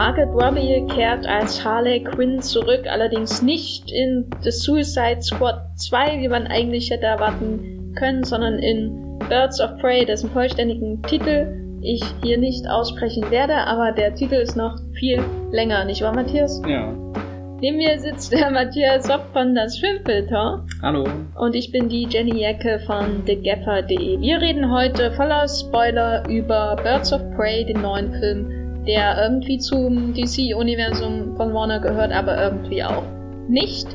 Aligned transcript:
Margaret 0.00 0.30
Robbie 0.30 0.82
kehrt 0.94 1.26
als 1.26 1.62
Harley 1.62 2.02
Quinn 2.02 2.40
zurück, 2.40 2.86
allerdings 2.88 3.42
nicht 3.42 3.92
in 3.92 4.24
The 4.40 4.50
Suicide 4.50 5.20
Squad 5.20 5.60
2, 5.76 6.22
wie 6.22 6.28
man 6.28 6.46
eigentlich 6.46 6.90
hätte 6.90 7.04
erwarten 7.04 7.92
können, 7.98 8.24
sondern 8.24 8.58
in 8.60 9.18
Birds 9.28 9.60
of 9.60 9.76
Prey, 9.76 10.06
dessen 10.06 10.30
vollständigen 10.30 11.02
Titel 11.02 11.54
ich 11.82 12.02
hier 12.22 12.38
nicht 12.38 12.66
aussprechen 12.66 13.30
werde, 13.30 13.54
aber 13.54 13.92
der 13.92 14.14
Titel 14.14 14.36
ist 14.36 14.56
noch 14.56 14.78
viel 14.94 15.22
länger, 15.52 15.84
nicht 15.84 16.00
wahr, 16.00 16.14
Matthias? 16.14 16.62
Ja. 16.66 16.94
Neben 17.60 17.76
mir 17.76 17.98
sitzt 17.98 18.32
der 18.32 18.50
Matthias 18.50 19.06
Sopp 19.06 19.26
von 19.34 19.54
das 19.54 19.76
Filmfilter. 19.76 20.64
Hallo. 20.80 21.06
Und 21.36 21.54
ich 21.54 21.72
bin 21.72 21.90
die 21.90 22.08
Jenny 22.08 22.40
Jacke 22.40 22.80
von 22.86 23.22
TheGaffer.de. 23.26 24.18
Wir 24.18 24.40
reden 24.40 24.72
heute 24.72 25.10
voller 25.10 25.46
Spoiler 25.46 26.26
über 26.26 26.76
Birds 26.82 27.12
of 27.12 27.20
Prey, 27.36 27.66
den 27.66 27.82
neuen 27.82 28.14
Film, 28.14 28.59
der 28.86 29.22
irgendwie 29.22 29.58
zum 29.58 30.14
DC-Universum 30.14 31.36
von 31.36 31.52
Warner 31.54 31.80
gehört, 31.80 32.12
aber 32.12 32.42
irgendwie 32.42 32.82
auch 32.82 33.04
nicht. 33.48 33.86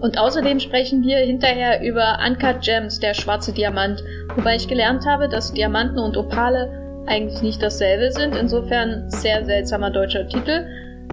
Und 0.00 0.18
außerdem 0.18 0.60
sprechen 0.60 1.02
wir 1.02 1.18
hinterher 1.18 1.82
über 1.82 2.18
Uncut 2.26 2.60
Gems, 2.60 3.00
der 3.00 3.14
schwarze 3.14 3.52
Diamant, 3.52 4.04
wobei 4.36 4.56
ich 4.56 4.68
gelernt 4.68 5.06
habe, 5.06 5.28
dass 5.28 5.54
Diamanten 5.54 5.98
und 5.98 6.16
Opale 6.16 7.04
eigentlich 7.06 7.42
nicht 7.42 7.62
dasselbe 7.62 8.10
sind. 8.12 8.36
Insofern 8.36 9.10
sehr 9.10 9.44
seltsamer 9.44 9.90
deutscher 9.90 10.26
Titel. 10.28 10.66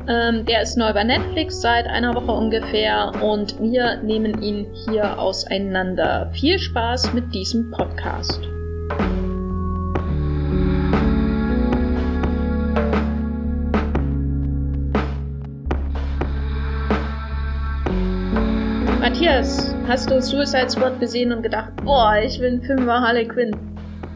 Ähm, 0.07 0.45
der 0.45 0.63
ist 0.63 0.77
neu 0.77 0.93
bei 0.93 1.03
Netflix 1.03 1.61
seit 1.61 1.85
einer 1.85 2.13
Woche 2.15 2.31
ungefähr 2.31 3.11
und 3.21 3.59
wir 3.61 3.97
nehmen 4.01 4.41
ihn 4.41 4.67
hier 4.85 5.19
auseinander. 5.19 6.31
Viel 6.33 6.59
Spaß 6.59 7.13
mit 7.13 7.33
diesem 7.33 7.71
Podcast. 7.71 8.41
Matthias, 19.21 19.75
hast 19.87 20.09
du 20.09 20.19
Suicide 20.19 20.67
Squad 20.67 20.99
gesehen 20.99 21.31
und 21.31 21.43
gedacht, 21.43 21.73
boah, 21.85 22.15
ich 22.25 22.39
will 22.39 22.53
einen 22.53 22.61
Film 22.63 22.81
über 22.81 23.01
Harley 23.01 23.27
Quinn? 23.27 23.55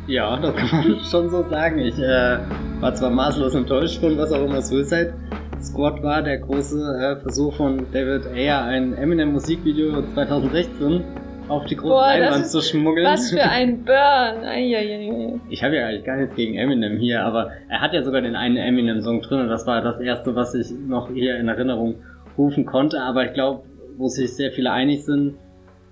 Ja, 0.08 0.36
das 0.38 0.56
kann 0.56 0.70
man 0.72 1.00
schon 1.12 1.30
so 1.30 1.44
sagen. 1.44 1.78
Ich 1.78 1.96
äh, 2.00 2.40
war 2.80 2.96
zwar 2.96 3.12
maßlos 3.12 3.54
enttäuscht 3.54 4.00
von 4.00 4.18
was 4.18 4.32
auch 4.32 4.44
immer 4.44 4.64
Suicide 4.64 5.14
Squad 5.62 6.02
war, 6.02 6.24
der 6.24 6.40
große 6.40 6.80
äh, 6.80 7.22
Versuch 7.22 7.54
von 7.54 7.86
David 7.94 8.26
Ayer, 8.34 8.64
ein 8.64 8.96
Eminem-Musikvideo 8.96 10.02
2016 10.16 11.04
auf 11.50 11.66
die 11.66 11.76
große 11.76 11.94
Boah, 11.94 12.08
Leinwand 12.08 12.48
zu 12.48 12.62
schmuggeln. 12.62 13.06
Was 13.06 13.30
für 13.30 13.44
ein 13.44 13.84
Burn! 13.86 14.44
Eieiei. 14.44 15.40
Ich 15.52 15.64
habe 15.64 15.76
ja 15.76 15.86
eigentlich 15.86 16.06
gar 16.06 16.18
nichts 16.18 16.34
gegen 16.34 16.56
Eminem 16.56 16.98
hier, 16.98 17.24
aber 17.24 17.52
er 17.70 17.80
hat 17.80 17.94
ja 17.94 18.02
sogar 18.02 18.22
den 18.22 18.36
einen 18.36 18.58
Eminem-Song 18.58 19.22
drin 19.22 19.42
und 19.42 19.50
das 19.50 19.68
war 19.68 19.84
das 19.84 20.00
erste, 20.00 20.36
was 20.36 20.56
ich 20.56 20.72
noch 20.72 21.12
hier 21.12 21.38
in 21.38 21.48
Erinnerung 21.48 21.98
rufen 22.40 22.66
konnte. 22.66 23.04
Aber 23.04 23.24
ich 23.24 23.34
glaube, 23.34 23.66
wo 23.98 24.08
sich 24.08 24.34
sehr 24.34 24.52
viele 24.52 24.72
einig 24.72 25.04
sind, 25.04 25.36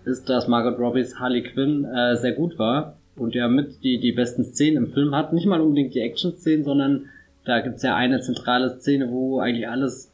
ist, 0.05 0.29
dass 0.29 0.47
Margot 0.47 0.77
Robbies 0.79 1.19
Harley 1.19 1.43
Quinn 1.43 1.85
äh, 1.85 2.15
sehr 2.17 2.33
gut 2.33 2.59
war 2.59 2.97
und 3.15 3.35
ja 3.35 3.47
mit 3.47 3.83
die, 3.83 3.99
die 3.99 4.11
besten 4.11 4.43
Szenen 4.43 4.85
im 4.85 4.93
Film 4.93 5.15
hat. 5.15 5.33
Nicht 5.33 5.45
mal 5.45 5.61
unbedingt 5.61 5.93
die 5.93 6.01
Action-Szenen, 6.01 6.63
sondern 6.63 7.05
da 7.45 7.59
gibt's 7.59 7.83
ja 7.83 7.95
eine 7.95 8.19
zentrale 8.21 8.79
Szene, 8.79 9.11
wo 9.11 9.39
eigentlich 9.39 9.67
alles 9.67 10.11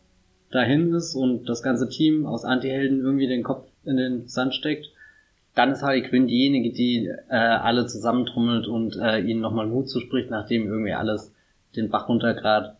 dahin 0.51 0.93
ist 0.93 1.15
und 1.15 1.47
das 1.47 1.61
ganze 1.61 1.89
Team 1.89 2.25
aus 2.25 2.43
Anti-Helden 2.43 3.01
irgendwie 3.01 3.27
den 3.27 3.43
Kopf 3.43 3.67
in 3.85 3.97
den 3.97 4.27
Sand 4.27 4.55
steckt. 4.55 4.87
Dann 5.55 5.71
ist 5.71 5.83
Harley 5.83 6.03
Quinn 6.03 6.27
diejenige, 6.27 6.71
die 6.71 7.07
äh, 7.07 7.35
alle 7.35 7.85
zusammentrommelt 7.85 8.67
und 8.67 8.95
äh, 8.97 9.19
ihnen 9.19 9.41
nochmal 9.41 9.67
Mut 9.67 9.89
zuspricht, 9.89 10.29
nachdem 10.29 10.67
irgendwie 10.67 10.93
alles 10.93 11.33
den 11.75 11.89
Bach 11.89 12.07
runtergrad 12.09 12.78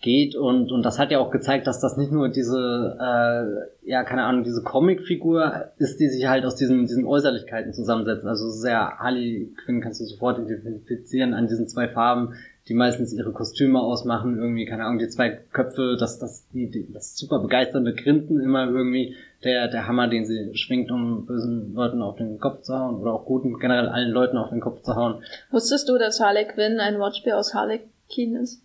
geht 0.00 0.36
und 0.36 0.70
und 0.70 0.84
das 0.84 0.98
hat 0.98 1.10
ja 1.10 1.18
auch 1.18 1.30
gezeigt, 1.30 1.66
dass 1.66 1.80
das 1.80 1.96
nicht 1.96 2.12
nur 2.12 2.28
diese 2.28 2.96
äh, 3.00 3.88
ja 3.90 4.04
keine 4.04 4.24
Ahnung 4.24 4.44
diese 4.44 4.62
Comicfigur 4.62 5.72
ist, 5.78 5.98
die 5.98 6.08
sich 6.08 6.28
halt 6.28 6.44
aus 6.44 6.54
diesen 6.54 6.82
diesen 6.82 7.04
Äußerlichkeiten 7.04 7.72
zusammensetzt. 7.72 8.24
Also 8.24 8.48
sehr 8.48 8.98
Harley 8.98 9.52
Quinn 9.64 9.80
kannst 9.80 10.00
du 10.00 10.04
sofort 10.04 10.38
identifizieren 10.38 11.34
an 11.34 11.48
diesen 11.48 11.66
zwei 11.66 11.88
Farben, 11.88 12.34
die 12.68 12.74
meistens 12.74 13.12
ihre 13.12 13.32
Kostüme 13.32 13.80
ausmachen. 13.80 14.38
Irgendwie 14.38 14.66
keine 14.66 14.84
Ahnung 14.84 15.00
die 15.00 15.08
zwei 15.08 15.30
Köpfe, 15.30 15.96
das 15.98 16.20
das 16.20 16.46
die, 16.50 16.70
die 16.70 16.92
das 16.92 17.16
super 17.16 17.40
begeisternde 17.40 17.92
Grinsen 17.92 18.40
immer 18.40 18.68
irgendwie 18.68 19.16
der 19.42 19.66
der 19.66 19.88
Hammer, 19.88 20.06
den 20.06 20.26
sie 20.26 20.54
schwingt, 20.54 20.92
um 20.92 21.26
bösen 21.26 21.74
Leuten 21.74 22.02
auf 22.02 22.14
den 22.14 22.38
Kopf 22.38 22.62
zu 22.62 22.72
hauen 22.72 23.00
oder 23.00 23.14
auch 23.14 23.24
guten 23.24 23.58
generell 23.58 23.88
allen 23.88 24.12
Leuten 24.12 24.36
auf 24.36 24.50
den 24.50 24.60
Kopf 24.60 24.82
zu 24.82 24.94
hauen. 24.94 25.24
Wusstest 25.50 25.88
du, 25.88 25.98
dass 25.98 26.20
Harley 26.20 26.44
Quinn 26.44 26.78
ein 26.78 27.00
Wortspiel 27.00 27.32
aus 27.32 27.52
Harley 27.52 27.80
Quinn 28.08 28.36
ist? 28.36 28.62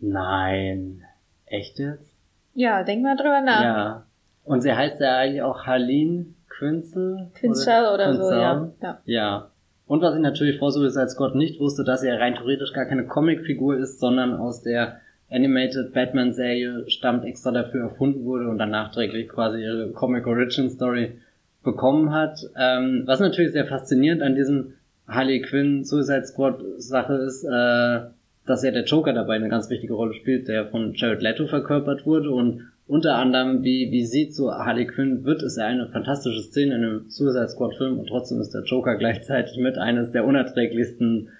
Nein. 0.00 1.02
Echt 1.46 1.78
jetzt? 1.78 2.14
Ja, 2.54 2.82
denk 2.82 3.02
mal 3.02 3.16
drüber 3.16 3.40
nach. 3.40 3.62
Ja. 3.62 4.06
Und 4.44 4.62
sie 4.62 4.72
heißt 4.72 5.00
ja 5.00 5.18
eigentlich 5.18 5.42
auch 5.42 5.66
Harleen 5.66 6.34
Quinzel? 6.48 7.30
Quinzel 7.34 7.86
oder, 7.94 8.10
oder 8.10 8.14
so, 8.14 8.32
ja. 8.32 8.70
ja. 8.82 8.98
Ja. 9.04 9.50
Und 9.86 10.02
was 10.02 10.14
ich 10.14 10.20
natürlich 10.20 10.58
vor 10.58 10.70
Suicide 10.70 11.08
Scott 11.08 11.34
nicht 11.34 11.60
wusste, 11.60 11.84
dass 11.84 12.02
er 12.02 12.20
rein 12.20 12.34
theoretisch 12.34 12.72
gar 12.72 12.84
keine 12.84 13.06
Comicfigur 13.06 13.76
ist, 13.76 14.00
sondern 14.00 14.34
aus 14.34 14.62
der 14.62 15.00
Animated 15.30 15.92
Batman 15.92 16.32
Serie 16.32 16.84
stammt, 16.88 17.24
extra 17.24 17.50
dafür 17.52 17.84
erfunden 17.84 18.24
wurde 18.24 18.48
und 18.48 18.58
dann 18.58 18.70
nachträglich 18.70 19.28
quasi 19.28 19.62
ihre 19.62 19.90
Comic 19.92 20.26
Origin 20.26 20.70
Story 20.70 21.18
bekommen 21.62 22.12
hat. 22.12 22.40
Ähm, 22.56 23.02
was 23.06 23.20
natürlich 23.20 23.52
sehr 23.52 23.66
faszinierend 23.66 24.22
an 24.22 24.34
diesem 24.34 24.74
Harley 25.06 25.40
Quinn 25.40 25.84
Suicide 25.84 26.26
Squad 26.26 26.60
Sache 26.78 27.14
ist, 27.14 27.44
äh, 27.44 28.00
dass 28.48 28.62
ja 28.62 28.70
der 28.70 28.84
Joker 28.84 29.12
dabei 29.12 29.36
eine 29.36 29.48
ganz 29.48 29.68
wichtige 29.70 29.94
Rolle 29.94 30.14
spielt, 30.14 30.48
der 30.48 30.68
von 30.68 30.94
Jared 30.94 31.22
Leto 31.22 31.46
verkörpert 31.46 32.06
wurde 32.06 32.30
und 32.30 32.70
unter 32.86 33.16
anderem, 33.16 33.62
wie, 33.62 33.90
wie 33.90 34.06
sie 34.06 34.30
zu 34.30 34.50
Harley 34.50 34.86
Quinn 34.86 35.24
wird, 35.24 35.42
ist 35.42 35.58
er 35.58 35.66
eine 35.66 35.88
fantastische 35.88 36.42
Szene 36.42 36.74
in 36.74 36.84
einem 36.84 37.10
Suicide 37.10 37.48
Squad 37.48 37.76
Film 37.76 37.98
und 37.98 38.06
trotzdem 38.06 38.40
ist 38.40 38.54
der 38.54 38.64
Joker 38.64 38.94
gleichzeitig 38.98 39.58
mit 39.58 39.76
eines 39.76 40.10
der 40.10 40.24
unerträglichsten 40.24 41.30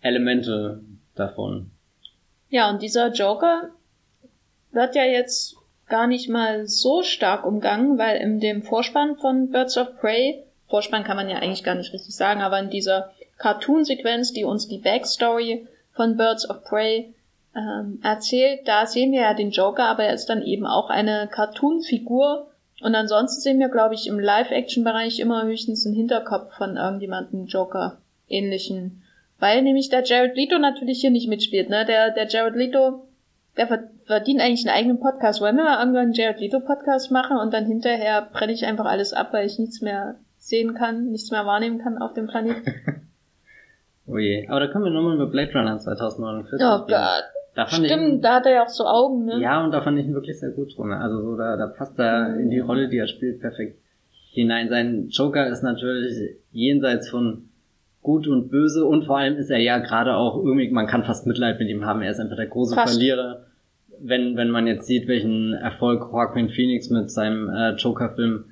Elemente 0.00 0.80
davon. 1.14 1.70
Ja, 2.48 2.70
und 2.70 2.80
dieser 2.80 3.12
Joker 3.12 3.70
wird 4.72 4.94
ja 4.94 5.04
jetzt 5.04 5.56
gar 5.88 6.06
nicht 6.06 6.28
mal 6.28 6.66
so 6.66 7.02
stark 7.02 7.44
umgangen, 7.44 7.98
weil 7.98 8.16
in 8.16 8.40
dem 8.40 8.62
Vorspann 8.62 9.16
von 9.16 9.50
Birds 9.50 9.76
of 9.76 10.00
Prey, 10.00 10.44
Vorspann 10.68 11.04
kann 11.04 11.16
man 11.16 11.28
ja 11.28 11.36
eigentlich 11.36 11.64
gar 11.64 11.74
nicht 11.74 11.92
richtig 11.92 12.14
sagen, 12.16 12.40
aber 12.40 12.58
in 12.58 12.70
dieser 12.70 13.12
Cartoon-Sequenz, 13.38 14.32
die 14.32 14.44
uns 14.44 14.66
die 14.66 14.78
Backstory 14.78 15.66
von 15.96 16.16
Birds 16.16 16.48
of 16.48 16.62
Prey 16.62 17.14
ähm, 17.56 18.00
erzählt. 18.02 18.60
Da 18.66 18.86
sehen 18.86 19.12
wir 19.12 19.22
ja 19.22 19.34
den 19.34 19.50
Joker, 19.50 19.84
aber 19.84 20.04
er 20.04 20.14
ist 20.14 20.26
dann 20.26 20.42
eben 20.42 20.66
auch 20.66 20.90
eine 20.90 21.28
Cartoon-Figur. 21.30 22.48
Und 22.82 22.94
ansonsten 22.94 23.40
sehen 23.40 23.58
wir, 23.58 23.70
glaube 23.70 23.94
ich, 23.94 24.06
im 24.06 24.18
Live-Action-Bereich 24.18 25.18
immer 25.18 25.44
höchstens 25.44 25.86
einen 25.86 25.96
Hinterkopf 25.96 26.54
von 26.56 26.76
irgendjemandem 26.76 27.46
Joker-ähnlichen. 27.46 29.02
Weil 29.38 29.62
nämlich 29.62 29.88
der 29.88 30.04
Jared 30.04 30.36
Leto 30.36 30.58
natürlich 30.58 31.00
hier 31.00 31.10
nicht 31.10 31.28
mitspielt, 31.28 31.70
ne? 31.70 31.84
Der, 31.86 32.10
der 32.10 32.26
Jared 32.28 32.54
Leto, 32.54 33.06
der 33.56 33.66
verdient 34.04 34.40
eigentlich 34.40 34.66
einen 34.66 34.76
eigenen 34.76 35.00
Podcast. 35.00 35.40
Wollen 35.40 35.56
wir 35.56 35.64
mal 35.64 35.78
irgendwann 35.78 36.04
einen 36.04 36.12
Jared 36.12 36.40
Leto 36.40 36.60
Podcast 36.60 37.10
machen 37.10 37.38
und 37.38 37.52
dann 37.52 37.66
hinterher 37.66 38.28
brenne 38.32 38.52
ich 38.52 38.66
einfach 38.66 38.86
alles 38.86 39.12
ab, 39.12 39.32
weil 39.32 39.46
ich 39.46 39.58
nichts 39.58 39.80
mehr 39.80 40.16
sehen 40.38 40.74
kann, 40.74 41.10
nichts 41.10 41.30
mehr 41.30 41.46
wahrnehmen 41.46 41.78
kann 41.78 41.98
auf 41.98 42.12
dem 42.12 42.26
Planeten? 42.26 42.62
Oh 44.06 44.18
je. 44.18 44.46
Aber 44.48 44.60
da 44.60 44.66
können 44.68 44.84
wir 44.84 44.90
nochmal 44.90 45.16
über 45.16 45.26
Blade 45.26 45.52
Runner 45.54 45.78
2049 45.78 46.60
Oh 46.62 46.86
Gott. 46.86 47.24
Da 47.56 47.66
Stimmt, 47.68 47.90
ihn, 47.90 48.20
da 48.20 48.34
hat 48.34 48.46
er 48.46 48.52
ja 48.52 48.62
auch 48.64 48.68
so 48.68 48.84
Augen, 48.84 49.24
ne? 49.24 49.40
Ja, 49.40 49.64
und 49.64 49.72
da 49.72 49.80
fand 49.80 49.98
ich 49.98 50.04
ihn 50.04 50.12
wirklich 50.12 50.38
sehr 50.38 50.50
gut 50.50 50.76
drin. 50.76 50.92
Also 50.92 51.22
so, 51.22 51.36
da, 51.36 51.56
da 51.56 51.66
passt 51.68 51.98
er 51.98 52.28
mhm. 52.28 52.40
in 52.40 52.50
die 52.50 52.58
Rolle, 52.58 52.88
die 52.88 52.98
er 52.98 53.08
spielt, 53.08 53.40
perfekt 53.40 53.78
hinein. 54.32 54.68
Sein 54.68 55.08
Joker 55.08 55.48
ist 55.48 55.62
natürlich 55.62 56.36
jenseits 56.52 57.08
von 57.08 57.48
gut 58.02 58.28
und 58.28 58.50
böse 58.50 58.84
und 58.84 59.06
vor 59.06 59.18
allem 59.18 59.36
ist 59.36 59.50
er 59.50 59.58
ja 59.58 59.78
gerade 59.78 60.14
auch 60.14 60.36
irgendwie, 60.36 60.70
man 60.70 60.86
kann 60.86 61.04
fast 61.04 61.26
Mitleid 61.26 61.58
mit 61.58 61.68
ihm 61.68 61.86
haben. 61.86 62.02
Er 62.02 62.10
ist 62.10 62.20
einfach 62.20 62.36
der 62.36 62.46
große 62.46 62.74
fast. 62.74 62.94
Verlierer. 62.94 63.46
Wenn, 63.98 64.36
wenn 64.36 64.50
man 64.50 64.66
jetzt 64.66 64.86
sieht, 64.86 65.08
welchen 65.08 65.54
Erfolg 65.54 66.02
Joaquin 66.12 66.50
Phoenix 66.50 66.90
mit 66.90 67.10
seinem 67.10 67.48
äh, 67.48 67.70
Joker-Film 67.70 68.44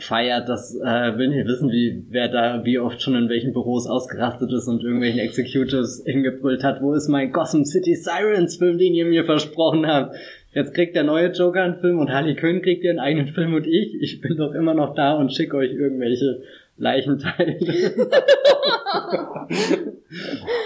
feiert, 0.00 0.48
das 0.48 0.74
äh, 0.74 1.16
will 1.18 1.28
nicht 1.28 1.46
wissen, 1.46 1.70
wie 1.70 2.04
wer 2.10 2.28
da 2.28 2.64
wie 2.64 2.78
oft 2.78 3.00
schon 3.02 3.14
in 3.14 3.28
welchen 3.28 3.52
Büros 3.52 3.86
ausgerastet 3.86 4.52
ist 4.52 4.68
und 4.68 4.82
irgendwelchen 4.82 5.20
Executives 5.20 6.02
hingebrüllt 6.04 6.64
hat, 6.64 6.82
wo 6.82 6.94
ist 6.94 7.08
mein 7.08 7.32
Gotham 7.32 7.64
City 7.64 7.94
Sirens 7.94 8.56
Film, 8.56 8.78
den 8.78 8.94
ihr 8.94 9.06
mir 9.06 9.24
versprochen 9.24 9.86
habt. 9.86 10.16
Jetzt 10.54 10.74
kriegt 10.74 10.96
der 10.96 11.04
neue 11.04 11.30
Joker 11.30 11.62
einen 11.62 11.80
Film 11.80 11.98
und 11.98 12.10
Harley 12.10 12.34
Quinn 12.34 12.62
kriegt 12.62 12.82
ihr 12.82 12.90
einen 12.90 12.98
eigenen 12.98 13.28
Film 13.28 13.54
und 13.54 13.66
ich, 13.66 13.94
ich 14.00 14.20
bin 14.20 14.36
doch 14.36 14.54
immer 14.54 14.74
noch 14.74 14.94
da 14.94 15.14
und 15.14 15.32
schicke 15.32 15.56
euch 15.56 15.72
irgendwelche 15.72 16.42
Leichenteile. 16.78 17.58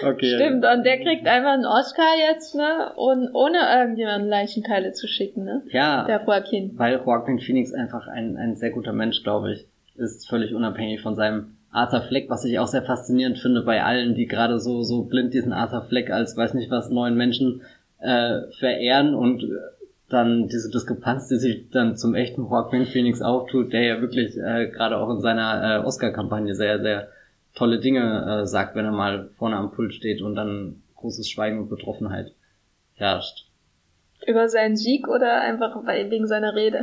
okay. 0.06 0.34
Stimmt, 0.36 0.64
und 0.64 0.84
der 0.84 1.00
kriegt 1.00 1.26
einfach 1.26 1.52
einen 1.52 1.64
Oscar 1.66 2.14
jetzt, 2.28 2.54
ne? 2.54 2.92
Und 2.96 3.34
ohne 3.34 3.58
irgendjemanden 3.78 4.28
Leichenteile 4.28 4.92
zu 4.92 5.08
schicken, 5.08 5.44
ne? 5.44 5.62
Ja. 5.70 6.04
Der 6.04 6.22
Joaquin. 6.24 6.78
Weil 6.78 7.00
Joaquin 7.04 7.40
Phoenix 7.40 7.72
einfach 7.72 8.06
ein, 8.08 8.36
ein 8.36 8.54
sehr 8.54 8.70
guter 8.70 8.92
Mensch, 8.92 9.22
glaube 9.22 9.52
ich, 9.52 9.66
ist 9.96 10.28
völlig 10.28 10.54
unabhängig 10.54 11.00
von 11.00 11.16
seinem 11.16 11.56
Arthur 11.70 12.02
Fleck, 12.02 12.28
was 12.28 12.44
ich 12.44 12.58
auch 12.58 12.66
sehr 12.66 12.82
faszinierend 12.82 13.38
finde 13.38 13.62
bei 13.62 13.82
allen, 13.82 14.14
die 14.14 14.26
gerade 14.26 14.60
so, 14.60 14.82
so 14.82 15.04
blind 15.04 15.32
diesen 15.32 15.54
Arthur 15.54 15.86
Fleck 15.88 16.10
als, 16.10 16.36
weiß 16.36 16.52
nicht 16.54 16.70
was, 16.70 16.90
neuen 16.90 17.16
Menschen 17.16 17.62
äh, 17.98 18.40
verehren 18.58 19.14
und 19.14 19.42
dann 20.12 20.48
diese 20.48 20.70
Diskrepanz, 20.70 21.28
die 21.28 21.36
sich 21.36 21.70
dann 21.70 21.96
zum 21.96 22.14
echten 22.14 22.42
Joaquin 22.42 22.86
Phoenix 22.86 23.22
auftut, 23.22 23.72
der 23.72 23.82
ja 23.82 24.00
wirklich 24.00 24.36
äh, 24.36 24.68
gerade 24.68 24.98
auch 24.98 25.10
in 25.10 25.20
seiner 25.20 25.80
äh, 25.80 25.84
Oscar-Kampagne 25.84 26.54
sehr, 26.54 26.80
sehr 26.80 27.08
tolle 27.54 27.80
Dinge 27.80 28.42
äh, 28.42 28.46
sagt, 28.46 28.74
wenn 28.76 28.84
er 28.84 28.92
mal 28.92 29.30
vorne 29.38 29.56
am 29.56 29.72
Pult 29.72 29.94
steht 29.94 30.22
und 30.22 30.34
dann 30.34 30.82
großes 30.96 31.28
Schweigen 31.28 31.58
und 31.58 31.68
Betroffenheit 31.68 32.32
herrscht. 32.94 33.46
Über 34.26 34.48
seinen 34.48 34.76
Sieg 34.76 35.08
oder 35.08 35.40
einfach 35.40 35.76
wegen 35.84 36.26
seiner 36.26 36.54
Rede? 36.54 36.82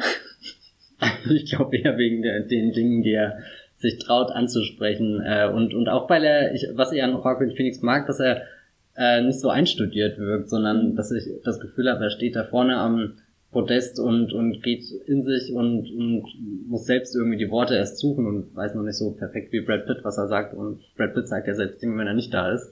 ich 1.29 1.49
glaube 1.49 1.77
eher 1.77 1.97
wegen 1.97 2.21
der, 2.21 2.41
den 2.41 2.73
Dingen, 2.73 3.01
die 3.01 3.13
er 3.13 3.39
sich 3.77 3.97
traut 3.97 4.31
anzusprechen. 4.31 5.21
Äh, 5.25 5.49
und, 5.53 5.73
und 5.73 5.87
auch 5.87 6.09
weil 6.09 6.23
er, 6.23 6.53
ich, 6.53 6.67
was 6.73 6.91
er 6.91 7.05
an 7.05 7.13
Joaquin 7.13 7.55
Phoenix 7.55 7.81
mag, 7.81 8.07
dass 8.07 8.19
er 8.19 8.43
äh, 8.99 9.21
nicht 9.21 9.39
so 9.39 9.49
einstudiert 9.49 10.19
wirkt, 10.19 10.49
sondern 10.49 10.95
dass 10.95 11.11
ich 11.11 11.23
das 11.45 11.61
Gefühl 11.61 11.89
habe, 11.89 12.03
er 12.03 12.09
steht 12.09 12.35
da 12.35 12.43
vorne 12.43 12.77
am 12.77 13.13
Podest 13.49 13.97
und, 13.99 14.33
und 14.33 14.61
geht 14.61 14.83
in 15.07 15.23
sich 15.23 15.53
und, 15.53 15.89
und 15.89 16.23
muss 16.67 16.85
selbst 16.85 17.15
irgendwie 17.15 17.37
die 17.37 17.49
Worte 17.49 17.75
erst 17.75 17.97
suchen 17.97 18.27
und 18.27 18.55
weiß 18.55 18.75
noch 18.75 18.83
nicht 18.83 18.97
so 18.97 19.11
perfekt 19.11 19.53
wie 19.53 19.61
Brad 19.61 19.87
Pitt, 19.87 19.99
was 20.03 20.17
er 20.17 20.27
sagt. 20.27 20.53
Und 20.53 20.81
Brad 20.97 21.15
Pitt 21.15 21.29
sagt 21.29 21.47
ja 21.47 21.55
selbst 21.55 21.81
Dinge, 21.81 21.97
wenn 21.97 22.07
er 22.07 22.13
nicht 22.13 22.33
da 22.33 22.51
ist. 22.51 22.71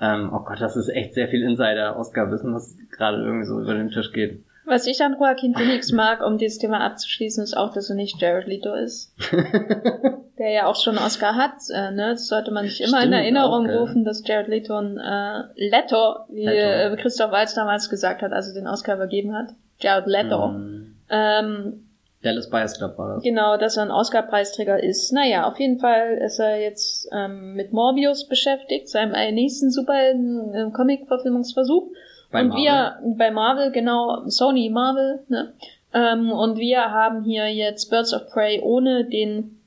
Ähm, 0.00 0.30
oh 0.32 0.44
Gott, 0.44 0.60
das 0.60 0.76
ist 0.76 0.88
echt 0.88 1.12
sehr 1.12 1.28
viel 1.28 1.42
Insider-Oscar-Wissen, 1.42 2.54
was 2.54 2.78
gerade 2.96 3.22
irgendwie 3.22 3.46
so 3.46 3.60
über 3.60 3.74
den 3.74 3.90
Tisch 3.90 4.12
geht. 4.12 4.44
Was 4.64 4.86
ich 4.86 5.02
an 5.02 5.16
Joaquin 5.18 5.54
Phoenix 5.54 5.90
mag, 5.92 6.24
um 6.24 6.38
dieses 6.38 6.58
Thema 6.58 6.80
abzuschließen, 6.80 7.42
ist 7.42 7.56
auch, 7.56 7.72
dass 7.72 7.90
er 7.90 7.96
nicht 7.96 8.20
Jared 8.20 8.46
Leto 8.46 8.74
ist. 8.74 9.12
der 10.38 10.50
ja 10.50 10.66
auch 10.66 10.76
schon 10.76 10.96
einen 10.96 11.06
Oscar 11.06 11.34
hat. 11.34 11.54
Äh, 11.72 11.90
ne? 11.90 12.10
Das 12.10 12.26
sollte 12.26 12.50
man 12.50 12.66
sich 12.66 12.80
immer 12.80 12.98
Stimmt, 12.98 13.06
in 13.06 13.12
Erinnerung 13.12 13.70
auch, 13.70 13.80
rufen, 13.80 14.04
dass 14.04 14.26
Jared 14.26 14.48
Leto 14.48 14.76
ein 14.76 14.98
äh, 14.98 15.42
Leto, 15.56 16.16
wie 16.30 16.46
Leto. 16.46 16.94
Äh, 16.94 16.96
Christoph 16.96 17.32
Waltz 17.32 17.54
damals 17.54 17.90
gesagt 17.90 18.22
hat, 18.22 18.32
als 18.32 18.48
er 18.48 18.54
den 18.54 18.66
Oscar 18.66 18.96
übergeben 18.96 19.34
hat. 19.34 19.50
Jared 19.78 20.06
Leto. 20.06 20.48
Mm. 20.48 20.96
Ähm, 21.10 21.88
Dallas 22.22 22.48
Buyers 22.48 22.78
Club 22.78 22.96
war 22.98 23.14
das. 23.14 23.22
Genau, 23.22 23.56
dass 23.56 23.76
er 23.76 23.82
ein 23.82 23.90
Oscar-Preisträger 23.90 24.82
ist. 24.82 25.12
Naja, 25.12 25.46
auf 25.48 25.58
jeden 25.58 25.80
Fall 25.80 26.18
ist 26.24 26.38
er 26.38 26.60
jetzt 26.60 27.08
ähm, 27.12 27.54
mit 27.54 27.72
Morbius 27.72 28.28
beschäftigt, 28.28 28.88
seinem 28.88 29.12
nächsten 29.34 29.70
super 29.70 29.94
äh, 29.94 30.70
Comic-Verfilmungsversuch. 30.72 31.90
Bei 32.32 32.40
und 32.40 32.48
Marvel? 32.48 32.64
wir, 32.64 32.98
bei 33.16 33.30
Marvel, 33.30 33.70
genau, 33.70 34.26
Sony 34.26 34.70
Marvel, 34.70 35.20
ne? 35.28 35.52
Ähm, 35.94 36.32
und 36.32 36.56
wir 36.56 36.90
haben 36.90 37.22
hier 37.22 37.52
jetzt 37.52 37.90
Birds 37.90 38.14
of 38.14 38.30
Prey 38.30 38.60
ohne 38.60 39.04
den 39.04 39.60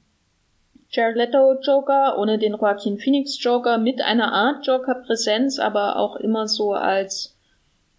Jared 0.89 1.15
Leto 1.15 1.59
Joker, 1.61 2.17
ohne 2.17 2.39
den 2.39 2.53
Joaquin 2.53 2.97
Phoenix 2.97 3.41
Joker, 3.41 3.77
mit 3.77 4.01
einer 4.01 4.33
Art 4.33 4.65
Joker-Präsenz, 4.65 5.59
aber 5.59 5.97
auch 5.97 6.15
immer 6.15 6.47
so 6.47 6.73
als 6.73 7.37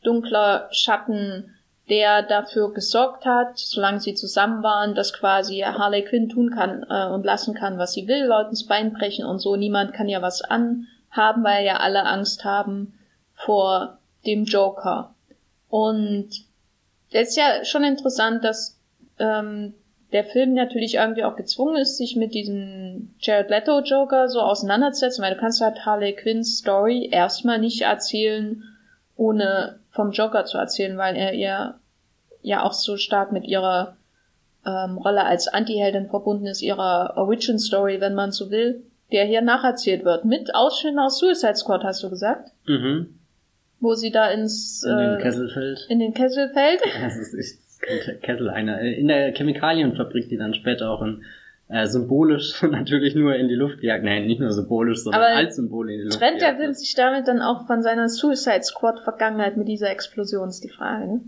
dunkler 0.03 0.69
Schatten, 0.73 1.55
der 1.89 2.23
dafür 2.23 2.73
gesorgt 2.73 3.27
hat, 3.27 3.59
solange 3.59 4.01
sie 4.01 4.15
zusammen 4.15 4.65
waren, 4.65 4.95
dass 4.97 5.12
quasi 5.12 5.59
Harley 5.61 6.05
Quinn 6.05 6.29
tun 6.29 6.51
kann 6.51 6.85
äh, 6.89 7.07
und 7.12 7.25
lassen 7.25 7.55
kann, 7.55 7.79
was 7.79 7.93
sie 7.93 8.09
will, 8.09 8.25
Leutens 8.25 8.67
Bein 8.67 8.93
brechen 8.93 9.25
und 9.25 9.39
so. 9.39 9.55
Niemand 9.55 9.93
kann 9.93 10.09
ja 10.09 10.23
was 10.23 10.43
anhaben, 10.43 11.45
weil 11.45 11.65
ja 11.65 11.77
alle 11.77 12.05
Angst 12.05 12.45
haben 12.45 12.99
vor 13.35 13.99
dem 14.26 14.44
Joker. 14.44 15.14
Und 15.69 16.28
es 17.11 17.31
ist 17.31 17.37
ja 17.37 17.64
schon 17.64 17.84
interessant, 17.84 18.44
dass 18.44 18.78
ähm, 19.19 19.75
der 20.12 20.25
Film 20.25 20.55
natürlich 20.55 20.94
irgendwie 20.94 21.25
auch 21.25 21.37
gezwungen 21.37 21.76
ist, 21.76 21.96
sich 21.96 22.17
mit 22.17 22.34
diesem 22.34 23.14
Jared 23.19 23.50
Leto 23.50 23.81
Joker 23.81 24.28
so 24.28 24.40
auseinanderzusetzen, 24.40 25.23
weil 25.23 25.34
du 25.34 25.40
kannst 25.40 25.61
halt 25.61 25.84
Harley 25.84 26.14
Quinns 26.14 26.58
Story 26.58 27.08
erstmal 27.11 27.58
nicht 27.58 27.82
erzählen, 27.82 28.62
ohne 29.17 29.81
vom 29.90 30.12
Joker 30.12 30.44
zu 30.44 30.58
erzählen, 30.58 30.96
weil 30.96 31.17
er 31.17 31.32
ihr 31.32 31.75
ja 32.43 32.62
auch 32.62 32.73
so 32.73 32.96
stark 32.96 33.32
mit 33.32 33.44
ihrer 33.44 33.96
ähm, 34.64 34.99
Rolle 34.99 35.25
als 35.25 35.49
Antiheldin 35.49 36.08
verbunden 36.08 36.46
ist, 36.46 36.62
ihrer 36.62 37.14
Origin 37.17 37.58
Story, 37.58 38.00
wenn 38.00 38.14
man 38.14 38.31
so 38.31 38.50
will, 38.50 38.84
der 39.11 39.25
hier 39.25 39.40
nacherzählt 39.40 40.05
wird. 40.05 40.25
Mit 40.25 40.55
Ausschnitten 40.55 40.99
aus 40.99 41.19
Suicide 41.19 41.56
Squad, 41.56 41.82
hast 41.82 42.02
du 42.02 42.11
gesagt? 42.11 42.50
Mhm 42.67 43.16
wo 43.81 43.94
sie 43.94 44.11
da 44.11 44.31
ins 44.31 44.82
in 44.82 44.96
den 44.96 45.19
äh, 45.19 45.23
Kessel 45.23 45.49
fällt. 45.50 45.87
In 45.88 45.99
den 45.99 46.14
Kessel 46.14 46.50
fällt. 46.52 46.81
Das 47.02 47.17
ist, 47.17 47.82
kein 47.82 48.20
Kessel 48.20 48.49
einer. 48.50 48.81
In 48.81 49.08
der 49.08 49.32
Chemikalienfabrik, 49.32 50.28
die 50.28 50.37
dann 50.37 50.55
später 50.55 50.90
auch 50.90 51.02
in 51.02 51.23
äh, 51.69 51.87
symbolisch 51.87 52.62
natürlich 52.70 53.14
nur 53.14 53.34
in 53.34 53.49
die 53.49 53.55
Luft 53.55 53.81
gejagt. 53.81 54.05
Nein, 54.05 54.26
nicht 54.26 54.40
nur 54.40 54.52
symbolisch, 54.52 55.02
sondern 55.02 55.23
Aber 55.23 55.37
als 55.37 55.56
Symbol 55.56 55.90
in 55.90 55.99
die 55.99 56.05
Luft 56.05 56.19
Trennt 56.19 56.40
der 56.40 56.56
Film 56.56 56.73
sich 56.73 56.94
damit 56.94 57.26
dann 57.28 57.43
auch 57.43 57.67
von 57.67 57.82
seiner 57.82 58.08
Suicide 58.08 58.62
Squad 58.62 59.00
Vergangenheit 59.00 59.56
mit 59.56 59.69
dieser 59.69 59.90
Explosion, 59.90 60.49
ist 60.49 60.64
die 60.64 60.70
Frage, 60.70 61.06
ne? 61.06 61.20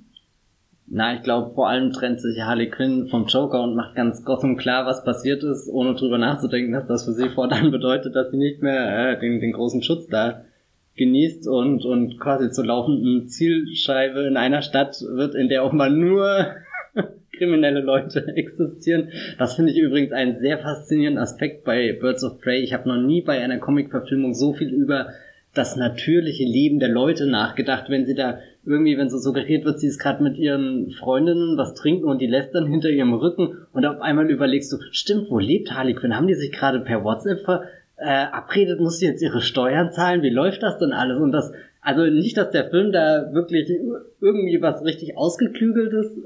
Na, 0.90 1.14
ich 1.14 1.22
glaube, 1.22 1.52
vor 1.54 1.68
allem 1.68 1.92
trennt 1.92 2.18
sich 2.20 2.40
Harley 2.40 2.70
Quinn 2.70 3.08
vom 3.08 3.26
Joker 3.26 3.62
und 3.62 3.74
macht 3.74 3.94
ganz 3.94 4.24
Gotham 4.24 4.56
klar, 4.56 4.86
was 4.86 5.04
passiert 5.04 5.42
ist, 5.42 5.68
ohne 5.68 5.94
drüber 5.94 6.16
nachzudenken, 6.16 6.72
dass 6.72 6.86
das 6.86 7.04
für 7.04 7.12
sie 7.12 7.28
fortan 7.28 7.70
bedeutet, 7.70 8.16
dass 8.16 8.30
sie 8.30 8.38
nicht 8.38 8.62
mehr 8.62 9.12
äh, 9.12 9.20
den, 9.20 9.38
den 9.38 9.52
großen 9.52 9.82
Schutz 9.82 10.06
da 10.06 10.44
genießt 10.98 11.48
und, 11.48 11.84
und 11.84 12.18
quasi 12.20 12.50
zur 12.50 12.66
laufenden 12.66 13.28
Zielscheibe 13.28 14.26
in 14.26 14.36
einer 14.36 14.62
Stadt 14.62 15.00
wird, 15.00 15.34
in 15.34 15.48
der 15.48 15.62
auch 15.62 15.72
mal 15.72 15.90
nur 15.90 16.48
kriminelle 17.32 17.80
Leute 17.80 18.26
existieren. 18.36 19.08
Das 19.38 19.54
finde 19.54 19.72
ich 19.72 19.78
übrigens 19.78 20.12
einen 20.12 20.38
sehr 20.38 20.58
faszinierenden 20.58 21.22
Aspekt 21.22 21.64
bei 21.64 21.92
Birds 21.92 22.24
of 22.24 22.40
Prey. 22.40 22.60
Ich 22.60 22.74
habe 22.74 22.88
noch 22.88 23.00
nie 23.00 23.22
bei 23.22 23.40
einer 23.40 23.58
Comic-Verfilmung 23.58 24.34
so 24.34 24.52
viel 24.52 24.68
über 24.68 25.08
das 25.54 25.76
natürliche 25.76 26.44
Leben 26.44 26.78
der 26.78 26.88
Leute 26.88 27.26
nachgedacht, 27.26 27.86
wenn 27.88 28.06
sie 28.06 28.14
da 28.14 28.38
irgendwie, 28.64 28.98
wenn 28.98 29.08
so 29.08 29.18
suggeriert 29.18 29.64
wird, 29.64 29.80
sie 29.80 29.86
ist 29.86 29.98
gerade 29.98 30.22
mit 30.22 30.36
ihren 30.36 30.90
Freundinnen 30.90 31.56
was 31.56 31.74
trinken 31.74 32.04
und 32.04 32.20
die 32.20 32.26
lässt 32.26 32.54
dann 32.54 32.66
hinter 32.66 32.90
ihrem 32.90 33.14
Rücken 33.14 33.56
und 33.72 33.86
auf 33.86 34.00
einmal 34.00 34.30
überlegst 34.30 34.70
du, 34.72 34.76
stimmt, 34.90 35.30
wo 35.30 35.38
lebt 35.38 35.72
Harley 35.72 35.94
Quinn? 35.94 36.14
Haben 36.14 36.26
die 36.26 36.34
sich 36.34 36.52
gerade 36.52 36.80
per 36.80 37.02
WhatsApp 37.02 37.40
ver 37.44 37.62
äh, 37.98 38.08
abredet, 38.08 38.80
muss 38.80 38.98
sie 38.98 39.06
jetzt 39.06 39.22
ihre 39.22 39.40
Steuern 39.40 39.92
zahlen, 39.92 40.22
wie 40.22 40.30
läuft 40.30 40.62
das 40.62 40.78
denn 40.78 40.92
alles? 40.92 41.18
Und 41.18 41.32
das, 41.32 41.52
also 41.80 42.02
nicht, 42.04 42.36
dass 42.36 42.50
der 42.50 42.70
Film 42.70 42.92
da 42.92 43.32
wirklich 43.32 43.70
irgendwie 44.20 44.62
was 44.62 44.84
richtig 44.84 45.16
ausgeklügeltes 45.16 46.18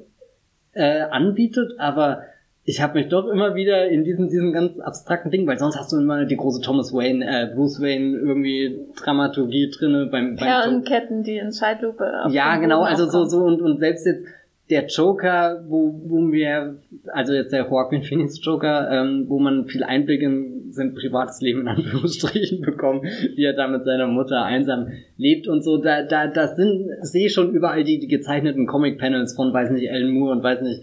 äh, 0.73 1.03
anbietet, 1.03 1.73
aber 1.79 2.23
ich 2.65 2.81
habe 2.81 2.99
mich 2.99 3.09
doch 3.09 3.27
immer 3.27 3.57
wieder 3.57 3.89
in 3.89 4.05
diesem, 4.05 4.29
diesem 4.29 4.53
ganz 4.53 4.79
abstrakten 4.79 5.33
Ding, 5.33 5.47
weil 5.47 5.59
sonst 5.59 5.77
hast 5.77 5.93
du 5.93 5.99
immer 5.99 6.25
die 6.27 6.37
große 6.37 6.61
Thomas 6.61 6.93
Wayne, 6.93 7.25
äh, 7.25 7.55
Bruce 7.55 7.81
Wayne 7.81 8.17
irgendwie 8.17 8.79
Dramaturgie 8.97 9.69
drinne 9.71 10.07
beim, 10.07 10.37
beim 10.37 10.47
Perlenketten, 10.47 11.25
die 11.25 11.39
in 11.39 11.51
Zeitlupe. 11.51 12.05
Ja, 12.31 12.57
genau, 12.59 12.83
also 12.83 13.09
so, 13.09 13.25
so 13.25 13.39
und, 13.39 13.61
und 13.61 13.79
selbst 13.79 14.07
jetzt 14.07 14.25
der 14.73 14.87
Joker, 14.87 15.63
wo, 15.69 16.01
wo 16.07 16.33
wir, 16.33 16.79
also 17.13 17.35
jetzt 17.35 17.53
der 17.53 17.69
Joaquin 17.69 18.03
Phoenix 18.03 18.43
Joker, 18.43 18.91
ähm, 18.91 19.27
wo 19.29 19.39
man 19.39 19.67
viel 19.67 19.85
Einblick 19.85 20.23
in 20.23 20.73
sein 20.73 20.95
privates 20.95 21.43
Leben 21.43 21.61
in 21.61 21.69
Anführungsstrichen 21.69 22.61
bekommt, 22.65 23.05
wie 23.37 23.45
er 23.45 23.53
da 23.53 23.69
mit 23.69 23.85
seiner 23.85 24.07
Mutter 24.07 24.43
einsam 24.43 24.89
lebt 25.19 25.47
und 25.47 25.63
so, 25.63 25.77
da, 25.77 26.05
da, 26.05 26.27
das 26.27 26.57
sind, 26.57 26.89
sehe 27.03 27.29
schon 27.29 27.53
überall 27.53 27.85
die, 27.85 28.01
die 28.01 28.09
gezeichneten 28.09 28.67
Comic-Panels 28.67 29.37
von, 29.37 29.53
weiß 29.53 29.73
nicht, 29.73 29.91
Alan 29.91 30.11
Moore 30.11 30.37
und 30.37 30.43
weiß 30.43 30.63
nicht, 30.63 30.81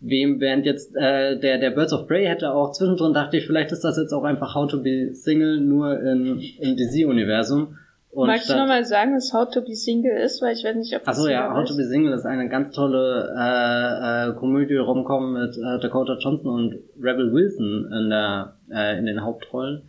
wem, 0.00 0.38
während 0.38 0.66
jetzt 0.66 0.94
äh, 0.94 1.38
der, 1.38 1.56
der 1.56 1.70
Birds 1.70 1.94
of 1.94 2.06
Prey 2.06 2.26
hätte 2.26 2.52
auch 2.52 2.72
zwischendrin 2.72 3.14
dachte 3.14 3.38
ich, 3.38 3.46
vielleicht 3.46 3.72
ist 3.72 3.82
das 3.82 3.96
jetzt 3.96 4.12
auch 4.12 4.24
einfach 4.24 4.54
How 4.54 4.70
to 4.70 4.82
be 4.82 5.14
Single 5.14 5.58
nur 5.58 5.98
in, 6.02 6.38
im 6.60 6.76
DC-Universum. 6.76 7.78
Und 8.12 8.26
Magst 8.26 8.50
du 8.50 8.56
nochmal 8.56 8.84
sagen, 8.84 9.14
was 9.14 9.32
How 9.32 9.48
to 9.48 9.60
be 9.60 9.74
Single 9.74 10.16
ist? 10.16 10.42
Weil 10.42 10.54
ich 10.54 10.64
weiß 10.64 10.74
nicht, 10.76 10.94
ob 10.96 11.04
das 11.04 11.16
Achso, 11.16 11.28
ja, 11.28 11.54
How 11.54 11.64
to 11.64 11.76
be 11.76 11.84
Single 11.84 12.12
ist 12.12 12.26
eine 12.26 12.48
ganz 12.48 12.72
tolle 12.72 13.32
äh, 13.38 14.30
äh, 14.30 14.34
Komödie 14.34 14.76
romcom 14.76 15.32
mit 15.32 15.56
äh, 15.56 15.80
Dakota 15.80 16.16
Johnson 16.18 16.48
und 16.48 16.74
Rebel 17.00 17.32
Wilson 17.32 17.88
in, 17.92 18.10
der, 18.10 18.56
äh, 18.72 18.98
in 18.98 19.06
den 19.06 19.22
Hauptrollen, 19.22 19.88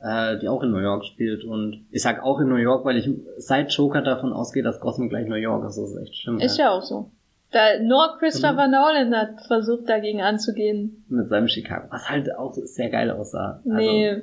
äh, 0.00 0.38
die 0.38 0.48
auch 0.48 0.64
in 0.64 0.72
New 0.72 0.78
York 0.78 1.04
spielt. 1.04 1.44
Und 1.44 1.86
ich 1.92 2.02
sag 2.02 2.24
auch 2.24 2.40
in 2.40 2.48
New 2.48 2.56
York, 2.56 2.84
weil 2.84 2.96
ich 2.96 3.08
seit 3.36 3.72
Joker 3.72 4.02
davon 4.02 4.32
ausgehe, 4.32 4.64
dass 4.64 4.80
Gotham 4.80 5.08
gleich 5.08 5.28
New 5.28 5.36
York 5.36 5.64
ist. 5.68 5.76
Das 5.76 5.90
ist 5.90 5.96
echt 5.96 6.16
schlimm. 6.16 6.40
Ist 6.40 6.58
ja, 6.58 6.64
ja 6.64 6.70
auch 6.72 6.82
so. 6.82 7.12
Da, 7.52 7.80
nur 7.80 8.16
Christopher 8.18 8.66
mhm. 8.66 8.72
Nolan 8.72 9.14
hat 9.14 9.46
versucht, 9.46 9.88
dagegen 9.88 10.22
anzugehen. 10.22 11.04
Mit 11.08 11.28
seinem 11.28 11.46
Chicago, 11.46 11.86
was 11.90 12.08
halt 12.10 12.34
auch 12.36 12.52
sehr 12.52 12.90
geil 12.90 13.12
aussah. 13.12 13.60
Nee. 13.64 14.22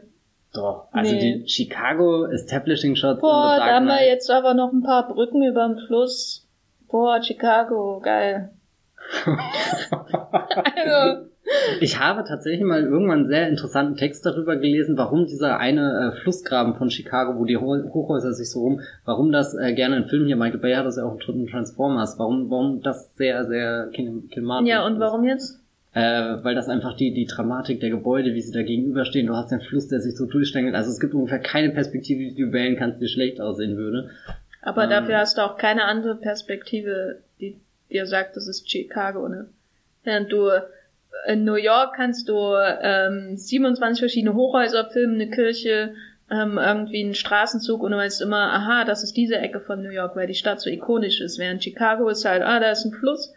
Also, 0.53 0.61
doch, 0.61 0.87
also 0.91 1.13
nee. 1.13 1.43
die 1.43 1.47
Chicago 1.47 2.25
Establishing 2.25 2.95
Shots. 2.95 3.21
Boah, 3.21 3.57
da 3.57 3.75
haben 3.75 3.85
wir 3.85 4.05
jetzt 4.05 4.29
aber 4.31 4.53
noch 4.53 4.71
ein 4.71 4.83
paar 4.83 5.07
Brücken 5.07 5.43
über 5.43 5.67
dem 5.67 5.77
Fluss. 5.87 6.47
Boah, 6.89 7.21
Chicago, 7.21 7.99
geil. 8.01 8.51
also. 9.25 11.27
Ich 11.79 11.99
habe 11.99 12.23
tatsächlich 12.25 12.65
mal 12.65 12.83
irgendwann 12.83 13.19
einen 13.19 13.27
sehr 13.27 13.47
interessanten 13.47 13.95
Text 13.95 14.25
darüber 14.25 14.57
gelesen, 14.57 14.97
warum 14.97 15.27
dieser 15.27 15.59
eine 15.59 16.13
äh, 16.13 16.21
Flussgraben 16.21 16.75
von 16.75 16.89
Chicago, 16.89 17.39
wo 17.39 17.45
die 17.45 17.57
Ho 17.57 17.77
Hochhäuser 17.93 18.33
sich 18.33 18.51
so 18.51 18.61
rum, 18.61 18.81
warum 19.05 19.31
das 19.31 19.53
äh, 19.53 19.73
gerne 19.73 19.97
in 19.97 20.07
Filmen 20.07 20.27
hier, 20.27 20.35
Michael 20.35 20.59
Bay 20.59 20.75
hat 20.75 20.85
das 20.85 20.97
ja 20.97 21.05
auch 21.05 21.17
in 21.27 21.47
Transformers, 21.47 22.19
warum, 22.19 22.49
warum 22.49 22.81
das 22.81 23.15
sehr, 23.15 23.45
sehr 23.45 23.89
kinematisch 23.93 24.69
Ja, 24.69 24.85
und 24.85 24.99
warum 24.99 25.23
jetzt? 25.23 25.61
Äh, 25.97 26.43
weil 26.43 26.53
das 26.53 26.69
einfach 26.69 26.95
die, 26.95 27.11
die 27.11 27.25
Dramatik 27.25 27.79
der 27.79 27.89
Gebäude, 27.89 28.35
wie 28.35 28.41
sie 28.41 28.51
da 28.51 28.61
gegenüberstehen, 28.61 29.25
du 29.25 29.35
hast 29.35 29.49
den 29.49 29.61
Fluss, 29.61 29.87
der 29.87 29.99
sich 29.99 30.15
so 30.15 30.27
durchstängelt, 30.27 30.75
also 30.75 30.91
es 30.91 30.99
gibt 30.99 31.15
ungefähr 31.15 31.39
keine 31.39 31.71
Perspektive, 31.71 32.19
die 32.19 32.35
du 32.35 32.53
wählen 32.53 32.75
kannst, 32.77 33.01
die 33.01 33.07
schlecht 33.07 33.41
aussehen 33.41 33.77
würde. 33.77 34.11
Aber 34.61 34.83
Ähm. 34.83 34.91
dafür 34.91 35.17
hast 35.17 35.39
du 35.39 35.41
auch 35.41 35.57
keine 35.57 35.85
andere 35.85 36.15
Perspektive, 36.15 37.17
die 37.39 37.59
dir 37.89 38.05
sagt, 38.05 38.35
das 38.35 38.47
ist 38.47 38.69
Chicago, 38.69 39.27
ne? 39.27 39.47
Während 40.03 40.31
du 40.31 40.51
in 41.25 41.45
New 41.45 41.55
York 41.55 41.95
kannst 41.95 42.29
du 42.29 42.35
ähm, 42.81 43.35
27 43.35 43.99
verschiedene 43.99 44.35
Hochhäuser 44.35 44.85
filmen, 44.91 45.15
eine 45.15 45.31
Kirche, 45.31 45.95
ähm, 46.29 46.59
irgendwie 46.59 47.03
einen 47.03 47.15
Straßenzug 47.15 47.81
und 47.81 47.91
du 47.91 47.97
weißt 47.97 48.21
immer, 48.21 48.53
aha, 48.53 48.85
das 48.85 49.01
ist 49.03 49.17
diese 49.17 49.37
Ecke 49.37 49.61
von 49.61 49.81
New 49.81 49.89
York, 49.89 50.15
weil 50.15 50.27
die 50.27 50.35
Stadt 50.35 50.61
so 50.61 50.69
ikonisch 50.69 51.21
ist. 51.21 51.39
Während 51.39 51.63
Chicago 51.63 52.07
ist 52.07 52.23
halt, 52.23 52.43
ah, 52.43 52.59
da 52.59 52.69
ist 52.69 52.85
ein 52.85 52.91
Fluss. 52.91 53.33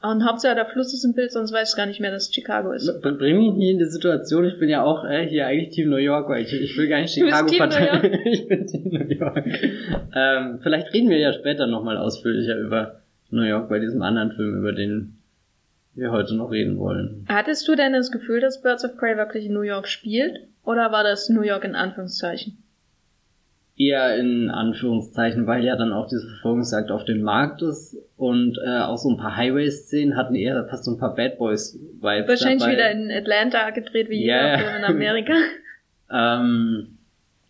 Und 0.00 0.24
Hauptsache 0.24 0.54
der 0.54 0.66
Fluss 0.66 0.94
ist 0.94 1.04
im 1.04 1.14
Bild, 1.14 1.32
sonst 1.32 1.52
weißt 1.52 1.72
du 1.72 1.76
gar 1.76 1.86
nicht 1.86 1.98
mehr, 1.98 2.12
dass 2.12 2.28
es 2.28 2.34
Chicago 2.34 2.70
ist. 2.70 3.02
Bring 3.02 3.38
mich 3.38 3.54
nie 3.54 3.72
in 3.72 3.78
die 3.78 3.84
Situation, 3.84 4.44
ich 4.44 4.58
bin 4.58 4.68
ja 4.68 4.84
auch 4.84 5.04
äh, 5.04 5.26
hier 5.26 5.46
eigentlich 5.46 5.70
Team 5.70 5.90
New 5.90 5.96
York, 5.96 6.28
weil 6.28 6.42
ich, 6.42 6.52
ich 6.52 6.76
will 6.76 6.88
gar 6.88 7.00
nicht 7.00 7.12
Chicago 7.12 7.48
verteidigen. 7.48 8.20
ich 8.24 8.46
bin 8.46 8.66
Team 8.66 8.90
New 8.92 9.08
York. 9.08 9.44
Ähm, 10.14 10.60
vielleicht 10.62 10.92
reden 10.94 11.10
wir 11.10 11.18
ja 11.18 11.32
später 11.32 11.66
nochmal 11.66 11.96
ausführlicher 11.96 12.56
über 12.56 13.00
New 13.30 13.42
York 13.42 13.68
bei 13.68 13.80
diesem 13.80 14.00
anderen 14.02 14.32
Film, 14.32 14.58
über 14.58 14.72
den 14.72 15.18
wir 15.94 16.12
heute 16.12 16.36
noch 16.36 16.52
reden 16.52 16.78
wollen. 16.78 17.26
Hattest 17.28 17.66
du 17.66 17.74
denn 17.74 17.92
das 17.92 18.12
Gefühl, 18.12 18.40
dass 18.40 18.62
Birds 18.62 18.84
of 18.84 18.96
Prey 18.96 19.16
wirklich 19.16 19.46
in 19.46 19.52
New 19.52 19.62
York 19.62 19.88
spielt? 19.88 20.46
Oder 20.64 20.92
war 20.92 21.02
das 21.02 21.28
New 21.28 21.42
York 21.42 21.64
in 21.64 21.74
Anführungszeichen? 21.74 22.62
Eher 23.78 24.16
in 24.18 24.50
Anführungszeichen, 24.50 25.46
weil 25.46 25.64
ja 25.64 25.76
dann 25.76 25.92
auch 25.92 26.08
diese 26.08 26.26
Verfolgungsjagd 26.26 26.90
auf 26.90 27.04
den 27.04 27.22
Markt 27.22 27.62
ist 27.62 27.96
und 28.16 28.58
äh, 28.66 28.80
auch 28.80 28.96
so 28.96 29.08
ein 29.10 29.16
paar 29.16 29.36
Highway-Szenen 29.36 30.16
hatten 30.16 30.34
eher 30.34 30.66
fast 30.68 30.84
so 30.84 30.90
ein 30.90 30.98
paar 30.98 31.14
Bad 31.14 31.38
Boys-Vibes 31.38 32.28
Wahrscheinlich 32.28 32.58
dabei. 32.62 32.72
wieder 32.72 32.90
in 32.90 33.10
Atlanta 33.10 33.70
gedreht, 33.70 34.08
wie 34.10 34.26
Ja, 34.26 34.56
jeder. 34.56 34.58
Film 34.58 34.76
in 34.78 34.84
Amerika. 34.84 35.32
Ähm, 36.10 36.96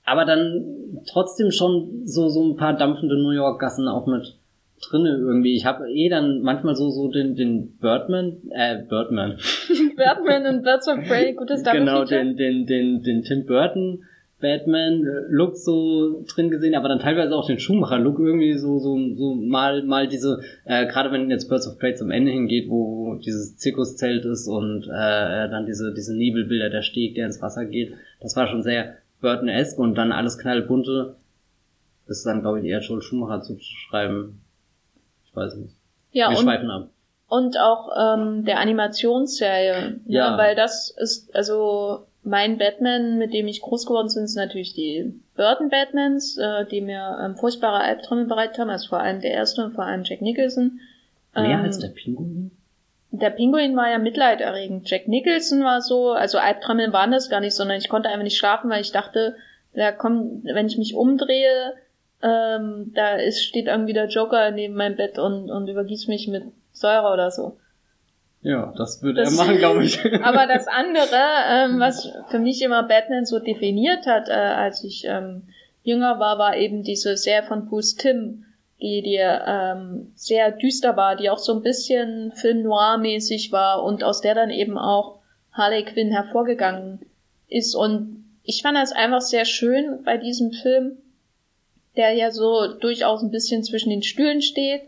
aber 0.05 0.25
dann 0.25 0.65
trotzdem 1.09 1.53
schon 1.53 2.03
so, 2.07 2.29
so 2.29 2.45
ein 2.45 2.57
paar 2.57 2.77
dampfende 2.77 3.15
New 3.17 3.31
York-Gassen 3.31 3.87
auch 3.87 4.09
mit 4.09 4.35
drinne 4.83 5.11
irgendwie. 5.11 5.55
Ich 5.55 5.65
habe 5.65 5.89
eh 5.91 6.09
dann 6.09 6.41
manchmal 6.43 6.75
so, 6.75 6.91
so 6.91 7.09
den, 7.09 7.37
den 7.37 7.77
Birdman, 7.79 8.39
äh, 8.51 8.83
Birdman. 8.89 9.39
Batman 9.97 10.47
und 10.57 10.63
Birds 10.65 10.89
of 10.89 11.07
Prey, 11.07 11.35
gutes 11.35 11.63
Double 11.63 11.79
genau, 11.85 12.05
den, 12.05 12.37
den, 12.37 12.67
den, 12.67 13.03
den 13.03 13.23
Tim 13.23 13.47
Burton 13.47 14.05
Batman 14.41 15.05
äh, 15.05 15.25
Look 15.29 15.57
so 15.57 16.25
drin 16.33 16.51
gesehen, 16.51 16.75
aber 16.75 16.89
dann 16.89 17.01
teilweise 17.01 17.35
auch 17.35 17.47
den 17.47 17.59
Schumacher 17.59 17.99
Look 17.99 18.19
irgendwie 18.21 18.57
so, 18.57 18.79
so, 18.79 18.97
so 19.17 19.35
mal, 19.35 19.83
mal 19.83 20.07
diese, 20.07 20.41
äh, 20.65 20.87
gerade 20.87 21.11
wenn 21.11 21.31
jetzt 21.31 21.49
Birds 21.49 21.67
of 21.67 21.79
Prey 21.79 21.95
zum 21.95 22.11
Ende 22.11 22.31
hingeht, 22.31 22.69
wo 22.69 23.17
dieses 23.17 23.57
Zirkuszelt 23.57 24.25
ist 24.25 24.47
und 24.47 24.85
äh, 24.87 25.51
dann 25.51 25.67
diese, 25.67 25.93
diese 25.93 26.17
Nebelbilder, 26.17 26.71
der 26.71 26.83
Steg, 26.83 27.17
der 27.17 27.27
ins 27.27 27.43
Wasser 27.43 27.65
geht, 27.65 27.95
das 28.21 28.37
war 28.37 28.47
schon 28.47 28.63
sehr 28.63 28.95
Burton-esque 29.21 29.81
und 29.81 29.97
dann 29.97 30.13
alles 30.13 30.39
knallbunte, 30.39 31.17
ist 32.07 32.25
dann, 32.25 32.41
glaube 32.41 32.61
ich, 32.61 32.67
eher 32.67 32.81
Joel 32.81 33.03
Schumacher 33.03 33.43
zuzuschreiben. 33.43 34.41
Ich 35.27 35.35
weiß 35.35 35.57
nicht. 35.57 35.75
Ja, 36.13 36.31
Wir 36.31 36.39
und, 36.39 36.45
schweifen 36.45 36.71
ab. 36.71 36.91
und 37.29 37.59
auch 37.59 37.91
ähm, 37.99 38.45
der 38.45 38.61
Animationsserie. 38.61 40.01
Ja. 40.07 40.31
Ne? 40.31 40.39
Weil 40.39 40.55
das 40.55 40.95
ist, 40.97 41.35
also 41.35 42.07
mein 42.29 42.59
Batman, 42.59 43.19
mit 43.19 43.33
dem 43.33 43.49
ich 43.49 43.61
groß 43.61 43.87
geworden 43.87 44.09
bin, 44.15 44.27
sind 44.27 44.43
natürlich 44.43 44.75
die 44.75 45.21
Burton 45.37 45.71
Batmans, 45.71 46.37
äh, 46.39 46.67
die 46.67 46.81
mir 46.81 47.19
ähm, 47.23 47.37
furchtbare 47.37 47.81
Albträume 47.81 48.27
bereitet 48.27 48.59
haben, 48.59 48.71
also 48.71 48.89
vor 48.89 49.01
allem 49.01 49.21
der 49.21 49.33
erste 49.33 49.65
und 49.65 49.75
vor 49.75 49.85
allem 49.85 50.05
Jack 50.05 50.21
Nicholson. 50.21 50.81
Mehr 51.35 51.59
Ähm, 51.59 51.65
als 51.65 51.79
der 51.79 51.89
Pinguin? 51.89 52.51
Der 53.11 53.31
Pinguin 53.31 53.77
war 53.77 53.91
ja 53.91 53.99
mitleiderregend. 53.99 54.89
Jack 54.89 55.09
Nicholson 55.09 55.65
war 55.65 55.81
so, 55.81 56.11
also 56.11 56.39
Albträume 56.39 56.93
waren 56.93 57.11
das 57.11 57.31
gar 57.31 57.41
nicht, 57.41 57.55
sondern 57.55 57.79
ich 57.79 57.89
konnte 57.89 58.09
einfach 58.09 58.23
nicht 58.23 58.37
schlafen, 58.37 58.71
weil 58.71 58.83
ich 58.83 58.93
dachte, 58.93 59.37
da 59.75 59.93
kommt, 59.93 60.45
wenn 60.45 60.67
ich 60.67 60.77
mich 60.77 60.95
umdrehe, 60.95 61.75
ähm, 62.23 62.93
da 62.95 63.17
ist, 63.17 63.45
steht 63.45 63.67
irgendwie 63.67 63.93
der 63.93 64.09
Joker 64.09 64.51
neben 64.51 64.75
meinem 64.75 64.97
Bett 64.97 65.19
und, 65.19 65.51
und 65.51 65.69
übergießt 65.69 66.09
mich 66.09 66.29
mit 66.29 66.45
Säure 66.73 67.13
oder 67.13 67.31
so. 67.31 67.57
Ja, 68.43 68.73
das 68.77 69.03
würde 69.03 69.23
Das- 69.23 69.37
er 69.37 69.45
machen, 69.45 69.59
glaube 69.59 69.85
ich. 69.85 69.99
Aber 70.23 70.47
das 70.47 70.67
andere, 70.69 71.19
ähm, 71.51 71.81
was 71.81 72.09
für 72.31 72.39
mich 72.39 72.63
immer 72.63 72.83
Batman 72.85 73.25
so 73.27 73.39
definiert 73.39 74.07
hat, 74.07 74.29
äh, 74.29 74.33
als 74.33 74.85
ich 74.85 75.05
ähm, 75.07 75.43
jünger 75.83 76.19
war, 76.21 76.39
war 76.39 76.57
eben 76.57 76.83
diese 76.83 77.17
Serie 77.17 77.47
von 77.47 77.67
Bruce 77.67 77.97
Timm, 77.97 78.45
die 78.81 79.03
dir 79.03 79.43
ähm, 79.47 80.13
sehr 80.15 80.53
düster 80.53 80.97
war, 80.97 81.17
die 81.17 81.31
auch 81.31 81.39
so 81.39 81.53
ein 81.53 81.63
bisschen 81.63 82.31
Film 82.33 82.63
Noir-mäßig 82.63 83.51
war 83.51 83.83
und 83.83 84.05
aus 84.05 84.21
der 84.21 84.35
dann 84.37 84.51
eben 84.51 84.79
auch 84.79 85.19
Harley 85.53 85.85
Quinn 85.85 86.13
hervorgegangen 86.13 87.01
ist. 87.49 87.75
Und 87.75 88.25
ich 88.45 88.63
fand 88.63 88.77
das 88.77 88.93
einfach 88.93 89.21
sehr 89.21 89.45
schön 89.45 90.05
bei 90.05 90.17
diesem 90.17 90.53
Film, 90.53 90.99
der 91.97 92.13
ja 92.13 92.31
so 92.31 92.69
durchaus 92.75 93.23
ein 93.23 93.33
bisschen 93.33 93.65
zwischen 93.65 93.91
den 93.91 94.05
Stühlen 94.05 94.43
steht, 94.43 94.83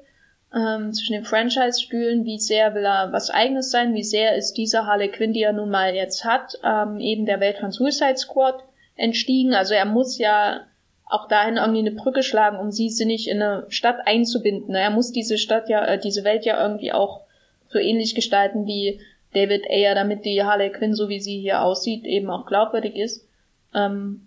ähm, 0.55 0.93
zwischen 0.93 1.13
den 1.13 1.25
Franchise-Stühlen, 1.25 2.25
wie 2.25 2.39
sehr 2.39 2.75
will 2.75 2.85
er 2.85 3.13
was 3.13 3.31
eigenes 3.31 3.71
sein, 3.71 3.95
wie 3.95 4.03
sehr 4.03 4.37
ist 4.37 4.55
diese 4.55 4.87
Harley 4.87 5.09
Quinn, 5.09 5.33
die 5.33 5.43
er 5.43 5.53
nun 5.53 5.71
mal 5.71 5.95
jetzt 5.95 6.25
hat, 6.25 6.59
ähm, 6.65 6.99
eben 6.99 7.27
der 7.27 7.41
Welt 7.41 7.59
von 7.59 7.71
Suicide 7.71 8.17
Squad 8.17 8.65
entstiegen. 8.97 9.55
Also 9.55 9.75
er 9.75 9.85
muss 9.85 10.19
ja 10.19 10.63
auch 11.07 11.29
dahin 11.29 11.57
irgendwie 11.57 11.81
eine 11.81 11.93
Brücke 11.93 12.23
schlagen, 12.23 12.59
um 12.59 12.71
sie 12.71 12.89
sinnig 12.89 13.29
in 13.29 13.43
eine 13.43 13.67
Stadt 13.69 14.07
einzubinden. 14.07 14.75
Er 14.75 14.91
muss 14.91 15.13
diese 15.13 15.39
Stadt 15.39 15.69
ja, 15.69 15.85
äh, 15.85 15.99
diese 15.99 16.25
Welt 16.25 16.45
ja 16.45 16.61
irgendwie 16.61 16.93
auch 16.93 17.23
so 17.69 17.79
ähnlich 17.79 18.15
gestalten 18.15 18.67
wie 18.67 19.01
David 19.33 19.65
Ayer, 19.69 19.95
damit 19.95 20.25
die 20.25 20.43
Harley 20.43 20.71
Quinn, 20.71 20.95
so 20.95 21.09
wie 21.09 21.21
sie 21.21 21.41
hier 21.41 21.63
aussieht, 21.63 22.05
eben 22.05 22.31
auch 22.31 22.47
glaubwürdig 22.47 22.97
ist. 22.97 23.27
Ähm, 23.75 24.27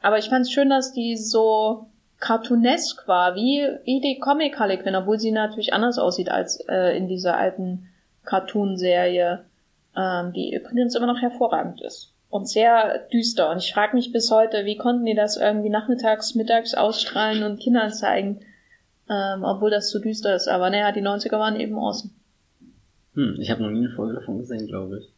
aber 0.00 0.18
ich 0.18 0.28
fand 0.28 0.46
es 0.46 0.52
schön, 0.52 0.70
dass 0.70 0.92
die 0.92 1.16
so 1.16 1.87
cartoonesk 2.20 3.06
war, 3.06 3.34
wie, 3.34 3.66
wie 3.84 4.00
die 4.00 4.18
Comic 4.18 4.58
Harley 4.58 4.78
Quinn, 4.78 4.96
obwohl 4.96 5.18
sie 5.18 5.30
natürlich 5.30 5.72
anders 5.72 5.98
aussieht 5.98 6.30
als 6.30 6.60
äh, 6.68 6.96
in 6.96 7.08
dieser 7.08 7.36
alten 7.36 7.88
Cartoon-Serie, 8.24 9.44
ähm, 9.96 10.32
die 10.32 10.54
übrigens 10.54 10.94
immer 10.94 11.06
noch 11.06 11.20
hervorragend 11.20 11.80
ist. 11.80 12.12
Und 12.30 12.48
sehr 12.48 13.06
düster. 13.12 13.50
Und 13.50 13.58
ich 13.58 13.72
frage 13.72 13.96
mich 13.96 14.12
bis 14.12 14.30
heute, 14.30 14.66
wie 14.66 14.76
konnten 14.76 15.06
die 15.06 15.14
das 15.14 15.38
irgendwie 15.38 15.70
nachmittags, 15.70 16.34
mittags 16.34 16.74
ausstrahlen 16.74 17.42
und 17.42 17.58
Kindern 17.58 17.90
zeigen, 17.90 18.40
ähm, 19.08 19.44
obwohl 19.44 19.70
das 19.70 19.90
so 19.90 19.98
düster 19.98 20.34
ist. 20.34 20.48
Aber 20.48 20.68
naja, 20.68 20.92
die 20.92 21.00
90er 21.00 21.38
waren 21.38 21.58
eben 21.58 21.78
awesome. 21.78 22.12
Hm, 23.14 23.36
ich 23.40 23.50
habe 23.50 23.62
noch 23.62 23.70
nie 23.70 23.86
eine 23.86 23.94
Folge 23.94 24.14
davon 24.14 24.38
gesehen, 24.38 24.66
glaube 24.66 24.98
ich. 24.98 25.12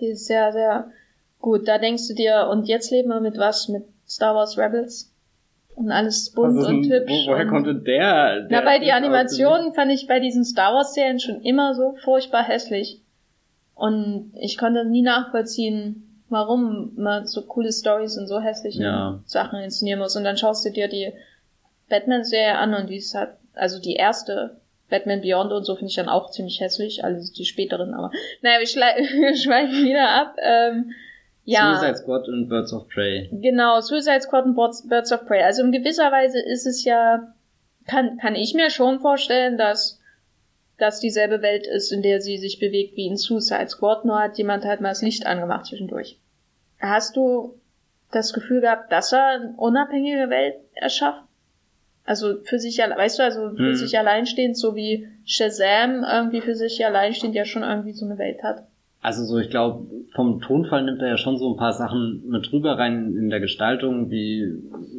Die 0.00 0.08
ist 0.08 0.26
sehr, 0.26 0.52
sehr 0.52 0.90
gut. 1.38 1.68
Da 1.68 1.78
denkst 1.78 2.08
du 2.08 2.14
dir, 2.14 2.48
und 2.50 2.66
jetzt 2.66 2.90
leben 2.90 3.10
wir 3.10 3.20
mit 3.20 3.38
was? 3.38 3.68
Mit 3.68 3.84
Star 4.06 4.34
Wars 4.34 4.58
Rebels? 4.58 5.12
Und 5.76 5.92
alles 5.92 6.32
bunt 6.32 6.58
ist 6.58 6.66
und 6.66 6.90
hübsch. 6.90 7.26
Wo, 7.26 7.32
woher 7.32 7.44
und 7.44 7.50
kommt 7.50 7.66
denn 7.66 7.84
der? 7.84 8.40
Na, 8.42 8.48
der 8.48 8.64
weil 8.64 8.80
die 8.80 8.92
Animationen 8.92 9.74
fand 9.74 9.92
ich 9.92 10.06
bei 10.06 10.20
diesen 10.20 10.42
Star 10.42 10.74
Wars 10.74 10.94
Serien 10.94 11.20
schon 11.20 11.42
immer 11.42 11.74
so 11.74 11.94
furchtbar 12.02 12.42
hässlich. 12.42 13.02
Und 13.74 14.32
ich 14.40 14.56
konnte 14.56 14.86
nie 14.86 15.02
nachvollziehen, 15.02 16.24
warum 16.30 16.92
man 16.96 17.26
so 17.26 17.42
coole 17.42 17.70
Stories 17.70 18.16
in 18.16 18.26
so 18.26 18.40
hässlichen 18.40 18.82
Ja. 18.82 19.20
Sachen 19.26 19.60
inszenieren 19.60 20.00
muss. 20.00 20.16
Und 20.16 20.24
dann 20.24 20.38
schaust 20.38 20.64
du 20.64 20.70
dir 20.70 20.88
die 20.88 21.12
Batman-Serie 21.90 22.56
an 22.56 22.74
und 22.74 22.88
die 22.88 22.96
ist 22.96 23.14
halt, 23.14 23.30
also 23.54 23.78
die 23.78 23.94
erste 23.94 24.56
Batman 24.88 25.20
Beyond 25.20 25.52
und 25.52 25.64
so 25.64 25.74
finde 25.74 25.90
ich 25.90 25.96
dann 25.96 26.08
auch 26.08 26.30
ziemlich 26.30 26.60
hässlich, 26.60 27.04
also 27.04 27.32
die 27.32 27.44
späteren, 27.44 27.92
aber 27.92 28.12
naja, 28.40 28.60
wir, 28.60 28.66
wir 29.20 29.36
schweifen 29.36 29.84
wieder 29.84 30.08
ab. 30.08 30.36
Ähm, 30.42 30.92
ja. 31.46 31.74
Suicide 31.76 31.96
Squad 31.96 32.28
und 32.28 32.48
Birds 32.48 32.72
of 32.72 32.86
Prey. 32.88 33.28
Genau, 33.32 33.80
Suicide 33.80 34.20
Squad 34.20 34.44
und 34.44 34.54
Birds 34.54 35.12
of 35.12 35.24
Prey. 35.26 35.42
Also 35.42 35.62
in 35.64 35.72
gewisser 35.72 36.12
Weise 36.12 36.38
ist 36.40 36.66
es 36.66 36.84
ja, 36.84 37.32
kann, 37.86 38.18
kann 38.18 38.34
ich 38.34 38.52
mir 38.54 38.68
schon 38.70 39.00
vorstellen, 39.00 39.56
dass 39.56 39.98
das 40.78 41.00
dieselbe 41.00 41.40
Welt 41.40 41.66
ist, 41.66 41.90
in 41.90 42.02
der 42.02 42.20
sie 42.20 42.36
sich 42.36 42.58
bewegt 42.58 42.96
wie 42.96 43.06
in 43.06 43.16
Suicide 43.16 43.68
Squad, 43.68 44.04
nur 44.04 44.18
hat 44.18 44.36
jemand 44.36 44.64
halt 44.66 44.82
mal 44.82 44.90
das 44.90 45.00
Licht 45.00 45.24
angemacht 45.24 45.64
zwischendurch. 45.66 46.18
Hast 46.80 47.16
du 47.16 47.54
das 48.12 48.32
Gefühl 48.34 48.60
gehabt, 48.60 48.92
dass 48.92 49.12
er 49.12 49.24
eine 49.26 49.54
unabhängige 49.56 50.28
Welt 50.28 50.56
erschafft? 50.74 51.22
Also 52.04 52.40
für 52.42 52.58
sich, 52.58 52.82
alle- 52.82 52.96
weißt 52.96 53.18
du, 53.18 53.22
also 53.24 53.50
für 53.56 53.70
Hm. 53.70 53.74
sich 53.74 53.98
alleinstehend, 53.98 54.56
so 54.56 54.76
wie 54.76 55.08
Shazam 55.24 56.04
irgendwie 56.04 56.40
für 56.40 56.54
sich 56.54 56.84
alleinstehend 56.84 57.34
ja 57.34 57.44
schon 57.44 57.62
irgendwie 57.64 57.92
so 57.92 58.04
eine 58.04 58.18
Welt 58.18 58.42
hat. 58.42 58.64
Also 59.06 59.22
so, 59.22 59.38
ich 59.38 59.50
glaube, 59.50 59.86
vom 60.16 60.40
Tonfall 60.40 60.82
nimmt 60.82 61.00
er 61.00 61.10
ja 61.10 61.16
schon 61.16 61.38
so 61.38 61.52
ein 61.52 61.56
paar 61.56 61.74
Sachen 61.74 62.24
mit 62.28 62.52
rüber 62.52 62.76
rein 62.76 63.14
in 63.16 63.30
der 63.30 63.38
Gestaltung, 63.38 64.10
wie 64.10 64.52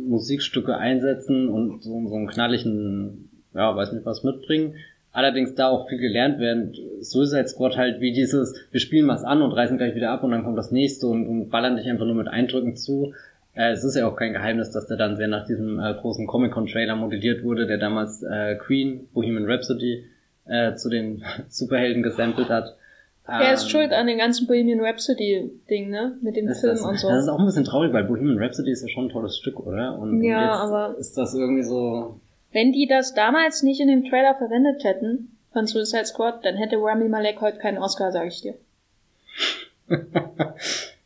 Musikstücke 0.08 0.78
einsetzen 0.78 1.50
und 1.50 1.84
so, 1.84 2.08
so 2.08 2.16
einen 2.16 2.28
knalligen, 2.28 3.30
ja, 3.54 3.76
weiß 3.76 3.92
nicht 3.92 4.06
was 4.06 4.24
mitbringen. 4.24 4.76
Allerdings 5.12 5.56
da 5.56 5.68
auch 5.68 5.90
viel 5.90 5.98
gelernt 5.98 6.40
werden. 6.40 6.74
Suicide 7.02 7.50
Squad 7.50 7.76
halt 7.76 8.00
wie 8.00 8.14
dieses, 8.14 8.56
wir 8.72 8.80
spielen 8.80 9.10
was 9.10 9.26
an 9.26 9.42
und 9.42 9.52
reißen 9.52 9.78
gleich 9.78 9.94
wieder 9.94 10.12
ab 10.12 10.24
und 10.24 10.32
dann 10.32 10.46
kommt 10.46 10.58
das 10.58 10.72
nächste 10.72 11.08
und, 11.08 11.28
und 11.28 11.50
ballern 11.50 11.76
dich 11.76 11.90
einfach 11.90 12.06
nur 12.06 12.16
mit 12.16 12.30
Eindrücken 12.30 12.78
zu. 12.78 13.14
Äh, 13.56 13.72
es 13.72 13.84
ist 13.84 13.98
ja 13.98 14.08
auch 14.08 14.16
kein 14.16 14.32
Geheimnis, 14.32 14.72
dass 14.72 14.88
der 14.88 14.96
dann 14.96 15.18
sehr 15.18 15.28
nach 15.28 15.46
diesem 15.46 15.82
äh, 15.82 15.94
großen 15.96 16.28
Comic-Con-Trailer 16.28 16.96
modelliert 16.96 17.44
wurde, 17.44 17.68
der 17.68 17.78
damals 17.78 18.24
äh, 18.24 18.56
Queen, 18.56 19.10
Bohemian 19.14 19.52
Rhapsody, 19.52 20.06
äh, 20.46 20.76
zu 20.76 20.90
den 20.90 21.26
Superhelden 21.50 22.04
gesampelt 22.04 22.48
hat. 22.48 22.78
Er 23.27 23.53
ist 23.53 23.63
Ähm, 23.63 23.69
schuld 23.69 23.91
an 23.91 24.07
den 24.07 24.17
ganzen 24.17 24.48
Bohemian 24.48 24.79
Rhapsody-Ding, 24.79 25.89
ne? 25.89 26.17
Mit 26.22 26.36
dem 26.38 26.46
Film 26.48 26.55
das, 26.74 26.81
und 26.81 26.98
so. 26.98 27.10
das 27.10 27.24
ist 27.24 27.29
auch 27.29 27.39
ein 27.39 27.46
bisschen 27.46 27.65
traurig, 27.65 27.91
weil 27.91 28.05
Bohemian 28.05 28.38
Rhapsody 28.38 28.72
ist 28.72 28.84
ja 28.84 28.88
schon 28.89 29.05
ein 29.05 29.10
tolles 29.10 29.38
Stück, 29.38 29.60
oder? 29.60 29.98
Und 30.00 30.24
Ja, 30.24 30.51
aber- 30.53 30.96
ist 30.98 31.17
das 31.17 31.34
irgendwie 31.34 31.63
so. 31.63 32.19
Wenn 32.53 32.72
die 32.72 32.88
das 32.88 33.13
damals 33.13 33.63
nicht 33.63 33.81
in 33.81 33.89
dem 33.89 34.05
Trailer 34.10 34.36
verwendet 34.36 34.84
hätten 34.86 35.31
von 35.51 35.67
Suicide 35.67 36.05
Squad, 36.05 36.46
dann 36.46 36.55
hätte 36.55 36.77
Rami 36.77 37.10
Malek 37.10 37.41
heute 37.41 37.57
keinen 37.57 37.77
Oscar, 37.77 38.12
sage 38.12 38.29
ich 38.29 38.41
dir. 38.41 38.53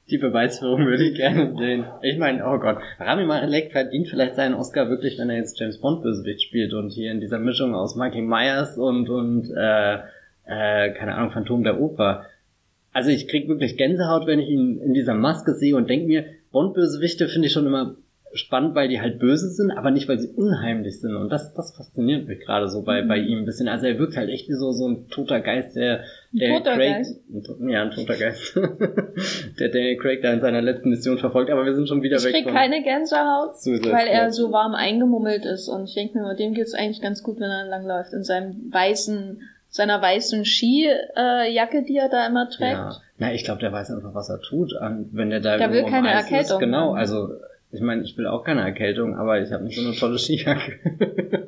Die 0.09 0.17
Beweisführung 0.17 0.85
würde 0.85 1.05
ich 1.07 1.15
gerne 1.15 1.55
sehen. 1.57 1.85
Ich 2.01 2.17
meine, 2.17 2.45
oh 2.45 2.57
Gott, 2.59 2.77
Rami 2.99 3.25
Malek 3.25 3.71
verdient 3.71 4.09
vielleicht 4.09 4.35
seinen 4.35 4.55
Oscar 4.55 4.89
wirklich, 4.89 5.17
wenn 5.17 5.29
er 5.29 5.37
jetzt 5.37 5.57
James 5.59 5.79
Bond 5.79 6.03
Bösewicht 6.03 6.41
spielt 6.41 6.73
und 6.73 6.89
hier 6.89 7.11
in 7.11 7.21
dieser 7.21 7.39
Mischung 7.39 7.73
aus 7.73 7.95
Michael 7.95 8.23
Myers 8.23 8.77
und 8.77 9.09
und 9.09 9.49
äh, 9.55 9.99
äh, 10.51 10.91
keine 10.91 11.15
Ahnung 11.15 11.31
Phantom 11.31 11.63
der 11.63 11.79
Oper. 11.79 12.25
Also 12.91 13.09
ich 13.09 13.29
krieg 13.29 13.47
wirklich 13.47 13.77
Gänsehaut, 13.77 14.27
wenn 14.27 14.39
ich 14.39 14.49
ihn 14.49 14.81
in 14.81 14.93
dieser 14.93 15.13
Maske 15.13 15.53
sehe 15.53 15.75
und 15.77 15.89
denke 15.89 16.07
mir, 16.07 16.25
Bond 16.51 16.73
Bösewichte 16.73 17.29
finde 17.29 17.47
ich 17.47 17.53
schon 17.53 17.65
immer 17.65 17.95
spannend, 18.33 18.75
weil 18.75 18.87
die 18.87 19.01
halt 19.01 19.19
böse 19.19 19.49
sind, 19.49 19.71
aber 19.71 19.91
nicht, 19.91 20.07
weil 20.07 20.19
sie 20.19 20.29
unheimlich 20.29 20.99
sind. 20.99 21.15
Und 21.15 21.29
das, 21.29 21.53
das 21.53 21.75
fasziniert 21.75 22.27
mich 22.27 22.39
gerade 22.39 22.67
so 22.69 22.81
bei, 22.81 23.01
bei 23.01 23.17
ihm 23.17 23.39
ein 23.39 23.45
bisschen. 23.45 23.67
Also 23.67 23.87
er 23.87 23.99
wirkt 23.99 24.15
halt 24.15 24.29
echt 24.29 24.47
wie 24.47 24.53
so, 24.53 24.71
so 24.71 24.87
ein 24.87 25.07
toter 25.09 25.41
Geist, 25.41 25.75
der, 25.75 26.03
der 26.31 26.57
toter 26.57 26.75
Craig, 26.75 26.93
Geist? 26.97 27.19
Ja, 27.59 27.81
ein 27.81 27.91
toter 27.91 28.15
Geist, 28.17 28.55
der 29.59 29.69
Daniel 29.69 29.97
Craig 29.97 30.21
da 30.21 30.33
in 30.33 30.41
seiner 30.41 30.61
letzten 30.61 30.89
Mission 30.89 31.17
verfolgt, 31.17 31.49
aber 31.49 31.65
wir 31.65 31.75
sind 31.75 31.87
schon 31.87 32.01
wieder 32.03 32.17
Ich 32.17 32.25
weg 32.25 32.33
krieg 32.33 32.43
von 32.45 32.53
keine 32.53 32.83
Gänsehaut, 32.83 33.55
weil 33.91 34.07
er 34.07 34.31
so 34.31 34.51
warm 34.51 34.75
eingemummelt 34.75 35.45
ist. 35.45 35.67
Und 35.67 35.85
ich 35.85 35.95
denke 35.95 36.19
mir, 36.19 36.27
mit 36.27 36.39
dem 36.39 36.53
geht's 36.53 36.73
eigentlich 36.73 37.01
ganz 37.01 37.23
gut, 37.23 37.39
wenn 37.39 37.49
er 37.49 37.65
langläuft. 37.65 38.13
In 38.13 38.23
seinem 38.23 38.71
weißen, 38.71 39.41
seiner 39.71 40.01
weißen 40.01 40.43
Skijacke, 40.43 41.83
die 41.83 41.95
er 41.95 42.09
da 42.09 42.27
immer 42.27 42.49
trägt. 42.49 42.73
Ja. 42.73 43.01
Na, 43.17 43.33
ich 43.33 43.45
glaube, 43.45 43.61
der 43.61 43.71
weiß 43.71 43.89
einfach, 43.91 44.13
was 44.13 44.29
er 44.29 44.41
tut, 44.41 44.73
wenn 45.11 45.29
der 45.29 45.39
da 45.39 45.57
Der 45.57 45.71
will 45.71 45.85
keine 45.85 46.09
Eis 46.09 46.25
Ist. 46.25 46.31
Erkältung. 46.31 46.59
Genau, 46.59 46.93
also 46.93 47.29
ich 47.71 47.79
meine, 47.79 48.03
ich 48.03 48.17
will 48.17 48.27
auch 48.27 48.43
keine 48.43 48.61
Erkältung, 48.61 49.15
aber 49.15 49.41
ich 49.41 49.51
habe 49.51 49.63
nicht 49.63 49.79
so 49.79 49.87
eine 49.87 49.95
tolle 49.95 50.19
Skijacke. 50.19 50.73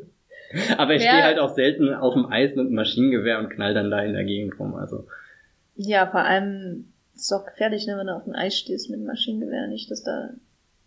aber 0.77 0.95
ich 0.95 1.01
stehe 1.01 1.23
halt 1.23 1.37
auch 1.37 1.53
selten 1.53 1.93
auf 1.93 2.13
dem 2.13 2.25
Eis 2.31 2.55
mit 2.55 2.67
einem 2.67 2.75
Maschinengewehr 2.75 3.39
und 3.39 3.49
knall 3.49 3.73
dann 3.73 3.91
da 3.91 3.99
in 3.99 4.13
der 4.13 4.23
Gegend 4.23 4.57
rum. 4.57 4.73
Also 4.75 5.05
Ja, 5.75 6.07
vor 6.07 6.21
allem 6.21 6.93
ist 7.13 7.25
es 7.25 7.33
auch 7.33 7.45
gefährlich, 7.45 7.85
ne, 7.87 7.97
wenn 7.97 8.07
du 8.07 8.15
auf 8.15 8.23
dem 8.23 8.35
Eis 8.35 8.57
stehst 8.57 8.89
mit 8.89 8.99
einem 8.99 9.07
Maschinengewehr, 9.07 9.67
nicht, 9.67 9.91
dass 9.91 10.01
da 10.01 10.29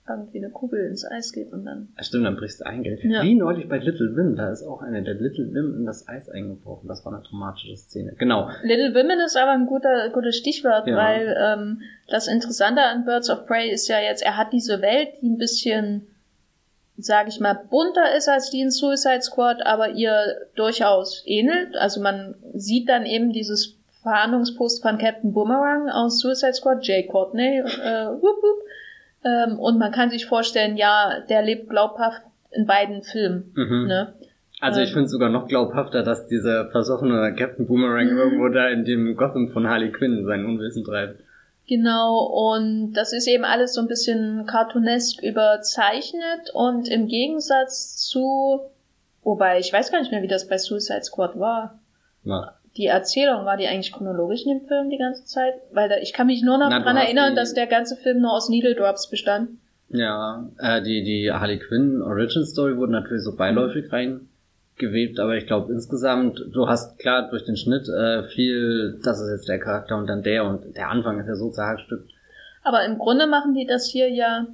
irgendwie 0.08 0.38
eine 0.38 0.50
Kugel 0.50 0.86
ins 0.86 1.04
Eis 1.04 1.32
geht 1.32 1.52
und 1.52 1.64
dann. 1.64 1.88
Ja, 1.96 2.02
stimmt, 2.02 2.26
dann 2.26 2.36
brichst 2.36 2.60
du 2.60 2.66
ein, 2.66 2.82
gell? 2.82 2.98
Ja. 3.02 3.22
Wie 3.22 3.34
neulich 3.34 3.68
bei 3.68 3.78
Little 3.78 4.16
Wim, 4.16 4.36
da 4.36 4.50
ist 4.50 4.62
auch 4.62 4.82
eine 4.82 5.02
der 5.02 5.14
Little 5.14 5.52
Wim 5.52 5.74
in 5.78 5.86
das 5.86 6.06
Eis 6.08 6.28
eingebrochen. 6.28 6.88
Das 6.88 7.04
war 7.04 7.12
eine 7.12 7.22
traumatische 7.22 7.76
Szene. 7.76 8.14
Genau. 8.18 8.48
Little 8.62 8.94
Women 8.94 9.20
ist 9.20 9.36
aber 9.36 9.52
ein 9.52 9.66
guter, 9.66 10.10
gutes 10.10 10.36
Stichwort, 10.36 10.86
Ja. 10.86 10.96
weil 10.96 11.36
ähm, 11.38 11.82
das 12.08 12.28
Interessante 12.28 12.82
an 12.82 13.04
Birds 13.04 13.30
of 13.30 13.46
Prey 13.46 13.70
ist 13.70 13.88
ja 13.88 13.98
jetzt, 14.00 14.22
er 14.22 14.36
hat 14.36 14.52
diese 14.52 14.80
Welt, 14.82 15.08
die 15.20 15.28
ein 15.28 15.38
bisschen, 15.38 16.06
sag 16.96 17.28
ich 17.28 17.40
mal, 17.40 17.54
bunter 17.68 18.14
ist 18.16 18.28
als 18.28 18.50
die 18.50 18.60
in 18.60 18.70
Suicide 18.70 19.22
Squad, 19.22 19.64
aber 19.66 19.90
ihr 19.90 20.46
durchaus 20.54 21.22
ähnelt. 21.26 21.76
Also 21.76 22.00
man 22.00 22.34
sieht 22.54 22.88
dann 22.88 23.04
eben 23.06 23.32
dieses 23.32 23.74
Verhandlungspost 24.02 24.82
von 24.82 24.98
Captain 24.98 25.32
Boomerang 25.32 25.88
aus 25.90 26.20
Suicide 26.20 26.54
Squad, 26.54 26.86
Jay 26.86 27.02
Courtney, 27.06 27.58
äh, 27.58 28.06
wup, 28.06 28.22
wup. 28.22 28.62
Ähm, 29.26 29.58
und 29.58 29.78
man 29.78 29.90
kann 29.92 30.10
sich 30.10 30.26
vorstellen, 30.26 30.76
ja, 30.76 31.20
der 31.28 31.42
lebt 31.42 31.68
glaubhaft 31.68 32.22
in 32.52 32.66
beiden 32.66 33.02
Filmen. 33.02 33.52
Mhm. 33.56 33.86
Ne? 33.88 34.14
Also 34.60 34.80
ich 34.80 34.88
Ähm. 34.90 34.94
finde 34.94 35.04
es 35.06 35.10
sogar 35.12 35.30
noch 35.30 35.48
glaubhafter, 35.48 36.02
dass 36.02 36.26
dieser 36.28 36.70
versoffene 36.70 37.34
Captain 37.34 37.66
Boomerang 37.66 38.06
Mhm. 38.12 38.18
irgendwo 38.18 38.48
da 38.48 38.68
in 38.68 38.84
dem 38.84 39.16
Gotham 39.16 39.48
von 39.48 39.68
Harley 39.68 39.90
Quinn 39.90 40.24
sein 40.24 40.44
Unwissen 40.46 40.84
treibt. 40.84 41.20
Genau, 41.68 42.20
und 42.52 42.92
das 42.92 43.12
ist 43.12 43.26
eben 43.26 43.44
alles 43.44 43.74
so 43.74 43.80
ein 43.80 43.88
bisschen 43.88 44.46
cartoonesk 44.46 45.20
überzeichnet 45.22 46.50
und 46.54 46.88
im 46.88 47.08
Gegensatz 47.08 47.96
zu, 47.96 48.60
wobei 49.24 49.58
ich 49.58 49.72
weiß 49.72 49.90
gar 49.90 49.98
nicht 49.98 50.12
mehr, 50.12 50.22
wie 50.22 50.28
das 50.28 50.46
bei 50.48 50.58
Suicide 50.58 51.02
Squad 51.02 51.38
war. 51.40 51.80
Na, 52.22 52.54
Die 52.76 52.86
Erzählung, 52.86 53.44
war 53.44 53.56
die 53.56 53.66
eigentlich 53.66 53.92
chronologisch 53.92 54.44
in 54.44 54.58
dem 54.58 54.66
Film 54.66 54.90
die 54.90 54.98
ganze 54.98 55.24
Zeit? 55.24 55.54
Weil 55.72 55.88
da, 55.88 55.96
ich 55.96 56.12
kann 56.12 56.26
mich 56.26 56.42
nur 56.42 56.58
noch 56.58 56.68
Na, 56.70 56.80
dran 56.80 56.96
erinnern, 56.96 57.34
dass 57.34 57.54
der 57.54 57.66
ganze 57.66 57.96
Film 57.96 58.20
nur 58.20 58.32
aus 58.32 58.48
Needle 58.48 58.74
Drops 58.74 59.08
bestand. 59.08 59.50
ja, 59.88 60.46
äh, 60.58 60.82
die, 60.82 61.02
die 61.02 61.30
Harley 61.32 61.58
Quinn 61.58 62.02
Origin 62.02 62.44
Story 62.44 62.76
wurde 62.76 62.92
natürlich 62.92 63.22
so 63.24 63.34
beiläufig 63.36 63.90
reingewebt, 63.92 65.18
aber 65.20 65.36
ich 65.36 65.46
glaube 65.46 65.72
insgesamt, 65.72 66.44
du 66.52 66.68
hast 66.68 66.98
klar 66.98 67.30
durch 67.30 67.44
den 67.44 67.56
Schnitt 67.56 67.88
äh, 67.88 68.24
viel, 68.24 69.00
das 69.02 69.20
ist 69.20 69.30
jetzt 69.30 69.48
der 69.48 69.58
Charakter 69.58 69.96
und 69.96 70.06
dann 70.06 70.22
der 70.22 70.44
und 70.44 70.76
der 70.76 70.90
Anfang 70.90 71.18
ist 71.20 71.28
ja 71.28 71.34
so 71.36 71.50
zerhackstückt. 71.50 72.10
Aber 72.62 72.84
im 72.84 72.98
Grunde 72.98 73.26
machen 73.26 73.54
die 73.54 73.64
das 73.66 73.86
hier 73.86 74.10
ja 74.10 74.46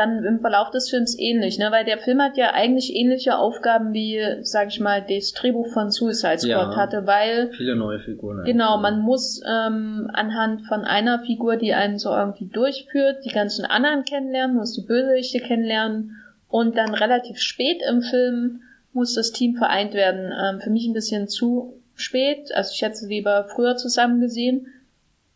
dann 0.00 0.24
im 0.24 0.40
Verlauf 0.40 0.70
des 0.70 0.90
Films 0.90 1.16
ähnlich, 1.18 1.58
ne? 1.58 1.68
Weil 1.70 1.84
der 1.84 1.98
Film 1.98 2.20
hat 2.20 2.36
ja 2.36 2.52
eigentlich 2.52 2.94
ähnliche 2.94 3.36
Aufgaben 3.36 3.92
wie, 3.92 4.20
sag 4.42 4.68
ich 4.68 4.80
mal, 4.80 5.04
das 5.08 5.32
Drehbuch 5.32 5.68
von 5.72 5.90
Suicide 5.90 6.38
Squad 6.38 6.72
Ja. 6.72 6.76
hatte, 6.76 7.06
weil 7.06 7.50
Viele 7.52 7.76
neue 7.76 8.00
Figuren. 8.00 8.44
Genau, 8.44 8.78
man 8.78 9.00
muss 9.00 9.40
ähm, 9.46 10.10
anhand 10.12 10.62
von 10.66 10.84
einer 10.84 11.20
Figur, 11.20 11.56
die 11.56 11.74
einen 11.74 11.98
so 11.98 12.10
irgendwie 12.10 12.46
durchführt, 12.48 13.24
die 13.24 13.32
ganzen 13.32 13.64
anderen 13.64 14.04
kennenlernen, 14.04 14.56
muss 14.56 14.74
die 14.74 14.86
Bösewichte 14.86 15.40
kennenlernen 15.40 16.16
und 16.48 16.76
dann 16.76 16.94
relativ 16.94 17.38
spät 17.38 17.82
im 17.88 18.02
Film 18.02 18.62
muss 18.92 19.14
das 19.14 19.30
Team 19.32 19.54
vereint 19.56 19.94
werden. 19.94 20.32
Ähm, 20.42 20.60
für 20.60 20.70
mich 20.70 20.86
ein 20.86 20.94
bisschen 20.94 21.28
zu 21.28 21.74
spät, 21.94 22.50
also 22.54 22.72
ich 22.74 22.82
hätte 22.82 22.96
sie 22.96 23.08
lieber 23.08 23.46
früher 23.54 23.76
zusammen 23.76 24.20
gesehen, 24.20 24.66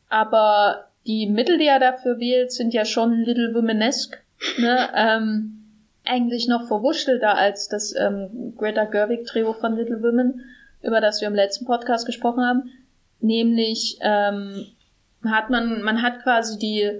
aber 0.08 0.86
die 1.06 1.26
Mittel, 1.26 1.58
die 1.58 1.66
er 1.66 1.80
dafür 1.80 2.18
wählt, 2.18 2.50
sind 2.50 2.72
ja 2.72 2.84
schon 2.84 3.20
Little 3.20 3.54
Womanesque, 3.54 4.18
ne? 4.58 4.88
ähm, 4.94 5.54
eigentlich 6.04 6.48
noch 6.48 6.66
verwurschtelter 6.66 7.36
als 7.36 7.68
das 7.68 7.94
ähm, 7.96 8.54
Greta 8.56 8.84
Gerwig 8.84 9.26
Drehbuch 9.26 9.56
von 9.56 9.76
Little 9.76 10.02
Women, 10.02 10.44
über 10.82 11.00
das 11.00 11.20
wir 11.20 11.28
im 11.28 11.34
letzten 11.34 11.64
Podcast 11.64 12.06
gesprochen 12.06 12.44
haben. 12.44 12.70
Nämlich 13.20 13.98
ähm, 14.02 14.66
hat 15.24 15.48
man, 15.48 15.82
man 15.82 16.02
hat 16.02 16.22
quasi 16.22 16.58
die, 16.58 16.90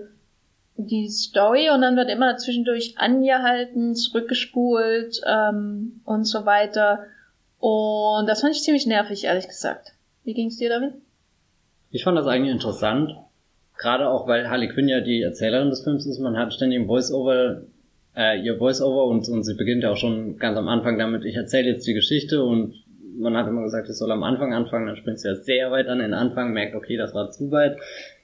die 0.76 1.08
Story 1.08 1.70
und 1.70 1.82
dann 1.82 1.96
wird 1.96 2.10
immer 2.10 2.36
zwischendurch 2.38 2.98
angehalten, 2.98 3.94
zurückgespult 3.94 5.20
ähm, 5.26 6.00
und 6.04 6.24
so 6.24 6.46
weiter. 6.46 7.04
Und 7.58 8.26
das 8.26 8.40
fand 8.40 8.54
ich 8.54 8.62
ziemlich 8.62 8.86
nervig, 8.86 9.24
ehrlich 9.24 9.48
gesagt. 9.48 9.92
Wie 10.24 10.34
ging's 10.34 10.56
dir 10.56 10.70
damit? 10.70 10.94
Ich 11.90 12.04
fand 12.04 12.18
das 12.18 12.26
eigentlich 12.26 12.52
interessant, 12.52 13.16
gerade 13.78 14.08
auch 14.08 14.26
weil 14.26 14.48
Harley 14.48 14.68
Quinn 14.68 14.88
ja 14.88 15.00
die 15.00 15.22
Erzählerin 15.22 15.70
des 15.70 15.82
Films 15.82 16.06
ist. 16.06 16.18
Man 16.18 16.36
hat 16.36 16.52
ständig 16.52 16.78
im 16.78 16.86
Voice-Over, 16.86 17.62
äh, 18.16 18.40
ihr 18.40 18.58
Voice-Over 18.58 19.04
und, 19.06 19.28
und 19.28 19.42
sie 19.42 19.54
beginnt 19.54 19.82
ja 19.82 19.90
auch 19.90 19.96
schon 19.96 20.38
ganz 20.38 20.56
am 20.56 20.68
Anfang 20.68 20.98
damit, 20.98 21.24
ich 21.24 21.36
erzähle 21.36 21.70
jetzt 21.70 21.86
die 21.86 21.94
Geschichte 21.94 22.42
und 22.42 22.74
man 23.16 23.36
hat 23.36 23.46
immer 23.46 23.62
gesagt, 23.62 23.88
es 23.88 23.98
soll 23.98 24.10
am 24.10 24.22
Anfang 24.22 24.52
anfangen, 24.52 24.86
dann 24.86 24.96
springt 24.96 25.20
sie 25.20 25.28
ja 25.28 25.34
sehr 25.34 25.70
weit 25.70 25.88
an 25.88 26.00
den 26.00 26.14
Anfang, 26.14 26.52
merkt, 26.52 26.74
okay, 26.74 26.96
das 26.96 27.14
war 27.14 27.30
zu 27.30 27.50
weit. 27.50 27.76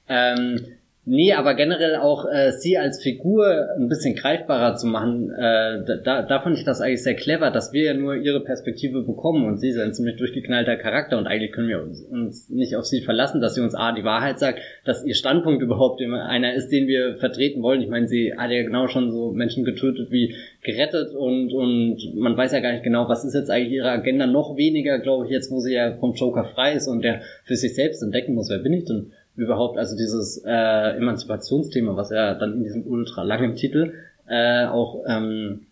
Ähm, 0.08 0.66
nee, 1.04 1.32
aber 1.32 1.54
generell 1.54 1.96
auch 1.96 2.26
äh, 2.30 2.52
sie 2.52 2.78
als 2.78 3.02
Figur 3.02 3.68
ein 3.76 3.88
bisschen 3.88 4.14
greifbarer 4.14 4.76
zu 4.76 4.86
machen, 4.86 5.30
äh, 5.30 5.84
da- 6.04 6.22
da, 6.22 6.40
fand 6.40 6.58
ich 6.58 6.64
das 6.64 6.80
eigentlich 6.80 7.02
sehr 7.02 7.14
clever, 7.14 7.50
dass 7.50 7.72
wir 7.72 7.84
ja 7.84 7.94
nur 7.94 8.14
ihre 8.14 8.40
Perspektive 8.40 9.02
bekommen 9.02 9.46
und 9.46 9.58
sie 9.58 9.68
ist 9.70 9.78
ein 9.78 9.92
ziemlich 9.94 10.16
durchgeknallter 10.16 10.76
Charakter 10.76 11.18
und 11.18 11.26
eigentlich 11.26 11.52
können 11.52 11.68
wir 11.68 11.82
uns, 11.82 12.02
uns 12.02 12.48
nicht 12.50 12.76
auf 12.76 12.84
sie 12.84 13.00
verlassen, 13.00 13.40
dass 13.40 13.54
sie 13.54 13.60
uns 13.60 13.74
A, 13.74 13.92
die 13.92 14.04
Wahrheit 14.04 14.38
sagt, 14.38 14.60
dass 14.84 15.04
ihr 15.04 15.14
Standpunkt 15.14 15.62
überhaupt 15.62 16.00
immer 16.00 16.26
einer 16.26 16.54
ist, 16.54 16.68
den 16.68 16.86
wir 16.86 17.16
vertreten 17.16 17.62
wollen. 17.62 17.80
Ich 17.82 17.88
meine, 17.88 18.06
sie 18.06 18.34
hat 18.36 18.50
ja 18.50 18.62
genau 18.62 18.86
schon 18.88 19.10
so 19.10 19.32
Menschen 19.32 19.64
getötet 19.64 20.10
wie 20.10 20.34
gerettet 20.62 21.14
und, 21.14 21.52
und 21.52 21.98
man 22.16 22.36
weiß 22.36 22.52
ja 22.52 22.60
gar 22.60 22.72
nicht 22.72 22.84
genau, 22.84 23.08
was 23.08 23.24
ist 23.24 23.34
jetzt 23.34 23.50
eigentlich 23.50 23.72
ihre 23.72 23.90
Agenda, 23.90 24.26
noch 24.26 24.56
weniger, 24.56 24.98
glaube 24.98 25.24
ich, 25.24 25.30
jetzt, 25.32 25.50
wo 25.50 25.60
sie 25.60 25.74
ja 25.74 25.96
vom 25.96 26.14
Joker 26.14 26.44
frei 26.44 26.74
ist 26.74 26.86
und 26.88 27.02
der 27.02 27.22
für 27.44 27.56
sich 27.56 27.74
selbst 27.74 28.02
entdecken 28.02 28.34
muss, 28.34 28.50
wer 28.50 28.58
bin 28.58 28.74
ich 28.74 28.84
denn 28.84 29.12
überhaupt, 29.40 29.78
also 29.78 29.96
dieses 29.96 30.42
äh, 30.46 30.96
Emanzipationsthema, 30.96 31.96
was 31.96 32.10
ja 32.10 32.34
dann 32.34 32.54
in 32.54 32.64
diesem 32.64 32.86
ultra 32.86 33.22
langen 33.22 33.54
Titel 33.56 33.92
äh, 34.28 34.66
auch 34.66 35.02
ähm, 35.08 35.66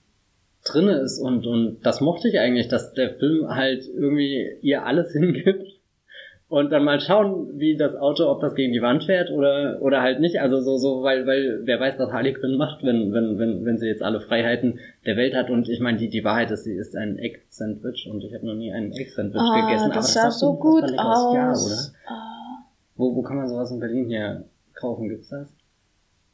drinne 0.64 0.98
ist 1.00 1.18
und 1.20 1.46
und 1.46 1.81
das 1.85 2.00
mochte 2.00 2.28
ich 2.28 2.38
eigentlich, 2.40 2.68
dass 2.68 2.92
der 2.92 3.11
Film 3.14 3.48
halt 3.48 3.85
irgendwie 3.87 4.48
ihr 4.62 4.85
alles 4.85 5.12
hingibt 5.18 5.66
und 6.50 6.72
dann 6.72 6.83
mal 6.83 6.98
schauen, 6.98 7.59
wie 7.61 7.76
das 7.76 7.94
Auto, 7.94 8.24
ob 8.31 8.40
das 8.40 8.54
gegen 8.54 8.72
die 8.72 8.81
Wand 8.81 9.04
fährt 9.04 9.31
oder 9.31 9.78
oder 9.83 10.00
halt 10.00 10.18
nicht, 10.20 10.40
also 10.40 10.61
so 10.61 10.78
so, 10.78 11.02
weil 11.02 11.26
weil 11.26 11.61
wer 11.64 11.78
weiß, 11.78 11.94
was 11.98 12.11
Harley 12.11 12.33
Quinn 12.33 12.57
macht, 12.57 12.83
wenn 12.83 13.12
wenn 13.12 13.38
wenn 13.38 13.64
wenn 13.66 13.78
sie 13.78 13.87
jetzt 13.87 14.02
alle 14.02 14.20
Freiheiten 14.20 14.78
der 15.07 15.16
Welt 15.16 15.35
hat 15.35 15.50
und 15.50 15.68
ich 15.68 15.81
meine 15.81 15.98
die 15.98 16.09
die 16.09 16.24
Wahrheit 16.24 16.50
ist, 16.50 16.64
sie 16.64 16.74
ist 16.74 16.96
ein 16.96 17.18
Egg 17.18 17.40
Sandwich 17.50 18.09
und 18.11 18.24
ich 18.24 18.33
habe 18.35 18.46
noch 18.46 18.54
nie 18.54 18.72
einen 18.72 18.92
Egg 18.92 19.11
Sandwich 19.11 19.42
gegessen, 19.54 19.90
Ah, 19.92 19.94
das 19.94 20.16
aber 20.16 20.22
sah 20.22 20.24
das 20.24 20.40
so 20.40 20.54
gut 20.54 20.85
aus. 20.96 21.94
oder? 22.04 22.14
Ah. 22.14 22.35
Wo, 22.99 23.15
wo 23.17 23.23
kann 23.23 23.39
man 23.39 23.49
sowas 23.49 23.71
in 23.71 23.81
Berlin 23.81 24.09
hier 24.09 24.45
kaufen? 24.75 25.09
Gibt's 25.09 25.29
das? 25.31 25.49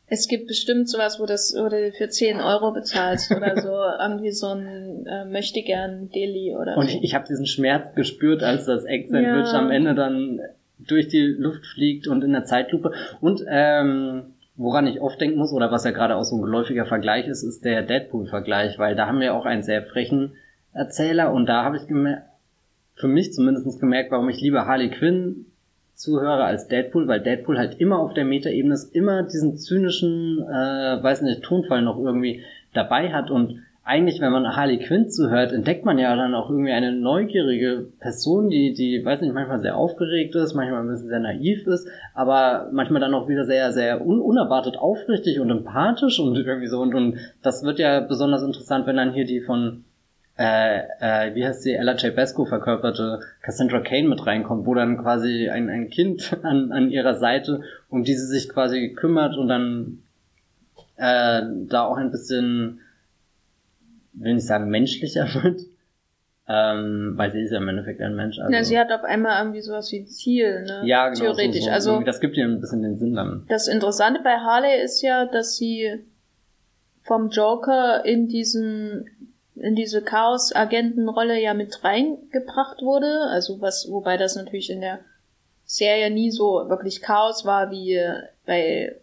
Es 0.07 0.29
gibt 0.29 0.49
bestimmt 0.49 0.89
sowas, 0.89 1.19
wo 1.21 1.25
das 1.27 1.55
wo 1.57 1.69
du 1.69 1.93
für 1.93 2.09
10 2.09 2.41
Euro 2.41 2.73
bezahlst 2.73 3.31
oder 3.37 3.61
so 3.61 3.71
irgendwie 4.03 4.33
so 4.33 4.49
ein 4.49 5.07
äh, 5.07 5.25
möchte 5.27 5.63
gern 5.63 6.11
Deli 6.11 6.57
oder 6.57 6.77
Und 6.77 6.91
so. 6.91 6.97
ich, 6.99 7.05
ich 7.05 7.15
habe 7.15 7.27
diesen 7.27 7.47
Schmerz 7.47 7.95
gespürt, 7.95 8.43
als 8.43 8.67
das 8.67 8.85
Egg-Sandwich 8.85 9.53
Ja. 9.53 9.59
am 9.59 9.71
Ende 9.71 9.95
dann 9.95 10.41
durch 10.79 11.09
die 11.09 11.23
Luft 11.39 11.65
fliegt 11.67 12.09
und 12.09 12.23
in 12.25 12.33
der 12.33 12.45
Zeitlupe. 12.45 12.93
Und 13.21 13.43
ähm, 13.49 14.35
woran 14.57 14.87
ich 14.87 15.01
oft 15.01 15.21
denken 15.21 15.39
muss, 15.39 15.53
oder 15.53 15.71
was 15.71 15.85
ja 15.85 15.93
gerade 15.93 16.17
auch 16.17 16.25
so 16.25 16.37
ein 16.37 16.43
geläufiger 16.43 16.85
Vergleich 16.87 17.27
ist, 17.29 17.43
ist 17.43 17.65
der 17.65 17.83
Deadpool-Vergleich, 17.83 18.79
weil 18.79 18.95
da 18.97 19.07
haben 19.07 19.21
wir 19.21 19.35
auch 19.35 19.47
einen 19.47 19.63
sehr 19.63 19.83
frechen 19.85 20.35
Erzähler 20.73 21.33
und 21.33 21.47
da 21.47 21.65
habe 21.65 21.77
ich 21.77 21.87
gemerkt, 21.87 22.25
für 22.97 23.09
mich 23.09 23.33
zumindest 23.33 23.81
gemerkt, 23.81 24.11
warum 24.13 24.29
ich 24.29 24.41
lieber 24.41 24.67
Harley 24.67 24.91
Quinn 24.91 25.47
zuhöre 25.95 26.45
als 26.45 26.69
Deadpool, 26.69 27.09
weil 27.09 27.21
Deadpool 27.21 27.59
halt 27.59 27.81
immer 27.81 27.99
auf 27.99 28.15
der 28.15 28.25
Metaebene 28.25 28.75
ist, 28.75 28.95
immer 28.95 29.23
diesen 29.23 29.57
zynischen, 29.57 30.43
äh, 30.43 31.03
weiß 31.03 31.23
nicht, 31.23 31.43
Tonfall 31.43 31.83
noch 31.83 31.99
irgendwie 31.99 32.43
dabei 32.73 33.13
hat 33.13 33.31
und 33.31 33.61
eigentlich, 33.87 34.21
wenn 34.23 34.33
man 34.33 34.57
Harley 34.57 34.79
Quinn 34.79 35.11
zuhört, 35.11 35.53
entdeckt 35.53 35.85
man 35.85 35.99
ja 35.99 36.17
dann 36.17 36.35
auch 36.35 36.49
irgendwie 36.49 36.73
eine 36.73 36.93
neugierige 36.93 37.87
Person, 38.01 38.49
die, 38.49 38.73
die, 38.73 39.05
weiß 39.05 39.21
nicht, 39.21 39.35
manchmal 39.35 39.61
sehr 39.61 39.77
aufgeregt 39.77 40.35
ist, 40.35 40.55
manchmal 40.55 40.81
ein 40.81 40.89
bisschen 40.89 41.09
sehr 41.09 41.21
naiv 41.21 41.67
ist, 41.67 41.87
aber 42.15 42.71
manchmal 42.73 43.03
dann 43.03 43.13
auch 43.13 43.29
wieder 43.29 43.45
sehr, 43.45 43.73
sehr 43.73 44.05
un 44.05 44.21
unerwartet 44.21 44.79
aufrichtig 44.79 45.39
und 45.39 45.51
empathisch 45.51 46.19
und 46.19 46.35
irgendwie 46.35 46.67
so. 46.67 46.81
Und, 46.81 46.95
und 46.95 47.19
das 47.43 47.63
wird 47.63 47.79
ja 47.79 48.01
besonders 48.01 48.43
interessant, 48.43 48.87
wenn 48.87 48.97
dann 48.97 49.13
hier 49.13 49.27
die 49.27 49.43
von 49.43 49.85
äh, 50.37 50.79
äh, 51.01 51.35
wie 51.35 51.47
heißt 51.47 51.63
sie, 51.63 51.75
Ella 51.75 51.95
J. 51.95 52.15
Basco 52.15 52.45
verkörperte 52.45 53.21
Cassandra 53.43 53.81
Kane 53.81 54.09
mit 54.09 54.27
reinkommt, 54.27 54.67
wo 54.67 54.75
dann 54.75 54.99
quasi 54.99 55.49
ein, 55.49 55.69
ein 55.69 55.91
Kind 55.91 56.37
an, 56.43 56.73
an 56.73 56.91
ihrer 56.91 57.15
Seite, 57.15 57.63
um 57.89 58.03
die 58.03 58.15
sie 58.15 58.27
sich 58.27 58.49
quasi 58.49 58.95
kümmert 58.95 59.37
und 59.37 59.49
dann 59.49 60.03
äh, 60.97 61.43
da 61.69 61.85
auch 61.85 61.97
ein 61.97 62.11
bisschen, 62.11 62.81
will 64.13 64.35
nicht 64.35 64.47
sagen 64.47 64.71
menschlicher 64.71 65.29
wird, 65.43 65.61
ähm, 66.49 67.13
weil 67.17 67.31
sie 67.31 67.43
ist 67.43 67.53
ja 67.53 67.59
im 67.59 67.69
Endeffekt 67.69 68.01
ein 68.01 68.17
Mensch. 68.17 68.39
Also. 68.41 68.53
Ja, 68.53 68.65
sie 68.65 68.79
hat 68.79 68.91
auf 68.91 69.05
einmal 69.05 69.41
irgendwie 69.41 69.61
sowas 69.61 69.91
wie 69.93 70.01
ein 70.01 70.09
Ziel, 70.09 70.65
ne? 70.65 70.83
Ja, 70.85 71.09
genau. 71.11 71.21
Theoretisch. 71.21 71.61
So, 71.61 71.67
so. 71.67 71.71
Also, 71.71 72.01
das 72.01 72.21
gibt 72.21 72.37
ihr 72.37 72.45
ein 72.45 72.61
bisschen 72.61 72.83
den 72.83 72.99
Sinn 72.99 73.15
dann. 73.15 73.47
Das 73.49 73.69
Interessante 73.69 74.21
bei 74.23 74.37
Harley 74.37 74.83
ist 74.83 75.01
ja, 75.01 75.27
dass 75.27 75.57
sie 75.57 76.05
vom 77.03 77.29
Joker 77.31 78.05
in 78.05 78.29
diesen 78.29 79.07
in 79.57 79.75
diese 79.75 80.03
Chaos-Agentenrolle 80.03 81.41
ja 81.41 81.55
mit 81.55 81.85
reingebracht 81.85 82.83
wurde. 82.83 83.29
Also 83.31 83.61
was, 83.61 83.89
wobei 83.91 84.17
das 84.17 84.37
natürlich 84.37 84.71
in 84.71 84.81
der 84.81 85.01
Serie 85.65 86.11
nie 86.11 86.31
so 86.31 86.69
wirklich 86.69 87.01
Chaos 87.01 87.45
war 87.45 87.71
wie 87.71 88.01
bei 88.47 88.97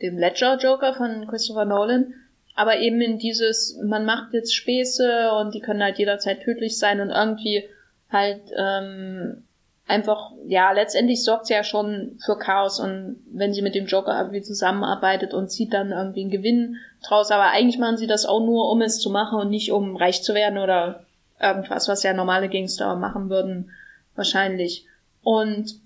dem 0.00 0.18
Ledger 0.18 0.56
Joker 0.58 0.94
von 0.94 1.26
Christopher 1.28 1.64
Nolan. 1.64 2.14
Aber 2.54 2.78
eben 2.78 3.00
in 3.00 3.18
dieses, 3.18 3.78
man 3.84 4.04
macht 4.04 4.32
jetzt 4.32 4.54
Späße 4.54 5.30
und 5.32 5.54
die 5.54 5.60
können 5.60 5.82
halt 5.82 5.98
jederzeit 5.98 6.42
tödlich 6.42 6.78
sein 6.78 7.00
und 7.00 7.10
irgendwie 7.10 7.64
halt 8.10 8.42
ähm, 8.56 9.44
einfach, 9.88 10.32
ja, 10.46 10.70
letztendlich 10.72 11.24
sorgt 11.24 11.46
sie 11.46 11.54
ja 11.54 11.64
schon 11.64 12.18
für 12.24 12.38
Chaos 12.38 12.78
und 12.78 13.24
wenn 13.32 13.54
sie 13.54 13.62
mit 13.62 13.74
dem 13.74 13.86
Joker 13.86 14.16
irgendwie 14.18 14.42
zusammenarbeitet 14.42 15.32
und 15.34 15.50
zieht 15.50 15.72
dann 15.72 15.90
irgendwie 15.90 16.20
einen 16.20 16.30
Gewinn 16.30 16.76
draus, 17.02 17.30
aber 17.30 17.50
eigentlich 17.50 17.78
machen 17.78 17.96
sie 17.96 18.06
das 18.06 18.26
auch 18.26 18.40
nur, 18.40 18.70
um 18.70 18.82
es 18.82 19.00
zu 19.00 19.10
machen 19.10 19.40
und 19.40 19.50
nicht 19.50 19.72
um 19.72 19.96
reich 19.96 20.22
zu 20.22 20.34
werden 20.34 20.58
oder 20.58 21.04
irgendwas, 21.40 21.88
was 21.88 22.02
ja 22.02 22.12
normale 22.12 22.48
Gangster 22.48 22.94
machen 22.96 23.30
würden, 23.30 23.70
wahrscheinlich. 24.14 24.86
Und 25.22 25.80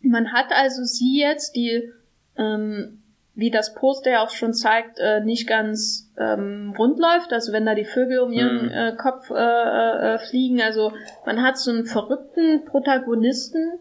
man 0.00 0.32
hat 0.32 0.50
also 0.50 0.82
sie 0.84 1.20
jetzt, 1.20 1.54
die 1.54 1.88
ähm, 2.36 3.00
wie 3.34 3.50
das 3.50 3.74
Poster 3.74 4.10
ja 4.10 4.24
auch 4.24 4.30
schon 4.30 4.54
zeigt, 4.54 4.98
äh, 4.98 5.20
nicht 5.20 5.46
ganz 5.46 6.09
ähm, 6.20 6.74
rund 6.78 6.98
läuft. 6.98 7.32
Also 7.32 7.52
wenn 7.52 7.66
da 7.66 7.74
die 7.74 7.84
Vögel 7.84 8.20
um 8.20 8.32
ihren 8.32 8.66
mhm. 8.66 8.70
äh, 8.70 8.92
Kopf 8.96 9.30
äh, 9.30 9.34
äh, 9.34 10.18
fliegen. 10.18 10.60
Also 10.60 10.92
man 11.24 11.42
hat 11.42 11.58
so 11.58 11.70
einen 11.70 11.86
verrückten 11.86 12.64
Protagonisten, 12.66 13.78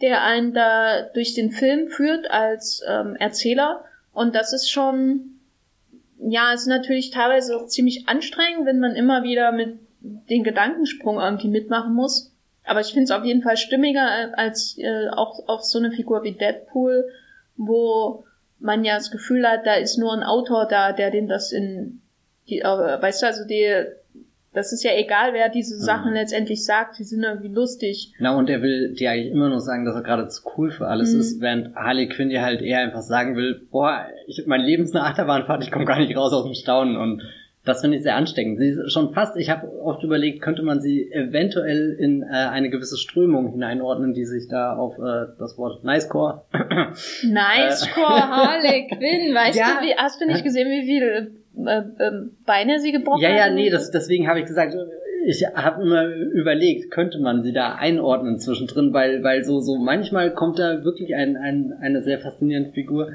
der 0.00 0.22
einen 0.22 0.52
da 0.52 1.02
durch 1.02 1.34
den 1.34 1.50
Film 1.50 1.88
führt 1.88 2.30
als 2.30 2.82
ähm, 2.86 3.16
Erzähler. 3.16 3.84
Und 4.12 4.34
das 4.34 4.52
ist 4.52 4.70
schon, 4.70 5.40
ja, 6.18 6.52
ist 6.52 6.66
natürlich 6.66 7.10
teilweise 7.10 7.56
auch 7.56 7.66
ziemlich 7.66 8.08
anstrengend, 8.08 8.66
wenn 8.66 8.80
man 8.80 8.94
immer 8.94 9.22
wieder 9.22 9.52
mit 9.52 9.78
den 10.00 10.44
Gedankensprung 10.44 11.18
irgendwie 11.18 11.48
mitmachen 11.48 11.94
muss. 11.94 12.34
Aber 12.64 12.80
ich 12.80 12.88
finde 12.88 13.04
es 13.04 13.10
auf 13.10 13.24
jeden 13.24 13.42
Fall 13.42 13.56
stimmiger 13.56 14.06
äh, 14.06 14.32
als 14.34 14.76
äh, 14.78 15.08
auch, 15.10 15.48
auch 15.48 15.62
so 15.62 15.78
eine 15.78 15.92
Figur 15.92 16.22
wie 16.22 16.32
Deadpool, 16.32 17.08
wo 17.56 18.24
man 18.60 18.84
ja 18.84 18.94
das 18.94 19.10
Gefühl 19.10 19.46
hat, 19.46 19.66
da 19.66 19.74
ist 19.74 19.98
nur 19.98 20.12
ein 20.12 20.22
Autor 20.22 20.66
da, 20.68 20.92
der 20.92 21.10
den 21.10 21.28
das 21.28 21.52
in 21.52 22.00
die, 22.48 22.60
äh, 22.60 23.02
weißt 23.02 23.22
du, 23.22 23.26
also 23.26 23.46
die, 23.46 23.84
das 24.52 24.72
ist 24.72 24.82
ja 24.82 24.90
egal, 24.96 25.32
wer 25.32 25.48
diese 25.48 25.76
mhm. 25.76 25.80
Sachen 25.80 26.10
mhm. 26.10 26.16
letztendlich 26.16 26.64
sagt, 26.64 26.98
die 26.98 27.04
sind 27.04 27.22
irgendwie 27.22 27.48
lustig. 27.48 28.12
Na, 28.18 28.36
und 28.36 28.50
er 28.50 28.62
will 28.62 28.94
dir 28.94 29.12
eigentlich 29.12 29.32
immer 29.32 29.48
nur 29.48 29.60
sagen, 29.60 29.84
dass 29.84 29.94
er 29.94 30.02
gerade 30.02 30.28
zu 30.28 30.42
cool 30.56 30.70
für 30.70 30.88
alles 30.88 31.14
mhm. 31.14 31.20
ist, 31.20 31.40
während 31.40 31.74
Harley 31.76 32.08
Quinn 32.08 32.28
dir 32.28 32.42
halt 32.42 32.60
eher 32.60 32.80
einfach 32.80 33.02
sagen 33.02 33.36
will, 33.36 33.66
boah, 33.70 34.06
ich, 34.26 34.44
mein 34.46 34.60
Leben 34.60 34.84
ist 34.84 34.94
eine 34.94 35.04
Achterbahnfahrt, 35.04 35.62
ich 35.62 35.70
komme 35.70 35.84
gar 35.84 35.98
nicht 35.98 36.16
raus 36.16 36.32
aus 36.32 36.44
dem 36.44 36.54
Staunen 36.54 36.96
und 36.96 37.22
das 37.70 37.82
finde 37.82 37.96
ich 37.98 38.02
sehr 38.02 38.16
ansteckend. 38.16 38.58
Sie 38.58 38.68
ist 38.68 38.92
schon 38.92 39.14
fast, 39.14 39.36
ich 39.36 39.48
habe 39.48 39.70
oft 39.80 40.02
überlegt, 40.02 40.42
könnte 40.42 40.62
man 40.62 40.80
sie 40.80 41.10
eventuell 41.12 41.96
in 41.98 42.22
äh, 42.22 42.26
eine 42.26 42.68
gewisse 42.68 42.96
Strömung 42.96 43.52
hineinordnen, 43.52 44.12
die 44.12 44.24
sich 44.24 44.48
da 44.48 44.74
auf 44.74 44.98
äh, 44.98 45.26
das 45.38 45.56
Wort 45.56 45.84
Nicecore. 45.84 46.42
Nicecore, 47.22 48.28
Harley 48.28 48.88
Quinn, 48.88 49.34
weißt 49.34 49.56
ja. 49.58 49.78
du, 49.80 49.86
wie, 49.86 49.94
hast 49.96 50.20
du 50.20 50.26
nicht 50.26 50.42
gesehen, 50.42 50.68
wie 50.68 50.84
viele 50.84 51.30
äh, 51.64 51.78
äh, 51.78 52.10
Beine 52.44 52.80
sie 52.80 52.90
gebrochen 52.90 53.24
hat? 53.24 53.30
Ja, 53.30 53.46
ja, 53.46 53.50
nee, 53.50 53.70
das, 53.70 53.92
deswegen 53.92 54.26
habe 54.26 54.40
ich 54.40 54.46
gesagt, 54.46 54.74
ich 55.26 55.46
habe 55.46 55.82
immer 55.82 56.06
überlegt, 56.06 56.90
könnte 56.90 57.20
man 57.20 57.44
sie 57.44 57.52
da 57.52 57.76
einordnen 57.76 58.38
zwischendrin, 58.38 58.92
weil, 58.92 59.22
weil 59.22 59.44
so, 59.44 59.60
so 59.60 59.78
manchmal 59.78 60.34
kommt 60.34 60.58
da 60.58 60.82
wirklich 60.82 61.14
ein, 61.14 61.36
ein, 61.36 61.72
eine 61.80 62.02
sehr 62.02 62.18
faszinierende 62.18 62.72
Figur 62.72 63.12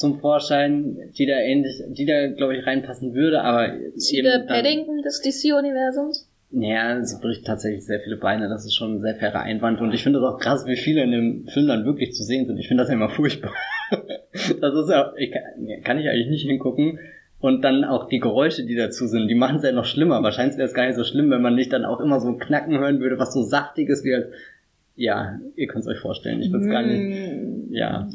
zum 0.00 0.18
Vorschein, 0.18 0.96
die 1.16 1.26
da 1.26 1.38
ähnlich, 1.38 1.82
die 1.88 2.06
da, 2.06 2.28
glaube 2.28 2.56
ich, 2.56 2.66
reinpassen 2.66 3.14
würde, 3.14 3.42
aber. 3.42 3.74
Ist 3.74 4.08
sie 4.08 4.22
der 4.22 4.40
Paddington 4.48 5.02
des 5.02 5.20
DC-Universums? 5.20 6.26
Ja, 6.52 7.04
sie 7.04 7.20
bricht 7.20 7.46
tatsächlich 7.46 7.84
sehr 7.84 8.00
viele 8.00 8.16
Beine, 8.16 8.48
das 8.48 8.64
ist 8.64 8.74
schon 8.74 8.96
ein 8.96 9.00
sehr 9.02 9.14
fairer 9.14 9.42
Einwand 9.42 9.80
und 9.80 9.92
ich 9.94 10.02
finde 10.02 10.18
es 10.18 10.24
auch 10.24 10.38
krass, 10.40 10.66
wie 10.66 10.76
viele 10.76 11.04
in 11.04 11.12
dem 11.12 11.46
Film 11.46 11.68
dann 11.68 11.84
wirklich 11.84 12.12
zu 12.12 12.24
sehen 12.24 12.46
sind. 12.46 12.58
Ich 12.58 12.66
finde 12.66 12.82
das 12.82 12.88
ja 12.88 12.96
immer 12.96 13.10
furchtbar. 13.10 13.52
das 14.32 14.74
ist 14.74 14.90
ja, 14.90 15.12
ich 15.16 15.30
kann, 15.30 15.42
kann 15.84 15.98
ich 15.98 16.08
eigentlich 16.08 16.30
nicht 16.30 16.46
hingucken. 16.46 16.98
Und 17.38 17.62
dann 17.62 17.84
auch 17.84 18.08
die 18.08 18.18
Geräusche, 18.18 18.66
die 18.66 18.74
dazu 18.74 19.06
sind, 19.06 19.28
die 19.28 19.34
machen 19.34 19.56
es 19.56 19.62
ja 19.62 19.72
noch 19.72 19.86
schlimmer. 19.86 20.22
Wahrscheinlich 20.22 20.58
wäre 20.58 20.68
es 20.68 20.74
gar 20.74 20.86
nicht 20.86 20.96
so 20.96 21.04
schlimm, 21.04 21.30
wenn 21.30 21.40
man 21.40 21.54
nicht 21.54 21.72
dann 21.72 21.86
auch 21.86 22.00
immer 22.00 22.20
so 22.20 22.36
knacken 22.36 22.78
hören 22.78 23.00
würde, 23.00 23.18
was 23.18 23.32
so 23.32 23.42
saftig 23.42 23.88
ist, 23.88 24.04
wie 24.04 24.14
als 24.14 24.26
ja, 25.00 25.40
ihr 25.56 25.66
könnt 25.66 25.80
es 25.80 25.86
euch 25.86 25.98
vorstellen. 25.98 26.42
Ich 26.42 26.52
würde 26.52 26.66
es 26.66 26.70
gar 26.70 26.82
nicht. 26.82 27.00
Mm. 27.00 27.72
Ja. 27.72 28.06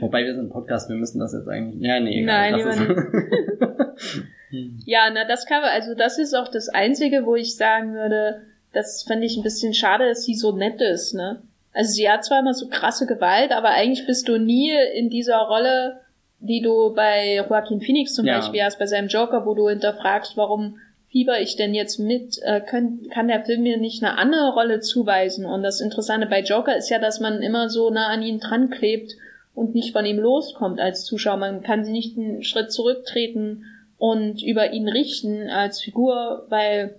Wobei 0.00 0.26
wir 0.26 0.34
sind 0.34 0.48
ein 0.48 0.50
Podcast, 0.50 0.90
wir 0.90 0.96
müssen 0.96 1.18
das 1.18 1.32
jetzt 1.32 1.48
eigentlich. 1.48 1.82
Ja, 1.82 1.98
nee, 1.98 2.20
egal. 2.20 2.52
Nein, 2.52 3.06
ja, 4.84 5.08
na, 5.10 5.24
das 5.26 5.46
kann 5.46 5.62
man, 5.62 5.70
also 5.70 5.94
das 5.94 6.18
ist 6.18 6.34
auch 6.34 6.48
das 6.48 6.68
Einzige, 6.68 7.24
wo 7.24 7.36
ich 7.36 7.56
sagen 7.56 7.94
würde, 7.94 8.42
das 8.74 9.02
fände 9.02 9.24
ich 9.24 9.38
ein 9.38 9.42
bisschen 9.42 9.72
schade, 9.72 10.08
dass 10.08 10.24
sie 10.24 10.34
so 10.34 10.54
nett 10.54 10.82
ist, 10.82 11.14
ne? 11.14 11.40
Also 11.72 11.92
sie 11.92 12.10
hat 12.10 12.22
zwar 12.22 12.40
immer 12.40 12.52
so 12.52 12.68
krasse 12.68 13.06
Gewalt, 13.06 13.52
aber 13.52 13.70
eigentlich 13.70 14.06
bist 14.06 14.28
du 14.28 14.38
nie 14.38 14.72
in 14.94 15.08
dieser 15.08 15.38
Rolle, 15.38 16.00
die 16.40 16.60
du 16.60 16.92
bei 16.94 17.36
Joaquin 17.36 17.80
Phoenix 17.80 18.12
zum 18.12 18.26
ja. 18.26 18.36
Beispiel 18.36 18.62
hast, 18.62 18.78
bei 18.78 18.86
seinem 18.86 19.08
Joker, 19.08 19.46
wo 19.46 19.54
du 19.54 19.70
hinterfragst, 19.70 20.36
warum 20.36 20.76
fieber 21.10 21.40
ich 21.40 21.56
denn 21.56 21.74
jetzt 21.74 21.98
mit? 21.98 22.40
Äh, 22.42 22.60
können, 22.60 23.08
kann 23.10 23.28
der 23.28 23.44
Film 23.44 23.62
mir 23.62 23.76
nicht 23.76 24.02
eine 24.02 24.16
andere 24.16 24.52
Rolle 24.52 24.80
zuweisen? 24.80 25.44
Und 25.44 25.62
das 25.62 25.80
Interessante 25.80 26.26
bei 26.26 26.40
Joker 26.40 26.76
ist 26.76 26.88
ja, 26.88 26.98
dass 26.98 27.20
man 27.20 27.42
immer 27.42 27.68
so 27.68 27.90
nah 27.90 28.08
an 28.08 28.22
ihn 28.22 28.40
dran 28.40 28.70
klebt 28.70 29.16
und 29.54 29.74
nicht 29.74 29.92
von 29.92 30.06
ihm 30.06 30.18
loskommt 30.18 30.80
als 30.80 31.04
Zuschauer. 31.04 31.36
Man 31.36 31.62
kann 31.62 31.84
sie 31.84 31.92
nicht 31.92 32.16
einen 32.16 32.42
Schritt 32.44 32.72
zurücktreten 32.72 33.64
und 33.98 34.42
über 34.42 34.72
ihn 34.72 34.88
richten 34.88 35.48
als 35.48 35.80
Figur, 35.80 36.46
weil 36.48 36.96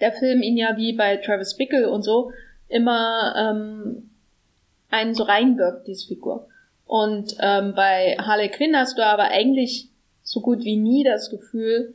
der 0.00 0.12
Film 0.12 0.42
ihn 0.42 0.56
ja 0.56 0.76
wie 0.76 0.92
bei 0.92 1.16
Travis 1.16 1.56
Bickle 1.56 1.90
und 1.90 2.02
so 2.02 2.32
immer 2.68 3.34
ähm, 3.36 4.10
einen 4.90 5.14
so 5.14 5.24
reinwirkt, 5.24 5.86
diese 5.86 6.06
Figur. 6.06 6.48
Und 6.86 7.36
ähm, 7.40 7.74
bei 7.74 8.16
Harley 8.18 8.48
Quinn 8.48 8.76
hast 8.76 8.98
du 8.98 9.04
aber 9.04 9.24
eigentlich 9.24 9.88
so 10.22 10.40
gut 10.40 10.64
wie 10.64 10.76
nie 10.76 11.04
das 11.04 11.30
Gefühl, 11.30 11.94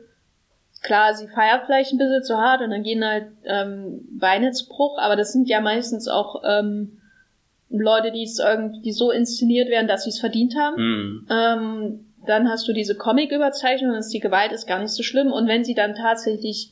klar, 0.82 1.13
sie 1.13 1.28
feiert 1.28 1.65
vielleicht 1.65 1.91
ein 1.91 1.98
bisschen 1.98 2.24
zu 2.24 2.38
hart 2.38 2.62
und 2.62 2.72
dann 2.72 2.84
gehen 2.84 3.06
halt 3.06 3.28
ähm, 3.46 4.02
Beine 4.20 4.52
zu 4.52 4.67
Bruch, 4.67 4.98
aber 4.98 5.15
das 5.15 5.32
sind 5.32 5.48
ja 5.48 5.62
meistens 5.62 6.08
auch 6.08 6.41
ähm, 6.46 6.98
Leute, 7.70 8.12
die 8.12 8.24
es 8.24 8.39
irgendwie 8.39 8.91
so 8.91 9.12
inszeniert 9.12 9.70
werden, 9.70 9.88
dass 9.88 10.04
sie 10.04 10.10
es 10.10 10.20
verdient 10.20 10.56
haben. 10.58 10.76
Mhm. 10.78 11.28
Ähm, 11.30 12.06
dann 12.26 12.50
hast 12.50 12.67
du 12.67 12.74
diese 12.74 12.96
Comic-Überzeichnung, 12.96 13.94
dass 13.94 14.10
die 14.10 14.20
Gewalt 14.20 14.52
ist 14.52 14.67
gar 14.67 14.80
nicht 14.80 14.91
so 14.91 15.04
schlimm. 15.04 15.32
Und 15.32 15.48
wenn 15.48 15.63
sie 15.63 15.74
dann 15.74 15.96
tatsächlich 15.96 16.72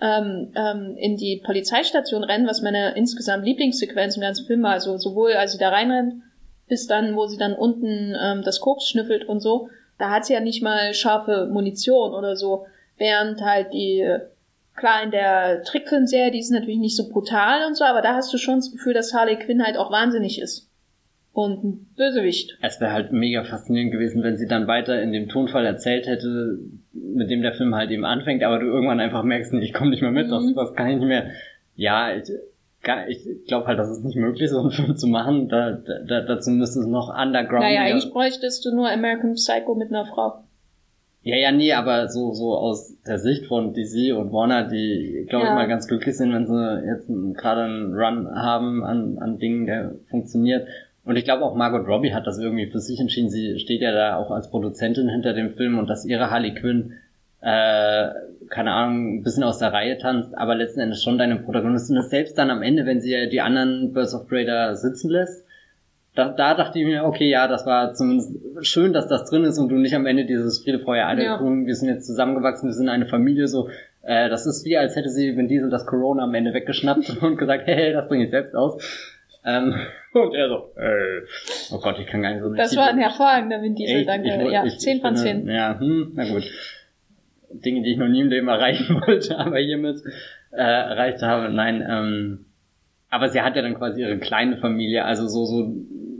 ähm, 0.00 0.52
ähm, 0.54 0.96
in 0.96 1.16
die 1.16 1.40
Polizeistation 1.44 2.24
rennen, 2.24 2.46
was 2.46 2.62
meine 2.62 2.96
insgesamt 2.96 3.44
Lieblingssequenz 3.44 4.16
im 4.16 4.22
ganzen 4.22 4.46
Film 4.46 4.62
war, 4.62 4.72
also 4.72 4.96
sowohl 4.96 5.32
als 5.34 5.52
sie 5.52 5.58
da 5.58 5.68
reinrennt, 5.70 6.22
bis 6.68 6.86
dann, 6.86 7.16
wo 7.16 7.26
sie 7.26 7.38
dann 7.38 7.54
unten 7.54 8.16
ähm, 8.20 8.42
das 8.42 8.60
Koks 8.60 8.88
schnüffelt 8.88 9.24
und 9.24 9.40
so, 9.40 9.68
da 9.98 10.10
hat 10.10 10.24
sie 10.24 10.34
ja 10.34 10.40
nicht 10.40 10.62
mal 10.62 10.94
scharfe 10.94 11.48
Munition 11.50 12.12
oder 12.14 12.36
so. 12.36 12.66
Während 12.98 13.40
halt 13.40 13.72
die, 13.72 14.04
klar, 14.76 15.02
in 15.02 15.10
der 15.10 15.62
Trickfilmserie, 15.62 16.30
die 16.30 16.40
ist 16.40 16.50
natürlich 16.50 16.78
nicht 16.78 16.96
so 16.96 17.08
brutal 17.08 17.66
und 17.66 17.76
so, 17.76 17.84
aber 17.84 18.02
da 18.02 18.14
hast 18.14 18.32
du 18.32 18.38
schon 18.38 18.56
das 18.56 18.72
Gefühl, 18.72 18.94
dass 18.94 19.14
Harley 19.14 19.36
Quinn 19.36 19.64
halt 19.64 19.76
auch 19.76 19.90
wahnsinnig 19.90 20.40
ist. 20.40 20.66
Und 21.32 21.62
ein 21.62 21.86
Bösewicht. 21.96 22.58
Es 22.62 22.80
wäre 22.80 22.92
halt 22.92 23.12
mega 23.12 23.44
faszinierend 23.44 23.92
gewesen, 23.92 24.24
wenn 24.24 24.36
sie 24.36 24.48
dann 24.48 24.66
weiter 24.66 25.00
in 25.00 25.12
dem 25.12 25.28
Tonfall 25.28 25.64
erzählt 25.64 26.08
hätte, 26.08 26.58
mit 26.92 27.30
dem 27.30 27.42
der 27.42 27.52
Film 27.52 27.76
halt 27.76 27.90
eben 27.92 28.04
anfängt, 28.04 28.42
aber 28.42 28.58
du 28.58 28.66
irgendwann 28.66 28.98
einfach 28.98 29.22
merkst, 29.22 29.52
ich 29.54 29.72
komme 29.72 29.90
nicht 29.90 30.02
mehr 30.02 30.10
mit, 30.10 30.30
das, 30.32 30.42
Mhm. 30.42 30.54
das 30.56 30.74
kann 30.74 30.88
ich 30.88 30.96
nicht 30.96 31.06
mehr. 31.06 31.30
Ja, 31.76 32.12
ich, 32.16 32.28
ich 33.08 33.44
glaube 33.46 33.66
halt, 33.68 33.78
das 33.78 33.90
ist 33.90 34.04
nicht 34.04 34.16
möglich, 34.16 34.50
so 34.50 34.58
einen 34.58 34.70
Film 34.72 34.96
zu 34.96 35.06
machen. 35.06 35.48
Da, 35.48 35.72
da, 36.08 36.22
dazu 36.22 36.50
müsste 36.50 36.80
es 36.80 36.86
noch 36.86 37.08
underground. 37.16 37.62
Naja, 37.62 37.82
eigentlich 37.82 38.10
bräuchtest 38.10 38.64
du 38.64 38.74
nur 38.74 38.90
American 38.90 39.34
Psycho 39.34 39.76
mit 39.76 39.90
einer 39.90 40.06
Frau. 40.06 40.42
Ja, 41.28 41.36
ja, 41.36 41.52
nee, 41.52 41.74
aber 41.74 42.08
so, 42.08 42.32
so 42.32 42.56
aus 42.56 42.96
der 43.06 43.18
Sicht 43.18 43.44
von 43.48 43.74
DC 43.74 44.16
und 44.16 44.32
Warner, 44.32 44.66
die, 44.66 45.26
glaube 45.28 45.44
ich, 45.44 45.50
Ja. 45.50 45.54
mal 45.54 45.68
ganz 45.68 45.86
glücklich 45.86 46.16
sind, 46.16 46.32
wenn 46.32 46.46
sie 46.46 46.82
jetzt 46.86 47.06
gerade 47.36 47.64
einen 47.64 47.92
Run 47.92 48.28
haben 48.34 48.82
an, 48.82 49.18
an 49.18 49.38
Dingen, 49.38 49.66
der 49.66 49.92
funktioniert. 50.08 50.66
Und 51.04 51.16
ich 51.16 51.24
glaube 51.24 51.44
auch 51.44 51.54
Margot 51.54 51.86
Robbie 51.86 52.14
hat 52.14 52.26
das 52.26 52.38
irgendwie 52.38 52.70
für 52.70 52.80
sich 52.80 52.98
entschieden. 52.98 53.28
Sie 53.28 53.58
steht 53.58 53.82
ja 53.82 53.92
da 53.92 54.16
auch 54.16 54.30
als 54.30 54.48
Produzentin 54.48 55.10
hinter 55.10 55.34
dem 55.34 55.50
Film 55.50 55.78
und 55.78 55.90
dass 55.90 56.06
ihre 56.06 56.30
Harley 56.30 56.54
Quinn, 56.54 56.94
äh, 57.42 58.08
keine 58.48 58.72
Ahnung, 58.72 59.18
ein 59.18 59.22
bisschen 59.22 59.44
aus 59.44 59.58
der 59.58 59.74
Reihe 59.74 59.98
tanzt, 59.98 60.32
aber 60.34 60.54
letzten 60.54 60.80
Endes 60.80 61.02
schon 61.02 61.18
deine 61.18 61.36
Protagonistin 61.36 61.96
ist. 61.98 62.08
Selbst 62.08 62.38
dann 62.38 62.48
am 62.50 62.62
Ende, 62.62 62.86
wenn 62.86 63.02
sie 63.02 63.12
ja 63.12 63.26
die 63.26 63.42
anderen 63.42 63.92
Birds 63.92 64.14
of 64.14 64.26
Prey 64.28 64.46
da 64.46 64.74
sitzen 64.74 65.10
lässt, 65.10 65.44
da, 66.18 66.30
da 66.30 66.54
dachte 66.54 66.78
ich 66.80 66.84
mir, 66.84 67.04
okay, 67.04 67.28
ja, 67.28 67.46
das 67.46 67.64
war 67.64 67.94
zumindest 67.94 68.32
schön, 68.62 68.92
dass 68.92 69.06
das 69.08 69.30
drin 69.30 69.44
ist 69.44 69.58
und 69.58 69.68
du 69.68 69.76
nicht 69.76 69.94
am 69.94 70.04
Ende 70.06 70.24
dieses 70.24 70.62
Friede, 70.62 70.80
Feuer, 70.80 71.06
alle 71.06 71.22
Ja. 71.24 71.40
wir 71.40 71.74
sind 71.74 71.88
jetzt 71.88 72.06
zusammengewachsen, 72.06 72.68
wir 72.68 72.74
sind 72.74 72.88
eine 72.88 73.06
Familie, 73.06 73.46
so, 73.46 73.68
äh, 74.02 74.28
das 74.28 74.44
ist 74.46 74.64
wie, 74.64 74.76
als 74.76 74.96
hätte 74.96 75.08
sie 75.10 75.36
Vin 75.36 75.48
Diesel 75.48 75.70
das 75.70 75.86
Corona 75.86 76.24
am 76.24 76.34
Ende 76.34 76.52
weggeschnappt 76.54 77.18
und 77.22 77.36
gesagt, 77.36 77.66
hey, 77.66 77.92
das 77.92 78.08
bringe 78.08 78.24
ich 78.24 78.30
selbst 78.30 78.54
aus. 78.56 78.82
Ähm, 79.44 79.74
und 80.12 80.34
er 80.34 80.48
so, 80.48 80.72
äh, 80.76 81.22
oh 81.72 81.78
Gott, 81.80 81.98
ich 82.00 82.06
kann 82.06 82.22
gar 82.22 82.32
nicht 82.32 82.42
so 82.42 82.52
Das 82.52 82.76
war 82.76 82.88
ein 82.88 82.98
hervorragender 82.98 83.62
Vin 83.62 83.76
Diesel, 83.76 83.98
Echt? 83.98 84.08
danke. 84.08 84.28
Ich 84.44 84.52
ja, 84.52 84.64
ich- 84.64 84.78
10 84.78 84.96
ich 84.96 85.02
von 85.02 85.16
finde- 85.16 85.44
10. 85.46 85.54
Ja, 85.54 85.78
hm, 85.78 86.12
na 86.14 86.28
gut. 86.28 86.42
Dinge, 87.50 87.82
die 87.82 87.92
ich 87.92 87.96
noch 87.98 88.08
nie 88.08 88.20
im 88.20 88.28
Leben 88.28 88.48
erreichen 88.48 89.00
wollte, 89.06 89.38
aber 89.38 89.58
hiermit 89.58 90.02
äh, 90.50 90.56
erreicht 90.56 91.22
habe. 91.22 91.48
Nein, 91.52 91.86
ähm, 91.88 92.44
aber 93.10 93.30
sie 93.30 93.40
hat 93.40 93.56
ja 93.56 93.62
dann 93.62 93.74
quasi 93.74 94.02
ihre 94.02 94.18
kleine 94.18 94.58
Familie, 94.58 95.04
also 95.04 95.26
so, 95.28 95.44
so, 95.46 95.72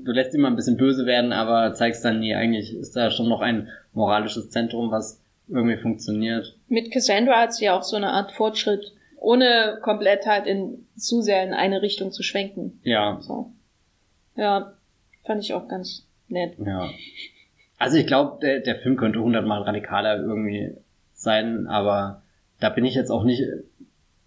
du 0.08 0.14
lässt 0.14 0.34
immer 0.34 0.48
ein 0.48 0.56
bisschen 0.56 0.78
böse 0.78 1.04
werden, 1.04 1.32
aber 1.34 1.74
zeigst 1.74 2.02
dann, 2.02 2.20
nee, 2.20 2.34
eigentlich 2.34 2.74
ist 2.74 2.96
da 2.96 3.10
schon 3.10 3.28
noch 3.28 3.42
ein 3.42 3.68
moralisches 3.92 4.48
Zentrum, 4.48 4.90
was 4.90 5.22
irgendwie 5.48 5.76
funktioniert. 5.76 6.56
Mit 6.68 6.90
Cassandra 6.90 7.42
hat 7.42 7.54
sie 7.54 7.66
ja 7.66 7.76
auch 7.76 7.82
so 7.82 7.96
eine 7.96 8.08
Art 8.08 8.32
Fortschritt, 8.32 8.94
ohne 9.18 9.78
komplett 9.82 10.24
halt 10.24 10.46
in, 10.46 10.86
zu 10.96 11.20
sehr 11.20 11.44
in 11.44 11.52
eine 11.52 11.82
Richtung 11.82 12.10
zu 12.10 12.22
schwenken. 12.22 12.80
Ja, 12.84 13.18
So. 13.20 13.52
Ja, 14.34 14.72
fand 15.26 15.44
ich 15.44 15.52
auch 15.52 15.68
ganz 15.68 16.06
nett. 16.28 16.54
ja. 16.58 16.88
Also 17.76 17.96
ich 17.98 18.06
glaube, 18.06 18.38
der, 18.40 18.60
der 18.60 18.76
Film 18.76 18.96
könnte 18.96 19.20
hundertmal 19.20 19.62
radikaler 19.62 20.16
irgendwie 20.16 20.72
sein, 21.12 21.66
aber 21.66 22.22
da 22.60 22.70
bin 22.70 22.84
ich 22.86 22.94
jetzt 22.94 23.10
auch 23.10 23.24
nicht 23.24 23.42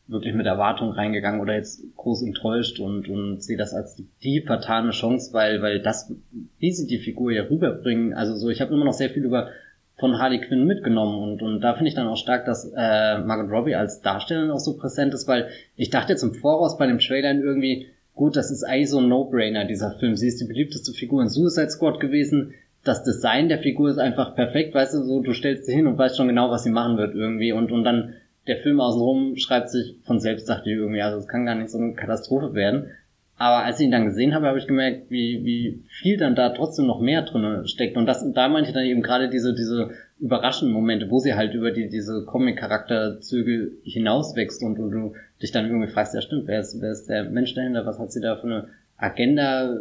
wirklich 0.07 0.33
mit 0.33 0.45
Erwartung 0.45 0.91
reingegangen 0.91 1.41
oder 1.41 1.55
jetzt 1.55 1.83
groß 1.95 2.23
enttäuscht 2.23 2.79
und, 2.79 3.07
und 3.07 3.41
sehe 3.41 3.57
das 3.57 3.73
als 3.73 4.01
die, 4.23 4.41
vertane 4.41 4.91
Chance, 4.91 5.33
weil, 5.33 5.61
weil 5.61 5.79
das, 5.79 6.13
wie 6.59 6.71
sie 6.71 6.87
die 6.87 6.99
Figur 6.99 7.31
hier 7.31 7.49
rüberbringen, 7.49 8.13
also 8.13 8.35
so, 8.35 8.49
ich 8.49 8.61
habe 8.61 8.73
immer 8.73 8.85
noch 8.85 8.93
sehr 8.93 9.09
viel 9.09 9.23
über 9.23 9.49
von 9.97 10.17
Harley 10.17 10.41
Quinn 10.41 10.65
mitgenommen 10.65 11.21
und, 11.21 11.41
und 11.41 11.61
da 11.61 11.75
finde 11.75 11.89
ich 11.89 11.95
dann 11.95 12.07
auch 12.07 12.17
stark, 12.17 12.45
dass 12.45 12.65
äh, 12.75 13.19
Margot 13.19 13.51
Robbie 13.51 13.75
als 13.75 14.01
Darstellerin 14.01 14.49
auch 14.49 14.59
so 14.59 14.75
präsent 14.75 15.13
ist, 15.13 15.27
weil 15.27 15.49
ich 15.75 15.91
dachte 15.91 16.13
jetzt 16.13 16.23
im 16.23 16.33
Voraus 16.33 16.77
bei 16.77 16.87
dem 16.87 16.99
Trailer 16.99 17.33
irgendwie, 17.33 17.87
gut, 18.15 18.35
das 18.35 18.51
ist 18.51 18.63
eigentlich 18.63 18.89
so 18.89 18.99
ein 18.99 19.07
No-Brainer, 19.07 19.65
dieser 19.65 19.91
Film. 19.99 20.15
Sie 20.15 20.27
ist 20.27 20.41
die 20.41 20.47
beliebteste 20.47 20.91
Figur 20.91 21.21
in 21.21 21.29
Suicide 21.29 21.69
Squad 21.69 21.99
gewesen. 21.99 22.53
Das 22.83 23.03
Design 23.03 23.47
der 23.47 23.59
Figur 23.59 23.91
ist 23.91 23.99
einfach 23.99 24.35
perfekt, 24.35 24.73
weißt 24.73 24.95
du, 24.95 25.03
so, 25.03 25.21
du 25.21 25.33
stellst 25.33 25.67
sie 25.67 25.73
hin 25.73 25.85
und 25.85 25.99
weißt 25.99 26.17
schon 26.17 26.27
genau, 26.27 26.49
was 26.49 26.63
sie 26.63 26.71
machen 26.71 26.97
wird 26.97 27.13
irgendwie 27.13 27.51
und, 27.51 27.71
und 27.71 27.83
dann 27.83 28.15
der 28.47 28.57
Film 28.57 28.79
außenrum 28.79 29.37
schreibt 29.37 29.69
sich 29.69 29.95
von 30.03 30.19
selbst, 30.19 30.49
dachte 30.49 30.69
ich 30.69 30.75
irgendwie, 30.75 31.01
also 31.01 31.17
es 31.17 31.27
kann 31.27 31.45
gar 31.45 31.55
nicht 31.55 31.69
so 31.69 31.77
eine 31.77 31.93
Katastrophe 31.93 32.53
werden. 32.53 32.91
Aber 33.37 33.65
als 33.65 33.79
ich 33.79 33.87
ihn 33.87 33.91
dann 33.91 34.05
gesehen 34.05 34.35
habe, 34.35 34.45
habe 34.45 34.59
ich 34.59 34.67
gemerkt, 34.67 35.09
wie, 35.09 35.43
wie 35.43 35.83
viel 35.87 36.17
dann 36.17 36.35
da 36.35 36.49
trotzdem 36.49 36.85
noch 36.85 36.99
mehr 36.99 37.23
drin 37.23 37.65
steckt. 37.67 37.97
Und 37.97 38.05
das, 38.05 38.23
da 38.33 38.47
meinte 38.47 38.69
ich 38.69 38.75
dann 38.75 38.85
eben 38.85 39.01
gerade 39.01 39.29
diese, 39.29 39.55
diese 39.55 39.89
überraschenden 40.19 40.73
Momente, 40.73 41.09
wo 41.09 41.17
sie 41.17 41.33
halt 41.33 41.55
über 41.55 41.71
die, 41.71 41.89
diese 41.89 42.23
Comic-Charakterzüge 42.25 43.71
hinauswächst 43.83 44.61
und, 44.61 44.77
und 44.77 44.91
du 44.91 45.13
dich 45.41 45.51
dann 45.51 45.65
irgendwie 45.65 45.87
fragst, 45.87 46.13
ja 46.13 46.21
stimmt, 46.21 46.47
wer 46.47 46.59
ist, 46.59 46.79
wer 46.81 46.91
ist 46.91 47.07
der 47.09 47.23
Mensch 47.23 47.55
dahinter, 47.55 47.83
was 47.83 47.97
hat 47.97 48.11
sie 48.11 48.21
da 48.21 48.35
für 48.35 48.45
eine 48.45 48.67
Agenda? 48.97 49.75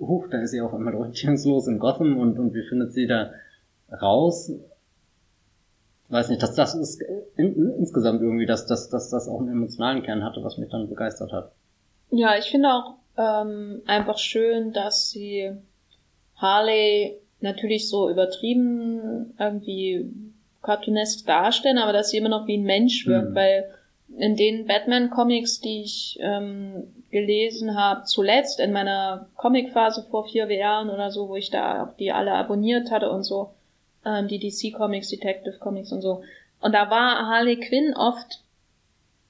Huch, 0.00 0.28
dann 0.30 0.40
ist 0.40 0.52
sie 0.52 0.62
auf 0.62 0.72
einmal 0.72 0.94
orientierungslos 0.94 1.68
in 1.68 1.78
Gotham 1.78 2.16
und, 2.16 2.38
und 2.38 2.54
wie 2.54 2.62
findet 2.62 2.94
sie 2.94 3.06
da 3.06 3.32
raus? 3.92 4.50
Weiß 6.08 6.28
nicht, 6.28 6.42
dass 6.42 6.54
das 6.54 6.74
ist 6.74 7.00
in, 7.36 7.54
in, 7.54 7.70
insgesamt 7.78 8.20
irgendwie, 8.20 8.46
dass, 8.46 8.66
dass, 8.66 8.90
dass 8.90 9.10
das 9.10 9.28
auch 9.28 9.40
einen 9.40 9.52
emotionalen 9.52 10.02
Kern 10.02 10.22
hatte, 10.22 10.44
was 10.44 10.58
mich 10.58 10.70
dann 10.70 10.88
begeistert 10.88 11.32
hat. 11.32 11.52
Ja, 12.10 12.36
ich 12.36 12.50
finde 12.50 12.68
auch 12.68 12.94
ähm, 13.16 13.82
einfach 13.86 14.18
schön, 14.18 14.72
dass 14.72 15.10
sie 15.10 15.52
Harley 16.36 17.18
natürlich 17.40 17.88
so 17.88 18.10
übertrieben 18.10 19.34
irgendwie 19.38 20.10
cartoonesk 20.62 21.26
darstellen, 21.26 21.78
aber 21.78 21.92
dass 21.92 22.10
sie 22.10 22.18
immer 22.18 22.28
noch 22.28 22.46
wie 22.46 22.56
ein 22.56 22.64
Mensch 22.64 23.06
wirkt, 23.06 23.30
Mhm. 23.30 23.34
weil 23.34 23.70
in 24.16 24.36
den 24.36 24.66
Batman-Comics, 24.66 25.60
die 25.60 25.82
ich 25.82 26.18
ähm, 26.20 26.84
gelesen 27.10 27.74
habe, 27.76 28.04
zuletzt 28.04 28.60
in 28.60 28.72
meiner 28.72 29.28
Comic-Phase 29.36 30.06
vor 30.10 30.26
vier 30.26 30.50
Jahren 30.52 30.90
oder 30.90 31.10
so, 31.10 31.28
wo 31.28 31.36
ich 31.36 31.50
da 31.50 31.84
auch 31.84 31.96
die 31.96 32.12
alle 32.12 32.32
abonniert 32.32 32.90
hatte 32.90 33.10
und 33.10 33.24
so, 33.24 33.50
ähm, 34.04 34.28
die 34.28 34.38
DC-Comics, 34.38 35.08
Detective 35.08 35.58
Comics 35.58 35.92
und 35.92 36.02
so. 36.02 36.22
Und 36.60 36.72
da 36.72 36.90
war 36.90 37.26
Harley 37.26 37.56
Quinn 37.60 37.94
oft, 37.94 38.40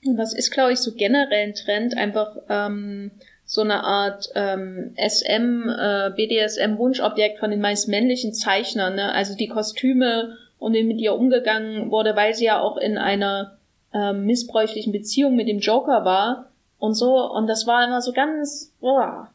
und 0.05 0.17
das 0.17 0.35
ist, 0.35 0.51
glaube 0.51 0.73
ich, 0.73 0.81
so 0.81 0.93
generell 0.93 1.49
ein 1.49 1.55
Trend, 1.55 1.97
einfach 1.97 2.37
ähm, 2.49 3.11
so 3.47 3.61
eine 3.61 3.85
Art 3.85 4.31
ähm, 4.35 4.95
SM, 4.97 5.69
äh, 5.69 6.11
BDSM-Wunschobjekt 6.17 7.39
von 7.39 7.51
den 7.51 7.61
meist 7.61 7.89
männlichen 7.89 8.33
Zeichnern, 8.33 8.95
ne? 8.95 9.13
Also 9.13 9.37
die 9.37 9.49
Kostüme 9.49 10.37
und 10.59 10.73
wie 10.75 10.83
mit 10.83 10.99
ihr 10.99 11.15
umgegangen 11.15 11.91
wurde, 11.91 12.17
weil 12.17 12.35
sie 12.35 12.47
ja 12.47 12.61
auch 12.61 12.77
in 12.77 12.97
einer 12.97 13.59
ähm, 13.93 14.25
missbräuchlichen 14.25 14.93
Beziehung 14.93 15.37
mit 15.37 15.49
dem 15.49 15.59
Joker 15.59 16.05
war 16.05 16.51
und 16.79 16.95
so. 16.95 17.31
Und 17.31 17.47
das 17.47 17.67
war 17.67 17.85
immer 17.85 18.01
so 18.01 18.13
ganz 18.13 18.73
boah, 18.81 19.29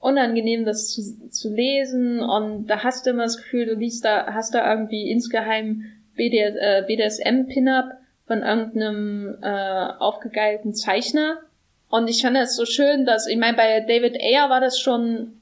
unangenehm, 0.00 0.64
das 0.64 0.92
zu, 0.92 1.28
zu 1.30 1.52
lesen. 1.52 2.20
Und 2.20 2.66
da 2.66 2.84
hast 2.84 3.06
du 3.06 3.10
immer 3.10 3.24
das 3.24 3.36
Gefühl, 3.38 3.66
du 3.66 3.74
liest 3.74 4.04
da, 4.04 4.32
hast 4.32 4.54
da 4.54 4.70
irgendwie 4.72 5.10
insgeheim 5.10 5.84
BDS, 6.16 6.54
äh, 6.56 6.84
BDSM-Pin-Up 6.86 7.92
von 8.26 8.42
irgendeinem 8.42 9.36
äh, 9.42 9.86
aufgegeilten 9.98 10.74
Zeichner. 10.74 11.38
Und 11.88 12.08
ich 12.08 12.22
fand 12.22 12.36
das 12.36 12.54
so 12.56 12.66
schön, 12.66 13.06
dass, 13.06 13.26
ich 13.26 13.38
meine, 13.38 13.56
bei 13.56 13.80
David 13.80 14.16
Ayer 14.20 14.50
war 14.50 14.60
das 14.60 14.78
schon, 14.78 15.32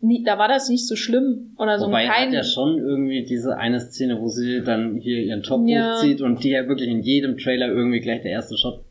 nie, 0.00 0.22
da 0.22 0.36
war 0.38 0.48
das 0.48 0.68
nicht 0.68 0.86
so 0.86 0.94
schlimm. 0.94 1.54
Oder 1.56 1.78
so 1.78 1.86
Wobei 1.86 2.06
kein, 2.06 2.28
hat 2.28 2.34
ja 2.34 2.44
schon 2.44 2.78
irgendwie 2.78 3.24
diese 3.24 3.56
eine 3.56 3.80
Szene, 3.80 4.20
wo 4.20 4.28
sie 4.28 4.62
dann 4.62 4.96
hier 4.96 5.18
ihren 5.22 5.42
Top 5.42 5.66
Ja. 5.66 5.94
hochzieht 5.94 6.20
und 6.20 6.44
die 6.44 6.50
ja 6.50 6.68
wirklich 6.68 6.90
in 6.90 7.00
jedem 7.00 7.38
Trailer 7.38 7.68
irgendwie 7.68 8.00
gleich 8.00 8.20
der 8.22 8.32
erste 8.32 8.56
Shot 8.58 8.84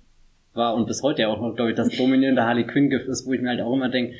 war 0.55 0.73
und 0.73 0.87
bis 0.87 1.03
heute 1.03 1.21
ja 1.21 1.27
auch 1.27 1.39
noch, 1.39 1.55
glaube 1.55 1.69
ich, 1.71 1.77
das 1.77 1.95
dominierende 1.95 2.43
Harley 2.43 2.65
Quinn-Gift 2.65 3.07
ist, 3.07 3.27
wo 3.27 3.33
ich 3.33 3.41
mir 3.41 3.49
halt 3.49 3.61
auch 3.61 3.73
immer 3.73 3.89
denke, 3.89 4.15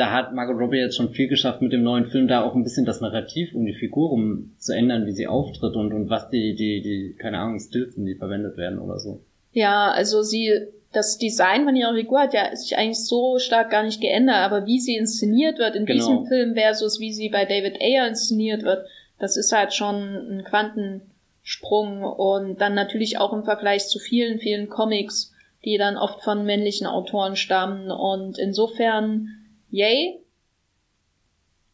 da 0.00 0.10
hat 0.10 0.32
Margot 0.32 0.58
Robbie 0.58 0.78
jetzt 0.78 0.96
schon 0.96 1.10
viel 1.10 1.28
geschafft 1.28 1.60
mit 1.60 1.72
dem 1.72 1.82
neuen 1.82 2.06
Film, 2.06 2.26
da 2.26 2.42
auch 2.42 2.54
ein 2.54 2.62
bisschen 2.64 2.86
das 2.86 3.00
Narrativ 3.02 3.54
um 3.54 3.66
die 3.66 3.74
Figur 3.74 4.08
rum 4.08 4.52
zu 4.58 4.72
ändern, 4.72 5.04
wie 5.06 5.12
sie 5.12 5.26
auftritt 5.26 5.76
und, 5.76 5.92
und 5.92 6.08
was 6.08 6.30
die, 6.30 6.54
die, 6.54 6.80
die, 6.80 7.14
keine 7.18 7.38
Ahnung, 7.38 7.60
Stills 7.60 7.94
sind, 7.94 8.06
die 8.06 8.14
verwendet 8.14 8.56
werden 8.56 8.78
oder 8.78 8.98
so. 8.98 9.20
Ja, 9.52 9.90
also 9.90 10.22
sie, 10.22 10.52
das 10.92 11.18
Design 11.18 11.64
von 11.64 11.76
ihrer 11.76 11.94
Figur 11.94 12.20
hat 12.20 12.32
ja 12.34 12.56
sich 12.56 12.78
eigentlich 12.78 13.04
so 13.04 13.38
stark 13.38 13.70
gar 13.70 13.82
nicht 13.82 14.00
geändert, 14.00 14.36
aber 14.36 14.64
wie 14.66 14.80
sie 14.80 14.96
inszeniert 14.96 15.58
wird 15.58 15.76
in 15.76 15.84
Genau. 15.84 15.98
diesem 15.98 16.26
Film 16.26 16.54
versus 16.54 16.98
wie 16.98 17.12
sie 17.12 17.28
bei 17.28 17.44
David 17.44 17.80
Ayer 17.80 18.08
inszeniert 18.08 18.62
wird, 18.62 18.86
das 19.18 19.36
ist 19.36 19.52
halt 19.52 19.74
schon 19.74 19.96
ein 19.96 20.44
Quantensprung 20.44 22.02
und 22.04 22.60
dann 22.60 22.74
natürlich 22.74 23.18
auch 23.18 23.32
im 23.34 23.44
Vergleich 23.44 23.86
zu 23.86 23.98
vielen, 23.98 24.38
vielen 24.38 24.70
Comics, 24.70 25.32
die 25.64 25.76
dann 25.76 25.98
oft 25.98 26.22
von 26.22 26.46
männlichen 26.46 26.86
Autoren 26.86 27.36
stammen 27.36 27.90
und 27.90 28.38
insofern, 28.38 29.28
yay. 29.70 30.20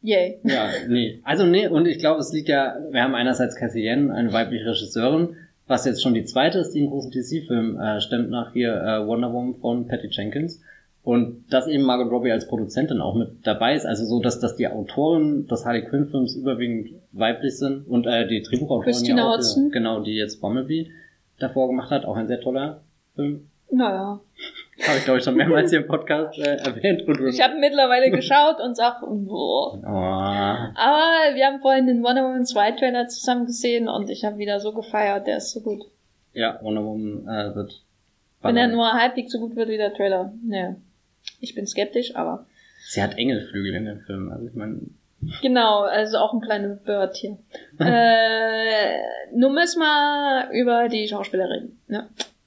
Yay. 0.03 0.39
Ja, 0.45 0.71
nee. 0.89 1.21
Also 1.25 1.45
nee, 1.45 1.67
und 1.67 1.87
ich 1.87 1.99
glaube, 1.99 2.21
es 2.21 2.33
liegt 2.33 2.49
ja, 2.49 2.77
wir 2.91 3.03
haben 3.03 3.15
einerseits 3.15 3.57
Cathy 3.57 3.81
Yen, 3.81 4.11
eine 4.11 4.33
weibliche 4.33 4.67
Regisseurin, 4.67 5.37
was 5.67 5.85
jetzt 5.85 6.03
schon 6.03 6.15
die 6.15 6.25
zweite 6.25 6.59
ist, 6.59 6.73
die 6.73 6.81
einen 6.81 6.91
großen 6.91 7.11
DC-Film 7.11 7.81
äh, 7.81 8.01
stemmt 8.01 8.31
nach 8.31 8.53
hier 8.53 8.75
äh, 8.75 9.07
Wonder 9.07 9.33
Woman 9.33 9.57
von 9.57 9.89
Patty 9.89 10.09
Jenkins. 10.11 10.61
Und 11.03 11.45
dass 11.51 11.69
eben 11.69 11.85
Margot 11.85 12.11
Robbie 12.11 12.33
als 12.33 12.49
Produzentin 12.49 13.01
auch 13.01 13.15
mit 13.15 13.47
dabei 13.47 13.75
ist, 13.75 13.87
also 13.87 14.05
so, 14.05 14.21
dass, 14.21 14.41
dass 14.41 14.57
die 14.57 14.67
Autoren 14.67 15.47
des 15.47 15.65
Harley 15.65 15.85
Quinn-Films 15.85 16.35
überwiegend 16.35 16.91
weiblich 17.13 17.57
sind 17.59 17.87
und 17.87 18.07
äh, 18.07 18.27
die 18.27 18.43
Drehbuchautorin 18.43 18.93
Christina 18.93 19.19
ja 19.19 19.29
auch, 19.29 19.37
Hodson. 19.37 19.71
genau, 19.71 20.01
die 20.01 20.15
jetzt 20.15 20.41
Bumblebee 20.41 20.91
davor 21.39 21.69
gemacht 21.69 21.91
hat, 21.91 22.05
auch 22.05 22.17
ein 22.17 22.27
sehr 22.27 22.41
toller 22.41 22.83
Film. 23.15 23.49
Naja. 23.71 24.21
Habe 24.83 24.99
ich, 24.99 25.05
glaube 25.05 25.19
ich, 25.19 25.25
schon 25.25 25.37
mehrmals 25.37 25.71
hier 25.71 25.81
im 25.81 25.87
Podcast 25.87 26.39
äh, 26.39 26.57
erwähnt. 26.57 27.03
ich 27.09 27.41
habe 27.41 27.59
mittlerweile 27.59 28.11
geschaut 28.11 28.61
und 28.61 28.77
sag, 28.77 29.01
boah. 29.01 29.79
Oh. 29.83 29.87
Aber 29.87 31.35
wir 31.35 31.47
haben 31.47 31.61
vorhin 31.61 31.87
den 31.87 32.03
Wonder 32.03 32.25
Woman 32.25 32.45
2 32.45 32.73
Trailer 32.73 33.09
zusammen 33.09 33.47
gesehen 33.47 33.89
und 33.89 34.11
ich 34.11 34.25
habe 34.25 34.37
wieder 34.37 34.61
so 34.61 34.73
gefeiert, 34.73 35.27
der 35.27 35.39
ist 35.39 35.53
so 35.53 35.61
gut. 35.61 35.85
Ja, 36.35 36.59
Wonder 36.63 36.85
Woman 36.85 37.27
äh, 37.27 37.55
wird. 37.55 37.83
Wenn 38.43 38.57
er 38.59 38.69
nur 38.69 38.93
halbwegs 38.93 39.33
so 39.33 39.41
gut 39.41 39.57
wird 39.57 39.71
wie 39.71 39.79
der 39.79 39.95
Trailer. 39.95 40.33
Naja. 40.45 40.77
Ich 41.41 41.55
bin 41.55 41.67
skeptisch, 41.67 42.15
aber. 42.15 42.47
Sie 42.87 43.03
hat 43.03 43.17
Engelflügel 43.17 43.75
in 43.75 43.87
dem 43.87 44.01
Film, 44.01 44.31
also 44.31 44.47
ich 44.47 44.55
meine. 44.55 44.81
Genau, 45.43 45.81
also 45.81 46.19
auch 46.19 46.35
ein 46.35 46.41
kleines 46.41 46.79
Bird 46.83 47.17
hier. 47.17 47.39
äh, 47.81 48.99
nun 49.35 49.55
müssen 49.55 49.81
wir 49.81 50.51
über 50.53 50.89
die 50.89 51.09
Schauspielerin. 51.09 51.79
Ja. 51.89 52.07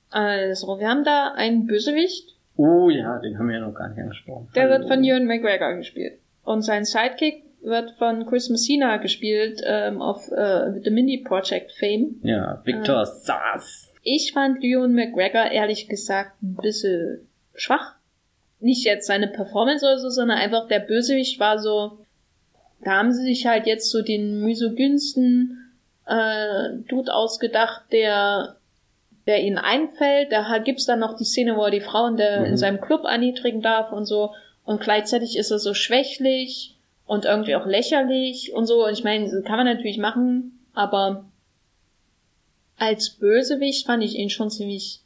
Also, 0.10 0.80
wir 0.80 0.89
haben 0.89 1.04
da 1.04 1.34
einen 1.34 1.67
Bösewicht. 1.67 2.36
Oh 2.56 2.89
ja, 2.89 3.19
den 3.19 3.38
haben 3.38 3.48
wir 3.48 3.60
ja 3.60 3.65
noch 3.65 3.74
gar 3.74 3.89
nicht 3.89 4.00
angesprochen. 4.00 4.50
Der 4.56 4.69
wird 4.69 4.88
von 4.88 5.04
Ewan 5.04 5.26
McGregor 5.26 5.76
gespielt. 5.76 6.19
Und 6.43 6.62
sein 6.63 6.84
Sidekick 6.84 7.43
wird 7.62 7.91
von 7.91 8.26
Chris 8.26 8.50
Messina 8.50 8.98
gespielt 8.98 9.62
ähm, 9.65 10.02
auf 10.02 10.30
äh, 10.32 10.80
The 10.84 10.89
Mindy 10.89 11.19
Project 11.19 11.72
Fame. 11.72 12.15
Ja, 12.24 12.62
Victor 12.65 13.04
äh, 13.04 13.06
Sass. 13.06 13.93
Ich 14.04 14.32
fand 14.34 14.63
Ewan 14.63 14.93
McGregor 14.93 15.52
ehrlich 15.52 15.88
gesagt 15.88 16.41
ein 16.41 16.56
bisschen 16.56 17.28
schwach. 17.54 17.95
Nicht 18.60 18.86
jetzt 18.86 19.08
seine 19.08 19.28
Performance 19.28 19.86
oder 19.86 20.00
so, 20.00 20.10
sondern 20.10 20.38
einfach 20.38 20.67
der 20.67 20.80
Bösewicht 20.80 21.39
war 21.39 21.60
so, 21.60 22.00
da 22.84 22.91
haben 22.91 23.12
sie 23.13 23.24
sich 23.24 23.45
halt 23.45 23.67
jetzt 23.67 23.89
so 23.89 24.02
den 24.02 24.41
misogynsten 24.41 25.72
äh, 26.06 26.78
Dude 26.88 27.13
ausgedacht, 27.13 27.84
der 27.91 28.58
der 29.30 29.44
ihnen 29.44 29.60
einfällt. 29.60 30.32
Da 30.32 30.58
gibt's 30.58 30.88
dann 30.88 31.00
noch 31.00 31.15
die 31.15 31.24
Szene, 31.24 31.56
wo 31.56 31.63
er 31.65 31.72
die 31.72 31.82
Frauen 31.82 32.18
der, 32.18 32.39
mhm. 32.39 32.46
in 32.48 32.58
seinem 32.58 32.82
Club 32.82 33.04
erniedrigen 33.04 33.62
darf 33.62 33.92
und 33.92 34.06
so. 34.06 34.32
Und 34.65 34.82
gleichzeitig 34.82 35.38
ist 35.38 35.52
er 35.52 35.60
so 35.60 35.76
schwächlich 35.76 36.76
und 37.06 37.26
irgendwie 37.26 37.56
auch 37.56 37.68
lächerlich 37.68 38.54
und 38.54 38.65
so. 38.65 38.86
Und 38.86 38.94
ich 38.94 39.04
meine, 39.04 39.30
kann 39.44 39.58
man 39.58 39.68
natürlich 39.68 40.00
machen, 40.00 40.65
aber 40.74 41.26
als 42.80 43.12
Bösewicht 43.12 43.86
fand 43.86 44.04
ich 44.04 44.15
ihn 44.15 44.32
schon 44.32 44.50
ziemlich 44.50 45.02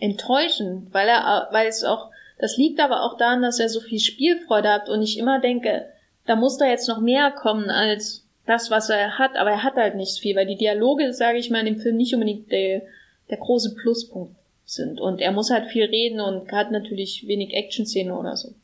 enttäuschend, 0.00 0.92
weil 0.92 1.06
er, 1.06 1.48
weil 1.52 1.68
es 1.68 1.84
auch, 1.84 2.10
das 2.40 2.56
liegt 2.56 2.80
aber 2.80 3.04
auch 3.04 3.16
daran, 3.16 3.42
dass 3.42 3.60
er 3.60 3.68
so 3.68 3.80
viel 3.80 4.00
Spielfreude 4.00 4.68
hat 4.68 4.88
und 4.88 5.02
ich 5.02 5.18
immer 5.18 5.40
denke, 5.40 5.86
da 6.26 6.34
muss 6.34 6.58
da 6.58 6.66
jetzt 6.66 6.88
noch 6.88 7.00
mehr 7.00 7.30
kommen 7.30 7.70
als 7.70 8.26
das, 8.46 8.70
was 8.72 8.90
er 8.90 9.18
hat, 9.18 9.36
aber 9.36 9.50
er 9.50 9.62
hat 9.62 9.76
halt 9.76 9.94
nicht 9.94 10.18
viel, 10.18 10.34
weil 10.34 10.46
die 10.46 10.56
Dialoge, 10.56 11.12
sage 11.12 11.38
ich 11.38 11.50
mal, 11.50 11.60
in 11.60 11.74
dem 11.74 11.80
Film 11.80 11.96
nicht 11.96 12.14
unbedingt 12.14 12.50
der, 12.50 12.82
der 13.30 13.38
große 13.38 13.74
Pluspunkt 13.74 14.36
sind. 14.64 15.00
Und 15.00 15.20
er 15.20 15.32
muss 15.32 15.50
halt 15.50 15.66
viel 15.66 15.84
reden 15.84 16.20
und 16.20 16.52
hat 16.52 16.70
natürlich 16.70 17.26
wenig 17.26 17.54
Action-Szenen 17.54 18.12
oder 18.12 18.36
so. 18.36 18.54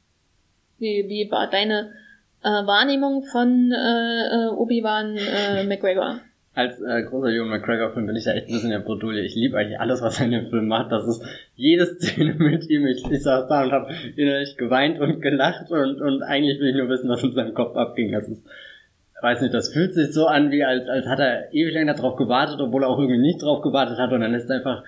Wie, 0.78 1.08
wie 1.08 1.30
war 1.30 1.48
deine 1.48 1.92
äh, 2.42 2.48
Wahrnehmung 2.48 3.24
von 3.24 3.72
äh, 3.72 4.46
äh 4.46 4.48
Obi-Wan 4.48 5.16
äh, 5.16 5.64
McGregor? 5.64 6.20
Als 6.56 6.80
äh, 6.80 7.02
großer 7.02 7.30
Ewan 7.30 7.48
McGregor-Film 7.48 8.06
bin 8.06 8.14
ich 8.14 8.24
da 8.24 8.32
echt 8.32 8.46
ein 8.46 8.52
bisschen 8.52 8.70
der 8.70 8.78
Bredouille. 8.78 9.22
Ich 9.22 9.34
liebe 9.34 9.58
eigentlich 9.58 9.80
alles, 9.80 10.02
was 10.02 10.20
er 10.20 10.26
in 10.26 10.32
dem 10.32 10.50
Film 10.50 10.68
macht. 10.68 10.92
Das 10.92 11.04
ist 11.06 11.24
jede 11.56 11.84
Szene 11.86 12.34
mit 12.38 12.70
ihm. 12.70 12.86
Ich, 12.86 13.04
ich 13.10 13.22
saß 13.22 13.48
da 13.48 13.64
und 13.64 13.72
habe 13.72 13.92
innerlich 14.14 14.56
geweint 14.56 15.00
und 15.00 15.20
gelacht 15.20 15.70
und, 15.70 16.00
und 16.00 16.22
eigentlich 16.22 16.60
will 16.60 16.68
ich 16.68 16.76
nur 16.76 16.88
wissen, 16.88 17.08
was 17.08 17.24
in 17.24 17.32
seinem 17.32 17.54
Kopf 17.54 17.76
abging. 17.76 18.12
Das 18.12 18.28
ist 18.28 18.46
weiß 19.22 19.40
nicht, 19.40 19.54
das 19.54 19.72
fühlt 19.72 19.94
sich 19.94 20.12
so 20.12 20.26
an, 20.26 20.50
wie 20.50 20.64
als, 20.64 20.88
als 20.88 21.06
hat 21.06 21.18
er 21.18 21.52
ewig 21.52 21.74
lang 21.74 21.86
darauf 21.86 22.16
gewartet, 22.16 22.60
obwohl 22.60 22.82
er 22.82 22.88
auch 22.88 22.98
irgendwie 22.98 23.20
nicht 23.20 23.42
drauf 23.42 23.62
gewartet 23.62 23.98
hat 23.98 24.12
und 24.12 24.20
dann 24.20 24.32
lässt 24.32 24.50
er 24.50 24.56
einfach 24.56 24.84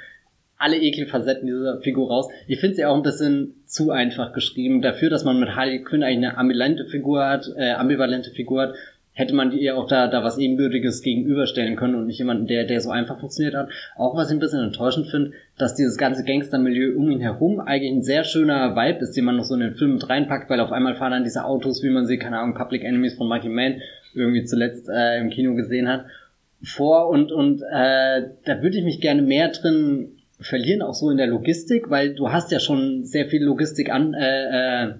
alle 0.58 0.78
Ekelfacetten 0.78 1.46
dieser 1.46 1.80
Figur 1.80 2.08
raus. 2.08 2.28
Ich 2.46 2.60
finde 2.60 2.76
sie 2.76 2.86
auch 2.86 2.96
ein 2.96 3.02
bisschen 3.02 3.54
zu 3.66 3.90
einfach 3.90 4.32
geschrieben. 4.32 4.80
Dafür, 4.80 5.10
dass 5.10 5.24
man 5.24 5.38
mit 5.38 5.54
Harley 5.54 5.82
Quinn 5.82 6.02
eigentlich 6.02 6.28
eine 6.28 6.38
ambivalente 6.38 6.86
Figur 6.86 7.26
hat, 7.26 7.46
äh, 7.56 7.72
ambivalente 7.72 8.30
Figur 8.30 8.62
hat, 8.62 8.74
hätte 9.12 9.34
man 9.34 9.50
ihr 9.52 9.76
auch 9.78 9.86
da, 9.86 10.08
da 10.08 10.22
was 10.22 10.36
Ebenbürtiges 10.36 11.02
gegenüberstellen 11.02 11.76
können 11.76 11.94
und 11.94 12.06
nicht 12.06 12.18
jemanden, 12.18 12.46
der, 12.46 12.64
der 12.64 12.82
so 12.82 12.90
einfach 12.90 13.18
funktioniert 13.18 13.54
hat. 13.54 13.70
Auch 13.96 14.14
was 14.14 14.28
ich 14.28 14.36
ein 14.36 14.40
bisschen 14.40 14.62
enttäuschend 14.62 15.08
finde, 15.08 15.32
dass 15.56 15.74
dieses 15.74 15.96
ganze 15.96 16.22
Gangstermilieu 16.22 16.94
um 16.96 17.10
ihn 17.10 17.20
herum 17.20 17.60
eigentlich 17.60 17.92
ein 17.92 18.02
sehr 18.02 18.24
schöner 18.24 18.76
Vibe 18.76 18.98
ist, 19.00 19.16
den 19.16 19.24
man 19.24 19.36
noch 19.36 19.44
so 19.44 19.54
in 19.54 19.60
den 19.60 19.74
Film 19.74 19.94
mit 19.94 20.08
reinpackt, 20.08 20.50
weil 20.50 20.60
auf 20.60 20.70
einmal 20.70 20.96
fahren 20.96 21.12
dann 21.12 21.24
diese 21.24 21.46
Autos, 21.46 21.82
wie 21.82 21.88
man 21.88 22.04
sie, 22.04 22.18
keine 22.18 22.38
Ahnung, 22.38 22.54
Public 22.54 22.84
Enemies 22.84 23.14
von 23.14 23.26
Mikey 23.26 23.48
Mann 23.48 23.80
irgendwie 24.16 24.44
zuletzt 24.44 24.88
äh, 24.88 25.20
im 25.20 25.30
Kino 25.30 25.54
gesehen 25.54 25.88
hat, 25.88 26.06
vor 26.62 27.08
und, 27.08 27.32
und 27.32 27.62
äh, 27.62 28.22
da 28.44 28.62
würde 28.62 28.78
ich 28.78 28.84
mich 28.84 29.00
gerne 29.00 29.22
mehr 29.22 29.48
drin 29.48 30.16
verlieren, 30.40 30.82
auch 30.82 30.94
so 30.94 31.10
in 31.10 31.16
der 31.16 31.26
Logistik, 31.26 31.90
weil 31.90 32.14
du 32.14 32.30
hast 32.30 32.50
ja 32.50 32.60
schon 32.60 33.04
sehr 33.04 33.26
viel 33.26 33.42
Logistik 33.42 33.90
an, 33.90 34.14
äh, 34.14 34.84
äh, 34.84 34.94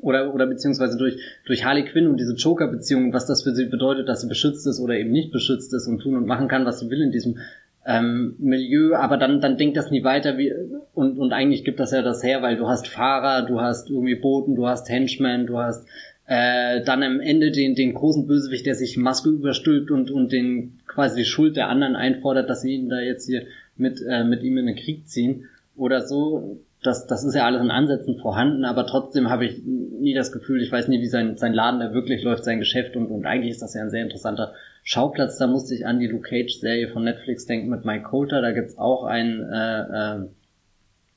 oder, 0.00 0.34
oder 0.34 0.46
beziehungsweise 0.46 0.98
durch, 0.98 1.16
durch 1.46 1.64
Harley 1.64 1.84
Quinn 1.84 2.08
und 2.08 2.18
diese 2.18 2.34
Joker-Beziehung, 2.34 3.12
was 3.12 3.26
das 3.26 3.42
für 3.42 3.54
sie 3.54 3.66
bedeutet, 3.66 4.08
dass 4.08 4.20
sie 4.20 4.28
beschützt 4.28 4.66
ist 4.66 4.80
oder 4.80 4.94
eben 4.94 5.12
nicht 5.12 5.30
beschützt 5.30 5.72
ist 5.72 5.86
und 5.86 6.00
tun 6.00 6.16
und 6.16 6.26
machen 6.26 6.48
kann, 6.48 6.64
was 6.64 6.80
sie 6.80 6.90
will 6.90 7.02
in 7.02 7.12
diesem 7.12 7.38
ähm, 7.86 8.34
Milieu, 8.38 8.94
aber 8.94 9.16
dann, 9.16 9.40
dann 9.40 9.56
denkt 9.56 9.76
das 9.76 9.90
nie 9.90 10.04
weiter 10.04 10.38
wie, 10.38 10.52
und, 10.94 11.18
und 11.18 11.32
eigentlich 11.32 11.64
gibt 11.64 11.80
das 11.80 11.92
ja 11.92 12.02
das 12.02 12.22
her, 12.22 12.42
weil 12.42 12.56
du 12.56 12.68
hast 12.68 12.88
Fahrer, 12.88 13.42
du 13.46 13.60
hast 13.60 13.90
irgendwie 13.90 14.14
Boten, 14.14 14.54
du 14.54 14.66
hast 14.66 14.88
Henchmen, 14.88 15.46
du 15.46 15.58
hast 15.58 15.86
äh, 16.26 16.82
dann 16.84 17.02
am 17.02 17.20
Ende 17.20 17.50
den, 17.50 17.74
den 17.74 17.94
großen 17.94 18.26
Bösewicht, 18.26 18.66
der 18.66 18.74
sich 18.74 18.96
Maske 18.96 19.30
überstülpt 19.30 19.90
und, 19.90 20.10
und 20.10 20.32
den 20.32 20.80
quasi 20.86 21.20
die 21.20 21.24
Schuld 21.24 21.56
der 21.56 21.68
anderen 21.68 21.96
einfordert, 21.96 22.48
dass 22.48 22.62
sie 22.62 22.74
ihn 22.74 22.88
da 22.88 23.00
jetzt 23.00 23.26
hier 23.26 23.42
mit, 23.76 24.00
äh, 24.08 24.24
mit 24.24 24.42
ihm 24.42 24.58
in 24.58 24.66
den 24.66 24.76
Krieg 24.76 25.08
ziehen 25.08 25.48
oder 25.76 26.02
so. 26.02 26.60
Das, 26.82 27.06
das 27.06 27.24
ist 27.24 27.34
ja 27.34 27.46
alles 27.46 27.62
in 27.62 27.70
Ansätzen 27.70 28.18
vorhanden, 28.18 28.64
aber 28.64 28.86
trotzdem 28.86 29.30
habe 29.30 29.46
ich 29.46 29.62
nie 29.64 30.14
das 30.14 30.32
Gefühl, 30.32 30.62
ich 30.62 30.72
weiß 30.72 30.88
nie, 30.88 31.00
wie 31.00 31.06
sein, 31.06 31.36
sein 31.36 31.52
Laden 31.52 31.80
da 31.80 31.94
wirklich 31.94 32.22
läuft, 32.22 32.44
sein 32.44 32.58
Geschäft 32.58 32.96
und, 32.96 33.06
und 33.06 33.24
eigentlich 33.24 33.52
ist 33.52 33.62
das 33.62 33.74
ja 33.74 33.82
ein 33.82 33.90
sehr 33.90 34.02
interessanter 34.02 34.52
Schauplatz. 34.82 35.38
Da 35.38 35.46
musste 35.46 35.74
ich 35.74 35.86
an 35.86 36.00
die 36.00 36.08
Luke 36.08 36.28
Cage-Serie 36.28 36.88
von 36.88 37.04
Netflix 37.04 37.46
denken 37.46 37.68
mit 37.68 37.84
Mike 37.84 38.04
Coulter. 38.04 38.42
Da 38.42 38.50
gibt's 38.50 38.78
auch 38.78 39.04
einen, 39.04 39.42
äh, 39.48 39.82
äh, 39.82 40.28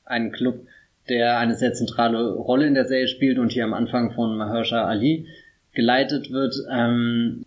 einen 0.05 0.31
Club, 0.31 0.67
der 1.09 1.37
eine 1.37 1.55
sehr 1.55 1.73
zentrale 1.73 2.33
Rolle 2.33 2.67
in 2.67 2.73
der 2.73 2.85
Serie 2.85 3.07
spielt 3.07 3.39
und 3.39 3.51
hier 3.51 3.63
am 3.63 3.73
Anfang 3.73 4.11
von 4.11 4.37
Mahershala 4.37 4.87
Ali 4.87 5.27
geleitet 5.73 6.31
wird. 6.31 6.55
Ähm, 6.71 7.44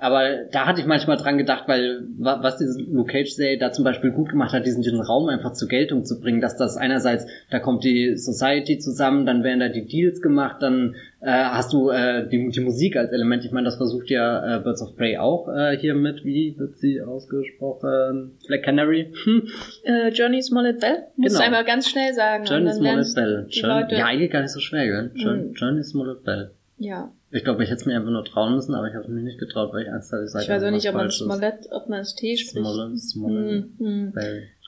aber 0.00 0.44
da 0.52 0.66
hatte 0.66 0.80
ich 0.80 0.86
manchmal 0.86 1.16
dran 1.16 1.38
gedacht, 1.38 1.64
weil 1.66 2.04
was 2.18 2.58
diese 2.58 2.80
Luke 2.80 3.12
Cage 3.12 3.30
Serie 3.30 3.58
da 3.58 3.72
zum 3.72 3.84
Beispiel 3.84 4.12
gut 4.12 4.28
gemacht 4.30 4.52
hat, 4.52 4.64
diesen, 4.64 4.82
diesen 4.82 5.00
Raum 5.00 5.28
einfach 5.28 5.52
zur 5.52 5.68
Geltung 5.68 6.04
zu 6.04 6.20
bringen, 6.20 6.40
dass 6.40 6.56
das 6.56 6.76
einerseits, 6.76 7.26
da 7.50 7.58
kommt 7.58 7.82
die 7.82 8.16
Society 8.16 8.78
zusammen, 8.78 9.26
dann 9.26 9.42
werden 9.42 9.58
da 9.58 9.68
die 9.68 9.86
Deals 9.86 10.22
gemacht, 10.22 10.58
dann 10.60 10.94
äh, 11.20 11.30
hast 11.30 11.72
du 11.72 11.90
äh, 11.90 12.28
die, 12.28 12.48
die 12.50 12.60
Musik 12.60 12.96
als 12.96 13.10
Element. 13.10 13.44
Ich 13.44 13.50
meine, 13.50 13.64
das 13.64 13.76
versucht 13.76 14.08
ja 14.08 14.58
äh, 14.58 14.60
Birds 14.60 14.82
of 14.82 14.96
Prey 14.96 15.18
auch 15.18 15.48
äh, 15.48 15.76
hier 15.76 15.94
mit, 15.94 16.24
wie 16.24 16.56
wird 16.58 16.78
sie 16.78 17.00
ausgesprochen? 17.00 18.38
Black 18.46 18.62
Canary? 18.62 19.12
Hm. 19.24 19.48
Äh, 19.84 20.08
Johnny 20.10 20.40
Smollett 20.40 20.80
Bell? 20.80 21.04
Muss 21.16 21.32
genau. 21.32 21.44
einmal 21.44 21.64
ganz 21.64 21.88
schnell 21.88 22.14
sagen. 22.14 22.44
Johnny 22.44 22.72
Smollett 22.72 23.14
Bell. 23.14 23.46
John, 23.50 23.86
ja, 23.90 24.06
eigentlich 24.06 24.30
gar 24.30 24.42
nicht 24.42 24.52
so 24.52 24.60
schwer, 24.60 24.86
gell? 24.86 25.10
John, 25.14 25.38
hm. 25.38 25.54
Johnny 25.54 25.82
Smollett 25.82 26.24
Bell. 26.24 26.52
Ja. 26.78 27.10
Ich 27.30 27.44
glaube, 27.44 27.62
ich 27.62 27.68
hätte 27.68 27.80
es 27.80 27.86
mir 27.86 27.96
einfach 27.96 28.10
nur 28.10 28.24
trauen 28.24 28.54
müssen, 28.54 28.74
aber 28.74 28.88
ich 28.88 28.94
habe 28.94 29.04
es 29.04 29.10
mir 29.10 29.20
nicht 29.20 29.38
getraut, 29.38 29.72
weil 29.72 29.82
ich 29.82 29.92
Angst 29.92 30.12
hatte, 30.12 30.24
ich 30.24 30.30
sage 30.30 30.44
Ich 30.44 30.50
weiß 30.50 30.62
auch 30.64 30.70
nicht, 30.70 30.88
ob 30.88 30.94
man 30.94 31.10
Smollett, 31.10 31.68
ob 31.70 31.88
man 31.88 32.00
es 32.00 32.14
T 32.14 32.36
spricht. 32.36 32.64
Smollett, 32.64 32.98
Smollett, 32.98 33.80
mm, 33.80 34.08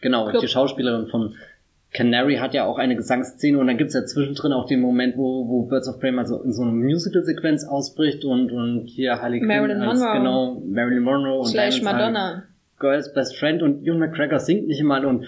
Genau, 0.03 0.29
Club. 0.29 0.43
die 0.43 0.49
Schauspielerin 0.49 1.07
von 1.09 1.35
Canary 1.93 2.37
hat 2.37 2.55
ja 2.55 2.67
auch 2.67 2.79
eine 2.79 2.95
Gesangsszene 2.97 3.59
und 3.59 3.67
dann 3.67 3.77
gibt's 3.77 3.95
ja 3.95 4.05
zwischendrin 4.05 4.53
auch 4.53 4.67
den 4.67 4.81
Moment, 4.81 5.17
wo, 5.17 5.49
wo 5.49 5.63
Birds 5.65 5.89
of 5.89 5.99
Prey 5.99 6.13
mal 6.13 6.27
so 6.27 6.41
in 6.43 6.53
so 6.53 6.63
eine 6.63 6.71
Musical-Sequenz 6.73 7.65
ausbricht 7.65 8.25
und, 8.25 8.53
und 8.53 8.87
hier 8.87 9.21
Harley 9.21 9.41
Quinn 9.41 9.51
als, 9.51 9.99
Monroe. 9.99 10.19
genau, 10.19 10.63
Marilyn 10.67 11.03
Monroe 11.03 11.39
und 11.41 11.47
Slash 11.47 11.83
Madonna. 11.83 12.45
Girls 12.79 13.13
Best 13.13 13.37
Friend 13.37 13.63
und 13.63 13.83
Hugh 13.83 13.99
McGregor 13.99 14.39
singt 14.39 14.69
nicht 14.69 14.81
immer 14.81 15.05
und 15.07 15.27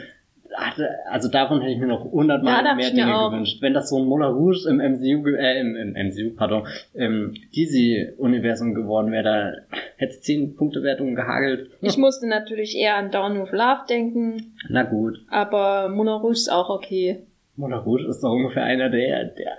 also 1.11 1.29
davon 1.29 1.61
hätte 1.61 1.73
ich 1.73 1.79
mir 1.79 1.87
noch 1.87 2.05
hundertmal 2.05 2.65
ja, 2.65 2.75
mehr 2.75 2.91
Dinge 2.91 3.31
gewünscht. 3.31 3.62
Wenn 3.62 3.75
das 3.75 3.91
so 3.91 3.99
ein 3.99 4.05
Moulin 4.05 4.33
Rouge 4.33 4.69
im 4.69 4.77
MCU, 4.77 5.29
äh, 5.29 5.61
im, 5.61 5.77
im 5.77 6.09
MCU, 6.09 6.35
pardon, 6.37 6.67
im 6.94 7.35
DC-Universum 7.55 8.75
geworden 8.75 9.13
wäre, 9.13 9.23
da 9.23 9.79
hätte 9.96 10.13
es 10.13 10.23
10 10.23 10.57
Punkte 10.57 10.83
Wertungen 10.83 11.15
gehagelt. 11.15 11.71
Ich 11.81 11.96
musste 11.96 12.27
natürlich 12.27 12.77
eher 12.77 12.96
an 12.96 13.11
Down 13.11 13.42
with 13.42 13.53
Love 13.53 13.83
denken. 13.88 14.55
Na 14.69 14.83
gut. 14.83 15.19
Aber 15.31 15.88
Moulin 15.88 16.15
Rouge 16.15 16.33
ist 16.33 16.53
auch 16.53 16.71
okay. 16.71 17.23
Moulin 17.57 17.79
Rouge 17.79 18.09
ist 18.09 18.23
doch 18.23 18.33
ungefähr 18.33 18.65
einer 18.65 18.90
der, 18.90 19.25
der, 19.25 19.57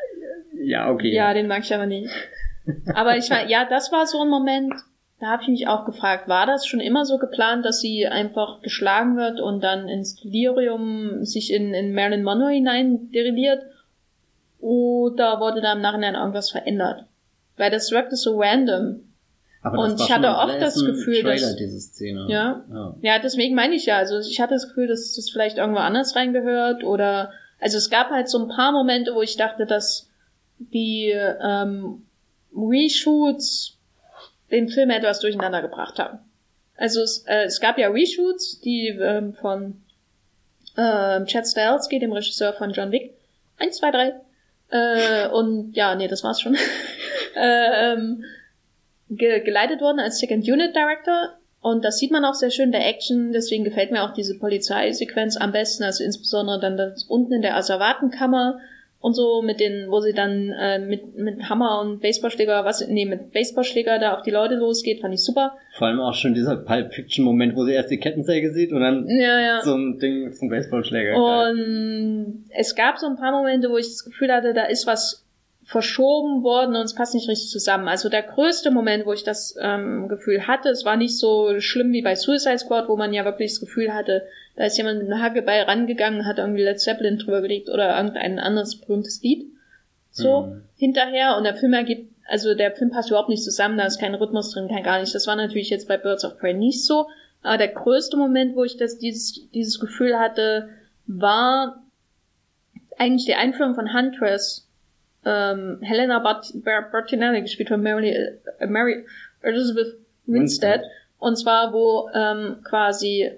ja, 0.64 0.90
okay. 0.92 1.14
Ja, 1.14 1.34
den 1.34 1.48
mag 1.48 1.64
ich 1.64 1.74
aber 1.74 1.86
nicht. 1.86 2.10
aber 2.94 3.18
ich 3.18 3.30
war, 3.30 3.48
ja, 3.48 3.66
das 3.70 3.92
war 3.92 4.06
so 4.06 4.22
ein 4.22 4.30
Moment, 4.30 4.74
da 5.24 5.30
habe 5.30 5.44
ich 5.44 5.48
mich 5.48 5.68
auch 5.70 5.86
gefragt, 5.86 6.28
war 6.28 6.46
das 6.46 6.68
schon 6.68 6.82
immer 6.82 7.06
so 7.06 7.18
geplant, 7.18 7.64
dass 7.64 7.80
sie 7.80 8.06
einfach 8.06 8.62
geschlagen 8.62 9.16
wird 9.16 9.40
und 9.40 9.64
dann 9.64 9.88
ins 9.88 10.18
Delirium 10.18 11.24
sich 11.24 11.54
in, 11.54 11.74
in 11.74 11.94
Marilyn 11.94 12.24
Monroe 12.24 12.52
hinein 12.52 13.10
derilliert? 13.14 13.64
Oder 14.60 15.40
wurde 15.40 15.62
da 15.62 15.72
im 15.74 15.82
Nachhinein 15.82 16.16
irgendwas 16.16 16.52
verändert? 16.52 17.06
Weil 17.56 17.72
das 17.72 17.90
wirkte 17.92 18.18
so 18.18 18.38
random. 18.38 19.14
Aber 19.62 19.80
und 19.80 19.98
ich 19.98 20.12
hatte 20.12 20.38
auch 20.38 20.60
das 20.60 20.84
Gefühl, 20.84 21.22
Trailer, 21.22 21.40
dass 21.40 21.56
diese 21.56 21.80
Szene. 21.80 22.26
Ja, 22.28 22.66
ja, 22.70 22.96
ja, 23.00 23.20
deswegen 23.20 23.56
meine 23.56 23.76
ich 23.76 23.86
ja. 23.86 23.96
Also 23.96 24.20
ich 24.20 24.42
hatte 24.42 24.56
das 24.56 24.68
Gefühl, 24.68 24.88
dass 24.88 25.16
das 25.16 25.30
vielleicht 25.30 25.58
irgendwo 25.58 25.80
anders 25.80 26.18
reingehört 26.18 26.84
oder 26.84 27.32
Also 27.62 27.78
es 27.78 27.90
gab 27.90 28.10
halt 28.10 28.28
so 28.28 28.40
ein 28.40 28.50
paar 28.50 28.74
Momente, 28.74 29.16
wo 29.16 29.22
ich 29.22 29.38
dachte, 29.38 29.66
dass 29.66 30.10
die 30.60 31.12
ähm, 31.12 32.04
Reshoots 32.54 33.78
den 34.54 34.70
Film 34.70 34.92
etwas 34.92 35.20
durcheinander 35.20 35.62
gebracht 35.62 36.00
haben. 36.00 36.20
Also 36.78 37.02
es, 37.02 37.26
äh, 37.28 37.44
es 37.44 37.60
gab 37.60 37.78
ja 37.78 37.90
Reshoots, 37.90 38.62
die 38.62 38.88
ähm, 38.88 39.34
von 39.34 39.82
äh, 40.78 41.26
Chad 41.26 41.48
Stahelski, 41.48 42.00
dem 42.00 42.14
Regisseur 42.14 42.54
von 42.54 42.72
John 42.72 42.92
Wick, 42.92 43.14
eins, 43.58 43.78
zwei, 43.78 43.92
drei, 43.92 44.14
äh, 44.70 45.28
und 45.28 45.74
ja, 45.76 45.96
nee, 45.96 46.08
das 46.08 46.24
war's 46.24 46.40
schon, 46.40 46.56
äh, 47.36 47.94
ähm, 47.94 48.24
ge 49.10 49.42
geleitet 49.42 49.82
worden 49.82 50.00
als 50.00 50.20
Second 50.20 50.48
Unit 50.48 50.76
Director. 50.76 51.38
Und 51.62 51.86
das 51.86 51.98
sieht 51.98 52.12
man 52.12 52.26
auch 52.26 52.34
sehr 52.34 52.52
schön 52.52 52.74
der 52.74 52.86
Action, 52.86 53.32
deswegen 53.32 53.64
gefällt 53.64 53.92
mir 53.92 54.04
auch 54.04 54.14
diese 54.14 54.38
Polizeisequenz 54.38 55.38
am 55.38 55.54
besten, 55.54 55.84
also 55.84 56.04
insbesondere 56.04 56.60
dann 56.60 56.76
das 56.76 57.06
unten 57.06 57.34
in 57.34 57.42
der 57.42 57.56
Asservatenkammer, 57.56 58.60
und 59.04 59.16
so 59.16 59.42
mit 59.42 59.60
den, 59.60 59.92
wo 59.92 60.00
sie 60.00 60.14
dann 60.14 60.50
äh, 60.58 60.80
mit, 60.80 61.18
mit 61.18 61.50
Hammer 61.50 61.82
und 61.82 62.00
Baseballschläger, 62.00 62.64
was, 62.64 62.88
nee, 62.88 63.04
mit 63.04 63.34
Baseballschläger 63.34 64.00
da 64.00 64.14
auf 64.14 64.22
die 64.22 64.32
Leute 64.32 64.56
losgeht, 64.56 65.02
fand 65.02 65.14
ich 65.14 65.22
super. 65.22 65.58
Vor 65.74 65.88
allem 65.88 66.00
auch 66.00 66.14
schon 66.14 66.34
dieser 66.34 66.56
Pulp 66.56 66.94
Fiction 66.94 67.26
Moment, 67.26 67.54
wo 67.58 67.66
sie 67.66 67.74
erst 67.74 67.92
die 67.92 68.00
Kettensäge 68.00 68.54
sieht 68.54 68.72
und 68.72 68.80
dann 68.80 69.06
ja, 69.10 69.42
ja. 69.42 69.62
so 69.62 69.76
ein 69.76 70.00
Ding 70.00 70.32
zum 70.32 70.48
Baseballschläger. 70.48 71.18
Und 71.18 72.46
es 72.58 72.76
gab 72.76 72.98
so 72.98 73.08
ein 73.08 73.18
paar 73.18 73.34
Momente, 73.34 73.70
wo 73.70 73.76
ich 73.76 73.88
das 73.88 74.06
Gefühl 74.06 74.32
hatte, 74.32 74.54
da 74.54 74.64
ist 74.64 74.88
was 74.88 75.26
verschoben 75.66 76.44
worden 76.44 76.78
und 76.78 76.84
es 76.84 76.96
passt 76.96 77.14
nicht 77.14 77.28
richtig 77.28 77.50
zusammen. 77.50 77.90
Also 77.90 78.08
der 78.08 78.24
größte 78.24 78.72
Moment, 78.72 79.06
wo 79.06 79.12
ich 79.12 79.26
das 79.26 79.58
ähm, 79.62 80.08
Gefühl 80.08 80.48
hatte, 80.48 80.70
es 80.70 80.86
war 80.86 80.96
nicht 80.96 81.18
so 81.18 81.60
schlimm 81.60 81.92
wie 81.92 82.02
bei 82.02 82.16
Suicide 82.16 82.60
Squad, 82.60 82.88
wo 82.88 82.96
man 82.96 83.12
ja 83.12 83.26
wirklich 83.26 83.52
das 83.52 83.60
Gefühl 83.60 83.94
hatte, 83.94 84.26
da 84.56 84.66
ist 84.66 84.78
jemand 84.78 85.00
mit 85.00 85.12
einem 85.12 85.22
Hackeball 85.22 85.62
rangegangen, 85.62 86.26
hat 86.26 86.38
irgendwie 86.38 86.64
Led 86.64 86.80
Zeppelin 86.80 87.18
drüber 87.18 87.42
gelegt 87.42 87.70
oder 87.70 87.98
irgendein 87.98 88.40
anderes 88.40 88.80
berühmtes 88.80 89.22
Lied. 89.24 89.48
So, 90.12 90.44
mhm. 90.44 90.64
hinterher. 90.78 91.38
Und 91.38 91.44
der 91.44 91.56
Film 91.56 91.74
ergibt, 91.74 92.14
also 92.28 92.54
der 92.54 92.72
Film 92.72 92.92
passt 92.92 93.10
überhaupt 93.10 93.30
nicht 93.30 93.44
zusammen, 93.44 93.78
da 93.78 93.86
ist 93.86 94.00
kein 94.00 94.14
Rhythmus 94.14 94.52
drin, 94.52 94.68
kein 94.68 94.84
gar 94.84 95.00
nicht. 95.00 95.16
Das 95.16 95.26
war 95.26 95.36
natürlich 95.36 95.70
jetzt 95.70 95.88
bei 95.88 95.98
Birds 95.98 96.24
of 96.24 96.38
Prey 96.38 96.54
nicht 96.54 96.86
so. 96.86 97.08
Aber 97.42 97.58
der 97.58 97.70
größte 97.70 98.16
Moment, 98.16 98.56
wo 98.56 98.64
ich 98.64 98.78
das, 98.78 99.00
dieses, 99.00 99.50
dieses 99.52 99.80
Gefühl 99.80 100.18
hatte, 100.18 100.70
war 101.08 101.84
eigentlich 102.98 103.26
die 103.26 103.36
Einführung 103.36 103.76
von 103.76 103.94
Huntress 103.94 104.70
ähm, 105.26 105.80
Helena 105.82 106.20
Bart 106.20 106.52
Bertinelli 106.64 107.42
gespielt 107.42 107.70
von 107.70 107.82
Mary, 107.82 108.10
äh, 108.60 108.68
Mary 108.68 109.06
Elizabeth 109.42 109.98
Winstead. 110.26 110.82
Und 111.20 111.38
zwar, 111.38 111.74
wo 111.74 112.10
ähm, 112.14 112.58
quasi 112.64 113.32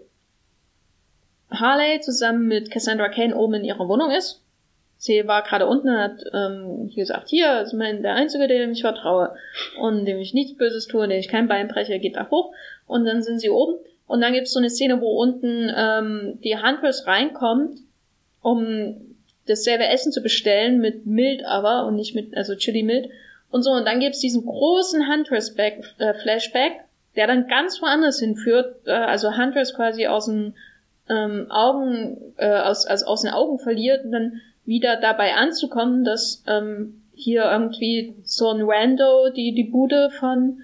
Harley 1.52 2.00
zusammen 2.02 2.48
mit 2.48 2.72
Cassandra 2.72 3.10
Kane 3.10 3.36
oben 3.36 3.56
in 3.56 3.64
ihrer 3.64 3.88
Wohnung 3.88 4.12
ist. 4.12 4.42
Sie 4.98 5.28
war 5.28 5.44
gerade 5.44 5.68
unten 5.68 5.90
und 5.90 5.98
hat 5.98 6.24
ähm, 6.34 6.90
gesagt, 6.96 7.30
hier 7.30 7.62
ist 7.62 7.74
mein, 7.74 8.02
der 8.02 8.16
Einzige, 8.16 8.48
dem 8.48 8.72
ich 8.72 8.82
vertraue 8.82 9.36
und 9.80 10.06
dem 10.06 10.20
ich 10.20 10.34
nichts 10.34 10.58
Böses 10.58 10.88
tue, 10.88 11.08
dem 11.08 11.20
ich 11.20 11.28
kein 11.28 11.48
Bein 11.48 11.68
breche, 11.68 12.00
geht 12.00 12.16
da 12.16 12.30
hoch. 12.30 12.54
Und 12.88 13.06
dann 13.06 13.22
sind 13.22 13.40
sie 13.40 13.50
oben. 13.50 13.76
Und 14.08 14.22
dann 14.22 14.34
gibt's 14.34 14.54
so 14.54 14.60
eine 14.60 14.70
Szene, 14.70 15.02
wo 15.02 15.20
unten 15.20 15.72
ähm, 15.76 16.40
die 16.44 16.58
Huntress 16.58 17.08
reinkommt, 17.08 17.80
um 18.42 19.16
dasselbe 19.48 19.88
Essen 19.88 20.12
zu 20.12 20.22
bestellen, 20.22 20.80
mit 20.80 21.06
mild 21.06 21.44
aber 21.46 21.86
und 21.86 21.96
nicht 21.96 22.16
mit, 22.16 22.36
also 22.36 22.56
Chili 22.56 22.84
mild. 22.84 23.10
Und 23.52 23.64
so, 23.64 23.72
und 23.72 23.86
dann 23.86 24.00
gibt's 24.00 24.20
diesen 24.20 24.46
großen 24.46 25.12
Huntress-Back, 25.12 25.84
äh, 26.00 26.70
der 27.16 27.28
dann 27.28 27.48
ganz 27.48 27.82
woanders 27.82 28.20
hinführt, 28.20 28.76
äh, 28.86 28.92
also 28.92 29.38
Huntress 29.38 29.74
quasi 29.74 30.08
aus 30.08 30.26
den 30.26 30.56
ähm, 31.10 31.48
Augen, 31.50 32.34
äh, 32.38 32.60
aus, 32.62 32.86
also 32.86 33.06
aus 33.06 33.22
den 33.22 33.32
Augen 33.32 33.60
verliert 33.60 34.06
und 34.06 34.12
dann 34.12 34.42
wieder 34.66 35.00
dabei 35.00 35.36
anzukommen, 35.36 36.04
dass 36.04 36.44
ähm, 36.48 37.02
hier 37.14 37.44
irgendwie 37.46 38.16
so 38.24 38.50
ein 38.50 38.62
Rando 38.64 39.30
die, 39.36 39.54
die 39.54 39.66
Bude 39.66 40.10
von 40.20 40.60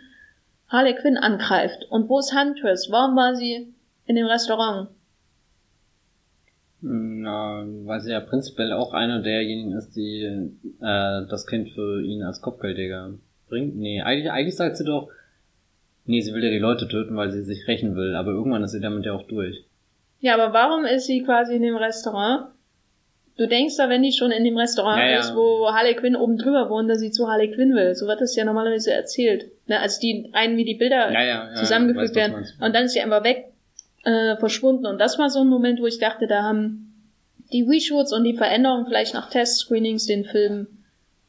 Harley 0.68 0.96
Quinn 0.96 1.18
angreift. 1.18 1.86
Und 1.90 2.10
wo 2.10 2.20
ist 2.20 2.34
Huntress? 2.34 2.90
Warum 2.92 3.16
war 3.16 3.36
sie 3.36 3.74
in 4.06 4.16
dem 4.16 4.26
Restaurant? 4.26 4.90
Na, 6.82 7.64
weil 7.86 8.02
sie 8.02 8.12
ja 8.12 8.20
prinzipiell 8.20 8.74
auch 8.74 8.94
einer 8.94 9.22
derjenigen 9.22 9.74
ist, 9.74 9.96
die 9.96 10.24
äh, 10.24 11.28
das 11.30 11.46
Kind 11.46 11.70
für 11.70 12.02
ihn 12.02 12.24
als 12.24 12.42
Kopfgeldjäger 12.42 13.14
bringt. 13.50 13.76
Nee, 13.76 14.02
eigentlich, 14.02 14.32
eigentlich 14.32 14.56
sagt 14.56 14.78
sie 14.78 14.86
doch, 14.86 15.10
nee, 16.06 16.22
sie 16.22 16.34
will 16.34 16.44
ja 16.44 16.50
die 16.50 16.58
Leute 16.58 16.88
töten, 16.88 17.16
weil 17.16 17.32
sie 17.32 17.44
sich 17.44 17.68
rächen 17.68 17.96
will, 17.96 18.16
aber 18.16 18.32
irgendwann 18.32 18.64
ist 18.64 18.72
sie 18.72 18.82
damit 18.82 19.06
ja 19.06 19.14
auch 19.14 19.28
durch. 19.28 19.64
Ja, 20.22 20.36
aber 20.36 20.54
warum 20.54 20.86
ist 20.86 21.08
sie 21.08 21.24
quasi 21.24 21.56
in 21.56 21.64
dem 21.64 21.76
Restaurant? 21.76 22.52
Du 23.38 23.48
denkst 23.48 23.78
da, 23.78 23.90
wenn 23.90 24.04
die 24.04 24.12
schon 24.12 24.30
in 24.32 24.44
dem 24.44 24.58
Restaurant 24.58 25.00
ja, 25.00 25.10
ja. 25.10 25.20
ist, 25.20 25.36
wo 25.36 25.72
Harley 25.72 25.96
Quinn 25.96 26.16
oben 26.16 26.38
drüber 26.38 26.70
wohnt, 26.70 26.88
dass 26.90 27.00
sie 27.00 27.12
zu 27.12 27.28
Harley 27.28 27.52
Quinn 27.52 27.74
will. 27.74 27.96
So 27.96 28.06
wird 28.06 28.22
das 28.22 28.36
ja 28.36 28.46
normalerweise 28.46 28.94
erzählt. 28.94 29.50
Ne? 29.68 29.80
Also 29.80 30.00
die 30.00 30.30
einen, 30.34 30.58
wie 30.58 30.66
die 30.66 30.76
Bilder 30.76 31.12
ja, 31.12 31.52
zusammengefügt 31.56 32.14
werden. 32.16 32.46
Und 32.60 32.76
dann 32.76 32.86
ist 32.86 32.94
sie 32.94 33.02
einfach 33.02 33.24
weg 33.24 33.52
äh, 34.04 34.38
verschwunden. 34.38 34.86
Und 34.86 35.00
das 35.00 35.18
war 35.18 35.32
so 35.32 35.40
ein 35.40 35.48
Moment, 35.48 35.82
wo 35.82 35.88
ich 35.88 35.98
dachte, 35.98 36.28
da 36.28 36.44
haben 36.44 37.10
die 37.52 37.64
Reshoots 37.64 38.14
und 38.14 38.24
die 38.24 38.38
Veränderungen 38.38 38.86
vielleicht 38.86 39.16
nach 39.16 39.30
Testscreenings 39.30 40.06
den 40.06 40.26
Film 40.26 40.68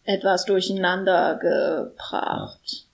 etwas 0.05 0.45
durcheinander 0.45 1.38
gebracht. 1.40 2.84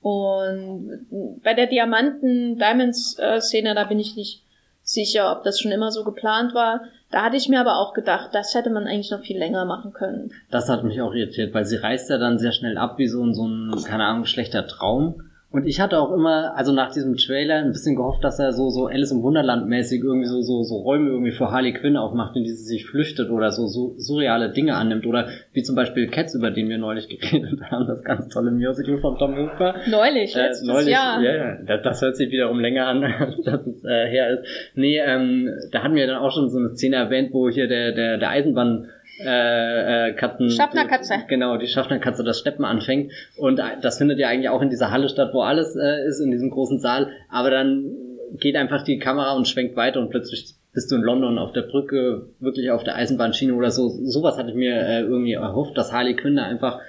Und 0.00 1.06
bei 1.42 1.54
der 1.54 1.66
Diamanten-Diamonds-Szene, 1.66 3.74
da 3.74 3.84
bin 3.84 4.00
ich 4.00 4.16
nicht 4.16 4.42
sicher, 4.86 5.36
ob 5.36 5.42
das 5.42 5.60
schon 5.60 5.72
immer 5.72 5.90
so 5.90 6.04
geplant 6.04 6.54
war. 6.54 6.80
Da 7.10 7.22
hatte 7.22 7.36
ich 7.36 7.48
mir 7.48 7.60
aber 7.60 7.76
auch 7.78 7.92
gedacht, 7.92 8.30
das 8.32 8.54
hätte 8.54 8.70
man 8.70 8.86
eigentlich 8.86 9.10
noch 9.10 9.20
viel 9.20 9.36
länger 9.36 9.64
machen 9.64 9.92
können. 9.92 10.32
Das 10.50 10.68
hat 10.68 10.84
mich 10.84 11.00
auch 11.02 11.12
irritiert, 11.12 11.52
weil 11.52 11.64
sie 11.64 11.76
reißt 11.76 12.08
ja 12.08 12.18
dann 12.18 12.38
sehr 12.38 12.52
schnell 12.52 12.78
ab 12.78 12.96
wie 12.98 13.08
so, 13.08 13.32
so 13.32 13.46
ein, 13.46 13.84
keine 13.84 14.04
Ahnung, 14.04 14.24
schlechter 14.24 14.66
Traum. 14.66 15.25
Und 15.50 15.64
ich 15.64 15.80
hatte 15.80 16.00
auch 16.00 16.12
immer, 16.12 16.56
also 16.56 16.72
nach 16.72 16.92
diesem 16.92 17.16
Trailer, 17.16 17.56
ein 17.56 17.70
bisschen 17.70 17.94
gehofft, 17.94 18.22
dass 18.24 18.38
er 18.40 18.52
so, 18.52 18.68
so 18.68 18.86
Alice 18.86 19.12
im 19.12 19.22
Wunderland 19.22 19.68
mäßig 19.68 20.02
irgendwie 20.02 20.26
so, 20.26 20.42
so, 20.42 20.64
so 20.64 20.76
Räume 20.78 21.08
irgendwie 21.10 21.30
für 21.30 21.50
Harley 21.52 21.72
Quinn 21.72 21.96
aufmacht, 21.96 22.36
in 22.36 22.42
die 22.42 22.50
sie 22.50 22.64
sich 22.64 22.84
flüchtet 22.84 23.30
oder 23.30 23.52
so, 23.52 23.66
so 23.68 23.94
surreale 23.96 24.50
Dinge 24.50 24.74
annimmt. 24.74 25.06
Oder 25.06 25.28
wie 25.52 25.62
zum 25.62 25.76
Beispiel 25.76 26.08
Cats, 26.08 26.34
über 26.34 26.50
den 26.50 26.68
wir 26.68 26.78
neulich 26.78 27.08
geredet 27.20 27.60
haben, 27.70 27.86
das 27.86 28.02
ganz 28.02 28.28
tolle 28.28 28.50
Musical 28.50 28.98
von 28.98 29.16
Tom 29.18 29.36
Hooper. 29.36 29.76
Neulich, 29.88 30.34
äh, 30.36 30.50
neulich, 30.64 30.88
Jahr. 30.88 31.22
Ja, 31.22 31.34
ja, 31.34 31.58
das, 31.64 31.82
das 31.82 32.02
hört 32.02 32.16
sich 32.16 32.30
wiederum 32.30 32.58
länger 32.58 32.88
an, 32.88 33.04
als 33.20 33.40
dass 33.42 33.66
es 33.66 33.84
äh, 33.84 34.08
her 34.08 34.30
ist. 34.30 34.44
Nee, 34.74 34.98
ähm, 34.98 35.48
da 35.70 35.84
hatten 35.84 35.94
wir 35.94 36.08
dann 36.08 36.18
auch 36.18 36.32
schon 36.32 36.50
so 36.50 36.58
eine 36.58 36.70
Szene 36.70 36.96
erwähnt, 36.96 37.32
wo 37.32 37.48
hier 37.48 37.68
der, 37.68 37.92
der, 37.92 38.18
der 38.18 38.30
Eisenbahn 38.30 38.88
äh, 39.24 40.08
äh, 40.08 40.12
Katzen. 40.14 40.50
Schaffnerkatze. 40.50 41.14
Genau, 41.28 41.56
die 41.56 41.66
Schaffnerkatze 41.66 42.24
das 42.24 42.38
Steppen 42.38 42.64
anfängt. 42.64 43.12
Und 43.36 43.60
das 43.80 43.98
findet 43.98 44.18
ja 44.18 44.28
eigentlich 44.28 44.48
auch 44.48 44.62
in 44.62 44.70
dieser 44.70 44.90
Halle 44.90 45.08
statt, 45.08 45.30
wo 45.32 45.42
alles 45.42 45.76
äh, 45.76 46.06
ist, 46.06 46.20
in 46.20 46.30
diesem 46.30 46.50
großen 46.50 46.78
Saal. 46.78 47.10
Aber 47.30 47.50
dann 47.50 47.92
geht 48.38 48.56
einfach 48.56 48.82
die 48.82 48.98
Kamera 48.98 49.32
und 49.32 49.48
schwenkt 49.48 49.76
weiter 49.76 50.00
und 50.00 50.10
plötzlich 50.10 50.54
bist 50.72 50.90
du 50.90 50.96
in 50.96 51.02
London 51.02 51.38
auf 51.38 51.52
der 51.52 51.62
Brücke, 51.62 52.26
wirklich 52.38 52.70
auf 52.70 52.84
der 52.84 52.96
Eisenbahnschiene 52.96 53.54
oder 53.54 53.70
so. 53.70 53.88
Sowas 53.88 54.36
hatte 54.36 54.50
ich 54.50 54.56
mir 54.56 54.74
äh, 54.74 55.00
irgendwie 55.00 55.32
erhofft, 55.32 55.76
dass 55.78 55.92
Harley 55.92 56.14
Quinn 56.16 56.36
da 56.36 56.42
einfach 56.42 56.80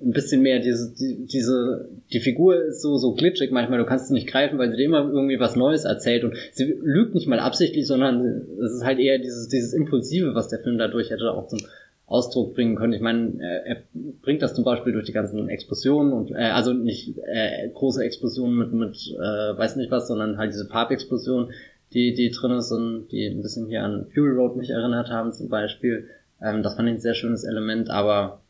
ein 0.00 0.12
bisschen 0.12 0.42
mehr 0.42 0.58
diese, 0.58 0.94
die, 0.94 1.26
diese, 1.26 1.88
die 2.12 2.20
Figur 2.20 2.62
ist 2.66 2.82
so, 2.82 2.98
so 2.98 3.14
glitschig 3.14 3.50
manchmal, 3.50 3.78
du 3.78 3.86
kannst 3.86 4.08
sie 4.08 4.14
nicht 4.14 4.26
greifen, 4.26 4.58
weil 4.58 4.70
sie 4.70 4.76
dir 4.76 4.84
immer 4.84 5.08
irgendwie 5.08 5.40
was 5.40 5.56
Neues 5.56 5.84
erzählt 5.84 6.22
und 6.22 6.34
sie 6.52 6.64
lügt 6.82 7.14
nicht 7.14 7.26
mal 7.26 7.40
absichtlich, 7.40 7.86
sondern 7.86 8.42
es 8.62 8.72
ist 8.72 8.84
halt 8.84 8.98
eher 8.98 9.18
dieses, 9.18 9.48
dieses 9.48 9.72
Impulsive, 9.72 10.34
was 10.34 10.48
der 10.48 10.58
Film 10.58 10.76
dadurch 10.76 11.10
hätte 11.10 11.32
auch 11.32 11.46
zum 11.46 11.60
Ausdruck 12.06 12.54
bringen 12.54 12.76
können. 12.76 12.92
Ich 12.92 13.00
meine, 13.00 13.40
er, 13.64 13.78
bringt 14.22 14.42
das 14.42 14.54
zum 14.54 14.64
Beispiel 14.64 14.92
durch 14.92 15.06
die 15.06 15.12
ganzen 15.12 15.48
Explosionen 15.48 16.12
und, 16.12 16.30
äh, 16.30 16.50
also 16.50 16.72
nicht 16.72 17.18
äh, 17.26 17.68
große 17.72 18.04
Explosionen 18.04 18.56
mit, 18.56 18.72
mit 18.72 18.96
äh, 19.16 19.58
weiß 19.58 19.76
nicht 19.76 19.90
was, 19.90 20.06
sondern 20.06 20.38
halt 20.38 20.52
diese 20.52 20.66
Farbexplosionen, 20.66 21.52
die, 21.92 22.14
die 22.14 22.30
drin 22.30 22.60
sind, 22.60 23.10
die 23.10 23.26
ein 23.26 23.42
bisschen 23.42 23.66
hier 23.66 23.82
an 23.82 24.06
Fury 24.14 24.30
Road 24.30 24.56
mich 24.56 24.70
erinnert 24.70 25.08
haben 25.10 25.32
zum 25.32 25.48
Beispiel. 25.48 26.08
Ähm, 26.40 26.62
das 26.62 26.76
fand 26.76 26.88
ich 26.88 26.94
ein 26.96 27.00
sehr 27.00 27.14
schönes 27.14 27.44
Element, 27.44 27.90
aber 27.90 28.40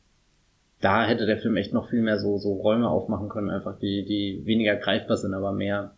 da 0.80 1.06
hätte 1.06 1.26
der 1.26 1.38
Film 1.38 1.56
echt 1.56 1.72
noch 1.72 1.88
viel 1.88 2.02
mehr 2.02 2.18
so, 2.18 2.38
so 2.38 2.54
Räume 2.54 2.88
aufmachen 2.88 3.28
können, 3.28 3.50
einfach 3.50 3.78
die, 3.78 4.04
die 4.04 4.42
weniger 4.44 4.76
greifbar 4.76 5.16
sind, 5.16 5.34
aber 5.34 5.52
mehr 5.52 5.94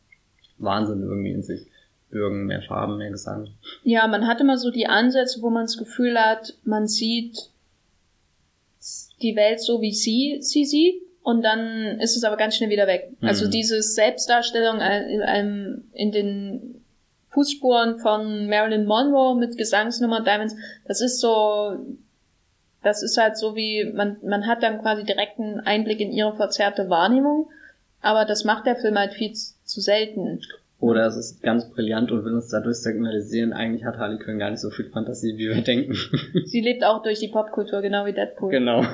Wahnsinn 0.58 1.02
irgendwie 1.02 1.32
in 1.32 1.42
sich 1.42 1.66
bürgen, 2.10 2.46
mehr 2.46 2.62
Farben, 2.62 2.98
mehr 2.98 3.10
Gesang. 3.10 3.48
Ja, 3.82 4.06
man 4.06 4.26
hat 4.26 4.40
immer 4.40 4.56
so 4.56 4.70
die 4.70 4.86
Ansätze, 4.86 5.42
wo 5.42 5.50
man 5.50 5.64
das 5.64 5.76
Gefühl 5.76 6.18
hat, 6.18 6.54
man 6.64 6.86
sieht 6.86 7.50
die 9.20 9.36
Welt 9.36 9.60
so, 9.60 9.80
wie 9.80 9.92
sie 9.92 10.38
sie 10.40 10.64
sieht, 10.64 11.02
und 11.22 11.42
dann 11.42 12.00
ist 12.00 12.16
es 12.16 12.24
aber 12.24 12.38
ganz 12.38 12.56
schnell 12.56 12.70
wieder 12.70 12.86
weg. 12.86 13.10
Mhm. 13.20 13.28
Also 13.28 13.50
diese 13.50 13.82
Selbstdarstellung 13.82 14.80
in, 14.80 15.84
in 15.92 16.12
den 16.12 16.84
Fußspuren 17.30 17.98
von 17.98 18.48
Marilyn 18.48 18.86
Monroe 18.86 19.36
mit 19.36 19.58
Gesangsnummer 19.58 20.22
Diamonds, 20.22 20.56
das 20.86 21.02
ist 21.02 21.20
so 21.20 21.76
das 22.82 23.02
ist 23.02 23.16
halt 23.18 23.36
so 23.36 23.56
wie, 23.56 23.84
man, 23.84 24.16
man 24.22 24.46
hat 24.46 24.62
dann 24.62 24.80
quasi 24.80 25.04
direkten 25.04 25.60
Einblick 25.60 26.00
in 26.00 26.12
ihre 26.12 26.36
verzerrte 26.36 26.88
Wahrnehmung, 26.88 27.48
aber 28.00 28.24
das 28.24 28.44
macht 28.44 28.66
der 28.66 28.76
Film 28.76 28.98
halt 28.98 29.12
viel 29.12 29.32
zu 29.32 29.80
selten. 29.80 30.40
Oder 30.80 31.06
es 31.06 31.16
ist 31.16 31.42
ganz 31.42 31.68
brillant 31.68 32.12
und 32.12 32.24
will 32.24 32.34
uns 32.34 32.50
dadurch 32.50 32.76
signalisieren, 32.76 33.52
eigentlich 33.52 33.84
hat 33.84 33.96
Harley 33.96 34.18
Quinn 34.18 34.38
gar 34.38 34.50
nicht 34.50 34.60
so 34.60 34.70
viel 34.70 34.88
Fantasie, 34.90 35.36
wie 35.36 35.48
wir 35.48 35.62
denken. 35.62 35.94
Sie 36.44 36.60
lebt 36.60 36.84
auch 36.84 37.02
durch 37.02 37.18
die 37.18 37.28
Popkultur, 37.28 37.82
genau 37.82 38.06
wie 38.06 38.12
Deadpool. 38.12 38.50
Genau. 38.50 38.84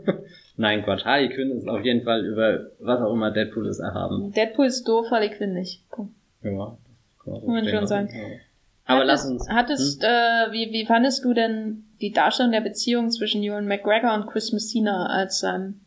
Nein, 0.56 0.82
Gott, 0.84 1.04
Harley 1.04 1.28
Quinn 1.28 1.52
ist 1.52 1.68
auf 1.68 1.84
jeden 1.84 2.02
Fall 2.02 2.26
über 2.26 2.70
was 2.80 3.00
auch 3.00 3.12
immer 3.12 3.30
Deadpool 3.30 3.68
ist 3.68 3.78
erhaben. 3.78 4.32
Deadpool 4.32 4.66
ist 4.66 4.88
doof, 4.88 5.06
Harley 5.12 5.30
Quinn 5.30 5.54
nicht. 5.54 5.88
Punkt. 5.90 6.12
Ja, 6.42 6.50
kann 6.50 7.32
man, 7.32 7.40
so 7.40 7.46
Kann 7.46 7.54
man 7.54 7.64
stehen 7.64 7.76
schon 7.76 7.86
sagen. 7.86 8.08
Aber 8.88 9.00
hattest, 9.00 9.24
lass 9.24 9.30
uns. 9.30 9.48
Hattest, 9.50 10.02
äh, 10.02 10.06
wie, 10.50 10.72
wie 10.72 10.86
fandest 10.86 11.22
du 11.22 11.34
denn 11.34 11.84
die 12.00 12.10
Darstellung 12.10 12.52
der 12.52 12.62
Beziehung 12.62 13.10
zwischen 13.10 13.42
Ewan 13.42 13.66
McGregor 13.66 14.14
und 14.14 14.26
Chris 14.26 14.52
Messina 14.52 15.06
als 15.06 15.42
ähm, 15.42 15.80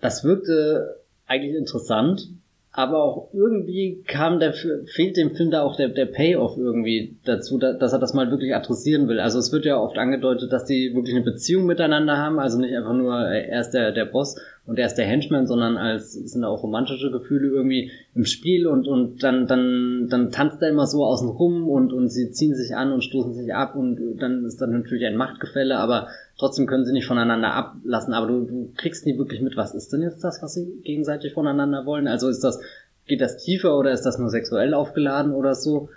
Das 0.00 0.24
wirkte 0.24 1.02
eigentlich 1.26 1.54
interessant, 1.54 2.28
aber 2.74 3.02
auch 3.02 3.28
irgendwie 3.34 4.02
kam 4.06 4.40
der, 4.40 4.54
fehlt 4.54 5.18
dem 5.18 5.36
Film 5.36 5.50
da 5.50 5.62
auch 5.62 5.76
der, 5.76 5.88
der 5.88 6.06
Payoff 6.06 6.56
irgendwie 6.56 7.18
dazu, 7.26 7.58
da, 7.58 7.74
dass 7.74 7.92
er 7.92 7.98
das 7.98 8.14
mal 8.14 8.30
wirklich 8.30 8.54
adressieren 8.54 9.08
will. 9.08 9.20
Also 9.20 9.38
es 9.38 9.52
wird 9.52 9.66
ja 9.66 9.78
oft 9.78 9.98
angedeutet, 9.98 10.50
dass 10.52 10.64
die 10.64 10.94
wirklich 10.94 11.14
eine 11.14 11.24
Beziehung 11.24 11.66
miteinander 11.66 12.16
haben, 12.16 12.38
also 12.38 12.58
nicht 12.58 12.74
einfach 12.74 12.94
nur 12.94 13.28
äh, 13.28 13.46
er 13.46 13.60
ist 13.60 13.72
der, 13.72 13.92
der 13.92 14.06
Boss 14.06 14.40
und 14.64 14.78
er 14.78 14.86
ist 14.86 14.94
der 14.94 15.04
Henchman, 15.04 15.46
sondern 15.46 15.76
als 15.76 16.14
es 16.14 16.32
sind 16.32 16.44
auch 16.44 16.62
romantische 16.62 17.10
Gefühle 17.10 17.48
irgendwie 17.48 17.90
im 18.14 18.24
Spiel 18.24 18.66
und, 18.66 18.88
und 18.88 19.22
dann, 19.22 19.46
dann, 19.46 20.06
dann 20.08 20.30
tanzt 20.30 20.62
er 20.62 20.70
immer 20.70 20.86
so 20.86 21.04
außen 21.04 21.28
rum 21.28 21.68
und, 21.68 21.92
und 21.92 22.08
sie 22.08 22.30
ziehen 22.30 22.54
sich 22.54 22.74
an 22.74 22.90
und 22.90 23.04
stoßen 23.04 23.34
sich 23.34 23.54
ab 23.54 23.76
und 23.76 24.16
dann 24.18 24.46
ist 24.46 24.62
dann 24.62 24.70
natürlich 24.70 25.04
ein 25.04 25.16
Machtgefälle, 25.16 25.76
aber 25.76 26.08
trotzdem 26.42 26.66
können 26.66 26.84
sie 26.84 26.92
nicht 26.92 27.06
voneinander 27.06 27.54
ablassen, 27.54 28.14
aber 28.14 28.26
du, 28.26 28.40
du 28.44 28.72
kriegst 28.76 29.06
nie 29.06 29.16
wirklich 29.16 29.40
mit, 29.40 29.56
was 29.56 29.76
ist 29.76 29.92
denn 29.92 30.02
jetzt 30.02 30.24
das, 30.24 30.42
was 30.42 30.54
sie 30.54 30.80
gegenseitig 30.82 31.34
voneinander 31.34 31.86
wollen? 31.86 32.08
Also 32.08 32.28
ist 32.28 32.42
das, 32.42 32.60
geht 33.06 33.20
das 33.20 33.36
tiefer 33.36 33.78
oder 33.78 33.92
ist 33.92 34.02
das 34.02 34.18
nur 34.18 34.28
sexuell 34.28 34.74
aufgeladen 34.74 35.34
oder 35.34 35.54
so? 35.54 35.88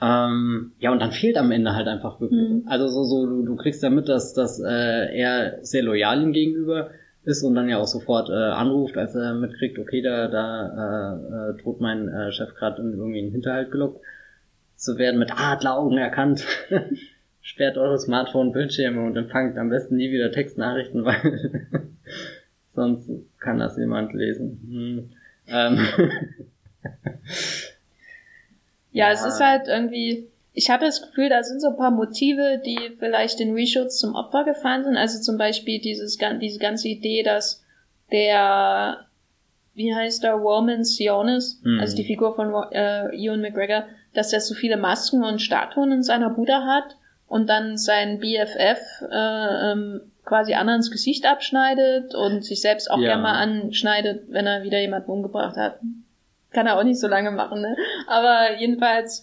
Ähm, 0.00 0.72
ja, 0.80 0.90
und 0.90 1.00
dann 1.00 1.12
fehlt 1.12 1.36
am 1.36 1.52
Ende 1.52 1.76
halt 1.76 1.86
einfach 1.86 2.20
wirklich. 2.20 2.50
Mhm. 2.50 2.64
Also 2.66 2.88
so, 2.88 3.04
so, 3.04 3.26
du, 3.26 3.44
du 3.44 3.54
kriegst 3.54 3.80
ja 3.84 3.90
mit, 3.90 4.08
dass, 4.08 4.34
dass 4.34 4.58
äh, 4.58 5.16
er 5.16 5.58
sehr 5.62 5.84
loyal 5.84 6.20
ihm 6.20 6.32
gegenüber 6.32 6.90
ist 7.22 7.44
und 7.44 7.54
dann 7.54 7.68
ja 7.68 7.78
auch 7.78 7.86
sofort 7.86 8.28
äh, 8.28 8.32
anruft, 8.32 8.96
als 8.96 9.14
er 9.14 9.34
mitkriegt, 9.34 9.78
okay, 9.78 10.02
da, 10.02 10.26
da 10.26 11.12
äh, 11.14 11.50
äh, 11.52 11.62
droht 11.62 11.80
mein 11.80 12.08
äh, 12.08 12.32
Chef 12.32 12.56
gerade 12.56 12.82
in 12.82 12.90
irgendwie 12.90 13.20
einen 13.20 13.30
Hinterhalt 13.30 13.70
gelockt 13.70 14.00
zu 14.74 14.98
werden, 14.98 15.20
mit 15.20 15.30
Adleraugen 15.30 15.98
erkannt. 15.98 16.44
Sperrt 17.42 17.76
eure 17.76 17.98
Smartphone-Bildschirme 17.98 19.04
und 19.04 19.16
empfangt 19.16 19.58
am 19.58 19.68
besten 19.68 19.96
nie 19.96 20.10
wieder 20.12 20.30
Textnachrichten, 20.30 21.04
weil 21.04 21.58
sonst 22.72 23.10
kann 23.40 23.58
das 23.58 23.76
jemand 23.76 24.14
lesen. 24.14 24.60
Hm. 24.68 25.10
Ähm. 25.48 25.86
Ja, 28.92 29.06
Ja. 29.08 29.12
es 29.12 29.24
ist 29.24 29.40
halt 29.40 29.68
irgendwie, 29.68 30.28
ich 30.52 30.70
habe 30.70 30.84
das 30.84 31.02
Gefühl, 31.02 31.28
da 31.30 31.42
sind 31.42 31.60
so 31.60 31.68
ein 31.70 31.76
paar 31.76 31.90
Motive, 31.90 32.60
die 32.64 32.78
vielleicht 32.98 33.40
den 33.40 33.54
Reshoots 33.54 33.98
zum 33.98 34.14
Opfer 34.14 34.44
gefallen 34.44 34.84
sind. 34.84 34.96
Also 34.96 35.20
zum 35.20 35.38
Beispiel 35.38 35.80
dieses, 35.80 36.18
diese 36.40 36.58
ganze 36.58 36.88
Idee, 36.88 37.22
dass 37.22 37.64
der, 38.12 39.06
wie 39.74 39.94
heißt 39.94 40.22
der, 40.22 40.34
Roman 40.34 40.84
Sionis, 40.84 41.60
Mhm. 41.64 41.80
also 41.80 41.96
die 41.96 42.04
Figur 42.04 42.34
von 42.36 42.52
äh, 42.72 43.06
Ewan 43.16 43.40
McGregor, 43.40 43.84
dass 44.14 44.32
er 44.32 44.40
so 44.40 44.54
viele 44.54 44.76
Masken 44.76 45.24
und 45.24 45.40
Statuen 45.40 45.90
in 45.90 46.02
seiner 46.02 46.30
Bude 46.30 46.54
hat 46.54 46.96
und 47.32 47.48
dann 47.48 47.78
sein 47.78 48.18
BFF 48.20 48.80
äh, 49.10 49.72
ähm, 49.72 50.00
quasi 50.24 50.52
anderen 50.54 50.80
ins 50.80 50.90
Gesicht 50.90 51.24
abschneidet 51.26 52.14
und 52.14 52.44
sich 52.44 52.60
selbst 52.60 52.90
auch 52.90 52.98
Ja. 52.98 53.08
gerne 53.08 53.22
mal 53.22 53.38
anschneidet, 53.40 54.24
wenn 54.28 54.46
er 54.46 54.62
wieder 54.64 54.78
jemanden 54.80 55.10
umgebracht 55.10 55.56
hat. 55.56 55.78
Kann 56.50 56.66
er 56.66 56.78
auch 56.78 56.84
nicht 56.84 57.00
so 57.00 57.08
lange 57.08 57.30
machen, 57.30 57.62
ne? 57.62 57.74
Aber 58.06 58.58
jedenfalls, 58.58 59.22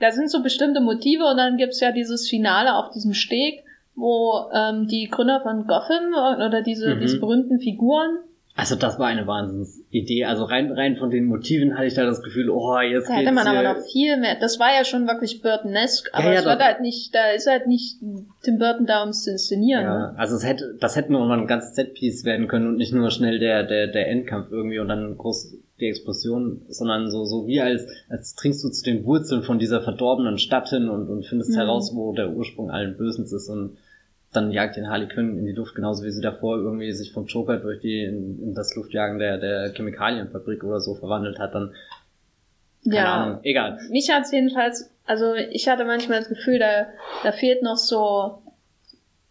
da 0.00 0.10
sind 0.10 0.30
so 0.30 0.42
bestimmte 0.42 0.80
Motive 0.80 1.24
und 1.26 1.36
dann 1.36 1.56
gibt's 1.56 1.80
ja 1.80 1.92
dieses 1.92 2.28
Finale 2.28 2.74
auf 2.74 2.90
diesem 2.90 3.14
Steg, 3.14 3.62
wo 3.94 4.50
ähm, 4.52 4.88
die 4.88 5.08
Gründer 5.08 5.40
von 5.40 5.68
Gotham 5.68 6.12
oder 6.46 6.60
diese, 6.60 6.96
Mhm. 6.96 7.00
diese 7.00 7.20
berühmten 7.20 7.60
Figuren, 7.60 8.18
Also 8.56 8.76
das 8.76 9.00
war 9.00 9.08
eine 9.08 9.26
Wahnsinnsidee. 9.26 10.26
Also 10.26 10.44
rein, 10.44 10.70
rein 10.70 10.96
von 10.96 11.10
den 11.10 11.24
Motiven 11.24 11.74
hatte 11.74 11.86
ich 11.86 11.94
da 11.94 12.04
das 12.04 12.22
Gefühl, 12.22 12.50
oh, 12.50 12.78
jetzt 12.78 13.08
da 13.08 13.14
hätte 13.14 13.32
man 13.32 13.46
aber 13.48 13.62
noch 13.64 13.80
viel 13.90 14.16
mehr. 14.16 14.36
Das 14.38 14.60
war 14.60 14.72
ja 14.72 14.84
schon 14.84 15.08
wirklich 15.08 15.42
Burton-esque, 15.42 16.10
aber 16.12 16.26
ja, 16.32 16.34
es 16.38 16.44
das- 16.44 16.52
wird 16.52 16.62
halt 16.62 16.80
nicht, 16.80 17.12
da 17.14 17.30
ist 17.32 17.48
halt 17.48 17.66
nicht 17.66 17.98
Tim 18.42 18.58
Burton 18.58 18.86
da, 18.86 19.02
um 19.02 19.08
es 19.08 19.24
zu 19.24 19.32
inszenieren. 19.32 19.82
Ja, 19.82 20.12
Ne? 20.12 20.18
also 20.18 20.36
es 20.36 20.44
hätte, 20.46 20.76
das 20.80 20.94
hätte 20.94 21.10
nur 21.10 21.26
mal 21.26 21.40
ein 21.40 21.48
ganzes 21.48 21.74
Setpiece 21.74 22.24
werden 22.24 22.46
können 22.46 22.68
und 22.68 22.76
nicht 22.76 22.92
nur 22.92 23.10
schnell 23.10 23.40
der, 23.40 23.64
der, 23.64 23.88
der 23.88 24.08
Endkampf 24.08 24.52
irgendwie 24.52 24.78
und 24.78 24.86
dann 24.88 25.16
groß 25.18 25.56
die 25.80 25.86
Explosion, 25.88 26.62
sondern 26.68 27.10
so, 27.10 27.24
so 27.24 27.48
wie 27.48 27.60
als, 27.60 27.84
als 28.08 28.36
trinkst 28.36 28.62
du 28.62 28.68
zu 28.68 28.84
den 28.84 29.04
Wurzeln 29.04 29.42
von 29.42 29.58
dieser 29.58 29.82
verdorbenen 29.82 30.38
Stadt 30.38 30.68
hin 30.68 30.88
und, 30.88 31.08
und 31.08 31.26
findest 31.26 31.50
Mhm. 31.50 31.56
heraus, 31.56 31.90
wo 31.96 32.12
der 32.12 32.30
Ursprung 32.30 32.70
allen 32.70 32.96
Bösens 32.96 33.32
ist 33.32 33.48
und 33.48 33.78
dann 34.36 34.50
jagt 34.50 34.76
den 34.76 34.88
Harley 34.90 35.06
Quinn 35.08 35.38
in 35.38 35.46
die 35.46 35.52
Luft, 35.52 35.74
genauso 35.74 36.04
wie 36.04 36.10
sie 36.10 36.20
davor 36.22 36.56
irgendwie 36.58 36.92
sich 36.92 37.12
vom 37.12 37.26
Joker 37.26 37.56
durch 37.58 37.80
die, 37.80 38.02
in, 38.04 38.42
in 38.42 38.54
das 38.54 38.74
Luftjagen 38.74 39.18
der, 39.18 39.38
der 39.38 39.72
Chemikalienfabrik 39.74 40.64
oder 40.64 40.80
so 40.80 40.94
verwandelt 40.94 41.38
hat, 41.38 41.54
dann, 41.54 41.72
keine 42.84 42.96
Ja. 42.96 43.14
Ahnung, 43.14 43.40
egal. 43.44 43.78
Mich 43.90 44.10
hat's 44.10 44.32
jedenfalls, 44.32 44.90
also 45.06 45.34
ich 45.34 45.68
hatte 45.68 45.84
manchmal 45.84 46.18
das 46.18 46.28
Gefühl, 46.28 46.58
da, 46.58 46.86
da 47.22 47.32
fehlt 47.32 47.62
noch 47.62 47.76
so 47.76 48.42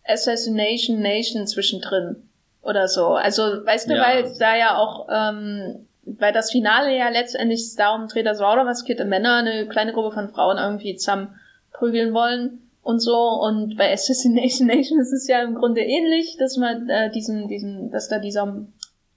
Assassination 0.06 1.00
Nation 1.02 1.48
zwischendrin 1.48 2.16
oder 2.62 2.88
so. 2.88 3.08
Also, 3.08 3.44
weißt 3.66 3.90
du, 3.90 3.96
Ja. 3.96 4.04
weil 4.04 4.34
da 4.40 4.56
ja 4.56 4.78
auch, 4.78 5.08
ähm, 5.12 5.86
weil 6.06 6.34
das 6.34 6.52
Finale 6.52 6.96
ja 6.98 7.10
letztendlich 7.10 7.76
darum 7.78 8.08
dreht, 8.08 8.26
dass 8.26 8.40
lauter 8.40 8.64
maskierte 8.66 9.06
Männer 9.06 9.38
eine 9.38 9.68
kleine 9.68 9.94
Gruppe 9.94 10.14
von 10.14 10.30
Frauen 10.30 10.58
irgendwie 10.58 10.96
zusammen 10.96 11.36
prügeln 11.72 12.14
wollen 12.14 12.60
und 12.84 13.00
so. 13.00 13.18
Und 13.18 13.78
bei 13.78 13.92
Assassination 13.92 14.68
Nation 14.76 15.00
ist 15.00 15.14
es 15.14 15.28
ja 15.28 15.42
im 15.42 15.56
Grunde 15.56 15.82
ähnlich, 15.82 16.38
dass 16.38 16.58
man 16.58 16.90
äh, 16.90 17.12
diesen, 17.12 17.48
diesen, 17.48 17.90
dass 17.90 18.10
da 18.10 18.20
dieser 18.20 18.66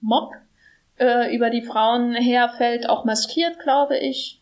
Mob 0.01 0.31
äh, 0.97 1.35
über 1.35 1.49
die 1.49 1.61
Frauen 1.61 2.13
herfällt, 2.13 2.89
auch 2.89 3.05
maskiert, 3.05 3.59
glaube 3.59 3.97
ich. 3.97 4.41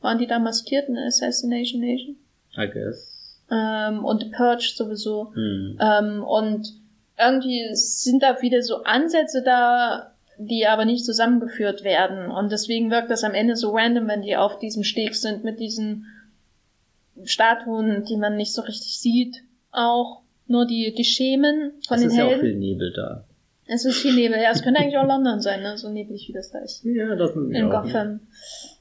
Waren 0.00 0.18
die 0.18 0.26
da 0.26 0.38
maskiert 0.38 0.88
in 0.88 0.96
Assassination 0.96 1.80
Nation? 1.80 2.16
I 2.56 2.68
guess. 2.68 3.40
Ähm, 3.50 4.04
und 4.04 4.30
Purge 4.32 4.72
sowieso. 4.74 5.32
Hm. 5.34 5.78
Ähm, 5.80 6.22
und 6.22 6.74
irgendwie 7.18 7.68
sind 7.72 8.22
da 8.22 8.42
wieder 8.42 8.62
so 8.62 8.82
Ansätze 8.82 9.42
da, 9.42 10.12
die 10.38 10.66
aber 10.66 10.84
nicht 10.84 11.04
zusammengeführt 11.04 11.82
werden. 11.82 12.30
Und 12.30 12.52
deswegen 12.52 12.90
wirkt 12.90 13.10
das 13.10 13.24
am 13.24 13.32
Ende 13.32 13.56
so 13.56 13.74
random, 13.74 14.06
wenn 14.06 14.22
die 14.22 14.36
auf 14.36 14.58
diesem 14.58 14.84
Steg 14.84 15.14
sind 15.14 15.44
mit 15.44 15.60
diesen 15.60 16.06
Statuen, 17.24 18.04
die 18.04 18.16
man 18.16 18.36
nicht 18.36 18.52
so 18.52 18.62
richtig 18.62 18.98
sieht. 18.98 19.42
Auch 19.72 20.22
nur 20.46 20.66
die, 20.66 20.94
die 20.96 21.04
Schemen 21.04 21.72
von 21.86 21.96
es 21.96 22.02
den 22.02 22.10
ist 22.10 22.16
ja 22.16 22.24
auch 22.24 22.30
Helden. 22.30 22.44
viel 22.46 22.54
Nebel 22.56 22.92
da. 22.94 23.24
es 23.66 23.84
ist 23.84 23.98
viel 24.00 24.14
Nebel. 24.14 24.38
Ja, 24.40 24.50
es 24.50 24.62
könnte 24.62 24.80
eigentlich 24.80 24.98
auch 24.98 25.06
London 25.06 25.40
sein, 25.40 25.62
ne? 25.62 25.76
so 25.76 25.88
neblig 25.90 26.28
wie 26.28 26.32
das 26.32 26.50
da 26.52 26.58
ist 26.60 26.84
Ja, 26.84 27.14
das 27.16 27.34
sind 27.34 27.52
in 27.54 27.68
Gotham. 27.70 28.20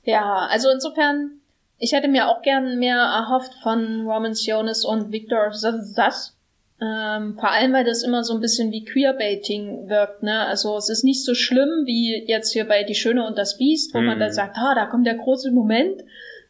Ja, 0.03 0.47
also 0.49 0.69
insofern, 0.69 1.31
ich 1.79 1.93
hätte 1.93 2.07
mir 2.07 2.27
auch 2.29 2.41
gern 2.43 2.77
mehr 2.77 2.97
erhofft 2.97 3.53
von 3.63 4.05
Roman 4.07 4.35
Sionis 4.35 4.85
und 4.85 5.11
Victor 5.11 5.51
Sass. 5.51 6.33
Ähm, 6.81 7.37
vor 7.39 7.51
allem, 7.51 7.71
weil 7.71 7.85
das 7.85 8.03
immer 8.03 8.23
so 8.25 8.33
ein 8.33 8.41
bisschen 8.41 8.69
wie 8.71 8.83
Queerbaiting 8.83 9.87
wirkt, 9.87 10.23
ne? 10.23 10.41
Also 10.45 10.75
es 10.77 10.89
ist 10.89 11.05
nicht 11.05 11.23
so 11.23 11.33
schlimm 11.33 11.85
wie 11.85 12.25
jetzt 12.27 12.51
hier 12.51 12.65
bei 12.67 12.83
Die 12.83 12.95
Schöne 12.95 13.25
und 13.25 13.37
das 13.37 13.57
Biest, 13.57 13.93
wo 13.93 14.01
man 14.01 14.17
Mhm. 14.17 14.19
dann 14.19 14.33
sagt, 14.33 14.57
ah, 14.57 14.75
da 14.75 14.85
kommt 14.85 15.07
der 15.07 15.15
große 15.15 15.51
Moment. 15.51 16.03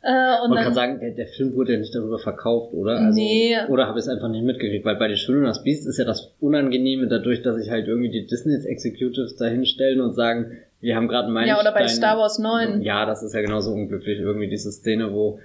Äh, 0.08 0.44
und 0.44 0.50
Man 0.50 0.58
dann, 0.58 0.64
kann 0.66 0.74
sagen, 0.76 1.00
der, 1.00 1.12
der 1.12 1.26
Film 1.26 1.56
wurde 1.56 1.74
ja 1.74 1.80
nicht 1.80 1.96
darüber 1.96 2.20
verkauft, 2.20 2.74
oder? 2.74 3.00
Also, 3.00 3.20
Nee. 3.20 3.56
Oder 3.70 3.88
habe 3.88 3.98
ich 3.98 4.06
es 4.06 4.08
einfach 4.10 4.28
nicht 4.30 4.44
mitgekriegt, 4.44 4.86
weil 4.86 4.98
bei 4.98 5.08
Die 5.08 5.16
Schöne 5.16 5.40
und 5.40 5.46
das 5.46 5.64
Biest 5.64 5.88
ist 5.88 5.98
ja 5.98 6.06
das 6.06 6.32
Unangenehme 6.40 7.08
dadurch, 7.08 7.42
dass 7.42 7.56
sich 7.56 7.72
halt 7.72 7.88
irgendwie 7.88 8.12
die 8.12 8.28
Disney's 8.28 8.66
Executives 8.66 9.36
da 9.36 9.46
hinstellen 9.46 10.02
und 10.02 10.14
sagen, 10.14 10.58
wir 10.80 10.96
haben 10.96 11.08
gerade 11.08 11.32
meinen 11.32 11.48
ja, 11.48 11.60
oder 11.60 11.72
bei 11.72 11.88
Star 11.88 12.20
Wars 12.20 12.38
9. 12.38 12.84
Ja, 12.84 13.08
das 13.08 13.24
ist 13.24 13.34
ja 13.34 13.42
genauso 13.42 13.72
unglücklich, 13.72 14.20
irgendwie 14.20 14.48
diese 14.48 14.72
Szene, 14.72 15.12
wo, 15.12 15.40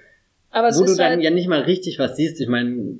wo 0.53 0.85
du 0.85 0.95
dann 0.95 1.13
halt, 1.13 1.23
ja 1.23 1.31
nicht 1.31 1.47
mal 1.47 1.61
richtig 1.61 1.97
was 1.97 2.15
siehst. 2.15 2.39
Ich 2.39 2.47
meine, 2.47 2.97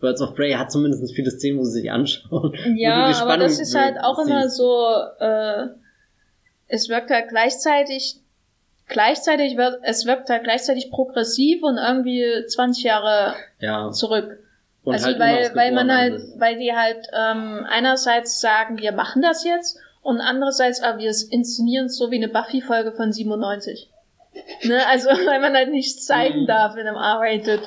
Birds 0.00 0.20
of 0.20 0.34
Prey 0.34 0.54
hat 0.54 0.72
zumindest 0.72 1.14
viele 1.14 1.30
Szenen, 1.30 1.60
wo 1.60 1.62
sie 1.62 1.82
sich 1.82 1.92
anschauen. 1.92 2.56
Ja, 2.74 3.14
aber 3.22 3.36
das 3.36 3.60
ist 3.60 3.76
halt 3.76 3.98
auch 4.02 4.18
immer 4.18 4.42
siehst. 4.42 4.56
so, 4.56 4.96
äh, 5.20 5.66
es 6.66 6.88
wirkt 6.88 7.10
halt 7.10 7.28
gleichzeitig, 7.28 8.16
gleichzeitig 8.88 9.56
wird, 9.56 9.80
es 9.82 10.06
wirkt 10.06 10.28
halt 10.30 10.44
gleichzeitig 10.44 10.90
progressiv 10.90 11.62
und 11.62 11.78
irgendwie 11.78 12.44
20 12.46 12.84
Jahre 12.84 13.34
Ja, 13.60 13.90
zurück. 13.90 14.38
und 14.84 14.92
also 14.94 15.06
halt 15.06 15.18
weil, 15.18 15.50
weil 15.54 15.72
man 15.72 15.90
halt, 15.90 16.20
sich. 16.20 16.40
weil 16.40 16.58
die 16.58 16.72
halt 16.74 17.06
ähm, 17.12 17.66
einerseits 17.68 18.40
sagen, 18.40 18.78
wir 18.78 18.92
machen 18.92 19.22
das 19.22 19.44
jetzt 19.44 19.78
und 20.02 20.20
andererseits, 20.20 20.82
aber 20.82 20.98
wir 20.98 21.06
inszenieren 21.30 21.86
es 21.86 21.96
so 21.96 22.10
wie 22.10 22.16
eine 22.16 22.28
Buffy-Folge 22.28 22.92
von 22.92 23.10
97. 23.12 23.88
Ne? 24.64 24.86
Also 24.88 25.08
weil 25.26 25.40
man 25.40 25.54
halt 25.54 25.70
nichts 25.70 26.04
zeigen 26.06 26.42
Mhm. 26.42 26.46
darf 26.46 26.76
in 26.76 26.86
einem 26.86 26.96
R-rated 26.96 27.60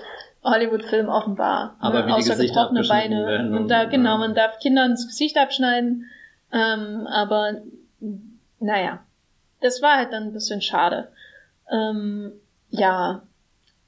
Hollywood-Film 0.43 1.09
offenbar. 1.09 1.75
Aber 1.79 1.99
ne? 2.01 2.03
wie 2.03 2.07
die 2.09 2.13
Außer 2.13 2.35
Gesichter 2.35 2.69
gebrochene 2.69 2.87
Beine. 2.87 3.25
werden 3.25 3.51
Und 3.53 3.57
und- 3.63 3.67
da, 3.69 3.85
genau, 3.85 4.11
ja. 4.11 4.17
man 4.17 4.35
darf 4.35 4.59
Kindern 4.59 4.91
das 4.91 5.07
Gesicht 5.07 5.37
abschneiden. 5.37 6.05
Ähm, 6.53 7.07
aber 7.07 7.55
naja. 8.59 8.99
Das 9.61 9.81
war 9.81 9.97
halt 9.97 10.11
dann 10.11 10.23
ein 10.23 10.33
bisschen 10.33 10.61
schade. 10.61 11.07
Ähm, 11.71 12.33
ja. 12.69 13.23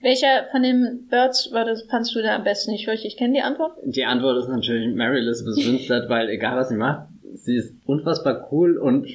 Welcher 0.02 0.46
von 0.52 0.64
den 0.64 1.08
Birds 1.10 1.52
war 1.52 1.66
das, 1.66 1.84
fandst 1.84 2.16
du 2.16 2.22
da 2.22 2.36
am 2.36 2.44
besten? 2.44 2.72
Ich 2.72 2.86
fürchte, 2.86 3.08
ich 3.08 3.18
kenne 3.18 3.34
die 3.34 3.42
Antwort. 3.42 3.78
Die 3.84 4.06
Antwort 4.06 4.38
ist 4.38 4.48
natürlich 4.48 4.96
Mary 4.96 5.20
Elizabeth 5.20 5.58
Winstead, 5.58 6.08
weil 6.08 6.30
egal 6.30 6.56
was 6.56 6.70
sie 6.70 6.78
macht, 6.78 7.08
sie 7.34 7.58
ist 7.58 7.76
unfassbar 7.86 8.48
cool 8.52 8.78
und 8.78 9.08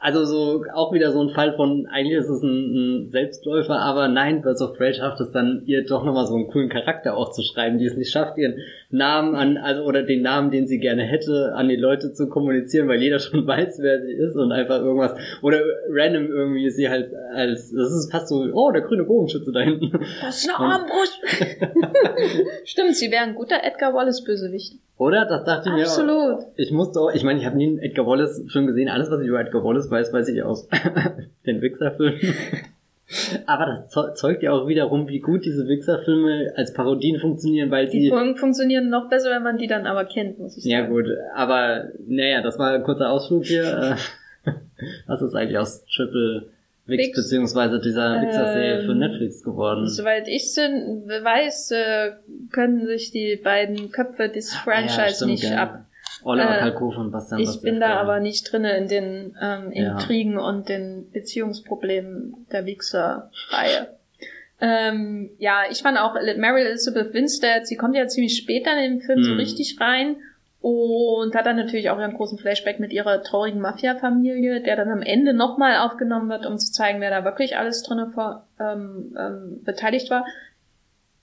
also 0.00 0.24
so 0.24 0.64
auch 0.72 0.92
wieder 0.94 1.12
so 1.12 1.20
ein 1.20 1.28
Fall 1.30 1.54
von, 1.54 1.86
eigentlich 1.86 2.16
ist 2.16 2.30
es 2.30 2.42
ein, 2.42 3.04
ein 3.04 3.10
Selbstläufer, 3.10 3.78
aber 3.78 4.08
nein, 4.08 4.40
Birds 4.40 4.62
of 4.62 4.76
Prey 4.76 4.94
schafft 4.94 5.20
es 5.20 5.30
dann, 5.30 5.62
ihr 5.66 5.84
doch 5.84 6.04
nochmal 6.04 6.26
so 6.26 6.34
einen 6.34 6.48
coolen 6.48 6.70
Charakter 6.70 7.16
auch 7.16 7.32
zu 7.32 7.42
schreiben, 7.42 7.78
die 7.78 7.84
es 7.84 7.96
nicht 7.96 8.10
schafft, 8.10 8.38
ihren 8.38 8.54
Namen 8.88 9.34
an, 9.34 9.58
also 9.58 9.82
oder 9.82 10.02
den 10.02 10.22
Namen, 10.22 10.50
den 10.50 10.66
sie 10.66 10.78
gerne 10.78 11.02
hätte, 11.02 11.52
an 11.54 11.68
die 11.68 11.76
Leute 11.76 12.14
zu 12.14 12.28
kommunizieren, 12.30 12.88
weil 12.88 13.02
jeder 13.02 13.18
schon 13.20 13.46
weiß, 13.46 13.78
wer 13.82 14.00
sie 14.00 14.12
ist 14.12 14.36
und 14.36 14.52
einfach 14.52 14.80
irgendwas, 14.80 15.14
oder 15.42 15.60
random 15.90 16.28
irgendwie 16.28 16.70
sie 16.70 16.88
halt 16.88 17.12
als, 17.34 17.70
das 17.70 17.92
ist 17.92 18.10
fast 18.10 18.28
so, 18.28 18.48
oh, 18.52 18.72
der 18.72 18.82
grüne 18.82 19.04
Bogenschütze 19.04 19.52
da 19.52 19.60
hinten. 19.60 19.92
Das 20.22 20.38
ist 20.38 20.48
eine 20.48 20.58
Armbrust! 20.58 21.20
Stimmt, 22.64 22.96
sie 22.96 23.10
wäre 23.10 23.24
ein 23.24 23.34
guter 23.34 23.62
Edgar 23.62 23.92
Wallace-Bösewicht. 23.92 24.78
Oder? 25.00 25.24
Das 25.24 25.44
dachte 25.44 25.70
ich 25.70 25.74
mir 25.74 25.84
Absolut. 25.84 26.40
Ich 26.56 26.72
musste 26.72 27.00
auch, 27.00 27.10
ich 27.10 27.24
meine, 27.24 27.38
ich 27.38 27.46
habe 27.46 27.56
nie 27.56 27.68
einen 27.68 27.78
Edgar 27.78 28.06
Wallace 28.06 28.44
Film 28.52 28.66
gesehen. 28.66 28.90
Alles, 28.90 29.10
was 29.10 29.22
ich 29.22 29.28
über 29.28 29.40
Edgar 29.40 29.64
Wallace 29.64 29.90
weiß, 29.90 30.12
weiß 30.12 30.28
ich 30.28 30.42
aus 30.42 30.68
den 31.46 31.62
Wichser-Filmen. 31.62 32.20
Aber 33.46 33.64
das 33.64 34.18
zeugt 34.20 34.42
ja 34.42 34.52
auch 34.52 34.68
wiederum, 34.68 35.08
wie 35.08 35.20
gut 35.20 35.46
diese 35.46 35.66
Wichser-Filme 35.66 36.52
als 36.54 36.74
Parodien 36.74 37.18
funktionieren, 37.18 37.70
weil 37.70 37.88
die... 37.88 38.10
Die 38.10 38.36
funktionieren 38.36 38.90
noch 38.90 39.08
besser, 39.08 39.30
wenn 39.30 39.42
man 39.42 39.56
die 39.56 39.68
dann 39.68 39.86
aber 39.86 40.04
kennt, 40.04 40.38
muss 40.38 40.58
ich 40.58 40.64
sagen. 40.64 40.74
Ja 40.74 40.86
gut, 40.86 41.06
aber 41.34 41.88
naja, 42.06 42.42
das 42.42 42.58
war 42.58 42.72
ein 42.72 42.82
kurzer 42.82 43.08
Ausflug 43.08 43.46
hier. 43.46 43.96
Was 45.06 45.22
ist 45.22 45.34
eigentlich 45.34 45.56
aus 45.56 45.82
Triple 45.86 46.50
Wix, 46.90 47.16
beziehungsweise 47.16 47.80
dieser 47.80 48.20
Wixer-Serie 48.20 48.80
ähm, 48.80 48.86
für 48.86 48.94
Netflix 48.94 49.42
geworden. 49.42 49.88
Soweit 49.88 50.28
ich 50.28 50.52
sind, 50.52 51.08
weiß, 51.08 51.70
äh, 51.72 52.12
können 52.52 52.86
sich 52.86 53.10
die 53.10 53.36
beiden 53.36 53.90
Köpfe 53.92 54.28
des 54.28 54.54
Franchise 54.54 55.00
ja, 55.00 55.08
stimmt, 55.08 55.30
nicht 55.30 55.44
ja. 55.44 55.62
ab. 55.62 55.84
Oliver 56.22 56.56
äh, 56.56 56.60
Kalkofe 56.60 57.00
und 57.00 57.12
Bastian 57.12 57.40
Ich 57.40 57.60
bin 57.62 57.80
da 57.80 57.98
aber 58.00 58.20
nicht 58.20 58.52
drinne 58.52 58.76
in 58.76 58.88
den 58.88 59.36
ähm, 59.40 59.72
Intrigen 59.72 60.34
ja. 60.34 60.40
und 60.40 60.68
den 60.68 61.10
Beziehungsproblemen 61.12 62.46
der 62.52 62.66
Wixer-Reihe. 62.66 63.88
ähm, 64.60 65.30
ja, 65.38 65.62
ich 65.70 65.82
fand 65.82 65.98
auch 65.98 66.14
Mary 66.36 66.62
Elizabeth 66.62 67.14
Winstead, 67.14 67.66
sie 67.66 67.76
kommt 67.76 67.96
ja 67.96 68.06
ziemlich 68.06 68.36
spät 68.36 68.66
dann 68.66 68.78
in 68.78 68.98
den 68.98 69.00
Film 69.00 69.18
hm. 69.20 69.24
so 69.24 69.32
richtig 69.34 69.80
rein 69.80 70.16
und 70.60 71.34
hat 71.34 71.46
dann 71.46 71.56
natürlich 71.56 71.88
auch 71.88 71.98
einen 71.98 72.14
großen 72.14 72.38
Flashback 72.38 72.80
mit 72.80 72.92
ihrer 72.92 73.22
traurigen 73.22 73.60
Mafia-Familie, 73.60 74.62
der 74.62 74.76
dann 74.76 74.90
am 74.90 75.00
Ende 75.00 75.32
nochmal 75.32 75.78
aufgenommen 75.78 76.28
wird, 76.28 76.44
um 76.44 76.58
zu 76.58 76.70
zeigen, 76.70 77.00
wer 77.00 77.10
da 77.10 77.24
wirklich 77.24 77.56
alles 77.56 77.82
drin 77.82 78.12
ähm, 78.60 79.16
ähm, 79.18 79.60
beteiligt 79.64 80.10
war. 80.10 80.26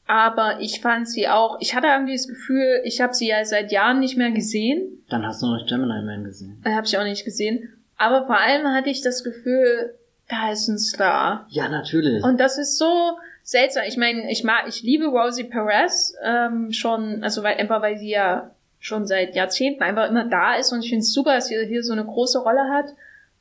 Aber 0.08 0.60
ich 0.62 0.82
fand 0.82 1.08
sie 1.08 1.28
auch, 1.28 1.58
ich 1.60 1.76
hatte 1.76 1.88
irgendwie 1.88 2.16
das 2.16 2.28
Gefühl, 2.28 2.82
ich 2.84 3.02
habe 3.02 3.14
sie 3.14 3.28
ja 3.28 3.44
seit 3.46 3.72
Jahren 3.72 4.00
nicht 4.00 4.18
mehr 4.18 4.32
gesehen. 4.32 5.04
Dann 5.10 5.26
hast 5.26 5.42
du 5.44 5.48
noch 5.48 5.68
Gemini 5.68 6.02
Man 6.02 6.24
gesehen. 6.24 6.62
Äh, 6.64 6.72
habe 6.72 6.88
ich 6.88 6.98
auch 6.98 7.04
nicht 7.04 7.26
gesehen. 7.26 7.74
Aber 7.98 8.26
vor 8.26 8.40
allem 8.40 8.68
hatte 8.68 8.90
ich 8.90 9.02
das 9.02 9.24
Gefühl, 9.24 9.94
da 10.30 10.52
ist 10.52 10.68
ein 10.68 10.80
Star. 10.80 11.46
Ja, 11.50 11.70
natürlich. 11.70 12.24
Und 12.24 12.40
das 12.40 12.58
ist 12.58 12.78
so 12.78 13.18
seltsam. 13.44 13.84
Ich 13.88 13.98
meine, 13.98 14.32
ich 14.32 14.44
mag, 14.44 14.68
ich 14.68 14.82
liebe 14.82 15.08
Rosie 15.08 15.44
Perez 15.44 16.16
ähm, 16.24 16.72
schon, 16.72 17.24
also 17.24 17.44
weil 17.44 17.58
einfach 17.58 17.82
weil 17.82 17.98
sie 17.98 18.10
ja 18.10 18.52
schon 18.80 19.06
seit 19.06 19.36
Jahrzehnten 19.36 19.84
einfach 19.84 20.10
immer 20.10 20.26
da 20.26 20.56
ist 20.56 20.72
und 20.72 20.84
ich 20.84 20.90
finde 20.90 21.02
es 21.02 21.14
super, 21.14 21.36
dass 21.36 21.48
sie 21.48 21.66
hier 21.66 21.84
so 21.84 21.94
eine 21.94 22.06
große 22.06 22.40
Rolle 22.40 22.70
hat. 22.70 22.94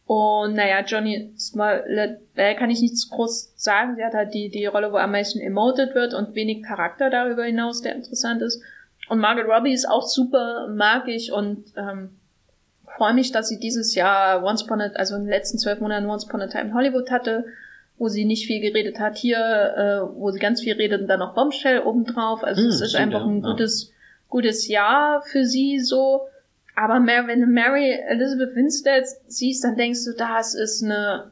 Und 0.06 0.54
naja, 0.54 0.84
Johnny 0.86 1.32
Smollett 1.36 2.20
kann 2.36 2.70
ich 2.70 2.80
nichts 2.80 3.10
groß 3.10 3.54
sagen. 3.56 3.96
Sie 3.96 4.04
hat 4.04 4.14
halt 4.14 4.34
die, 4.34 4.48
die 4.50 4.66
Rolle, 4.66 4.92
wo 4.92 4.96
am 4.98 5.10
meisten 5.10 5.40
emoted 5.40 5.96
wird 5.96 6.14
und 6.14 6.36
wenig 6.36 6.62
Charakter 6.62 7.10
darüber 7.10 7.44
hinaus, 7.44 7.82
der 7.82 7.96
interessant 7.96 8.40
ist. 8.40 8.62
Und 9.08 9.18
Margaret 9.18 9.48
Robbie 9.48 9.72
ist 9.72 9.88
auch 9.88 10.06
super, 10.06 10.68
mag 10.68 11.08
ich 11.08 11.32
und 11.32 11.64
ähm, 11.76 12.10
freue 12.96 13.14
mich, 13.14 13.32
dass 13.32 13.48
sie 13.48 13.58
dieses 13.58 13.94
Jahr 13.94 14.44
Once 14.44 14.62
Upon 14.64 14.80
a, 14.80 14.90
also 14.94 15.16
in 15.16 15.22
den 15.22 15.30
letzten 15.30 15.58
zwölf 15.58 15.80
Monaten 15.80 16.06
Once 16.06 16.24
Upon 16.24 16.40
a 16.40 16.46
Time 16.46 16.66
in 16.66 16.74
Hollywood 16.74 17.10
hatte, 17.10 17.44
wo 17.98 18.08
sie 18.08 18.24
nicht 18.24 18.46
viel 18.46 18.60
geredet 18.60 19.00
hat. 19.00 19.16
Hier, 19.16 19.38
äh, 19.38 20.18
wo 20.18 20.30
sie 20.30 20.38
ganz 20.38 20.60
viel 20.60 20.74
redet 20.74 21.02
und 21.02 21.08
dann 21.08 21.20
noch 21.20 21.34
Bombshell 21.34 21.80
obendrauf. 21.80 22.44
Also 22.44 22.62
hm, 22.62 22.68
es 22.68 22.80
ist 22.80 22.94
einfach 22.94 23.24
ein 23.24 23.42
ja. 23.42 23.50
Gutes 24.36 24.68
Jahr 24.68 25.22
für 25.22 25.46
sie 25.46 25.80
so. 25.80 26.28
Aber 26.74 26.94
wenn 27.06 27.40
du 27.40 27.46
Mary 27.46 27.90
Elizabeth 28.06 28.54
Winstead 28.54 29.06
siehst, 29.26 29.64
dann 29.64 29.76
denkst 29.76 30.04
du, 30.04 30.12
das 30.12 30.54
ist 30.54 30.84
eine, 30.84 31.30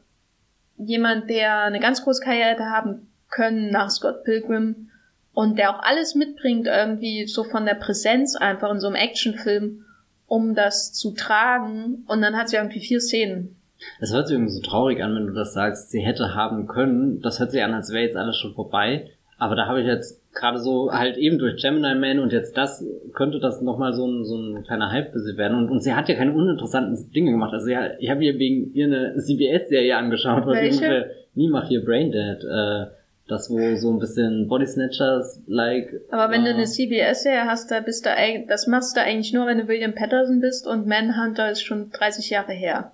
jemand, 0.78 1.28
der 1.28 1.64
eine 1.64 1.80
ganz 1.80 2.02
große 2.02 2.24
Karriere 2.24 2.64
haben 2.70 3.08
können 3.28 3.70
nach 3.70 3.90
Scott 3.90 4.24
Pilgrim 4.24 4.88
und 5.34 5.58
der 5.58 5.70
auch 5.70 5.82
alles 5.82 6.14
mitbringt, 6.14 6.66
irgendwie 6.66 7.26
so 7.26 7.44
von 7.44 7.66
der 7.66 7.74
Präsenz 7.74 8.36
einfach 8.36 8.70
in 8.70 8.80
so 8.80 8.86
einem 8.86 8.96
Actionfilm, 8.96 9.84
um 10.26 10.54
das 10.54 10.94
zu 10.94 11.10
tragen. 11.10 12.04
Und 12.06 12.22
dann 12.22 12.38
hat 12.38 12.48
sie 12.48 12.56
irgendwie 12.56 12.80
vier 12.80 13.02
Szenen. 13.02 13.56
Es 14.00 14.14
hört 14.14 14.28
sich 14.28 14.36
irgendwie 14.36 14.54
so 14.54 14.62
traurig 14.62 15.02
an, 15.02 15.14
wenn 15.14 15.26
du 15.26 15.34
das 15.34 15.52
sagst, 15.52 15.90
sie 15.90 16.00
hätte 16.00 16.34
haben 16.34 16.66
können. 16.68 17.20
Das 17.20 17.38
hört 17.38 17.50
sich 17.50 17.62
an, 17.62 17.74
als 17.74 17.92
wäre 17.92 18.04
jetzt 18.04 18.16
alles 18.16 18.38
schon 18.38 18.54
vorbei. 18.54 19.10
Aber 19.44 19.56
da 19.56 19.66
habe 19.66 19.82
ich 19.82 19.86
jetzt 19.86 20.22
gerade 20.32 20.58
so 20.58 20.90
halt 20.90 21.18
eben 21.18 21.38
durch 21.38 21.60
Gemini 21.60 21.94
Man 21.94 22.18
und 22.18 22.32
jetzt 22.32 22.56
das 22.56 22.82
könnte 23.12 23.40
das 23.40 23.60
nochmal 23.60 23.92
so 23.92 24.06
ein, 24.06 24.24
so 24.24 24.38
ein 24.38 24.64
kleiner 24.64 24.90
Hype 24.90 25.12
für 25.12 25.20
sie 25.20 25.36
werden. 25.36 25.58
Und, 25.58 25.68
und 25.68 25.82
sie 25.82 25.92
hat 25.92 26.08
ja 26.08 26.14
keine 26.14 26.32
uninteressanten 26.32 27.12
Dinge 27.12 27.30
gemacht. 27.30 27.52
Also 27.52 27.68
ja, 27.68 27.90
ich 27.98 28.08
habe 28.08 28.24
ihr 28.24 28.38
wegen 28.38 28.72
ihr 28.72 28.86
eine 28.86 29.18
CBS-Serie 29.18 29.98
angeschaut, 29.98 30.46
ungefähr 30.46 31.10
nie 31.34 31.50
mache 31.50 31.68
hier 31.68 31.84
Braindead. 31.84 32.42
Äh, 32.42 32.86
das 33.28 33.50
wo 33.50 33.76
so 33.76 33.90
ein 33.90 33.98
bisschen 33.98 34.48
Body 34.48 34.66
Snatchers 34.66 35.42
like. 35.46 35.90
Aber 36.10 36.32
wenn 36.32 36.46
äh, 36.46 36.50
du 36.50 36.54
eine 36.54 36.64
CBS-Serie 36.64 37.44
hast, 37.44 37.70
da 37.70 37.80
bist 37.80 38.06
du 38.06 38.10
eigentlich, 38.10 38.48
das 38.48 38.66
machst 38.66 38.96
du 38.96 39.02
eigentlich 39.02 39.34
nur, 39.34 39.46
wenn 39.46 39.58
du 39.58 39.68
William 39.68 39.94
Patterson 39.94 40.40
bist 40.40 40.66
und 40.66 40.86
Manhunter 40.86 41.50
ist 41.50 41.62
schon 41.62 41.90
30 41.90 42.30
Jahre 42.30 42.52
her. 42.52 42.92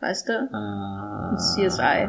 Weißt 0.00 0.28
du? 0.28 0.32
Äh, 0.32 1.36
CSI. 1.36 2.08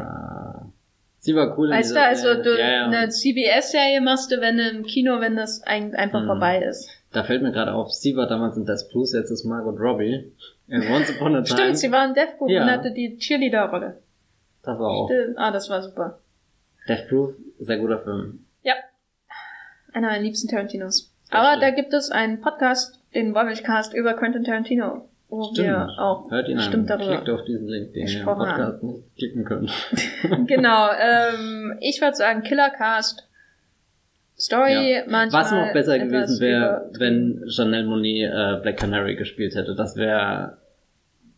Sie 1.24 1.36
war 1.36 1.56
cool. 1.56 1.70
Weißt 1.70 1.94
du, 1.94 2.00
also 2.00 2.42
du 2.42 2.58
ja, 2.58 2.68
ja. 2.68 2.86
eine 2.86 3.08
CBS-Serie 3.08 4.00
machst 4.00 4.32
du, 4.32 4.40
wenn 4.40 4.56
du 4.56 4.68
im 4.68 4.82
Kino, 4.82 5.20
wenn 5.20 5.36
das 5.36 5.62
ein, 5.62 5.94
einfach 5.94 6.22
mhm. 6.22 6.26
vorbei 6.26 6.64
ist. 6.64 6.90
Da 7.12 7.22
fällt 7.22 7.42
mir 7.42 7.52
gerade 7.52 7.74
auf, 7.74 7.92
sie 7.92 8.16
war 8.16 8.26
damals 8.26 8.56
in 8.56 8.66
Death 8.66 8.88
Plus, 8.90 9.12
jetzt 9.12 9.30
ist 9.30 9.44
Margot 9.44 9.78
Robbie. 9.78 10.32
In 10.66 10.82
Once 10.90 11.14
Upon 11.14 11.36
a 11.36 11.42
Time. 11.44 11.60
Stimmt, 11.60 11.78
sie 11.78 11.92
war 11.92 12.08
in 12.08 12.14
Death 12.14 12.38
Proof 12.38 12.50
ja. 12.50 12.64
und 12.64 12.70
hatte 12.72 12.90
die 12.90 13.18
Cheerleader-Rolle. 13.18 14.02
Das 14.64 14.78
war 14.80 14.90
auch. 14.90 15.08
Stimmt. 15.08 15.38
Ah, 15.38 15.52
das 15.52 15.70
war 15.70 15.80
super. 15.80 16.18
Death 16.88 17.08
Proof, 17.08 17.34
sehr 17.60 17.78
guter 17.78 18.00
Film. 18.00 18.44
Ja. 18.62 18.74
Einer 19.92 20.08
meiner 20.08 20.22
liebsten 20.22 20.48
Tarantinos. 20.48 21.14
Das 21.30 21.38
Aber 21.38 21.50
stimmt. 21.50 21.62
da 21.62 21.70
gibt 21.70 21.94
es 21.94 22.10
einen 22.10 22.40
Podcast, 22.40 23.00
den 23.14 23.32
Wobbelcast 23.32 23.94
über 23.94 24.14
Quentin 24.14 24.42
Tarantino 24.42 25.08
wo 25.32 25.44
Stimmt. 25.44 25.68
wir 25.68 25.88
auch 25.98 26.30
Hört 26.30 26.48
ihn 26.48 26.56
bestimmt 26.56 26.90
an. 26.90 26.98
darüber 26.98 27.16
Klickt 27.16 27.30
auf 27.30 27.44
diesen 27.46 27.66
Link, 27.66 27.94
den 27.94 28.06
ihr 28.06 28.18
im 28.18 28.24
Podcast 28.24 28.82
nicht 28.82 29.16
klicken 29.16 29.44
könnt. 29.44 29.72
genau, 30.46 30.90
ähm, 30.90 31.78
ich 31.80 32.00
würde 32.00 32.14
sagen 32.14 32.42
Killercast. 32.42 33.28
Story 34.38 34.94
ja. 34.94 35.02
manchmal. 35.08 35.42
Was 35.42 35.52
noch 35.52 35.72
besser 35.72 35.98
gewesen 35.98 36.40
wäre, 36.40 36.90
wenn 36.98 37.44
Janelle 37.46 37.86
Monet 37.86 38.30
äh, 38.30 38.60
Black 38.60 38.76
Canary 38.76 39.14
gespielt 39.14 39.54
hätte. 39.54 39.74
Das 39.74 39.96
wäre 39.96 40.58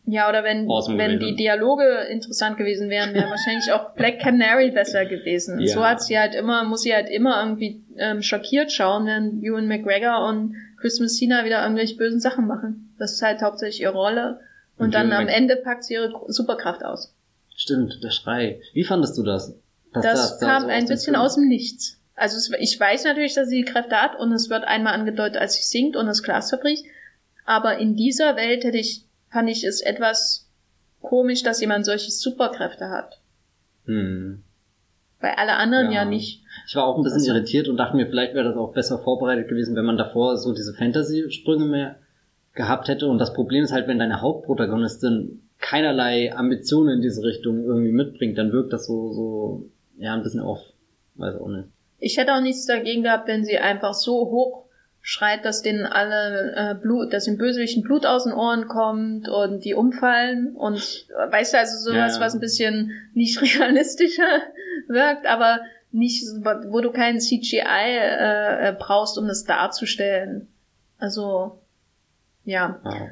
ja, 0.07 0.29
oder 0.29 0.43
wenn, 0.43 0.69
awesome 0.69 0.97
wenn 0.97 1.19
die 1.19 1.35
Dialoge 1.35 2.07
interessant 2.11 2.57
gewesen 2.57 2.89
wären, 2.89 3.13
wäre 3.13 3.29
wahrscheinlich 3.29 3.71
auch 3.71 3.95
Black 3.95 4.19
Canary 4.19 4.71
besser 4.71 5.05
gewesen. 5.05 5.59
Ja. 5.59 5.67
So 5.67 5.83
hat 5.83 6.01
sie 6.01 6.19
halt 6.19 6.35
immer, 6.35 6.63
muss 6.63 6.83
sie 6.83 6.93
halt 6.93 7.09
immer 7.09 7.41
irgendwie 7.41 7.83
ähm, 7.97 8.21
schockiert 8.21 8.71
schauen, 8.71 9.07
wenn 9.07 9.41
Ewan 9.41 9.67
McGregor 9.67 10.27
und 10.27 10.55
Chris 10.77 10.99
Messina 10.99 11.45
wieder 11.45 11.63
irgendwelche 11.63 11.95
bösen 11.95 12.19
Sachen 12.19 12.47
machen. 12.47 12.93
Das 12.97 13.13
ist 13.13 13.21
halt 13.21 13.41
hauptsächlich 13.41 13.81
ihre 13.81 13.93
Rolle. 13.93 14.39
Und, 14.77 14.85
und 14.85 14.93
dann 14.93 15.11
am 15.11 15.27
Ende 15.27 15.55
packt 15.55 15.85
sie 15.85 15.93
ihre 15.93 16.11
Superkraft 16.27 16.83
aus. 16.83 17.13
Stimmt, 17.55 18.03
der 18.03 18.11
Schrei. 18.11 18.61
Wie 18.73 18.83
fandest 18.83 19.17
du 19.17 19.23
das? 19.23 19.55
das, 19.93 20.03
das 20.03 20.39
kam 20.39 20.63
so 20.63 20.67
ein 20.67 20.87
bisschen 20.87 21.15
aus 21.15 21.35
dem 21.35 21.47
Nichts. 21.47 21.97
Also 22.15 22.37
es, 22.37 22.51
ich 22.59 22.79
weiß 22.79 23.03
natürlich, 23.03 23.33
dass 23.33 23.49
sie 23.49 23.63
die 23.63 23.71
Kräfte 23.71 23.95
hat 23.95 24.17
und 24.17 24.31
es 24.31 24.49
wird 24.49 24.63
einmal 24.63 24.93
angedeutet, 24.93 25.37
als 25.37 25.55
sie 25.55 25.63
singt 25.63 25.95
und 25.95 26.05
das 26.05 26.23
Glas 26.23 26.49
zerbricht. 26.49 26.85
Aber 27.45 27.77
in 27.77 27.95
dieser 27.95 28.35
Welt 28.35 28.63
hätte 28.63 28.77
ich, 28.77 29.05
fand 29.29 29.49
ich 29.49 29.63
es 29.63 29.81
etwas 29.81 30.47
komisch, 31.01 31.43
dass 31.43 31.61
jemand 31.61 31.85
solche 31.85 32.11
Superkräfte 32.11 32.89
hat. 32.89 33.19
Hm. 33.85 34.43
Bei 35.25 35.39
alle 35.39 35.53
anderen 35.53 35.87
ja, 35.87 36.03
ja 36.03 36.05
nicht. 36.05 36.43
Ich 36.67 36.75
war 36.75 36.85
auch 36.85 36.97
ein 36.97 37.03
bisschen 37.03 37.21
also, 37.21 37.31
irritiert 37.31 37.67
und 37.67 37.77
dachte 37.77 37.95
mir, 37.95 38.05
vielleicht 38.05 38.35
wäre 38.35 38.47
das 38.47 38.57
auch 38.57 38.73
besser 38.73 38.99
vorbereitet 38.99 39.47
gewesen, 39.47 39.75
wenn 39.75 39.83
man 39.83 39.97
davor 39.97 40.37
so 40.37 40.53
diese 40.53 40.75
Fantasy-Sprünge 40.75 41.65
mehr 41.65 41.95
gehabt 42.53 42.89
hätte. 42.89 43.07
Und 43.07 43.17
das 43.17 43.33
Problem 43.33 43.63
ist 43.63 43.71
halt, 43.71 43.87
wenn 43.87 43.97
deine 43.97 44.21
Hauptprotagonistin 44.21 45.41
keinerlei 45.57 46.31
Ambitionen 46.31 46.97
in 46.97 47.01
diese 47.01 47.23
Richtung 47.23 47.63
irgendwie 47.63 47.91
mitbringt, 47.91 48.37
dann 48.37 48.51
wirkt 48.51 48.71
das 48.71 48.85
so, 48.85 49.13
so, 49.13 49.69
ja, 49.97 50.13
ein 50.13 50.21
bisschen 50.21 50.41
off. 50.41 50.61
Weiß 51.15 51.41
auch 51.41 51.47
nicht. 51.47 51.69
Ich 51.97 52.17
hätte 52.17 52.35
auch 52.35 52.41
nichts 52.41 52.67
dagegen 52.67 53.01
gehabt, 53.01 53.27
wenn 53.27 53.43
sie 53.43 53.57
einfach 53.57 53.95
so 53.95 54.29
hoch 54.29 54.64
schreit, 55.07 55.45
dass 55.45 55.61
denen 55.61 55.85
alle 55.85 56.55
äh, 56.55 56.73
Blut, 56.73 57.13
dass 57.13 57.25
dem 57.25 57.37
Bösewichten 57.37 57.83
Blut 57.83 58.07
aus 58.07 58.23
den 58.23 58.33
Ohren 58.33 58.67
kommt 58.67 59.29
und 59.29 59.63
die 59.63 59.75
umfallen 59.75 60.55
und 60.55 60.79
weißt 61.29 61.53
du, 61.53 61.59
also 61.59 61.77
sowas, 61.77 62.13
ja, 62.13 62.19
ja. 62.19 62.25
was 62.25 62.33
ein 62.33 62.39
bisschen 62.39 62.91
nicht 63.13 63.39
realistischer 63.59 64.41
wirkt, 64.87 65.27
aber 65.27 65.59
nicht, 65.91 66.25
wo 66.69 66.81
du 66.81 66.91
kein 66.91 67.19
CGI 67.19 67.61
äh, 67.61 68.69
äh, 68.69 68.75
brauchst, 68.77 69.19
um 69.19 69.27
das 69.27 69.43
darzustellen. 69.43 70.47
Also, 70.97 71.59
ja. 72.43 72.81
ja. 72.83 73.09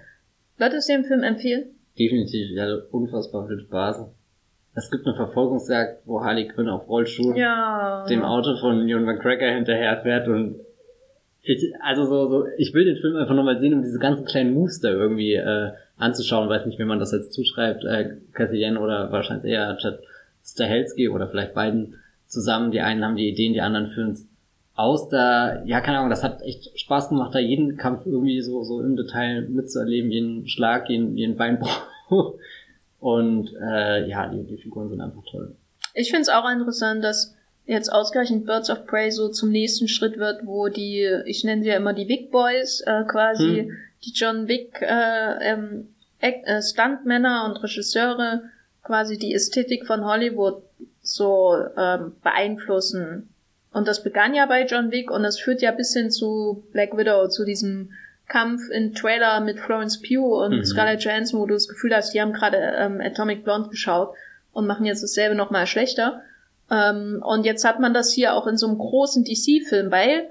Würdest 0.57 0.89
du 0.89 0.93
den 0.93 1.05
Film 1.05 1.21
empfehlen? 1.21 1.75
Definitiv, 1.99 2.49
ich 2.53 2.59
hatte 2.59 2.87
unfassbar 2.89 3.47
viel 3.47 3.59
Spaß. 3.59 4.03
Es 4.73 4.89
gibt 4.89 5.05
eine 5.05 5.15
Verfolgungsjagd, 5.15 6.07
wo 6.07 6.23
Harley 6.23 6.47
Quinn 6.47 6.69
auf 6.69 6.89
Rollschuhen 6.89 7.35
ja. 7.35 8.03
dem 8.09 8.23
Auto 8.23 8.57
von 8.57 8.89
Ewan 8.89 9.05
McGregor 9.05 9.49
hinterherfährt 9.49 10.27
und 10.27 10.55
ich, 11.43 11.73
also 11.81 12.05
so, 12.05 12.29
so, 12.29 12.47
ich 12.57 12.73
will 12.73 12.85
den 12.85 12.97
Film 12.97 13.17
einfach 13.17 13.35
nochmal 13.35 13.59
sehen, 13.59 13.73
um 13.73 13.81
diese 13.81 13.99
ganzen 13.99 14.25
kleinen 14.25 14.53
Moves 14.53 14.79
da 14.79 14.89
irgendwie 14.89 15.33
äh, 15.33 15.71
anzuschauen. 15.97 16.49
Weiß 16.49 16.65
nicht, 16.65 16.79
wie 16.79 16.85
man 16.85 16.99
das 16.99 17.11
jetzt 17.11 17.33
zuschreibt, 17.33 17.83
äh, 17.83 18.15
Cassian 18.31 18.77
oder 18.77 19.11
wahrscheinlich 19.11 19.51
eher 19.51 19.77
Chad 19.77 19.99
Stahelski 20.45 21.09
oder 21.09 21.27
vielleicht 21.27 21.53
beiden 21.53 21.95
zusammen. 22.27 22.71
Die 22.71 22.81
einen 22.81 23.03
haben 23.03 23.15
die 23.15 23.29
Ideen, 23.29 23.53
die 23.53 23.61
anderen 23.61 23.87
führen 23.87 24.11
es 24.11 24.27
aus. 24.75 25.09
Da, 25.09 25.63
ja, 25.65 25.81
keine 25.81 25.99
Ahnung, 25.99 26.09
das 26.09 26.23
hat 26.23 26.41
echt 26.41 26.77
Spaß 26.79 27.09
gemacht, 27.09 27.35
da 27.35 27.39
jeden 27.39 27.77
Kampf 27.77 28.05
irgendwie 28.05 28.41
so, 28.41 28.63
so 28.63 28.81
im 28.81 28.95
Detail 28.95 29.41
mitzuerleben, 29.47 30.11
jeden 30.11 30.47
Schlag, 30.47 30.89
jeden, 30.89 31.17
jeden 31.17 31.37
Beinbruch. 31.37 31.87
Und 32.99 33.53
äh, 33.61 34.07
ja, 34.07 34.27
die, 34.27 34.43
die 34.43 34.57
Figuren 34.57 34.89
sind 34.89 35.01
einfach 35.01 35.23
toll. 35.29 35.55
Ich 35.93 36.09
finde 36.09 36.21
es 36.21 36.29
auch 36.29 36.49
interessant, 36.49 37.03
dass 37.03 37.35
jetzt 37.65 37.89
ausgerechnet 37.89 38.45
Birds 38.45 38.69
of 38.69 38.85
Prey 38.85 39.11
so 39.11 39.29
zum 39.29 39.49
nächsten 39.49 39.87
Schritt 39.87 40.17
wird, 40.17 40.45
wo 40.45 40.67
die, 40.67 41.07
ich 41.25 41.43
nenne 41.43 41.63
sie 41.63 41.69
ja 41.69 41.77
immer 41.77 41.93
die 41.93 42.05
Big 42.05 42.31
Boys, 42.31 42.81
äh, 42.81 43.03
quasi 43.05 43.67
hm. 43.67 43.77
die 44.05 44.11
John 44.13 44.47
Wick 44.47 44.81
äh, 44.81 45.51
ähm, 45.51 45.89
äh, 46.19 46.61
Stuntmänner 46.61 47.45
und 47.45 47.63
Regisseure 47.63 48.43
quasi 48.83 49.17
die 49.17 49.33
Ästhetik 49.33 49.87
von 49.87 50.05
Hollywood 50.05 50.61
so 51.01 51.55
ähm, 51.77 52.15
beeinflussen. 52.21 53.29
Und 53.71 53.87
das 53.87 54.03
begann 54.03 54.35
ja 54.35 54.45
bei 54.45 54.65
John 54.65 54.91
Wick 54.91 55.09
und 55.09 55.23
das 55.23 55.39
führt 55.39 55.61
ja 55.61 55.71
bis 55.71 55.93
hin 55.93 56.11
zu 56.11 56.63
Black 56.73 56.95
Widow, 56.95 57.27
zu 57.27 57.43
diesem 57.43 57.91
Kampf 58.27 58.69
in 58.69 58.93
Trailer 58.93 59.39
mit 59.41 59.59
Florence 59.59 60.01
Pugh 60.01 60.43
und 60.45 60.57
mhm. 60.57 60.65
Scarlett 60.65 61.03
Johansson, 61.03 61.39
wo 61.39 61.45
du 61.45 61.53
das 61.53 61.67
Gefühl 61.67 61.95
hast, 61.95 62.13
die 62.13 62.21
haben 62.21 62.33
gerade 62.33 62.57
ähm, 62.57 63.01
Atomic 63.01 63.43
Blonde 63.43 63.69
geschaut 63.69 64.13
und 64.51 64.67
machen 64.67 64.85
jetzt 64.85 65.03
dasselbe 65.03 65.35
nochmal 65.35 65.65
schlechter. 65.65 66.21
Ähm, 66.71 67.21
und 67.25 67.45
jetzt 67.45 67.65
hat 67.65 67.79
man 67.79 67.93
das 67.93 68.11
hier 68.11 68.33
auch 68.33 68.47
in 68.47 68.57
so 68.57 68.67
einem 68.67 68.77
großen 68.77 69.23
DC-Film, 69.23 69.91
weil, 69.91 70.29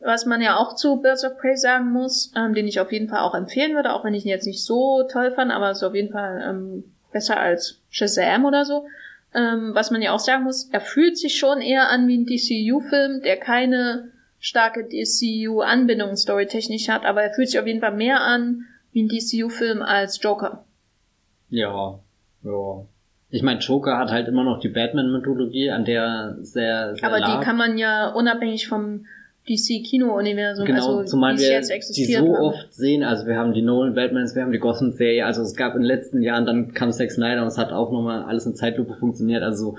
was 0.00 0.26
man 0.26 0.40
ja 0.40 0.56
auch 0.56 0.74
zu 0.74 0.96
Birds 1.00 1.24
of 1.24 1.38
Prey 1.38 1.56
sagen 1.56 1.92
muss, 1.92 2.32
ähm, 2.36 2.54
den 2.54 2.66
ich 2.66 2.80
auf 2.80 2.92
jeden 2.92 3.08
Fall 3.08 3.20
auch 3.20 3.34
empfehlen 3.34 3.74
würde, 3.74 3.92
auch 3.92 4.04
wenn 4.04 4.14
ich 4.14 4.24
ihn 4.24 4.30
jetzt 4.30 4.46
nicht 4.46 4.64
so 4.64 5.04
toll 5.10 5.32
fand, 5.32 5.52
aber 5.52 5.70
ist 5.70 5.82
auf 5.82 5.94
jeden 5.94 6.12
Fall 6.12 6.44
ähm, 6.48 6.84
besser 7.12 7.38
als 7.38 7.80
Shazam 7.90 8.44
oder 8.44 8.64
so. 8.64 8.86
Ähm, 9.34 9.70
was 9.74 9.90
man 9.90 10.02
ja 10.02 10.12
auch 10.12 10.20
sagen 10.20 10.44
muss, 10.44 10.68
er 10.70 10.80
fühlt 10.80 11.18
sich 11.18 11.36
schon 11.36 11.60
eher 11.60 11.88
an 11.88 12.06
wie 12.06 12.18
ein 12.18 12.26
DCU-Film, 12.26 13.22
der 13.22 13.36
keine 13.36 14.12
starke 14.38 14.84
DCU-Anbindung 14.84 16.16
storytechnisch 16.16 16.88
hat, 16.88 17.04
aber 17.04 17.22
er 17.22 17.32
fühlt 17.32 17.48
sich 17.48 17.58
auf 17.58 17.66
jeden 17.66 17.80
Fall 17.80 17.94
mehr 17.94 18.20
an 18.20 18.66
wie 18.92 19.02
ein 19.02 19.08
DCU-Film 19.08 19.82
als 19.82 20.22
Joker. 20.22 20.64
Ja, 21.48 21.98
ja. 22.42 22.86
Ich 23.34 23.42
meine, 23.42 23.58
Joker 23.58 23.98
hat 23.98 24.12
halt 24.12 24.28
immer 24.28 24.44
noch 24.44 24.60
die 24.60 24.68
Batman-Mythologie, 24.68 25.70
an 25.70 25.84
der 25.84 26.36
sehr, 26.42 26.94
sehr 26.94 27.08
Aber 27.08 27.18
lag. 27.18 27.40
die 27.40 27.44
kann 27.44 27.56
man 27.56 27.76
ja 27.76 28.12
unabhängig 28.12 28.68
vom 28.68 29.06
DC-Kino-Universum, 29.48 30.64
genau, 30.64 30.98
also 30.98 31.04
zumal 31.04 31.36
wir 31.36 31.60
die 31.60 32.04
so 32.04 32.18
haben. 32.18 32.28
oft 32.30 32.72
sehen, 32.72 33.02
also 33.02 33.26
wir 33.26 33.36
haben 33.36 33.52
die 33.52 33.62
Nolan 33.62 33.94
Batmans, 33.94 34.36
wir 34.36 34.42
haben 34.42 34.52
die 34.52 34.60
Gotham-Serie, 34.60 35.26
also 35.26 35.42
es 35.42 35.56
gab 35.56 35.74
in 35.74 35.80
den 35.80 35.88
letzten 35.88 36.22
Jahren, 36.22 36.46
dann 36.46 36.74
kam 36.74 36.92
Zack 36.92 37.10
Snyder 37.10 37.42
und 37.42 37.48
es 37.48 37.58
hat 37.58 37.72
auch 37.72 37.90
nochmal 37.90 38.22
alles 38.22 38.46
in 38.46 38.54
Zeitlupe 38.54 38.94
funktioniert, 38.94 39.42
also 39.42 39.76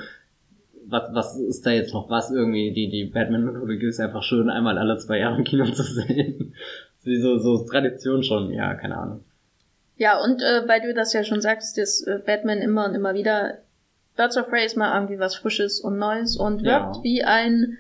was, 0.88 1.04
was 1.14 1.40
ist 1.40 1.66
da 1.66 1.72
jetzt 1.72 1.94
noch 1.94 2.10
was 2.10 2.32
irgendwie, 2.32 2.74
die, 2.74 2.90
die 2.90 3.06
Batman-Mythologie 3.06 3.88
ist 3.88 4.02
einfach 4.02 4.22
schön, 4.22 4.50
einmal 4.50 4.78
alle 4.78 4.98
zwei 4.98 5.20
Jahre 5.20 5.38
im 5.38 5.46
Kino 5.46 5.66
zu 5.66 5.84
sehen. 5.84 6.54
So, 7.08 7.38
so 7.38 7.64
Tradition 7.66 8.24
schon, 8.24 8.52
ja, 8.52 8.74
keine 8.74 8.98
Ahnung. 8.98 9.24
Ja, 9.98 10.22
und 10.22 10.42
äh, 10.42 10.68
weil 10.68 10.82
du 10.82 10.94
das 10.94 11.14
ja 11.14 11.24
schon 11.24 11.42
sagst, 11.42 11.78
dass 11.78 12.02
äh, 12.02 12.20
Batman 12.26 12.60
immer 12.60 12.86
und 12.86 12.96
immer 12.96 13.14
wieder 13.14 13.60
Birds 14.18 14.38
of 14.38 14.50
Prey 14.50 14.66
ist 14.66 14.78
mal 14.78 14.94
irgendwie 14.94 15.20
was 15.20 15.36
Frisches 15.36 15.80
und 15.80 15.98
Neues 15.98 16.38
und 16.38 16.64
wirkt 16.64 16.98
ja. 16.98 17.04
wie 17.04 17.24
ein 17.24 17.78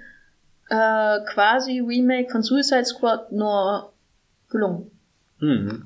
äh, 0.70 1.20
quasi 1.26 1.80
Remake 1.80 2.30
von 2.30 2.41
Suicide 2.41 2.86
Squad, 2.86 3.32
nur 3.32 3.91
gelungen. 4.49 4.91
Mhm. 5.39 5.86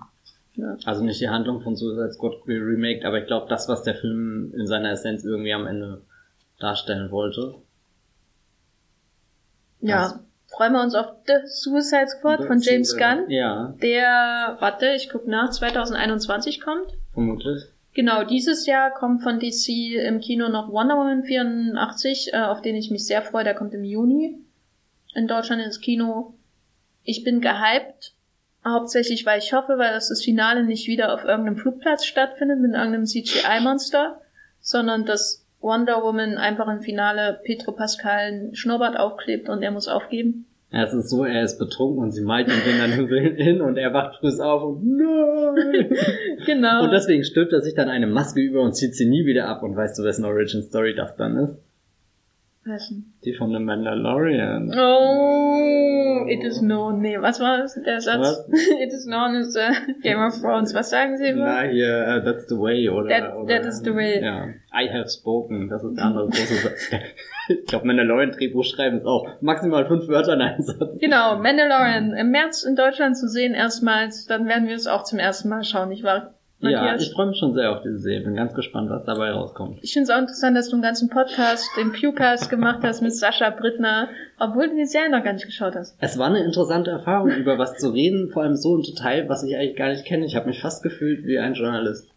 Ja. 0.55 0.77
Also 0.85 1.03
nicht 1.03 1.21
die 1.21 1.29
Handlung 1.29 1.61
von 1.61 1.75
Suicide 1.75 2.13
Squad 2.13 2.41
remaked, 2.47 3.05
aber 3.05 3.19
ich 3.19 3.27
glaube, 3.27 3.47
das, 3.49 3.69
was 3.69 3.83
der 3.83 3.95
Film 3.95 4.53
in 4.55 4.67
seiner 4.67 4.91
Essenz 4.91 5.23
irgendwie 5.23 5.53
am 5.53 5.67
Ende 5.67 6.01
darstellen 6.59 7.11
wollte. 7.11 7.55
Ja, 9.81 10.19
freuen 10.49 10.73
wir 10.73 10.81
uns 10.81 10.95
auf 10.95 11.07
The 11.25 11.45
Suicide 11.45 12.07
Squad 12.07 12.41
The 12.41 12.47
von 12.47 12.59
James 12.59 12.97
Gunn. 12.97 13.29
Ja. 13.29 13.73
Der, 13.81 14.57
warte, 14.59 14.93
ich 14.95 15.09
guck 15.09 15.27
nach, 15.27 15.51
2021 15.51 16.61
kommt. 16.61 16.93
Vermutlich. 17.13 17.63
Genau, 17.93 18.23
dieses 18.23 18.65
Jahr 18.65 18.91
kommt 18.91 19.23
von 19.23 19.39
DC 19.39 19.95
im 20.05 20.19
Kino 20.19 20.47
noch 20.47 20.71
Wonder 20.71 20.95
Woman 20.95 21.23
84, 21.23 22.33
äh, 22.33 22.37
auf 22.37 22.61
den 22.61 22.75
ich 22.75 22.91
mich 22.91 23.05
sehr 23.05 23.21
freue. 23.21 23.43
Der 23.43 23.55
kommt 23.55 23.73
im 23.73 23.83
Juni 23.83 24.37
in 25.15 25.27
Deutschland 25.27 25.61
ins 25.61 25.81
Kino. 25.81 26.33
Ich 27.03 27.23
bin 27.23 27.41
gehypt, 27.41 28.13
hauptsächlich 28.63 29.25
weil 29.25 29.39
ich 29.39 29.53
hoffe, 29.53 29.77
weil 29.77 29.93
das, 29.93 30.09
das 30.09 30.23
Finale 30.23 30.63
nicht 30.63 30.87
wieder 30.87 31.13
auf 31.13 31.23
irgendeinem 31.23 31.57
Flugplatz 31.57 32.05
stattfindet 32.05 32.59
mit 32.59 32.73
irgendeinem 32.73 33.05
CGI-Monster, 33.05 34.21
sondern 34.61 35.05
dass 35.05 35.38
Wonder 35.61 36.01
Woman 36.03 36.37
einfach 36.37 36.67
im 36.67 36.81
Finale 36.81 37.39
Petro 37.43 37.73
Pascal 37.73 38.17
einen 38.17 38.55
Schnurrbart 38.55 38.97
aufklebt 38.97 39.49
und 39.49 39.61
er 39.61 39.71
muss 39.71 39.87
aufgeben. 39.87 40.45
Ja, 40.71 40.83
es 40.83 40.93
ist 40.93 41.09
so, 41.09 41.25
er 41.25 41.43
ist 41.43 41.57
betrunken 41.57 42.03
und 42.03 42.11
sie 42.11 42.21
malt 42.21 42.47
ihn 42.47 42.77
dann 42.77 42.91
hin 43.37 43.61
und 43.61 43.75
er 43.77 43.91
wacht 43.93 44.17
früh 44.19 44.29
auf 44.39 44.63
und 44.63 44.97
nein! 44.97 45.97
genau. 46.45 46.83
Und 46.83 46.91
deswegen 46.91 47.23
stülpt 47.23 47.53
er 47.53 47.61
sich 47.61 47.73
dann 47.73 47.89
eine 47.89 48.05
Maske 48.05 48.39
über 48.39 48.61
und 48.61 48.73
zieht 48.73 48.95
sie 48.95 49.09
nie 49.09 49.25
wieder 49.25 49.47
ab 49.47 49.63
und 49.63 49.75
weißt 49.75 49.97
du, 49.97 50.03
wessen 50.03 50.25
Origin 50.25 50.61
Story 50.61 50.93
das 50.95 51.15
dann 51.15 51.37
ist? 51.37 51.59
Wessen? 52.69 53.13
Die 53.25 53.33
von 53.33 53.51
The 53.51 53.59
Mandalorian. 53.59 54.71
Oh, 54.77 56.25
it 56.27 56.43
is 56.43 56.59
known. 56.59 57.01
Nee, 57.01 57.17
was 57.19 57.39
war 57.39 57.57
das, 57.57 57.81
der 57.83 57.99
Satz? 57.99 58.19
Was? 58.19 58.47
it 58.81 58.93
is 58.93 59.05
known 59.05 59.35
as 59.35 59.55
uh, 59.55 59.73
Game 60.01 60.19
of 60.19 60.39
Thrones. 60.39 60.73
Was 60.73 60.89
sagen 60.89 61.17
Sie 61.17 61.27
immer? 61.27 61.45
Na, 61.45 61.61
hier, 61.63 62.05
uh, 62.07 62.23
that's 62.23 62.47
the 62.47 62.55
way, 62.55 62.87
oder? 62.89 63.09
That, 63.09 63.35
oder, 63.35 63.55
that 63.55 63.65
is 63.65 63.81
the 63.83 63.93
way. 63.93 64.21
Ja. 64.21 64.47
I 64.73 64.89
have 64.89 65.09
spoken. 65.09 65.69
Das 65.69 65.83
ist 65.83 65.95
der 65.95 66.05
andere 66.05 66.27
große 66.27 66.55
Satz. 66.55 66.91
ich 67.49 67.65
glaube, 67.65 67.87
Mandalorian-Drehbuch 67.87 68.63
schreiben 68.63 68.99
ist 68.99 69.05
auch 69.05 69.27
maximal 69.41 69.85
fünf 69.87 70.07
Wörter 70.07 70.33
in 70.33 70.41
einem 70.41 70.61
Satz. 70.61 70.99
Genau, 70.99 71.37
Mandalorian. 71.37 72.13
Im 72.13 72.31
März 72.31 72.63
in 72.63 72.75
Deutschland 72.75 73.17
zu 73.17 73.27
sehen 73.27 73.53
erstmals. 73.53 74.25
Dann 74.25 74.47
werden 74.47 74.67
wir 74.67 74.75
es 74.75 74.87
auch 74.87 75.03
zum 75.03 75.19
ersten 75.19 75.49
Mal 75.49 75.63
schauen, 75.63 75.89
nicht 75.89 76.03
wahr? 76.03 76.38
Matthias. 76.61 76.83
Ja, 76.83 76.95
ich 77.07 77.13
freue 77.13 77.27
mich 77.27 77.37
schon 77.37 77.53
sehr 77.53 77.71
auf 77.71 77.81
diese 77.83 77.99
Serie. 77.99 78.21
Bin 78.21 78.35
ganz 78.35 78.53
gespannt, 78.53 78.89
was 78.89 79.05
dabei 79.05 79.31
rauskommt. 79.31 79.79
Ich 79.81 79.93
finde 79.93 80.03
es 80.03 80.09
auch 80.09 80.19
interessant, 80.19 80.57
dass 80.57 80.67
du 80.67 80.75
einen 80.75 80.81
ganzen 80.81 81.09
Podcast, 81.09 81.69
den 81.77 81.93
Pewcast 81.93 82.49
gemacht 82.49 82.79
hast 82.83 83.01
mit 83.01 83.15
Sascha 83.15 83.49
Brittner, 83.49 84.09
obwohl 84.39 84.69
du 84.69 84.75
die 84.75 84.85
Serie 84.85 85.09
noch 85.09 85.23
gar 85.23 85.33
nicht 85.33 85.45
geschaut 85.45 85.75
hast. 85.75 85.95
Es 85.99 86.17
war 86.17 86.27
eine 86.27 86.43
interessante 86.43 86.91
Erfahrung, 86.91 87.29
über 87.31 87.57
was 87.57 87.77
zu 87.77 87.89
reden, 87.89 88.29
vor 88.29 88.43
allem 88.43 88.55
so 88.55 88.75
ein 88.75 88.83
Detail, 88.83 89.29
was 89.29 89.43
ich 89.43 89.55
eigentlich 89.55 89.77
gar 89.77 89.89
nicht 89.89 90.05
kenne. 90.05 90.25
Ich 90.25 90.35
habe 90.35 90.47
mich 90.47 90.61
fast 90.61 90.83
gefühlt 90.83 91.25
wie 91.25 91.39
ein 91.39 91.53
Journalist. 91.53 92.09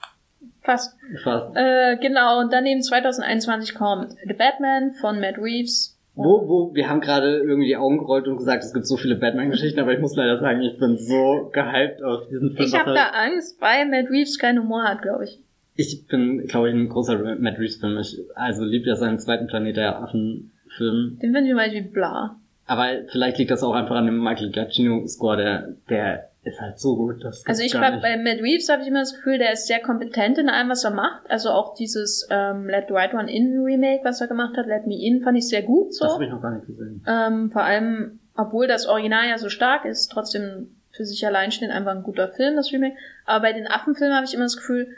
Fast. 0.62 0.97
Fast. 1.22 1.57
Äh, 1.57 1.97
genau, 1.99 2.40
und 2.40 2.53
dann 2.53 2.66
eben 2.66 2.82
2021 2.82 3.74
kommt 3.74 4.14
The 4.26 4.34
Batman 4.34 4.93
von 4.93 5.20
Matt 5.20 5.38
Reeves. 5.38 5.91
Wo, 6.15 6.47
wo, 6.47 6.75
wir 6.75 6.91
haben 6.91 7.01
gerade 7.01 7.39
irgendwie 7.39 7.69
die 7.69 7.77
Augen 7.77 7.99
gerollt 7.99 8.29
und 8.29 8.37
gesagt, 8.37 8.63
es 8.63 8.75
gibt 8.75 8.87
so 8.87 8.99
viele 8.99 9.17
Batman-Geschichten, 9.17 9.81
aber 9.81 9.95
ich 9.95 10.01
muss 10.01 10.15
leider 10.15 10.39
sagen, 10.39 10.61
ich 10.61 10.79
bin 10.79 10.99
so 10.99 11.51
gehypt 11.53 12.03
auf 12.03 12.29
diesen 12.29 12.55
Film. 12.55 12.69
Ich 12.69 12.79
habe 12.79 12.93
da 12.93 13.09
Angst, 13.09 13.61
weil 13.61 13.89
Matt 13.89 14.11
Reeves 14.11 14.39
keinen 14.39 14.63
Humor 14.63 14.85
hat, 14.85 15.01
glaube 15.01 15.25
ich. 15.25 15.39
Ich 15.75 16.07
bin, 16.09 16.47
glaube 16.47 16.69
ich, 16.69 16.75
ein 16.75 16.91
großer 16.91 17.37
Matt 17.39 17.59
Reeves-Film. 17.59 17.99
Ich 17.99 18.19
also 18.35 18.63
liebe 18.65 18.89
ja 18.89 18.97
seinen 18.97 19.19
zweiten 19.19 19.47
Planet 19.47 19.77
der 19.77 20.03
Affen-Film. 20.03 21.19
Den 21.23 21.33
finde 21.33 21.49
ich 21.49 21.55
mal 21.55 21.73
wie 21.73 21.81
bla. 21.81 22.37
Aber 22.67 22.89
vielleicht 23.11 23.39
liegt 23.39 23.51
das 23.51 23.63
auch 23.63 23.75
einfach 23.75 23.97
an 23.97 24.05
dem 24.07 24.23
Michael 24.23 24.51
Giacchino-Score, 24.51 25.37
der, 25.39 25.69
der 25.89 26.29
ist 26.45 26.61
halt 26.61 26.78
so 26.78 26.97
gut. 26.97 27.22
Das 27.22 27.45
also 27.47 27.62
ich 27.62 27.70
glaube, 27.70 27.99
bei 28.01 28.16
Matt 28.16 28.40
Reeves 28.40 28.68
habe 28.68 28.82
ich 28.82 28.88
immer 28.88 29.01
das 29.01 29.14
Gefühl, 29.14 29.38
der 29.38 29.53
ist 29.53 29.68
sehr 29.68 29.80
kompetent 29.80 30.38
in 30.38 30.49
allem, 30.49 30.70
was 30.70 30.82
er 30.82 30.90
macht. 30.90 31.30
Also 31.30 31.51
auch 31.51 31.74
dieses 31.74 32.26
ähm, 32.30 32.68
Let 32.68 32.86
the 32.88 32.95
Right 32.95 33.14
One 33.14 33.32
In 33.32 33.61
Remake, 33.62 34.05
was 34.05 34.20
er 34.20 34.26
gemacht 34.26 34.57
hat, 34.57 34.66
Let 34.66 34.86
Me 34.86 35.01
In, 35.01 35.22
fand 35.22 35.38
ich 35.38 35.49
sehr 35.49 35.62
gut 35.62 35.95
so. 35.95 36.05
Das 36.05 36.14
habe 36.14 36.24
ich 36.24 36.30
noch 36.30 36.43
gar 36.43 36.55
nicht 36.55 36.66
gesehen. 36.66 37.05
Ähm, 37.07 37.51
vor 37.53 37.62
allem, 37.62 38.18
obwohl 38.36 38.66
das 38.66 38.86
Original 38.86 39.28
ja 39.28 39.38
so 39.38 39.49
stark 39.49 39.84
ist, 39.84 40.09
trotzdem 40.09 40.74
für 40.90 41.05
sich 41.05 41.24
allein 41.24 41.53
stehen 41.53 41.70
einfach 41.70 41.93
ein 41.93 42.03
guter 42.03 42.28
Film, 42.28 42.57
das 42.57 42.72
Remake. 42.72 42.97
Aber 43.24 43.43
bei 43.43 43.53
den 43.53 43.68
Affenfilmen 43.68 44.14
habe 44.14 44.26
ich 44.26 44.34
immer 44.34 44.45
das 44.45 44.57
Gefühl, 44.57 44.88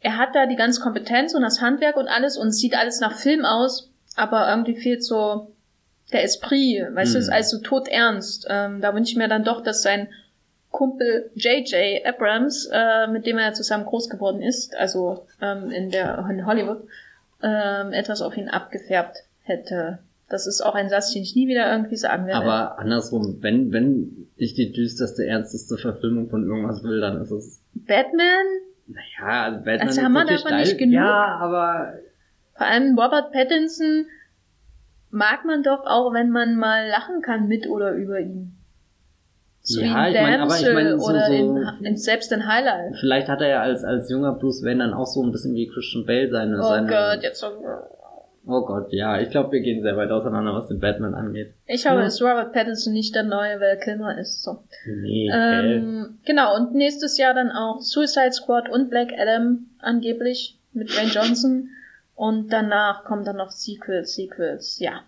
er 0.00 0.16
hat 0.16 0.34
da 0.34 0.46
die 0.46 0.56
ganze 0.56 0.80
Kompetenz 0.80 1.34
und 1.34 1.42
das 1.42 1.60
Handwerk 1.60 1.96
und 1.96 2.08
alles 2.08 2.38
und 2.38 2.52
sieht 2.52 2.74
alles 2.74 3.00
nach 3.00 3.12
Film 3.12 3.44
aus, 3.44 3.90
aber 4.16 4.48
irgendwie 4.48 4.76
fehlt 4.76 5.04
so 5.04 5.52
der 6.12 6.24
Esprit, 6.24 6.94
weißt 6.94 7.14
hm. 7.14 7.14
du, 7.14 7.18
ist 7.18 7.28
alles 7.28 7.50
so 7.50 7.58
todernst. 7.58 8.46
Ähm, 8.48 8.80
da 8.80 8.94
wünsche 8.94 9.10
ich 9.10 9.18
mir 9.18 9.28
dann 9.28 9.44
doch, 9.44 9.62
dass 9.62 9.82
sein 9.82 10.08
Kumpel 10.70 11.30
J.J. 11.34 12.04
Abrams, 12.06 12.68
äh, 12.72 13.06
mit 13.06 13.26
dem 13.26 13.38
er 13.38 13.54
zusammen 13.54 13.86
groß 13.86 14.10
geworden 14.10 14.42
ist, 14.42 14.76
also 14.76 15.26
ähm, 15.40 15.70
in 15.70 15.90
der 15.90 16.26
in 16.30 16.46
Hollywood, 16.46 16.82
ähm, 17.42 17.92
etwas 17.92 18.20
auf 18.20 18.36
ihn 18.36 18.48
abgefärbt 18.48 19.24
hätte. 19.42 19.98
Das 20.28 20.46
ist 20.46 20.60
auch 20.60 20.74
ein 20.74 20.88
Satz, 20.88 21.12
den 21.12 21.22
ich 21.22 21.36
nie 21.36 21.46
wieder 21.46 21.70
irgendwie 21.70 21.96
sagen 21.96 22.26
werde. 22.26 22.44
Aber 22.44 22.78
andersrum, 22.78 23.38
wenn, 23.42 23.72
wenn 23.72 24.28
ich 24.36 24.54
die 24.54 24.72
düsterste, 24.72 25.24
ernsteste 25.24 25.78
Verfilmung 25.78 26.28
von 26.28 26.44
irgendwas 26.44 26.82
will, 26.82 27.00
dann 27.00 27.20
ist 27.22 27.30
es. 27.30 27.62
Batman? 27.74 28.46
Naja, 28.88 29.44
also 29.44 29.58
Batman 29.58 29.88
Also 29.88 30.02
haben 30.02 30.12
wir 30.12 30.24
davon 30.24 30.56
nicht 30.56 30.78
genug? 30.78 30.94
Ja, 30.94 31.38
aber 31.40 31.94
Vor 32.56 32.66
allem 32.66 32.98
Robert 32.98 33.32
Pattinson 33.32 34.06
mag 35.10 35.44
man 35.44 35.62
doch 35.62 35.86
auch, 35.86 36.12
wenn 36.12 36.30
man 36.30 36.56
mal 36.56 36.88
lachen 36.88 37.22
kann 37.22 37.46
mit 37.46 37.68
oder 37.68 37.92
über 37.92 38.18
ihn. 38.20 38.55
So 39.68 39.80
Ja, 39.80 40.06
in 40.06 40.14
ich 40.14 40.20
mein, 40.20 40.40
aber 40.40 40.54
ich 40.54 40.62
Damsel 40.64 40.74
mein, 40.74 40.98
so- 40.98 41.06
oder 41.08 41.26
so- 41.26 41.32
in, 41.84 41.96
selbst 41.96 42.30
in 42.30 42.46
Highlight. 42.46 42.96
vielleicht 43.00 43.26
hat 43.28 43.40
er 43.40 43.48
ja 43.48 43.62
als, 43.62 43.82
als 43.82 44.08
junger 44.08 44.32
Bruce 44.34 44.62
Wayne 44.64 44.78
dann 44.84 44.94
auch 44.94 45.06
so 45.06 45.22
ein 45.24 45.32
bisschen 45.32 45.54
wie 45.54 45.66
Christian 45.66 46.06
Bale 46.06 46.30
seine, 46.30 46.58
Oh 46.60 46.62
seine 46.62 46.86
Gott, 46.86 47.22
jetzt 47.22 47.40
so. 47.40 47.48
Oh 48.48 48.64
Gott, 48.64 48.92
ja, 48.92 49.20
ich 49.20 49.30
glaube, 49.30 49.50
wir 49.50 49.60
gehen 49.60 49.82
sehr 49.82 49.96
weit 49.96 50.12
auseinander, 50.12 50.54
was 50.54 50.68
den 50.68 50.78
Batman 50.78 51.14
angeht. 51.14 51.52
Ich 51.66 51.84
hoffe, 51.84 51.96
Ja. 51.96 52.02
dass 52.04 52.22
Robert 52.22 52.52
Pattinson 52.52 52.92
nicht 52.92 53.12
der 53.16 53.24
neue 53.24 53.58
Val 53.58 53.76
Kilmer 53.78 54.16
ist. 54.18 54.44
So. 54.44 54.62
Nee. 54.86 55.28
Ähm, 55.34 56.18
genau, 56.24 56.54
und 56.54 56.72
nächstes 56.72 57.18
Jahr 57.18 57.34
dann 57.34 57.50
auch 57.50 57.80
Suicide 57.80 58.30
Squad 58.30 58.68
und 58.68 58.88
Black 58.88 59.08
Adam 59.18 59.66
angeblich 59.80 60.60
mit 60.72 60.90
Dwayne 60.90 61.10
Johnson. 61.10 61.70
Und 62.14 62.52
danach 62.52 63.02
kommen 63.04 63.24
dann 63.24 63.36
noch 63.36 63.50
Sequels, 63.50 64.14
Sequels, 64.14 64.78
ja. 64.78 65.00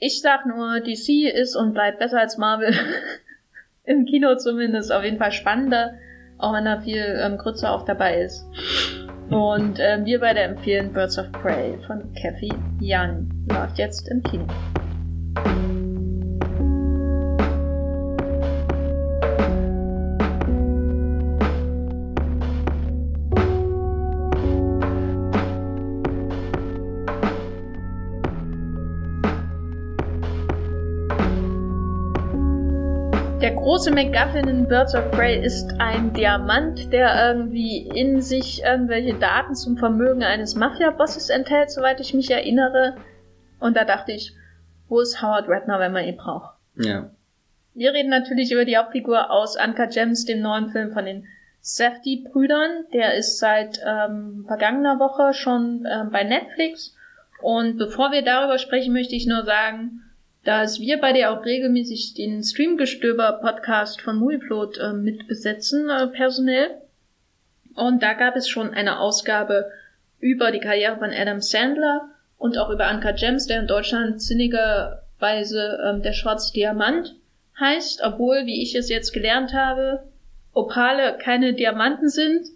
Ich 0.00 0.20
sag 0.20 0.44
nur, 0.44 0.80
DC 0.80 1.28
ist 1.32 1.54
und 1.54 1.74
bleibt 1.74 2.00
besser 2.00 2.18
als 2.18 2.38
Marvel. 2.38 2.72
Im 3.88 4.04
Kino 4.04 4.36
zumindest 4.36 4.92
auf 4.92 5.02
jeden 5.02 5.16
Fall 5.16 5.32
spannender, 5.32 5.94
auch 6.36 6.52
wenn 6.52 6.66
da 6.66 6.78
viel 6.82 7.02
ähm, 7.22 7.38
Grütze 7.38 7.70
auch 7.70 7.86
dabei 7.86 8.20
ist. 8.20 8.46
Und 9.30 9.78
ähm, 9.80 10.04
wir 10.04 10.20
beide 10.20 10.40
empfehlen 10.40 10.92
Birds 10.92 11.18
of 11.18 11.32
Prey 11.32 11.78
von 11.86 12.12
Kathy 12.20 12.52
Young. 12.82 13.30
Läuft 13.50 13.78
jetzt 13.78 14.06
im 14.10 14.22
Kino. 14.22 14.46
Große 33.58 33.90
MacGuffin 33.90 34.48
in 34.48 34.68
Birds 34.68 34.94
of 34.94 35.10
Prey 35.10 35.44
ist 35.44 35.74
ein 35.78 36.12
Diamant, 36.12 36.92
der 36.92 37.30
irgendwie 37.30 37.88
in 37.88 38.20
sich 38.20 38.62
irgendwelche 38.62 39.14
Daten 39.14 39.54
zum 39.54 39.76
Vermögen 39.76 40.22
eines 40.22 40.54
Mafia-Bosses 40.54 41.28
enthält, 41.28 41.70
soweit 41.70 42.00
ich 42.00 42.14
mich 42.14 42.30
erinnere. 42.30 42.96
Und 43.58 43.76
da 43.76 43.84
dachte 43.84 44.12
ich, 44.12 44.32
wo 44.88 45.00
ist 45.00 45.20
Howard 45.22 45.48
Ratner, 45.48 45.80
wenn 45.80 45.92
man 45.92 46.04
ihn 46.04 46.16
braucht? 46.16 46.54
ja. 46.76 47.10
Wir 47.74 47.92
reden 47.92 48.10
natürlich 48.10 48.50
über 48.50 48.64
die 48.64 48.76
Hauptfigur 48.76 49.30
aus 49.30 49.56
Anka 49.56 49.86
Gems, 49.86 50.24
dem 50.24 50.40
neuen 50.40 50.70
Film 50.70 50.90
von 50.90 51.04
den 51.04 51.28
Safdie-Brüdern. 51.60 52.86
Der 52.92 53.14
ist 53.14 53.38
seit 53.38 53.80
ähm, 53.86 54.44
vergangener 54.48 54.98
Woche 54.98 55.32
schon 55.32 55.86
ähm, 55.88 56.10
bei 56.10 56.24
Netflix. 56.24 56.96
Und 57.40 57.78
bevor 57.78 58.10
wir 58.10 58.22
darüber 58.22 58.58
sprechen, 58.58 58.92
möchte 58.92 59.14
ich 59.14 59.28
nur 59.28 59.44
sagen, 59.44 60.02
dass 60.48 60.80
wir 60.80 60.98
bei 60.98 61.12
dir 61.12 61.30
auch 61.30 61.44
regelmäßig 61.44 62.14
den 62.14 62.42
Streamgestöber-Podcast 62.42 64.00
von 64.00 64.16
Movieplot 64.16 64.78
äh, 64.78 64.94
mitbesetzen, 64.94 65.90
äh, 65.90 66.06
personell. 66.06 66.70
Und 67.74 68.02
da 68.02 68.14
gab 68.14 68.34
es 68.34 68.48
schon 68.48 68.72
eine 68.72 68.98
Ausgabe 68.98 69.70
über 70.20 70.50
die 70.50 70.60
Karriere 70.60 70.96
von 70.96 71.10
Adam 71.10 71.42
Sandler 71.42 72.08
und 72.38 72.56
auch 72.56 72.70
über 72.70 72.86
Anka 72.86 73.10
Gems, 73.10 73.46
der 73.46 73.60
in 73.60 73.66
Deutschland 73.66 74.22
sinnigerweise 74.22 75.80
ähm, 75.84 76.00
der 76.00 76.14
schwarze 76.14 76.54
Diamant 76.54 77.14
heißt, 77.60 78.00
obwohl, 78.02 78.46
wie 78.46 78.62
ich 78.62 78.74
es 78.74 78.88
jetzt 78.88 79.12
gelernt 79.12 79.52
habe, 79.52 80.02
Opale 80.54 81.18
keine 81.18 81.52
Diamanten 81.52 82.08
sind. 82.08 82.46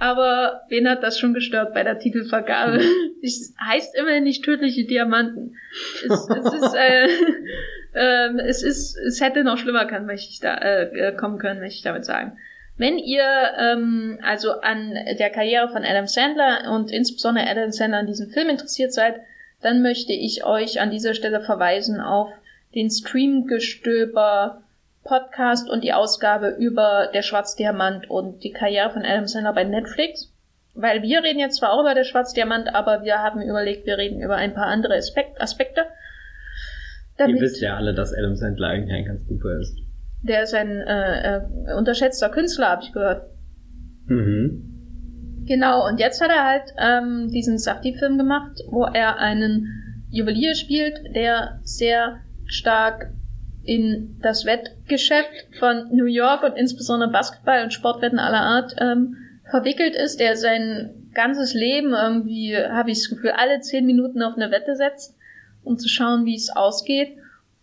Aber 0.00 0.62
wen 0.70 0.88
hat 0.88 1.02
das 1.02 1.18
schon 1.18 1.34
gestört 1.34 1.74
bei 1.74 1.84
der 1.84 1.98
Titelvergabe? 1.98 2.80
Es 3.22 3.54
heißt 3.62 3.94
immerhin 3.98 4.24
nicht 4.24 4.42
tödliche 4.46 4.86
Diamanten. 4.86 5.54
Es, 6.02 6.26
es 6.26 6.54
ist, 6.54 6.74
äh, 6.74 7.06
ähm, 7.94 8.38
es 8.38 8.62
ist, 8.62 8.96
es 8.96 9.20
hätte 9.20 9.44
noch 9.44 9.58
schlimmer 9.58 9.84
kann, 9.84 10.06
möchte 10.06 10.30
ich 10.30 10.40
da, 10.40 10.54
äh, 10.54 10.84
äh, 10.84 11.14
kommen 11.14 11.38
können, 11.38 11.60
möchte 11.60 11.76
ich 11.76 11.82
damit 11.82 12.06
sagen. 12.06 12.38
Wenn 12.78 12.96
ihr 12.96 13.22
ähm, 13.58 14.18
also 14.22 14.52
an 14.52 14.94
der 15.18 15.28
Karriere 15.28 15.68
von 15.68 15.84
Adam 15.84 16.06
Sandler 16.06 16.72
und 16.72 16.90
insbesondere 16.90 17.46
Adam 17.46 17.72
Sandler 17.72 17.98
an 17.98 18.06
diesem 18.06 18.30
Film 18.30 18.48
interessiert 18.48 18.94
seid, 18.94 19.20
dann 19.60 19.82
möchte 19.82 20.14
ich 20.14 20.42
euch 20.46 20.80
an 20.80 20.90
dieser 20.90 21.12
Stelle 21.12 21.42
verweisen 21.42 22.00
auf 22.00 22.30
den 22.74 22.88
Streamgestöber 22.88 24.62
Podcast 25.04 25.68
und 25.70 25.82
die 25.82 25.92
Ausgabe 25.92 26.56
über 26.58 27.08
der 27.12 27.22
Schwarzdiamant 27.22 28.10
und 28.10 28.44
die 28.44 28.52
Karriere 28.52 28.90
von 28.90 29.04
Adam 29.04 29.26
Sandler 29.26 29.52
bei 29.52 29.64
Netflix. 29.64 30.32
Weil 30.74 31.02
wir 31.02 31.22
reden 31.22 31.40
jetzt 31.40 31.56
zwar 31.56 31.72
auch 31.72 31.80
über 31.80 31.94
der 31.94 32.04
Schwarzdiamant, 32.04 32.74
aber 32.74 33.02
wir 33.02 33.18
haben 33.18 33.42
überlegt, 33.42 33.86
wir 33.86 33.98
reden 33.98 34.20
über 34.20 34.36
ein 34.36 34.54
paar 34.54 34.66
andere 34.66 34.94
Aspekt 34.94 35.40
Aspekte. 35.40 35.82
Ihr 37.18 37.40
wisst 37.40 37.60
ja 37.60 37.76
alle, 37.76 37.92
dass 37.92 38.14
Adam 38.14 38.34
Sandler 38.34 38.68
eigentlich 38.68 38.94
ein 38.94 39.04
ganz 39.04 39.26
guter 39.26 39.58
ist. 39.58 39.76
Der 40.22 40.42
ist 40.42 40.54
ein 40.54 40.80
äh, 40.80 41.36
äh, 41.36 41.74
unterschätzter 41.76 42.28
Künstler, 42.30 42.68
habe 42.68 42.82
ich 42.82 42.92
gehört. 42.92 43.26
Mhm. 44.06 45.44
Genau, 45.46 45.86
und 45.86 45.98
jetzt 45.98 46.20
hat 46.20 46.30
er 46.30 46.44
halt 46.44 46.74
ähm, 46.78 47.28
diesen 47.28 47.58
Safdie-Film 47.58 48.18
gemacht, 48.18 48.60
wo 48.70 48.84
er 48.84 49.18
einen 49.18 49.66
Juwelier 50.10 50.54
spielt, 50.54 50.98
der 51.14 51.60
sehr 51.62 52.20
stark 52.46 53.10
in 53.64 54.16
das 54.22 54.44
Wettgeschäft 54.44 55.56
von 55.58 55.88
New 55.92 56.06
York 56.06 56.42
und 56.42 56.56
insbesondere 56.56 57.10
Basketball 57.10 57.62
und 57.62 57.72
Sportwetten 57.72 58.18
aller 58.18 58.40
Art 58.40 58.74
ähm, 58.78 59.16
verwickelt 59.50 59.94
ist, 59.94 60.20
der 60.20 60.36
sein 60.36 60.94
ganzes 61.12 61.54
Leben 61.54 61.92
irgendwie, 61.92 62.56
habe 62.56 62.90
ich 62.90 62.98
das 62.98 63.10
Gefühl, 63.10 63.30
alle 63.30 63.60
zehn 63.60 63.84
Minuten 63.84 64.22
auf 64.22 64.36
eine 64.36 64.50
Wette 64.50 64.76
setzt, 64.76 65.16
um 65.62 65.78
zu 65.78 65.88
schauen, 65.88 66.24
wie 66.24 66.36
es 66.36 66.50
ausgeht. 66.50 67.16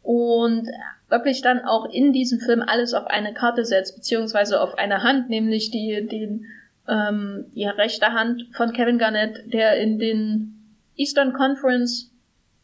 Und 0.03 0.67
wirklich 1.09 1.41
dann 1.41 1.59
auch 1.61 1.85
in 1.85 2.13
diesem 2.13 2.39
Film 2.39 2.61
alles 2.65 2.93
auf 2.93 3.07
eine 3.07 3.33
Karte 3.33 3.65
setzt, 3.65 3.95
beziehungsweise 3.95 4.61
auf 4.61 4.77
eine 4.77 5.03
Hand, 5.03 5.29
nämlich 5.29 5.71
die, 5.71 6.05
den, 6.07 6.45
ähm, 6.87 7.45
die 7.55 7.65
rechte 7.65 8.07
Hand 8.07 8.47
von 8.51 8.73
Kevin 8.73 8.97
Garnett, 8.97 9.53
der 9.53 9.77
in 9.77 9.99
den 9.99 10.53
Eastern 10.95 11.33
Conference 11.33 12.11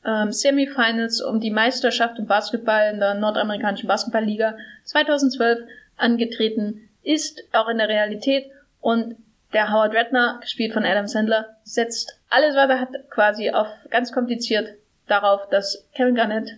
ähm, 0.06 0.32
Semifinals 0.32 1.22
um 1.22 1.40
die 1.40 1.52
Meisterschaft 1.52 2.20
im 2.20 2.28
Basketball 2.28 2.94
in 2.94 3.00
der 3.00 3.16
nordamerikanischen 3.16 3.88
Basketballliga 3.88 4.58
2012 4.86 5.60
angetreten 5.98 6.90
ist, 7.04 7.44
auch 7.52 7.70
in 7.70 7.78
der 7.78 7.90
Realität. 7.90 8.46
Und 8.82 9.16
der 9.54 9.72
Howard 9.72 9.96
Ratner, 9.96 10.40
gespielt 10.42 10.74
von 10.74 10.84
Adam 10.84 11.08
Sandler, 11.08 11.58
setzt 11.64 12.20
alles, 12.30 12.56
was 12.56 12.70
er 12.70 12.82
hat, 12.82 13.10
quasi 13.10 13.52
auf 13.52 13.68
ganz 13.90 14.12
kompliziert 14.12 14.70
darauf, 15.08 15.48
dass 15.50 15.88
Kevin 15.96 16.16
Garnett 16.16 16.58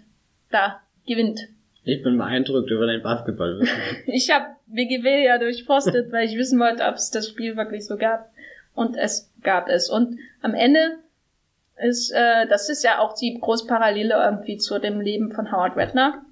da 0.52 0.82
gewinnt. 1.06 1.40
Ich 1.84 2.02
bin 2.02 2.18
beeindruckt 2.18 2.72
über 2.72 2.88
den 2.88 3.04
Basketball. 3.04 3.62
Ich 4.08 4.32
habe 4.32 4.56
WGW 4.68 5.26
ja 5.26 5.38
durchforstet, 5.38 6.12
weil 6.12 6.28
ich 6.28 6.38
wissen 6.38 6.60
wollte, 6.60 6.84
ob 6.84 6.96
es 6.96 7.12
das 7.12 7.30
Spiel 7.30 7.56
wirklich 7.58 7.86
so 7.86 7.98
gab. 7.98 8.32
Und 8.74 8.98
es 8.98 9.32
gab 9.44 9.70
es. 9.70 9.90
Und 9.90 10.18
am 10.42 10.56
Ende 10.56 10.98
ist, 11.78 12.12
äh, 12.12 12.48
das 12.48 12.70
ist 12.70 12.84
ja 12.84 13.00
auch 13.00 13.14
die 13.14 13.38
große 13.40 13.68
Parallele 13.68 14.16
irgendwie 14.16 14.58
zu 14.58 14.80
dem 14.80 15.02
Leben 15.02 15.32
von 15.32 15.52
Howard 15.52 15.76
Ratner. 15.76 16.24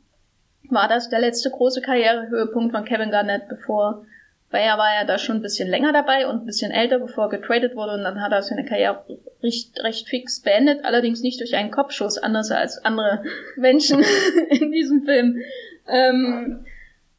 War 0.69 0.87
das 0.87 1.09
der 1.09 1.19
letzte 1.19 1.51
große 1.51 1.81
Karrierehöhepunkt 1.81 2.73
von 2.73 2.85
Kevin 2.85 3.11
Garnett, 3.11 3.49
bevor, 3.49 4.05
weil 4.49 4.63
er 4.63 4.77
war 4.77 4.93
ja 4.95 5.05
da 5.05 5.17
schon 5.17 5.37
ein 5.37 5.41
bisschen 5.41 5.69
länger 5.69 5.91
dabei 5.91 6.27
und 6.27 6.43
ein 6.43 6.45
bisschen 6.45 6.71
älter, 6.71 6.99
bevor 6.99 7.25
er 7.25 7.37
getradet 7.37 7.75
wurde 7.75 7.93
und 7.93 8.03
dann 8.03 8.21
hat 8.21 8.31
er 8.31 8.41
seine 8.41 8.65
Karriere 8.65 9.03
recht, 9.41 9.77
recht 9.83 10.07
fix 10.07 10.41
beendet, 10.41 10.85
allerdings 10.85 11.21
nicht 11.21 11.39
durch 11.41 11.55
einen 11.55 11.71
Kopfschuss, 11.71 12.17
anders 12.17 12.49
als 12.51 12.83
andere 12.85 13.23
Menschen 13.57 14.03
in 14.49 14.71
diesem 14.71 15.03
Film. 15.03 15.41
Ähm, 15.87 16.65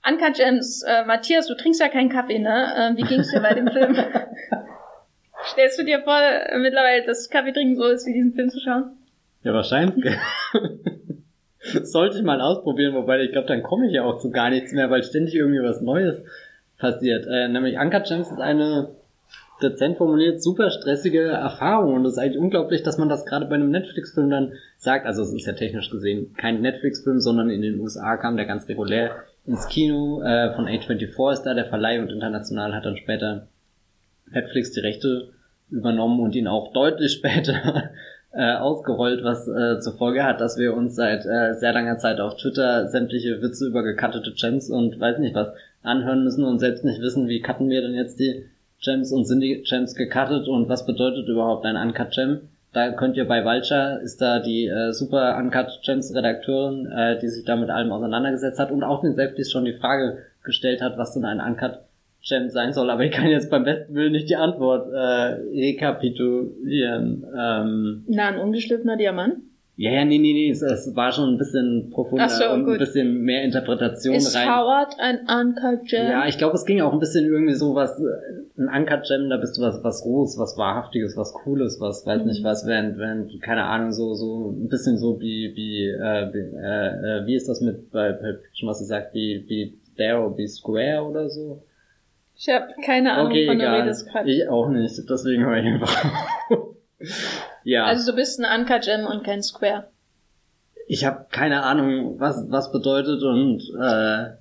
Anka 0.00 0.32
James, 0.34 0.82
äh, 0.82 1.04
Matthias, 1.04 1.46
du 1.46 1.54
trinkst 1.54 1.80
ja 1.80 1.88
keinen 1.88 2.10
Kaffee, 2.10 2.38
ne? 2.38 2.94
Äh, 2.94 2.96
wie 2.96 3.06
ging's 3.06 3.30
dir 3.30 3.40
bei 3.40 3.54
dem 3.54 3.68
Film? 3.68 3.96
Stellst 5.46 5.78
du 5.78 5.84
dir 5.84 6.00
vor, 6.02 6.18
mittlerweile, 6.58 7.04
dass 7.04 7.30
Kaffee 7.30 7.52
trinken 7.52 7.76
so 7.76 7.84
ist, 7.84 8.06
wie 8.06 8.12
diesen 8.12 8.34
Film 8.34 8.50
zu 8.50 8.60
schauen? 8.60 8.96
Ja, 9.42 9.52
wahrscheinlich. 9.52 10.16
Sollte 11.82 12.18
ich 12.18 12.24
mal 12.24 12.40
ausprobieren, 12.40 12.94
wobei 12.94 13.22
ich 13.22 13.32
glaube, 13.32 13.46
dann 13.46 13.62
komme 13.62 13.86
ich 13.86 13.92
ja 13.92 14.04
auch 14.04 14.18
zu 14.18 14.30
gar 14.30 14.50
nichts 14.50 14.72
mehr, 14.72 14.90
weil 14.90 15.02
ständig 15.02 15.34
irgendwie 15.34 15.62
was 15.62 15.80
Neues 15.80 16.22
passiert. 16.78 17.26
Äh, 17.26 17.48
nämlich 17.48 17.78
Anka 17.78 18.00
Gems 18.00 18.30
ist 18.30 18.40
eine 18.40 18.90
dezent 19.62 19.96
formuliert 19.98 20.42
super 20.42 20.70
stressige 20.70 21.22
Erfahrung 21.28 21.94
und 21.94 22.06
es 22.06 22.14
ist 22.14 22.18
eigentlich 22.18 22.38
unglaublich, 22.38 22.82
dass 22.82 22.98
man 22.98 23.08
das 23.08 23.24
gerade 23.24 23.46
bei 23.46 23.54
einem 23.54 23.70
Netflix-Film 23.70 24.30
dann 24.30 24.52
sagt. 24.78 25.06
Also 25.06 25.22
es 25.22 25.32
ist 25.32 25.46
ja 25.46 25.52
technisch 25.52 25.90
gesehen 25.90 26.34
kein 26.36 26.60
Netflix-Film, 26.60 27.20
sondern 27.20 27.50
in 27.50 27.62
den 27.62 27.80
USA 27.80 28.16
kam 28.16 28.36
der 28.36 28.46
ganz 28.46 28.68
regulär 28.68 29.16
ins 29.46 29.68
Kino. 29.68 30.22
Äh, 30.22 30.54
von 30.54 30.66
A24 30.66 31.32
ist 31.32 31.42
da 31.42 31.54
der 31.54 31.66
Verleih 31.66 32.00
und 32.00 32.10
international 32.10 32.74
hat 32.74 32.84
dann 32.84 32.96
später 32.96 33.48
Netflix 34.30 34.72
die 34.72 34.80
Rechte 34.80 35.28
übernommen 35.70 36.20
und 36.20 36.34
ihn 36.34 36.48
auch 36.48 36.72
deutlich 36.72 37.12
später 37.18 37.90
äh, 38.32 38.54
ausgerollt, 38.56 39.22
was 39.22 39.46
äh, 39.48 39.78
zur 39.80 39.96
Folge 39.96 40.24
hat, 40.24 40.40
dass 40.40 40.58
wir 40.58 40.74
uns 40.74 40.96
seit 40.96 41.24
äh, 41.24 41.54
sehr 41.54 41.72
langer 41.72 41.98
Zeit 41.98 42.20
auf 42.20 42.36
Twitter 42.36 42.88
sämtliche 42.88 43.40
Witze 43.40 43.66
über 43.66 43.82
gekattete 43.82 44.32
Gems 44.32 44.70
und 44.70 44.98
weiß 44.98 45.18
nicht 45.18 45.34
was 45.34 45.48
anhören 45.82 46.24
müssen 46.24 46.44
und 46.44 46.58
selbst 46.58 46.84
nicht 46.84 47.00
wissen, 47.00 47.28
wie 47.28 47.40
cutten 47.40 47.68
wir 47.68 47.82
denn 47.82 47.94
jetzt 47.94 48.18
die 48.18 48.46
Gems 48.82 49.12
und 49.12 49.24
sind 49.24 49.40
die 49.40 49.62
Gems 49.62 49.94
gecuttet 49.94 50.48
und 50.48 50.68
was 50.68 50.84
bedeutet 50.84 51.28
überhaupt 51.28 51.64
ein 51.64 51.76
Uncut 51.76 52.10
Gem? 52.10 52.40
Da 52.72 52.90
könnt 52.90 53.16
ihr 53.16 53.28
bei 53.28 53.44
Vulture, 53.44 54.00
ist 54.02 54.20
da 54.20 54.40
die 54.40 54.66
äh, 54.66 54.92
super 54.92 55.38
Uncut 55.38 55.80
Gems 55.84 56.12
Redakteurin, 56.12 56.86
äh, 56.86 57.18
die 57.20 57.28
sich 57.28 57.44
da 57.44 57.54
mit 57.54 57.70
allem 57.70 57.92
auseinandergesetzt 57.92 58.58
hat 58.58 58.72
und 58.72 58.82
auch 58.82 59.00
den 59.00 59.14
Selfies 59.14 59.52
schon 59.52 59.64
die 59.64 59.74
Frage 59.74 60.18
gestellt 60.42 60.82
hat, 60.82 60.98
was 60.98 61.14
denn 61.14 61.24
ein 61.24 61.40
Uncut 61.40 61.78
Gem 62.28 62.48
sein 62.50 62.72
soll. 62.72 62.90
Aber 62.90 63.04
ich 63.04 63.12
kann 63.12 63.28
jetzt 63.28 63.50
beim 63.50 63.64
besten 63.64 63.94
Willen 63.94 64.12
nicht 64.12 64.28
die 64.30 64.36
Antwort 64.36 64.88
äh, 64.92 65.36
rekapitulieren. 66.14 67.24
Ähm, 67.36 68.04
Na, 68.08 68.28
ein 68.28 68.38
ungeschliffener 68.38 68.96
Diamant? 68.96 69.36
Ja, 69.76 69.90
ja, 69.90 70.04
nee, 70.04 70.18
nee, 70.18 70.32
nee, 70.32 70.50
es, 70.50 70.62
es 70.62 70.94
war 70.94 71.10
schon 71.10 71.30
ein 71.34 71.36
bisschen 71.38 71.90
profunder 71.90 72.28
so, 72.28 72.48
und 72.50 72.62
gut. 72.64 72.74
ein 72.74 72.78
bisschen 72.78 73.22
mehr 73.22 73.42
Interpretation 73.42 74.14
Ist 74.14 74.36
rein. 74.36 74.48
Howard 74.48 74.94
ein 75.00 75.26
Uncut 75.28 75.88
Gem? 75.88 76.06
Ja, 76.06 76.28
ich 76.28 76.38
glaube, 76.38 76.54
es 76.54 76.64
ging 76.64 76.80
auch 76.80 76.92
ein 76.92 77.00
bisschen 77.00 77.24
irgendwie 77.24 77.54
so 77.54 77.74
was, 77.74 77.98
äh, 77.98 78.04
ein 78.56 78.68
Uncut 78.68 79.02
Gem, 79.08 79.28
da 79.30 79.36
bist 79.36 79.58
du 79.58 79.62
was, 79.62 79.82
was 79.82 80.04
Rohes, 80.04 80.38
was 80.38 80.56
Wahrhaftiges, 80.56 81.16
was 81.16 81.32
Cooles, 81.32 81.80
was, 81.80 82.06
weiß 82.06 82.24
nicht 82.24 82.42
Mhm. 82.42 82.46
was, 82.46 82.64
während, 82.68 82.98
während, 82.98 83.42
keine 83.42 83.64
Ahnung, 83.64 83.90
so, 83.90 84.14
so, 84.14 84.50
ein 84.52 84.68
bisschen 84.68 84.96
so 84.96 85.18
wie, 85.20 85.52
wie, 85.56 85.88
äh, 85.88 86.32
wie, 86.32 86.56
äh, 86.56 87.22
äh, 87.22 87.26
wie 87.26 87.34
ist 87.34 87.48
das 87.48 87.60
mit, 87.60 87.90
bei 87.90 88.14
Fiction, 88.14 88.68
was 88.68 88.78
sie 88.78 88.84
sagt, 88.84 89.12
wie, 89.12 89.44
wie 89.48 89.76
there 89.96 90.20
or 90.20 90.36
be 90.36 90.46
square 90.46 91.02
oder 91.02 91.28
so? 91.28 91.64
Ich 92.36 92.48
habe 92.48 92.66
keine 92.84 93.12
Ahnung 93.12 93.26
Okay, 93.30 93.46
von 93.46 93.58
der 93.58 93.68
egal. 93.68 93.88
Rede 93.88 94.04
gerade. 94.10 94.30
Ich 94.30 94.48
auch 94.48 94.68
nicht, 94.68 95.08
deswegen 95.08 95.44
höre 95.44 95.56
ich 95.58 95.66
einfach. 95.66 96.04
ja. 97.64 97.84
Also 97.84 98.10
du 98.10 98.16
bist 98.16 98.40
ein 98.42 98.60
Uncut 98.60 98.82
Gem 98.82 99.06
und 99.06 99.24
kein 99.24 99.42
Square. 99.42 99.88
Ich 100.86 101.04
habe 101.04 101.26
keine 101.30 101.62
Ahnung, 101.62 102.18
was 102.18 102.46
was 102.50 102.72
bedeutet 102.72 103.22
und 103.22 103.62
äh, 103.80 104.34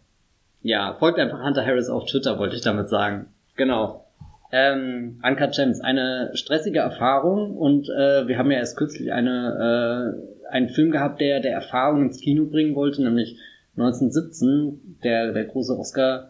ja, 0.62 0.96
folgt 0.98 1.20
einfach 1.20 1.44
Hunter 1.44 1.66
Harris 1.66 1.89
auf 1.89 2.06
Twitter, 2.06 2.39
wollte 2.39 2.56
ich 2.56 2.62
damit 2.62 2.89
sagen. 2.89 3.28
Genau. 3.56 4.06
Ähm, 4.52 5.20
Uncut 5.24 5.54
Gems, 5.54 5.82
eine 5.82 6.32
stressige 6.34 6.80
Erfahrung 6.80 7.56
und 7.58 7.89
äh, 7.89 8.28
wir 8.28 8.38
haben 8.38 8.52
ja 8.52 8.58
erst 8.58 8.78
kürzlich 8.78 9.12
eine 9.12 10.16
äh, 10.50 10.54
einen 10.54 10.70
Film 10.70 10.91
gehabt, 10.91 11.22
der 11.22 11.39
der 11.39 11.54
Erfahrung 11.54 12.04
ins 12.04 12.20
Kino 12.20 12.46
bringen 12.46 12.76
wollte, 12.76 13.02
nämlich 13.04 13.39
1917, 13.78 15.00
der 15.04 15.32
der 15.34 15.46
große 15.46 15.78
Oscar 15.78 16.30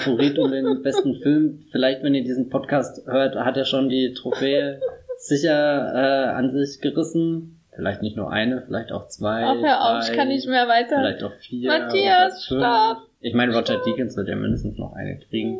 Favorit 0.00 0.38
um 0.38 0.50
den 0.50 0.82
besten 0.82 1.14
Film. 1.16 1.64
Vielleicht, 1.70 2.02
wenn 2.02 2.14
ihr 2.14 2.24
diesen 2.24 2.48
Podcast 2.48 3.06
hört, 3.06 3.36
hat 3.36 3.56
er 3.56 3.64
schon 3.64 3.88
die 3.88 4.12
Trophäe 4.14 4.80
sicher 5.18 5.92
äh, 5.94 6.28
an 6.30 6.50
sich 6.50 6.80
gerissen. 6.80 7.60
Vielleicht 7.74 8.02
nicht 8.02 8.16
nur 8.16 8.30
eine, 8.30 8.62
vielleicht 8.66 8.92
auch 8.92 9.08
zwei. 9.08 9.44
Ach, 9.44 9.56
hör 9.62 9.80
auf, 9.80 10.04
drei, 10.04 10.10
ich 10.10 10.16
kann 10.16 10.28
nicht 10.28 10.46
mehr 10.46 10.68
weiter. 10.68 10.96
Vielleicht 10.96 11.22
auch 11.22 11.32
vier. 11.40 11.68
Matthias, 11.68 12.44
stopp. 12.44 13.08
Ich 13.22 13.34
meine, 13.34 13.54
Roger 13.54 13.80
Deakins 13.84 14.16
wird 14.16 14.28
ja 14.28 14.34
mindestens 14.34 14.76
noch 14.78 14.94
eine 14.94 15.18
kriegen. 15.18 15.58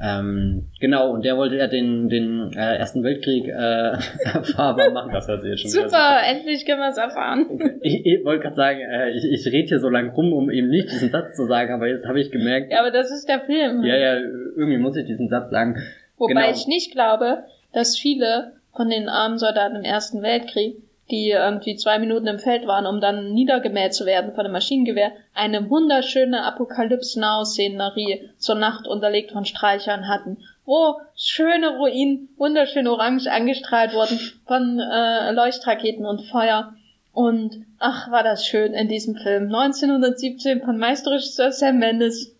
Ähm, 0.00 0.68
genau, 0.80 1.10
und 1.12 1.24
der 1.24 1.36
wollte 1.36 1.56
ja 1.56 1.66
den, 1.66 2.08
den 2.08 2.52
äh, 2.54 2.76
Ersten 2.76 3.02
Weltkrieg 3.02 3.46
äh, 3.46 3.50
erfahrbar 4.34 4.90
machen. 4.90 5.12
Das 5.12 5.26
hört 5.26 5.42
sich 5.42 5.50
jetzt 5.50 5.62
schon 5.62 5.72
wieder 5.72 5.88
Super, 5.88 6.20
endlich 6.26 6.66
können 6.66 6.80
wir 6.80 6.90
es 6.90 6.98
erfahren. 6.98 7.46
Ich, 7.82 8.04
ich 8.04 8.24
wollte 8.24 8.42
gerade 8.42 8.56
sagen, 8.56 8.80
äh, 8.80 9.10
ich, 9.10 9.24
ich 9.24 9.46
rede 9.52 9.68
hier 9.68 9.80
so 9.80 9.88
lang 9.88 10.10
rum, 10.10 10.32
um 10.32 10.50
eben 10.50 10.68
nicht 10.68 10.90
diesen 10.90 11.10
Satz 11.10 11.34
zu 11.34 11.46
sagen, 11.46 11.72
aber 11.72 11.88
jetzt 11.88 12.06
habe 12.06 12.20
ich 12.20 12.30
gemerkt, 12.30 12.70
Ja, 12.70 12.80
aber 12.80 12.90
das 12.90 13.10
ist 13.10 13.28
der 13.28 13.40
Film. 13.40 13.82
ja, 13.84 13.96
ja, 13.96 14.18
irgendwie 14.56 14.78
muss 14.78 14.96
ich 14.96 15.06
diesen 15.06 15.28
Satz 15.28 15.50
sagen. 15.50 15.80
Wobei 16.18 16.34
genau. 16.34 16.50
ich 16.50 16.66
nicht 16.66 16.92
glaube, 16.92 17.44
dass 17.72 17.96
viele 17.96 18.52
von 18.76 18.88
den 18.88 19.08
armen 19.08 19.38
Soldaten 19.38 19.76
im 19.76 19.84
Ersten 19.84 20.22
Weltkrieg, 20.22 20.76
die 21.10 21.30
irgendwie 21.30 21.76
zwei 21.76 21.98
Minuten 21.98 22.26
im 22.26 22.38
Feld 22.38 22.66
waren, 22.66 22.86
um 22.86 23.00
dann 23.00 23.32
niedergemäht 23.32 23.92
zu 23.92 24.06
werden 24.06 24.32
von 24.32 24.44
einem 24.44 24.52
Maschinengewehr, 24.52 25.12
eine 25.34 25.68
wunderschöne 25.68 26.44
Apokalypsen-Szenerie 26.44 28.30
zur 28.38 28.54
Nacht 28.54 28.86
unterlegt 28.86 29.32
von 29.32 29.44
Streichern 29.44 30.08
hatten, 30.08 30.38
wo 30.64 31.00
schöne 31.16 31.76
Ruinen, 31.76 32.28
wunderschön 32.36 32.86
orange 32.86 33.26
angestrahlt 33.26 33.92
wurden 33.92 34.18
von 34.46 34.78
äh, 34.78 35.32
Leuchtraketen 35.32 36.06
und 36.06 36.22
Feuer. 36.22 36.74
Und 37.12 37.66
ach, 37.78 38.10
war 38.10 38.22
das 38.22 38.46
schön 38.46 38.72
in 38.72 38.88
diesem 38.88 39.16
Film. 39.16 39.54
1917 39.54 40.62
von 40.62 40.78
Meisterregisseur 40.78 41.52
Sam 41.52 41.78
Mendes. 41.78 42.34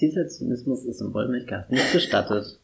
Dieser 0.00 0.28
Zynismus 0.28 0.84
ist 0.84 1.00
im 1.00 1.12
Wollmilchgast 1.12 1.70
nicht 1.70 1.92
gestattet. 1.92 2.58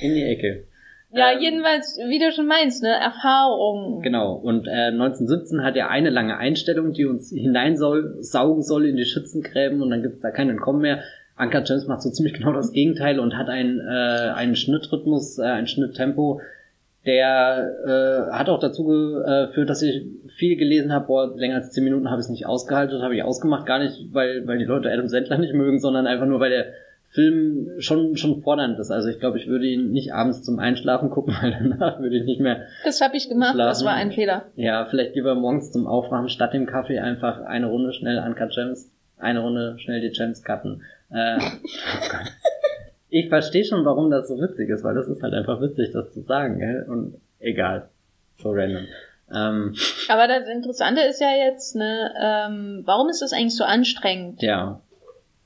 In 0.00 0.14
die 0.14 0.22
Ecke. 0.22 0.66
Ja, 1.12 1.32
Ähm, 1.32 1.40
jedenfalls, 1.40 1.98
wie 2.08 2.18
du 2.18 2.32
schon 2.32 2.46
meinst, 2.46 2.82
ne, 2.82 2.88
Erfahrung. 2.88 4.00
Genau, 4.02 4.34
und 4.34 4.66
äh, 4.66 4.88
1917 4.88 5.62
hat 5.62 5.76
er 5.76 5.90
eine 5.90 6.10
lange 6.10 6.38
Einstellung, 6.38 6.92
die 6.92 7.04
uns 7.04 7.30
hineinsaugen 7.30 8.62
soll 8.62 8.86
in 8.86 8.96
die 8.96 9.04
Schützengräben 9.04 9.82
und 9.82 9.90
dann 9.90 10.02
gibt's 10.02 10.20
da 10.20 10.30
kein 10.30 10.48
Entkommen 10.48 10.80
mehr. 10.82 11.02
Anka 11.36 11.62
James 11.64 11.86
macht 11.86 12.02
so 12.02 12.10
ziemlich 12.10 12.34
genau 12.34 12.52
das 12.52 12.72
Gegenteil 12.72 13.18
und 13.18 13.36
hat 13.36 13.48
einen, 13.48 13.80
äh, 13.80 14.32
einen 14.34 14.54
Schnittrhythmus, 14.54 15.38
äh, 15.38 15.44
ein 15.44 15.66
Schnitttempo, 15.66 16.40
der 17.04 17.72
äh, 17.84 18.32
hat 18.32 18.48
auch 18.48 18.60
dazu 18.60 18.84
geführt, 18.84 19.68
dass 19.68 19.82
ich 19.82 20.06
viel 20.36 20.56
gelesen 20.56 20.92
habe. 20.92 21.06
Boah, 21.06 21.36
länger 21.36 21.56
als 21.56 21.72
10 21.72 21.82
Minuten 21.82 22.10
habe 22.10 22.20
ich 22.20 22.26
es 22.26 22.30
nicht 22.30 22.46
ausgehalten, 22.46 23.02
habe 23.02 23.16
ich 23.16 23.24
ausgemacht, 23.24 23.66
gar 23.66 23.80
nicht, 23.80 24.12
weil, 24.12 24.46
weil 24.46 24.58
die 24.58 24.64
Leute 24.64 24.90
Adam 24.90 25.08
Sandler 25.08 25.38
nicht 25.38 25.54
mögen, 25.54 25.80
sondern 25.80 26.06
einfach 26.06 26.26
nur, 26.26 26.38
weil 26.38 26.50
der 26.50 26.66
Film 27.12 27.68
schon, 27.78 28.16
schon 28.16 28.42
fordernd 28.42 28.78
ist. 28.78 28.90
Also 28.90 29.08
ich 29.08 29.18
glaube, 29.20 29.38
ich 29.38 29.46
würde 29.46 29.66
ihn 29.66 29.90
nicht 29.90 30.14
abends 30.14 30.42
zum 30.42 30.58
Einschlafen 30.58 31.10
gucken, 31.10 31.34
weil 31.42 31.50
danach 31.52 32.00
würde 32.00 32.16
ich 32.16 32.24
nicht 32.24 32.40
mehr 32.40 32.62
Das 32.84 33.00
habe 33.00 33.16
ich 33.16 33.28
gemacht, 33.28 33.54
das 33.56 33.80
Schlafen. 33.80 33.84
war 33.86 33.94
ein 33.94 34.12
Fehler. 34.12 34.46
ja, 34.56 34.86
vielleicht 34.86 35.14
lieber 35.14 35.34
morgens 35.34 35.70
zum 35.72 35.86
Aufwachen 35.86 36.28
statt 36.28 36.54
dem 36.54 36.66
Kaffee 36.66 36.98
einfach 37.00 37.42
eine 37.42 37.66
Runde 37.66 37.92
schnell 37.92 38.18
Uncut 38.18 38.50
Gems, 38.54 38.90
eine 39.18 39.40
Runde 39.40 39.76
schnell 39.78 40.00
die 40.00 40.10
Gems 40.10 40.42
cutten. 40.42 40.82
Äh, 41.10 41.36
oh 41.40 42.08
Gott. 42.10 42.32
ich 43.10 43.28
verstehe 43.28 43.64
schon, 43.64 43.84
warum 43.84 44.10
das 44.10 44.28
so 44.28 44.38
witzig 44.40 44.70
ist, 44.70 44.82
weil 44.82 44.94
das 44.94 45.08
ist 45.08 45.22
halt 45.22 45.34
einfach 45.34 45.60
witzig, 45.60 45.90
das 45.92 46.12
zu 46.14 46.22
sagen, 46.22 46.58
gell? 46.58 46.86
Und 46.88 47.16
egal. 47.38 47.90
So 48.38 48.50
random. 48.52 48.86
Ähm, 49.34 49.74
Aber 50.08 50.28
das 50.28 50.48
Interessante 50.48 51.02
ist 51.02 51.20
ja 51.20 51.28
jetzt, 51.46 51.76
ne, 51.76 52.10
ähm, 52.20 52.82
warum 52.86 53.08
ist 53.10 53.20
das 53.22 53.32
eigentlich 53.32 53.54
so 53.56 53.64
anstrengend? 53.64 54.42
ja, 54.42 54.80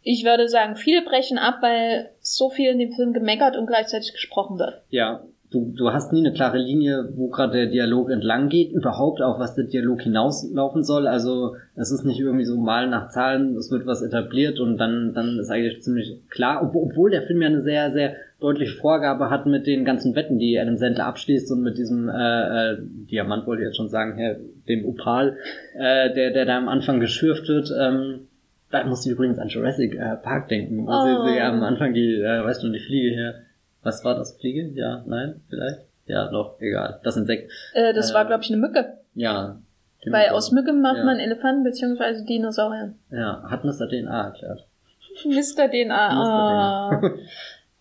Ich 0.08 0.24
würde 0.24 0.48
sagen, 0.48 0.76
viele 0.76 1.02
brechen 1.02 1.36
ab, 1.36 1.56
weil 1.62 2.10
so 2.20 2.48
viel 2.48 2.70
in 2.70 2.78
dem 2.78 2.92
Film 2.92 3.12
gemeckert 3.12 3.56
und 3.56 3.66
gleichzeitig 3.66 4.12
gesprochen 4.12 4.58
wird. 4.58 4.82
ja. 4.90 5.20
Du, 5.48 5.72
du 5.76 5.92
hast 5.92 6.12
nie 6.12 6.26
eine 6.26 6.34
klare 6.34 6.58
Linie, 6.58 7.08
wo 7.14 7.28
gerade 7.28 7.52
der 7.52 7.66
Dialog 7.66 8.10
entlang 8.10 8.48
geht, 8.48 8.72
überhaupt 8.72 9.22
auch, 9.22 9.38
was 9.38 9.54
der 9.54 9.66
Dialog 9.66 10.02
hinauslaufen 10.02 10.82
soll. 10.82 11.06
Also 11.06 11.54
es 11.76 11.92
ist 11.92 12.04
nicht 12.04 12.18
irgendwie 12.18 12.44
so 12.44 12.56
mal 12.56 12.88
nach 12.88 13.10
Zahlen, 13.10 13.56
es 13.56 13.70
wird 13.70 13.86
was 13.86 14.02
etabliert 14.02 14.58
und 14.58 14.76
dann, 14.76 15.14
dann 15.14 15.38
ist 15.38 15.48
eigentlich 15.48 15.82
ziemlich 15.82 16.20
klar, 16.30 16.62
ob, 16.64 16.74
obwohl 16.74 17.12
der 17.12 17.22
Film 17.22 17.42
ja 17.42 17.46
eine 17.46 17.60
sehr, 17.60 17.92
sehr 17.92 18.16
deutliche 18.40 18.76
Vorgabe 18.76 19.30
hat 19.30 19.46
mit 19.46 19.68
den 19.68 19.84
ganzen 19.84 20.16
Wetten, 20.16 20.40
die 20.40 20.58
Adam 20.58 20.78
Sandler 20.78 21.06
abschließt 21.06 21.52
und 21.52 21.62
mit 21.62 21.78
diesem 21.78 22.08
äh, 22.08 22.72
äh, 22.72 22.78
Diamant 22.80 23.46
wollte 23.46 23.62
ich 23.62 23.68
jetzt 23.68 23.76
schon 23.76 23.88
sagen, 23.88 24.18
ja, 24.18 24.34
dem 24.68 24.84
Opal, 24.84 25.36
äh, 25.78 26.12
der, 26.12 26.32
der 26.32 26.44
da 26.44 26.58
am 26.58 26.68
Anfang 26.68 26.98
geschürft 26.98 27.46
wird. 27.46 27.72
Ähm, 27.80 28.25
da 28.70 28.84
musste 28.84 29.08
ich 29.08 29.14
übrigens 29.14 29.38
an 29.38 29.48
Jurassic 29.48 29.94
äh, 29.94 30.16
Park 30.16 30.48
denken, 30.48 30.86
wo 30.86 30.90
Oh. 30.90 31.26
sie, 31.26 31.32
sie 31.34 31.40
am 31.40 31.62
Anfang 31.62 31.94
die, 31.94 32.20
äh, 32.20 32.44
weißt 32.44 32.62
du, 32.62 32.68
die 32.70 32.80
Fliege 32.80 33.10
hier 33.10 33.34
was 33.82 34.04
war 34.04 34.16
das? 34.16 34.36
Fliege? 34.40 34.68
Ja, 34.74 35.04
nein, 35.06 35.40
vielleicht? 35.48 35.82
Ja, 36.06 36.26
doch, 36.28 36.60
egal. 36.60 36.98
Das 37.04 37.16
Insekt. 37.16 37.52
Äh, 37.72 37.94
das 37.94 38.10
Äh, 38.10 38.14
war, 38.14 38.24
glaube 38.24 38.42
ich, 38.42 38.50
eine 38.50 38.60
Mücke. 38.60 38.98
Ja. 39.14 39.60
Weil 40.04 40.30
aus 40.30 40.50
Mücke 40.50 40.72
macht 40.72 40.98
Ja. 40.98 41.04
man 41.04 41.20
Elefanten 41.20 41.62
bzw. 41.62 42.24
Dinosaurier. 42.24 42.94
Ja, 43.12 43.44
hat 43.48 43.64
Mr. 43.64 43.88
DNA 43.88 44.24
erklärt. 44.24 44.66
Mr. 45.24 45.68
DNA. 45.70 46.14
Mr. 46.14 47.00
Oh. 47.02 47.08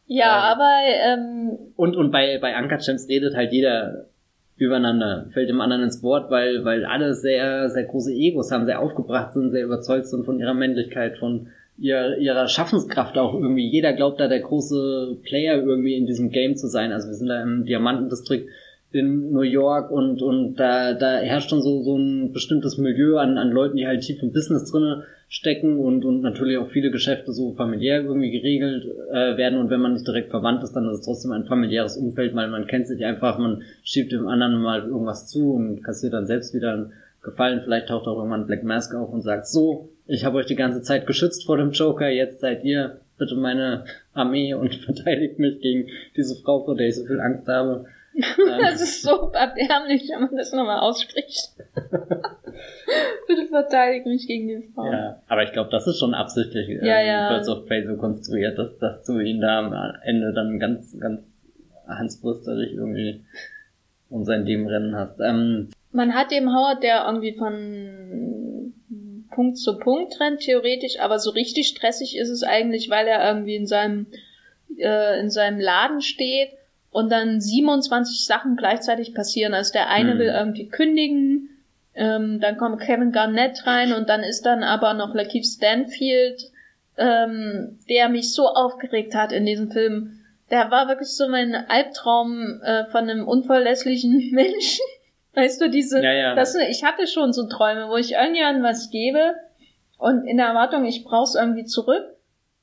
Ja, 0.07 0.51
Ähm. 0.53 0.59
aber 0.59 0.71
ähm, 1.07 1.57
Und, 1.75 1.95
und 1.95 2.11
bei, 2.11 2.37
bei 2.39 2.51
Gems 2.77 3.07
redet 3.09 3.35
halt 3.35 3.51
jeder 3.51 4.05
übereinander, 4.57 5.27
fällt 5.33 5.49
dem 5.49 5.61
anderen 5.61 5.83
ins 5.83 6.01
Wort, 6.01 6.31
weil, 6.31 6.63
weil 6.63 6.85
alle 6.85 7.13
sehr, 7.13 7.69
sehr 7.69 7.83
große 7.83 8.13
Egos 8.13 8.51
haben, 8.51 8.65
sehr 8.65 8.81
aufgebracht 8.81 9.33
sind, 9.33 9.51
sehr 9.51 9.65
überzeugt 9.65 10.07
sind 10.07 10.25
von 10.25 10.39
ihrer 10.39 10.53
Männlichkeit, 10.53 11.17
von 11.17 11.47
ihrer, 11.77 12.17
ihrer 12.17 12.47
Schaffenskraft 12.47 13.17
auch 13.17 13.33
irgendwie. 13.33 13.67
Jeder 13.67 13.93
glaubt 13.93 14.19
da 14.19 14.27
der 14.27 14.39
große 14.39 15.17
Player 15.23 15.61
irgendwie 15.61 15.95
in 15.95 16.05
diesem 16.05 16.29
Game 16.29 16.55
zu 16.55 16.67
sein. 16.67 16.93
Also 16.93 17.09
wir 17.09 17.15
sind 17.15 17.27
da 17.27 17.41
im 17.41 17.65
Diamantendistrikt 17.65 18.49
in 18.95 19.31
New 19.31 19.41
York 19.41 19.91
und, 19.91 20.21
und 20.21 20.55
da, 20.55 20.93
da 20.93 21.17
herrscht 21.17 21.49
schon 21.49 21.61
so, 21.61 21.83
so 21.83 21.97
ein 21.97 22.31
bestimmtes 22.31 22.77
Milieu 22.77 23.17
an, 23.17 23.37
an 23.37 23.51
Leuten, 23.51 23.75
die 23.75 23.85
halt 23.85 24.01
tief 24.01 24.23
im 24.23 24.31
Business 24.31 24.71
drinne 24.71 25.03
stecken 25.27 25.79
und, 25.79 26.05
und 26.05 26.21
natürlich 26.21 26.57
auch 26.57 26.69
viele 26.69 26.91
Geschäfte 26.91 27.33
so 27.33 27.53
familiär 27.53 28.03
irgendwie 28.03 28.31
geregelt 28.31 28.85
äh, 29.11 29.35
werden 29.35 29.59
und 29.59 29.69
wenn 29.69 29.81
man 29.81 29.93
nicht 29.93 30.07
direkt 30.07 30.29
verwandt 30.29 30.63
ist, 30.63 30.73
dann 30.73 30.87
ist 30.89 30.99
es 30.99 31.05
trotzdem 31.05 31.33
ein 31.33 31.45
familiäres 31.45 31.97
Umfeld, 31.97 32.33
weil 32.35 32.47
man 32.47 32.67
kennt 32.67 32.87
sich 32.87 33.03
einfach, 33.03 33.37
man 33.37 33.63
schiebt 33.83 34.13
dem 34.13 34.27
anderen 34.27 34.61
mal 34.61 34.87
irgendwas 34.87 35.27
zu 35.27 35.53
und 35.53 35.83
kassiert 35.83 36.13
dann 36.13 36.25
selbst 36.25 36.53
wieder 36.53 36.73
einen 36.73 36.93
Gefallen, 37.21 37.61
vielleicht 37.63 37.87
taucht 37.87 38.07
auch 38.07 38.17
irgendwann 38.17 38.47
Black 38.47 38.63
Mask 38.63 38.95
auf 38.95 39.11
und 39.11 39.23
sagt, 39.23 39.47
so, 39.47 39.89
ich 40.07 40.23
habe 40.23 40.37
euch 40.37 40.45
die 40.45 40.55
ganze 40.55 40.83
Zeit 40.83 41.05
geschützt 41.05 41.45
vor 41.45 41.57
dem 41.57 41.71
Joker, 41.71 42.07
jetzt 42.07 42.39
seid 42.39 42.63
ihr 42.63 43.01
bitte 43.17 43.35
meine 43.35 43.85
Armee 44.13 44.53
und 44.53 44.75
verteidigt 44.85 45.39
mich 45.39 45.59
gegen 45.59 45.89
diese 46.15 46.35
Frau, 46.35 46.63
vor 46.63 46.75
der 46.75 46.87
ich 46.87 46.95
so 46.95 47.05
viel 47.05 47.19
Angst 47.19 47.47
habe. 47.47 47.85
Das 48.61 48.81
ist 48.81 49.01
so 49.03 49.31
erbärmlich, 49.33 50.09
wenn 50.09 50.21
man 50.21 50.35
das 50.35 50.53
nochmal 50.53 50.79
ausspricht. 50.79 51.49
Bitte 53.27 53.47
verteidige 53.49 54.09
mich 54.09 54.27
gegen 54.27 54.47
die 54.47 54.69
Frau. 54.73 54.91
Ja, 54.91 55.21
aber 55.27 55.43
ich 55.43 55.51
glaube, 55.51 55.69
das 55.69 55.85
ist 55.87 55.99
schon 55.99 56.13
absichtlich 56.13 56.69
äh, 56.69 56.85
Ja, 56.85 57.01
ja. 57.01 57.29
Birds 57.29 57.49
of 57.49 57.65
Prey 57.65 57.85
so 57.85 57.97
konstruiert, 57.97 58.57
dass, 58.57 58.77
dass 58.77 59.03
du 59.03 59.19
ihn 59.19 59.41
da 59.41 59.59
am 59.59 59.95
Ende 60.03 60.33
dann 60.33 60.59
ganz, 60.59 60.97
ganz 60.99 61.21
hansbrüsterlich 61.87 62.73
irgendwie 62.73 63.25
um 64.09 64.23
sein 64.23 64.45
Leben 64.45 64.67
rennen 64.67 64.95
hast. 64.95 65.19
Ähm, 65.19 65.69
Man 65.91 66.13
hat 66.13 66.31
eben 66.31 66.49
Howard, 66.49 66.83
der 66.83 67.05
irgendwie 67.05 67.33
von 67.33 68.73
Punkt 69.31 69.57
zu 69.57 69.77
Punkt 69.77 70.19
rennt, 70.21 70.39
theoretisch, 70.39 70.99
aber 70.99 71.19
so 71.19 71.31
richtig 71.31 71.67
stressig 71.67 72.17
ist 72.17 72.29
es 72.29 72.43
eigentlich, 72.43 72.89
weil 72.89 73.07
er 73.07 73.27
irgendwie 73.27 73.55
in 73.55 73.67
seinem, 73.67 74.07
äh, 74.77 75.19
in 75.19 75.29
seinem 75.29 75.59
Laden 75.59 76.01
steht 76.01 76.51
und 76.95 77.11
dann 77.11 77.41
27 77.41 78.23
Sachen 78.25 78.55
gleichzeitig 78.55 79.13
passieren. 79.13 79.53
Also 79.53 79.73
der 79.73 79.89
eine 79.89 80.13
Hm. 80.13 80.19
will 80.19 80.27
irgendwie 80.27 80.69
kündigen, 80.69 81.49
ähm, 81.93 82.39
dann 82.39 82.55
kommt 82.55 82.79
Kevin 82.79 83.11
Garnett 83.11 83.67
rein 83.67 83.91
und 83.91 84.07
dann 84.07 84.23
ist 84.23 84.45
dann 84.45 84.63
aber 84.63 84.93
noch 84.93 85.13
Lakeith 85.13 85.45
Stanfield, 85.45 86.41
ähm, 86.97 87.79
der 87.89 88.07
mich 88.07 88.33
so 88.33 88.47
aufgeregt 88.47 89.13
hat 89.13 89.33
in 89.33 89.45
diesem 89.45 89.71
Film. 89.71 90.21
Der 90.51 90.71
war 90.71 90.87
wirklich 90.87 91.09
so 91.09 91.27
mein 91.27 91.53
Albtraum 91.53 92.61
äh, 92.63 92.85
von 92.85 93.09
einem 93.09 93.27
unverlässlichen 93.27 94.29
Menschen. 94.31 94.85
Weißt 95.33 95.59
du, 95.59 95.69
diese, 95.69 96.01
Ja, 96.01 96.13
ja. 96.13 96.33
das, 96.33 96.55
ich 96.55 96.85
hatte 96.85 97.07
schon 97.07 97.33
so 97.33 97.45
Träume, 97.49 97.89
wo 97.89 97.97
ich 97.97 98.13
irgendjemandem 98.13 98.63
was 98.63 98.89
gebe 98.89 99.35
und 99.97 100.25
in 100.25 100.37
der 100.37 100.45
Erwartung, 100.45 100.85
ich 100.85 101.03
brauch's 101.03 101.35
irgendwie 101.35 101.65
zurück 101.65 102.05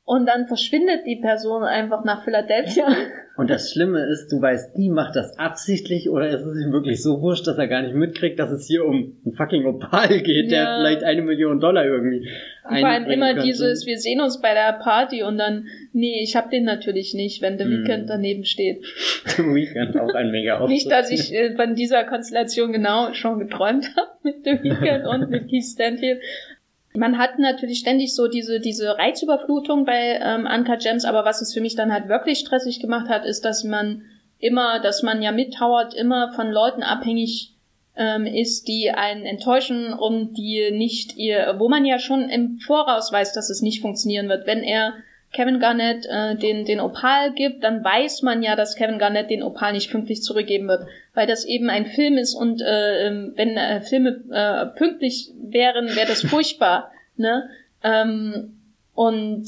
und 0.06 0.24
dann 0.24 0.46
verschwindet 0.46 1.04
die 1.04 1.16
Person 1.16 1.64
einfach 1.64 2.02
nach 2.04 2.24
Philadelphia. 2.24 2.88
und 3.42 3.50
das 3.50 3.72
Schlimme 3.72 4.06
ist, 4.06 4.30
du 4.30 4.40
weißt, 4.40 4.76
die 4.76 4.88
macht 4.88 5.16
das 5.16 5.36
absichtlich 5.38 6.08
oder 6.08 6.28
ist 6.28 6.42
es 6.46 6.64
ihm 6.64 6.72
wirklich 6.72 7.02
so 7.02 7.20
wurscht, 7.20 7.46
dass 7.48 7.58
er 7.58 7.66
gar 7.66 7.82
nicht 7.82 7.94
mitkriegt, 7.94 8.38
dass 8.38 8.50
es 8.52 8.66
hier 8.68 8.84
um 8.84 9.16
einen 9.24 9.34
fucking 9.34 9.66
Opal 9.66 10.20
geht, 10.22 10.50
der 10.52 10.62
Ja. 10.62 10.78
vielleicht 10.78 11.02
eine 11.02 11.22
Million 11.22 11.58
Dollar 11.58 11.84
irgendwie 11.84 12.28
Und 12.68 12.78
vor 12.78 12.88
allem 12.88 13.10
immer 13.10 13.32
könnte. 13.34 13.42
dieses, 13.46 13.84
wir 13.84 13.98
sehen 13.98 14.20
uns 14.20 14.40
bei 14.40 14.54
der 14.54 14.74
Party 14.74 15.24
und 15.24 15.38
dann, 15.38 15.66
nee, 15.92 16.22
ich 16.22 16.36
hab 16.36 16.50
den 16.52 16.62
natürlich 16.64 17.14
nicht, 17.14 17.42
wenn 17.42 17.58
The 17.58 17.64
Hm. 17.64 17.70
Weeknd 17.84 18.08
daneben 18.08 18.44
steht. 18.44 18.84
Im 19.38 19.54
Weekend 19.54 19.98
auch 19.98 20.14
ein 20.14 20.30
mega 20.30 20.58
Auftritt. 20.58 20.70
Nicht, 20.76 20.90
dass 20.90 21.10
ich 21.10 21.34
äh, 21.34 21.56
von 21.56 21.74
dieser 21.74 22.04
Konstellation 22.04 22.72
genau 22.72 23.12
schon 23.12 23.40
geträumt 23.40 23.86
habe 23.96 24.10
mit 24.22 24.44
The 24.44 24.52
Weeknd 24.62 25.04
und 25.06 25.30
mit 25.30 25.50
Keith 25.50 25.64
Stanfield. 25.64 26.20
Man 26.94 27.18
hat 27.18 27.38
natürlich 27.38 27.78
ständig 27.78 28.14
so 28.14 28.28
diese, 28.28 28.60
diese 28.60 28.98
Reizüberflutung 28.98 29.84
bei 29.84 30.20
ähm, 30.22 30.46
Uncut 30.46 30.80
Gems, 30.80 31.04
aber 31.04 31.24
was 31.24 31.40
es 31.40 31.54
für 31.54 31.60
mich 31.60 31.74
dann 31.74 31.92
halt 31.92 32.08
wirklich 32.08 32.38
stressig 32.38 32.80
gemacht 32.80 33.08
hat, 33.08 33.24
ist, 33.24 33.44
dass 33.44 33.64
man 33.64 34.02
immer, 34.38 34.80
dass 34.80 35.02
man 35.02 35.22
ja 35.22 35.32
mit 35.32 35.58
Howard 35.60 35.94
immer 35.94 36.32
von 36.34 36.50
Leuten 36.50 36.82
abhängig 36.82 37.54
ähm, 37.96 38.26
ist, 38.26 38.68
die 38.68 38.90
einen 38.90 39.24
enttäuschen 39.24 39.92
und 39.94 40.34
die 40.34 40.70
nicht 40.70 41.16
ihr, 41.16 41.54
wo 41.58 41.68
man 41.68 41.84
ja 41.84 41.98
schon 41.98 42.28
im 42.28 42.58
Voraus 42.58 43.12
weiß, 43.12 43.32
dass 43.32 43.50
es 43.50 43.62
nicht 43.62 43.80
funktionieren 43.80 44.28
wird. 44.28 44.46
Wenn 44.46 44.62
er 44.62 44.94
Kevin 45.32 45.60
Garnett 45.60 46.06
äh, 46.06 46.36
den, 46.36 46.64
den 46.64 46.80
Opal 46.80 47.32
gibt, 47.32 47.64
dann 47.64 47.82
weiß 47.82 48.22
man 48.22 48.42
ja, 48.42 48.54
dass 48.54 48.76
Kevin 48.76 48.98
Garnett 48.98 49.30
den 49.30 49.42
Opal 49.42 49.72
nicht 49.72 49.90
pünktlich 49.90 50.22
zurückgeben 50.22 50.68
wird, 50.68 50.86
weil 51.14 51.26
das 51.26 51.44
eben 51.44 51.70
ein 51.70 51.86
Film 51.86 52.18
ist 52.18 52.34
und 52.34 52.60
äh, 52.60 53.06
ähm, 53.06 53.32
wenn 53.36 53.56
äh, 53.56 53.80
Filme 53.80 54.22
äh, 54.30 54.66
pünktlich 54.76 55.30
wären, 55.36 55.94
wäre 55.96 56.08
das 56.08 56.22
furchtbar. 56.22 56.90
Ne? 57.14 57.50
Ähm, 57.84 58.56
und 58.94 59.44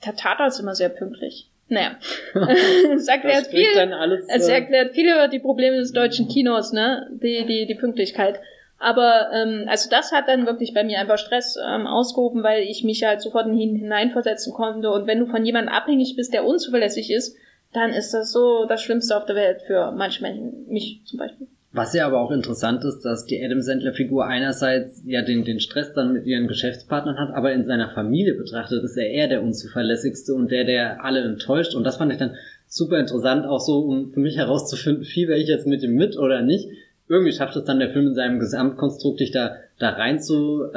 Tatata 0.00 0.46
ist 0.46 0.58
immer 0.58 0.74
sehr 0.74 0.88
pünktlich. 0.88 1.50
Naja. 1.68 1.96
es 2.94 3.08
erklärt 3.08 3.48
viel, 3.48 3.74
dann 3.74 3.92
alles. 3.92 4.26
es 4.26 4.48
äh, 4.48 4.54
erklärt 4.54 4.94
viel 4.94 5.06
über 5.06 5.28
die 5.28 5.38
Probleme 5.38 5.76
des 5.76 5.92
deutschen 5.92 6.28
Kinos, 6.28 6.72
ne? 6.72 7.08
Die, 7.22 7.44
die, 7.44 7.66
die 7.66 7.74
Pünktlichkeit. 7.74 8.40
Aber 8.82 9.28
ähm, 9.32 9.66
also 9.68 9.88
das 9.88 10.10
hat 10.10 10.26
dann 10.26 10.44
wirklich 10.44 10.74
bei 10.74 10.82
mir 10.82 10.98
einfach 10.98 11.16
Stress 11.16 11.56
ähm, 11.56 11.86
ausgehoben, 11.86 12.42
weil 12.42 12.64
ich 12.64 12.82
mich 12.82 13.04
halt 13.04 13.20
sofort 13.20 13.46
in 13.46 13.56
ihn 13.56 13.76
hineinversetzen 13.76 14.52
konnte. 14.52 14.90
Und 14.90 15.06
wenn 15.06 15.20
du 15.20 15.26
von 15.26 15.44
jemandem 15.44 15.72
abhängig 15.72 16.16
bist, 16.16 16.34
der 16.34 16.44
unzuverlässig 16.44 17.12
ist, 17.12 17.36
dann 17.72 17.92
ist 17.92 18.12
das 18.12 18.32
so 18.32 18.66
das 18.68 18.82
Schlimmste 18.82 19.16
auf 19.16 19.24
der 19.24 19.36
Welt 19.36 19.62
für 19.68 19.92
manche 19.92 20.20
Menschen, 20.22 20.66
mich 20.68 21.00
zum 21.04 21.20
Beispiel. 21.20 21.46
Was 21.70 21.94
ja 21.94 22.06
aber 22.06 22.20
auch 22.20 22.32
interessant 22.32 22.84
ist, 22.84 23.02
dass 23.02 23.24
die 23.24 23.42
Adam 23.42 23.62
Sandler-Figur 23.62 24.26
einerseits 24.26 25.00
ja 25.06 25.22
den, 25.22 25.44
den 25.44 25.60
Stress 25.60 25.94
dann 25.94 26.12
mit 26.12 26.26
ihren 26.26 26.48
Geschäftspartnern 26.48 27.18
hat, 27.18 27.34
aber 27.34 27.52
in 27.52 27.64
seiner 27.64 27.88
Familie 27.90 28.34
betrachtet 28.34 28.82
ist 28.82 28.96
er 28.96 29.08
eher 29.08 29.28
der 29.28 29.42
unzuverlässigste 29.42 30.34
und 30.34 30.50
der, 30.50 30.64
der 30.64 31.04
alle 31.04 31.20
enttäuscht. 31.20 31.76
Und 31.76 31.84
das 31.84 31.96
fand 31.96 32.12
ich 32.12 32.18
dann 32.18 32.36
super 32.66 32.98
interessant, 32.98 33.46
auch 33.46 33.60
so, 33.60 33.78
um 33.78 34.12
für 34.12 34.20
mich 34.20 34.36
herauszufinden, 34.36 35.04
fieber 35.14 35.36
ich 35.36 35.46
jetzt 35.46 35.68
mit 35.68 35.82
ihm 35.84 35.94
mit 35.94 36.18
oder 36.18 36.42
nicht. 36.42 36.68
Irgendwie 37.12 37.32
schafft 37.32 37.54
es 37.56 37.64
dann 37.64 37.78
der 37.78 37.90
Film 37.90 38.06
in 38.08 38.14
seinem 38.14 38.38
Gesamtkonstrukt, 38.40 39.20
dich 39.20 39.32
da, 39.32 39.56
da 39.78 39.90
reinzuziehen. 39.90 40.72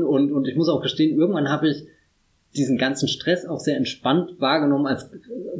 Äh, 0.00 0.04
und, 0.04 0.32
und 0.32 0.48
ich 0.48 0.56
muss 0.56 0.68
auch 0.68 0.82
gestehen, 0.82 1.16
irgendwann 1.16 1.48
habe 1.48 1.68
ich 1.68 1.84
diesen 2.56 2.78
ganzen 2.78 3.06
Stress 3.08 3.46
auch 3.46 3.60
sehr 3.60 3.76
entspannt 3.76 4.40
wahrgenommen, 4.40 4.86
als 4.86 5.08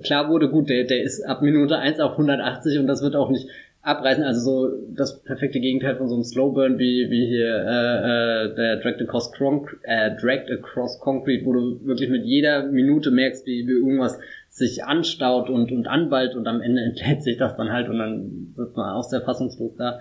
klar 0.03 0.29
wurde, 0.29 0.51
gut, 0.51 0.69
der, 0.69 0.85
der 0.85 1.03
ist 1.03 1.23
ab 1.23 1.41
Minute 1.41 1.79
1 1.79 2.01
auf 2.01 2.13
180 2.13 2.81
und 2.81 2.87
das 2.87 3.03
wird 3.03 3.15
auch 3.15 3.31
nicht 3.31 3.49
abreißen. 3.83 4.25
Also 4.25 4.41
so 4.41 4.73
das 4.89 5.23
perfekte 5.23 5.61
Gegenteil 5.61 5.97
von 5.97 6.09
so 6.09 6.15
einem 6.15 6.25
Slowburn 6.25 6.79
wie, 6.79 7.11
wie 7.11 7.27
hier 7.27 7.49
äh, 7.49 8.47
äh, 8.51 8.55
der 8.55 8.77
Dragged 8.79 9.03
Across, 9.03 9.33
Conc 9.33 9.79
äh, 9.83 10.11
Dragged 10.21 10.51
Across 10.51 11.01
Concrete, 11.01 11.45
wo 11.45 11.53
du 11.53 11.87
wirklich 11.87 12.11
mit 12.11 12.25
jeder 12.25 12.65
Minute 12.65 13.11
merkst, 13.11 13.47
wie, 13.47 13.67
wie 13.67 13.73
irgendwas 13.73 14.19
sich 14.53 14.85
anstaut 14.85 15.49
und, 15.49 15.73
und 15.73 15.89
anballt 15.89 16.37
und 16.37 16.47
am 16.47 16.61
Ende 16.61 16.83
entlädt 16.85 17.23
sich 17.23 17.39
das 17.39 17.57
dann 17.57 17.73
halt 17.73 17.89
und 17.89 17.99
dann 17.99 18.53
wird 18.55 18.77
man 18.77 18.95
auch 18.95 19.03
sehr 19.03 19.23
fassungslos 19.23 19.77
da. 19.77 19.99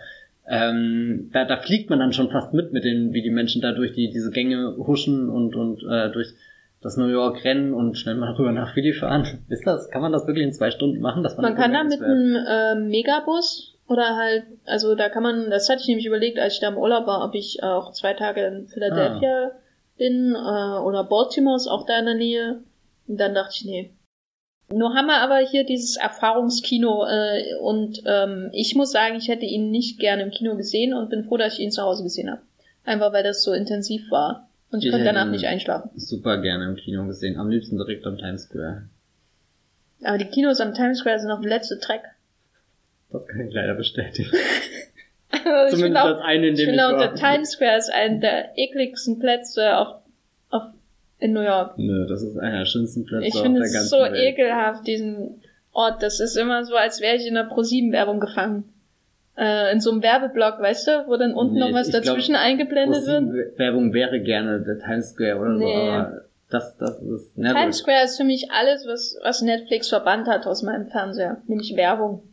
Ähm, 0.47 1.29
da, 1.31 1.45
da 1.45 1.57
fliegt 1.57 1.89
man 1.89 1.99
dann 1.99 2.11
schon 2.11 2.29
fast 2.29 2.53
mit, 2.53 2.73
mit 2.73 2.83
den, 2.83 3.13
wie 3.13 3.21
die 3.21 3.29
Menschen 3.29 3.61
da 3.61 3.71
durch 3.71 3.93
die, 3.93 4.09
diese 4.09 4.31
Gänge 4.31 4.75
huschen 4.75 5.29
und, 5.29 5.55
und 5.55 5.83
äh, 5.89 6.11
durch 6.11 6.33
das 6.81 6.97
New 6.97 7.07
York 7.07 7.45
rennen 7.45 7.73
und 7.73 7.97
schnell 7.97 8.15
mal 8.15 8.33
rüber 8.37 8.51
nach 8.51 8.73
Philly 8.73 8.91
fahren. 8.91 9.45
Ist 9.47 9.65
das, 9.65 9.89
kann 9.89 10.01
man 10.01 10.11
das 10.11 10.27
wirklich 10.27 10.45
in 10.45 10.53
zwei 10.53 10.71
Stunden 10.71 10.99
machen? 10.99 11.23
Das 11.23 11.37
Man 11.37 11.55
kann 11.55 11.71
da 11.71 11.83
mit 11.83 12.01
einem 12.01 12.35
äh, 12.35 12.75
Megabus 12.75 13.77
oder 13.87 14.17
halt, 14.17 14.43
also 14.65 14.95
da 14.95 15.07
kann 15.07 15.23
man, 15.23 15.49
das 15.49 15.69
hatte 15.69 15.81
ich 15.81 15.87
nämlich 15.87 16.07
überlegt, 16.07 16.39
als 16.39 16.55
ich 16.55 16.59
da 16.59 16.67
im 16.67 16.77
Urlaub 16.77 17.07
war, 17.07 17.23
ob 17.23 17.35
ich 17.35 17.63
auch 17.63 17.93
zwei 17.93 18.13
Tage 18.13 18.41
in 18.45 18.67
Philadelphia 18.67 19.51
bin 19.97 20.35
äh, 20.35 20.79
oder 20.79 21.05
Baltimore 21.05 21.55
ist 21.55 21.67
auch 21.67 21.85
da 21.85 21.99
in 21.99 22.05
der 22.05 22.15
Nähe. 22.15 22.63
Und 23.07 23.17
dann 23.17 23.33
dachte 23.33 23.53
ich, 23.55 23.65
nee. 23.65 23.91
Nur 24.73 24.93
haben 24.95 25.07
wir 25.07 25.17
aber 25.17 25.37
hier 25.39 25.65
dieses 25.65 25.97
Erfahrungskino 25.97 27.05
äh, 27.07 27.55
und 27.61 28.01
ähm, 28.05 28.49
ich 28.53 28.75
muss 28.75 28.91
sagen, 28.91 29.15
ich 29.15 29.27
hätte 29.27 29.45
ihn 29.45 29.69
nicht 29.71 29.99
gerne 29.99 30.23
im 30.23 30.31
Kino 30.31 30.55
gesehen 30.55 30.93
und 30.93 31.09
bin 31.09 31.23
froh, 31.25 31.37
dass 31.37 31.53
ich 31.53 31.59
ihn 31.59 31.71
zu 31.71 31.81
Hause 31.81 32.03
gesehen 32.03 32.29
habe. 32.31 32.41
Einfach 32.85 33.13
weil 33.13 33.23
das 33.23 33.43
so 33.43 33.53
intensiv 33.53 34.09
war. 34.11 34.47
Und 34.71 34.79
ich, 34.79 34.85
Ich 34.85 34.91
konnte 34.91 35.05
danach 35.05 35.29
nicht 35.29 35.45
einschlafen. 35.45 35.89
Super 35.95 36.37
gerne 36.41 36.65
im 36.65 36.75
Kino 36.77 37.05
gesehen. 37.05 37.37
Am 37.37 37.49
liebsten 37.49 37.77
direkt 37.77 38.05
am 38.05 38.17
Times 38.17 38.43
Square. 38.43 38.83
Aber 40.03 40.17
die 40.17 40.25
Kinos 40.25 40.59
am 40.61 40.73
Times 40.73 40.99
Square 40.99 41.19
sind 41.19 41.27
noch 41.29 41.41
der 41.41 41.49
letzte 41.49 41.79
Track. 41.79 42.03
Das 43.11 43.27
kann 43.27 43.41
ich 43.47 43.53
leider 43.53 43.75
bestätigen. 43.75 44.31
Also 45.33 45.75
ich 45.75 45.81
Zumindest 45.81 45.83
finde 45.83 46.01
auch, 46.03 46.09
das 46.17 46.21
eine, 46.21 46.47
in 46.47 46.53
Ich 46.55 46.59
dem 46.65 46.73
ich 46.73 46.81
auch, 46.81 46.91
war. 46.91 46.99
der 46.99 47.15
Times 47.15 47.51
Square 47.51 47.77
ist 47.77 47.89
einer 47.91 48.19
der 48.19 48.57
ekligsten 48.57 49.17
Plätze 49.19 49.77
auf, 49.77 50.01
auf, 50.49 50.63
in 51.21 51.31
New 51.33 51.41
York. 51.41 51.77
Nö, 51.77 52.05
das 52.07 52.23
ist 52.23 52.37
einer 52.37 52.59
der 52.59 52.65
schönsten 52.65 53.05
Plätze 53.05 53.27
Ich 53.27 53.35
auf 53.35 53.41
finde 53.43 53.59
der 53.59 53.67
es 53.67 53.73
ganzen 53.73 53.89
so 53.89 53.97
Welt. 53.97 54.15
ekelhaft, 54.15 54.85
diesen 54.87 55.41
Ort. 55.71 56.03
Das 56.03 56.19
ist 56.19 56.35
immer 56.35 56.65
so, 56.65 56.75
als 56.75 56.99
wäre 56.99 57.15
ich 57.15 57.25
in 57.25 57.37
einer 57.37 57.47
Pro-7-Werbung 57.47 58.19
gefangen. 58.19 58.65
Äh, 59.37 59.71
in 59.71 59.79
so 59.79 59.91
einem 59.91 60.03
Werbeblock, 60.03 60.59
weißt 60.59 60.87
du, 60.87 60.91
wo 61.07 61.15
dann 61.15 61.33
unten 61.33 61.53
Nee, 61.53 61.59
noch 61.61 61.73
was 61.73 61.87
ich 61.87 61.93
glaub, 61.93 62.03
dazwischen 62.03 62.35
eingeblendet 62.35 63.05
wird. 63.05 63.57
Werbung 63.57 63.93
wäre 63.93 64.19
gerne 64.19 64.61
der 64.61 64.79
Times 64.79 65.11
Square 65.11 65.37
oder 65.37 65.49
Nee. 65.51 65.65
so, 65.73 65.91
aber 65.91 66.21
das, 66.49 66.77
das 66.77 67.01
ist, 67.01 67.35
Times. 67.35 67.77
Square 67.77 68.03
ist 68.03 68.17
für 68.17 68.25
mich 68.25 68.51
alles, 68.51 68.85
was, 68.85 69.17
was 69.23 69.41
Netflix 69.41 69.87
verbannt 69.87 70.27
hat 70.27 70.45
aus 70.47 70.63
meinem 70.63 70.87
Fernseher. 70.87 71.37
Nämlich 71.47 71.75
Werbung. 71.77 72.23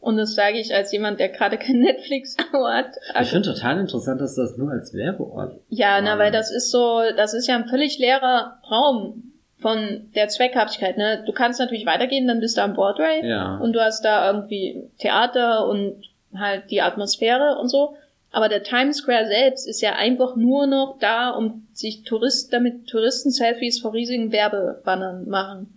Und 0.00 0.16
das 0.16 0.34
sage 0.34 0.58
ich 0.58 0.74
als 0.74 0.92
jemand, 0.92 1.20
der 1.20 1.28
gerade 1.28 1.58
kein 1.58 1.78
Netflix-Abo 1.80 2.66
hat. 2.66 2.86
Ich 3.20 3.28
finde 3.28 3.52
total 3.52 3.78
interessant, 3.80 4.20
dass 4.20 4.34
das 4.34 4.56
nur 4.56 4.70
als 4.70 4.94
Werbeort. 4.94 5.60
Ja, 5.68 6.00
na, 6.00 6.10
Mann. 6.10 6.18
weil 6.18 6.32
das 6.32 6.50
ist 6.50 6.70
so, 6.70 7.02
das 7.16 7.34
ist 7.34 7.46
ja 7.46 7.56
ein 7.56 7.66
völlig 7.68 7.98
leerer 7.98 8.58
Raum 8.70 9.24
von 9.58 10.08
der 10.14 10.28
Zweckhaftigkeit, 10.28 10.96
ne? 10.96 11.22
Du 11.26 11.32
kannst 11.32 11.60
natürlich 11.60 11.84
weitergehen, 11.84 12.26
dann 12.26 12.40
bist 12.40 12.56
du 12.56 12.62
am 12.62 12.72
Broadway 12.72 13.28
Ja. 13.28 13.58
und 13.58 13.74
du 13.74 13.80
hast 13.80 14.02
da 14.06 14.26
irgendwie 14.32 14.84
Theater 14.98 15.66
und 15.68 16.02
halt 16.34 16.70
die 16.70 16.80
Atmosphäre 16.80 17.58
und 17.60 17.68
so. 17.68 17.94
Aber 18.32 18.48
der 18.48 18.62
Times 18.62 18.98
Square 18.98 19.26
selbst 19.26 19.66
ist 19.68 19.82
ja 19.82 19.96
einfach 19.96 20.34
nur 20.36 20.66
noch 20.66 20.96
da, 21.00 21.30
um 21.30 21.66
sich 21.74 22.04
Tourist, 22.04 22.52
damit 22.54 22.86
Touristen-Selfies 22.86 23.80
vor 23.80 23.92
riesigen 23.92 24.32
Werbebannern 24.32 25.28
machen. 25.28 25.76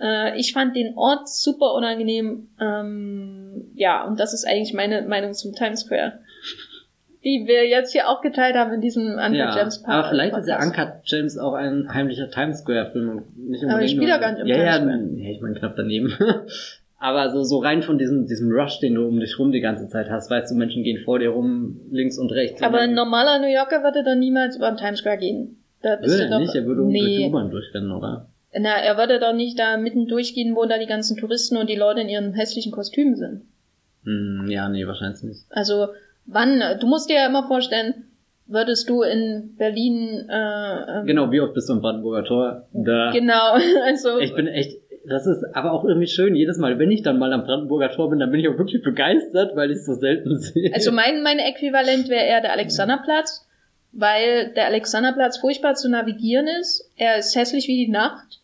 Äh, 0.00 0.38
ich 0.38 0.52
fand 0.52 0.76
den 0.76 0.96
Ort 0.96 1.28
super 1.28 1.74
unangenehm. 1.74 2.48
Ähm, 2.60 3.70
ja, 3.74 4.04
und 4.06 4.20
das 4.20 4.34
ist 4.34 4.46
eigentlich 4.46 4.74
meine 4.74 5.02
Meinung 5.02 5.32
zum 5.32 5.54
Times 5.54 5.80
Square. 5.80 6.20
Die 7.24 7.44
wir 7.46 7.66
jetzt 7.66 7.92
hier 7.92 8.08
auch 8.08 8.20
geteilt 8.20 8.54
haben 8.54 8.72
in 8.72 8.80
diesem 8.80 9.14
Uncut 9.14 9.34
ja, 9.34 9.54
Gems 9.54 9.82
Park. 9.82 10.04
aber 10.04 10.08
vielleicht 10.10 10.36
ist 10.36 10.48
ja 10.48 10.62
Uncut 10.62 11.04
Gems 11.04 11.38
auch 11.38 11.54
ein 11.54 11.92
heimlicher 11.92 12.30
Times 12.30 12.60
Square 12.60 12.90
Film 12.92 13.08
und 13.08 13.48
nicht 13.48 13.64
Aber 13.64 13.82
ich 13.82 13.90
unbedingt 13.90 13.90
spiele 13.90 14.08
ja 14.08 14.18
gar 14.18 14.32
nicht 14.32 14.42
im 14.42 14.46
ja, 14.46 14.56
Times 14.56 14.76
Square. 14.76 15.24
ja, 15.24 15.30
ich 15.30 15.40
meine 15.40 15.54
knapp 15.54 15.74
daneben. 15.76 16.12
Aber 16.98 17.30
so, 17.30 17.42
so 17.42 17.58
rein 17.58 17.82
von 17.82 17.98
diesem, 17.98 18.26
diesem 18.26 18.50
Rush, 18.50 18.78
den 18.80 18.94
du 18.94 19.06
um 19.06 19.20
dich 19.20 19.38
rum 19.38 19.52
die 19.52 19.60
ganze 19.60 19.86
Zeit 19.88 20.08
hast, 20.08 20.30
weißt 20.30 20.50
du, 20.50 20.54
Menschen 20.56 20.82
gehen 20.82 21.02
vor 21.04 21.18
dir 21.18 21.30
rum, 21.30 21.80
links 21.90 22.18
und 22.18 22.32
rechts. 22.32 22.62
Aber 22.62 22.78
ein 22.78 22.94
normaler 22.94 23.38
New 23.38 23.52
Yorker 23.52 23.82
würde 23.82 24.02
dann 24.02 24.18
niemals 24.18 24.56
über 24.56 24.70
den 24.70 24.78
Times 24.78 25.00
Square 25.00 25.18
gehen. 25.18 25.58
Da 25.82 25.96
bist 25.96 26.14
würde 26.14 26.24
du 26.24 26.30
doch, 26.30 26.40
nicht, 26.40 26.54
er 26.54 26.64
würde 26.64 26.84
nee. 26.84 27.00
durch 27.00 27.16
die 27.16 27.24
U-Bahn 27.26 27.50
durchrennen, 27.50 27.92
oder? 27.92 28.28
Na, 28.52 28.76
er 28.76 28.96
würde 28.96 29.20
doch 29.20 29.32
nicht 29.32 29.58
da 29.58 29.76
mitten 29.76 30.06
durchgehen, 30.06 30.54
wo 30.56 30.64
da 30.64 30.78
die 30.78 30.86
ganzen 30.86 31.16
Touristen 31.16 31.56
und 31.56 31.68
die 31.68 31.76
Leute 31.76 32.00
in 32.00 32.08
ihren 32.08 32.32
hässlichen 32.32 32.72
Kostümen 32.72 33.16
sind. 33.16 33.42
Hm, 34.04 34.46
ja, 34.48 34.68
nee, 34.68 34.86
wahrscheinlich 34.86 35.22
nicht. 35.22 35.44
Also, 35.50 35.88
wann, 36.26 36.62
du 36.80 36.86
musst 36.86 37.10
dir 37.10 37.16
ja 37.16 37.26
immer 37.26 37.46
vorstellen, 37.46 38.06
würdest 38.46 38.88
du 38.88 39.02
in 39.02 39.54
Berlin, 39.58 40.28
äh, 40.30 40.98
ähm, 41.00 41.06
Genau, 41.06 41.30
wie 41.30 41.40
oft 41.40 41.54
bist 41.54 41.68
du 41.68 41.74
im 41.74 41.80
Brandenburger 41.80 42.24
Tor? 42.24 42.68
Da. 42.72 43.10
Genau, 43.12 43.54
also. 43.84 44.18
Ich 44.20 44.34
bin 44.34 44.46
echt, 44.46 44.78
das 45.08 45.26
ist 45.26 45.44
aber 45.54 45.72
auch 45.72 45.84
irgendwie 45.84 46.06
schön, 46.06 46.34
jedes 46.34 46.58
Mal, 46.58 46.78
wenn 46.78 46.90
ich 46.90 47.02
dann 47.02 47.18
mal 47.18 47.32
am 47.32 47.44
Brandenburger 47.44 47.90
Tor 47.90 48.10
bin, 48.10 48.18
dann 48.18 48.30
bin 48.30 48.40
ich 48.40 48.48
auch 48.48 48.58
wirklich 48.58 48.82
begeistert, 48.82 49.56
weil 49.56 49.70
ich 49.70 49.78
es 49.78 49.86
so 49.86 49.94
selten 49.94 50.38
sehe. 50.38 50.70
Also 50.72 50.92
mein, 50.92 51.22
mein 51.22 51.38
Äquivalent 51.38 52.08
wäre 52.08 52.24
eher 52.24 52.40
der 52.40 52.52
Alexanderplatz, 52.52 53.45
weil 53.98 54.52
der 54.54 54.66
Alexanderplatz 54.66 55.38
furchtbar 55.38 55.74
zu 55.74 55.88
navigieren 55.88 56.46
ist. 56.46 56.90
Er 56.96 57.16
ist 57.16 57.34
hässlich 57.34 57.66
wie 57.66 57.86
die 57.86 57.90
Nacht. 57.90 58.40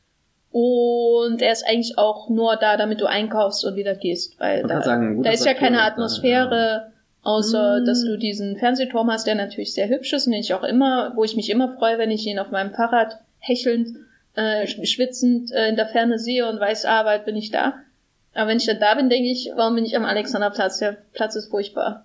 Und 0.50 1.40
er 1.40 1.52
ist 1.52 1.66
eigentlich 1.66 1.96
auch 1.96 2.28
nur 2.28 2.56
da, 2.56 2.76
damit 2.76 3.00
du 3.00 3.06
einkaufst 3.06 3.64
und 3.64 3.76
wieder 3.76 3.94
gehst, 3.94 4.38
weil 4.38 4.62
da, 4.64 4.82
sagen, 4.82 5.22
da 5.22 5.30
ist 5.30 5.46
ja 5.46 5.54
keine 5.54 5.82
Atmosphäre, 5.82 6.50
da, 6.50 6.74
ja. 6.74 6.92
außer 7.22 7.80
mm. 7.80 7.86
dass 7.86 8.04
du 8.04 8.18
diesen 8.18 8.58
Fernsehturm 8.58 9.10
hast, 9.10 9.26
der 9.26 9.34
natürlich 9.34 9.72
sehr 9.72 9.88
hübsch 9.88 10.12
ist 10.12 10.26
und 10.26 10.32
den 10.32 10.42
ich 10.42 10.52
auch 10.52 10.62
immer, 10.62 11.12
wo 11.16 11.24
ich 11.24 11.36
mich 11.36 11.48
immer 11.48 11.74
freue, 11.78 11.96
wenn 11.96 12.10
ich 12.10 12.26
ihn 12.26 12.38
auf 12.38 12.50
meinem 12.50 12.74
Fahrrad 12.74 13.18
hechelnd, 13.38 13.96
äh, 14.34 14.66
schwitzend 14.66 15.52
äh, 15.52 15.68
in 15.68 15.76
der 15.76 15.86
Ferne 15.86 16.18
sehe 16.18 16.46
und 16.46 16.60
weiß, 16.60 16.84
ah, 16.84 17.02
bald 17.02 17.24
bin 17.24 17.36
ich 17.36 17.50
da. 17.50 17.74
Aber 18.34 18.48
wenn 18.48 18.58
ich 18.58 18.66
dann 18.66 18.78
da 18.80 18.94
bin, 18.94 19.08
denke 19.08 19.30
ich, 19.30 19.50
warum 19.56 19.74
bin 19.74 19.86
ich 19.86 19.96
am 19.96 20.04
Alexanderplatz? 20.04 20.80
Der 20.80 20.98
Platz 21.14 21.34
ist 21.34 21.48
furchtbar. 21.48 22.04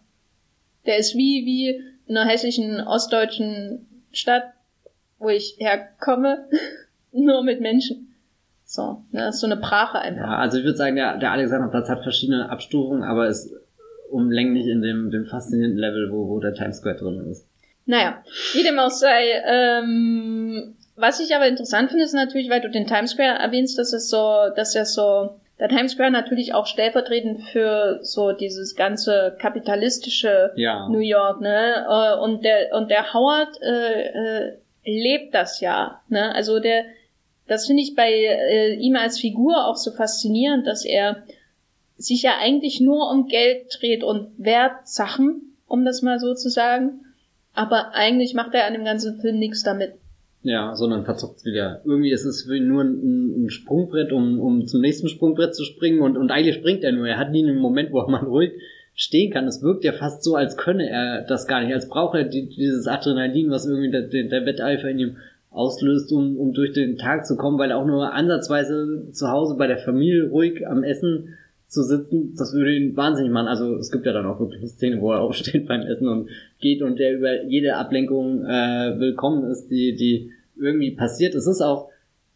Der 0.85 0.97
ist 0.97 1.15
wie, 1.15 1.45
wie 1.45 1.83
einer 2.09 2.25
hässlichen 2.25 2.81
ostdeutschen 2.81 4.05
Stadt, 4.11 4.43
wo 5.19 5.29
ich 5.29 5.57
herkomme, 5.59 6.47
nur 7.11 7.43
mit 7.43 7.61
Menschen. 7.61 8.15
So, 8.63 9.03
ne, 9.11 9.21
das 9.21 9.35
ist 9.35 9.41
so 9.41 9.47
eine 9.47 9.57
Brache 9.57 9.99
einfach. 9.99 10.21
Ja, 10.21 10.37
also 10.37 10.57
ich 10.57 10.65
würde 10.65 10.77
sagen, 10.77 10.97
der, 10.97 11.17
der 11.17 11.31
Alexanderplatz 11.31 11.87
hat 11.87 12.03
verschiedene 12.03 12.49
Abstufungen, 12.49 13.03
aber 13.03 13.27
ist 13.27 13.53
umlänglich 14.09 14.67
in 14.67 14.81
dem, 14.81 15.09
dem 15.09 15.25
faszinierenden 15.25 15.79
Level, 15.79 16.11
wo, 16.11 16.27
wo 16.27 16.39
der 16.39 16.53
Times 16.53 16.77
Square 16.77 16.97
drin 16.97 17.31
ist. 17.31 17.47
Naja, 17.85 18.21
wie 18.53 18.63
dem 18.63 18.77
auch 18.79 18.89
sei, 18.89 19.41
ähm, 19.45 20.75
was 20.97 21.21
ich 21.21 21.33
aber 21.33 21.47
interessant 21.47 21.89
finde, 21.89 22.03
ist 22.03 22.13
natürlich, 22.13 22.49
weil 22.49 22.59
du 22.59 22.69
den 22.69 22.87
Times 22.87 23.11
Square 23.11 23.39
erwähnst, 23.39 23.77
dass 23.77 23.93
es 23.93 24.09
so, 24.09 24.49
dass 24.55 24.75
er 24.75 24.85
so, 24.85 25.39
der 25.59 25.69
Times 25.69 25.93
Square 25.93 26.11
natürlich 26.11 26.53
auch 26.53 26.67
stellvertretend 26.67 27.41
für 27.41 27.99
so 28.03 28.31
dieses 28.31 28.75
ganze 28.75 29.35
kapitalistische 29.39 30.51
ja. 30.55 30.87
New 30.87 30.99
York, 30.99 31.41
ne? 31.41 31.85
Äh, 31.89 32.19
und 32.19 32.43
der, 32.43 32.73
und 32.75 32.91
der 32.91 33.13
Howard 33.13 33.59
äh, 33.61 34.49
äh, 34.49 34.57
lebt 34.85 35.33
das 35.33 35.59
ja, 35.59 36.01
ne? 36.09 36.33
Also 36.35 36.59
der, 36.59 36.85
das 37.47 37.65
finde 37.65 37.81
ich 37.81 37.95
bei 37.95 38.11
äh, 38.11 38.73
ihm 38.75 38.95
als 38.95 39.19
Figur 39.19 39.65
auch 39.65 39.77
so 39.77 39.91
faszinierend, 39.91 40.67
dass 40.67 40.85
er 40.85 41.23
sich 41.97 42.21
ja 42.21 42.37
eigentlich 42.39 42.79
nur 42.79 43.09
um 43.09 43.27
Geld 43.27 43.79
dreht 43.79 44.03
und 44.03 44.31
Wertsachen, 44.37 45.57
um 45.67 45.83
das 45.85 46.03
mal 46.03 46.19
so 46.19 46.35
zu 46.35 46.49
sagen. 46.49 47.03
Aber 47.55 47.95
eigentlich 47.95 48.35
macht 48.35 48.53
er 48.53 48.65
an 48.65 48.73
dem 48.73 48.85
ganzen 48.85 49.19
Film 49.19 49.39
nichts 49.39 49.63
damit. 49.63 49.93
Ja, 50.47 50.73
sondern 50.75 51.03
verzockt 51.03 51.43
wieder. 51.43 51.81
Irgendwie 51.83 52.11
ist 52.11 52.23
es 52.23 52.47
nur 52.47 52.81
ein, 52.81 53.43
ein, 53.43 53.49
Sprungbrett, 53.49 54.13
um, 54.13 54.39
um 54.39 54.65
zum 54.65 54.79
nächsten 54.79 55.09
Sprungbrett 55.09 55.53
zu 55.53 55.65
springen 55.65 55.99
und, 55.99 56.15
und 56.15 56.31
eigentlich 56.31 56.55
springt 56.55 56.85
er 56.85 56.93
nur. 56.93 57.05
Er 57.05 57.17
hat 57.17 57.31
nie 57.31 57.45
einen 57.45 57.59
Moment, 57.59 57.91
wo 57.91 57.99
er 57.99 58.09
mal 58.09 58.23
ruhig 58.23 58.53
stehen 58.95 59.29
kann. 59.29 59.45
Es 59.45 59.61
wirkt 59.61 59.83
ja 59.83 59.91
fast 59.91 60.23
so, 60.23 60.35
als 60.35 60.55
könne 60.55 60.89
er 60.89 61.23
das 61.23 61.47
gar 61.47 61.61
nicht, 61.61 61.73
als 61.73 61.89
brauche 61.89 62.19
er 62.19 62.23
die, 62.23 62.47
dieses 62.47 62.87
Adrenalin, 62.87 63.49
was 63.49 63.67
irgendwie 63.67 63.91
der, 63.91 64.03
der 64.03 64.45
Wetteifer 64.45 64.89
in 64.89 64.99
ihm 64.99 65.17
auslöst, 65.49 66.13
um, 66.13 66.37
um 66.37 66.53
durch 66.53 66.71
den 66.71 66.97
Tag 66.97 67.25
zu 67.25 67.35
kommen, 67.35 67.59
weil 67.59 67.73
auch 67.73 67.85
nur 67.85 68.13
ansatzweise 68.13 69.09
zu 69.11 69.27
Hause 69.27 69.57
bei 69.57 69.67
der 69.67 69.79
Familie 69.79 70.29
ruhig 70.29 70.65
am 70.65 70.81
Essen 70.81 71.35
zu 71.67 71.83
sitzen, 71.83 72.35
das 72.37 72.53
würde 72.53 72.73
ihn 72.73 72.95
wahnsinnig 72.95 73.33
machen. 73.33 73.49
Also 73.49 73.75
es 73.75 73.91
gibt 73.91 74.05
ja 74.05 74.13
dann 74.13 74.25
auch 74.25 74.39
wirklich 74.39 74.61
eine 74.61 74.69
Szene, 74.69 75.01
wo 75.01 75.11
er 75.11 75.19
aufsteht 75.23 75.67
beim 75.67 75.81
Essen 75.81 76.07
und 76.07 76.29
geht 76.61 76.81
und 76.81 76.99
der 76.99 77.17
über 77.17 77.43
jede 77.43 77.75
Ablenkung 77.75 78.45
äh, 78.45 78.97
willkommen 78.97 79.51
ist, 79.51 79.67
die, 79.67 79.97
die 79.97 80.31
irgendwie 80.59 80.91
passiert. 80.91 81.35
Es 81.35 81.47
ist 81.47 81.61
auch, 81.61 81.89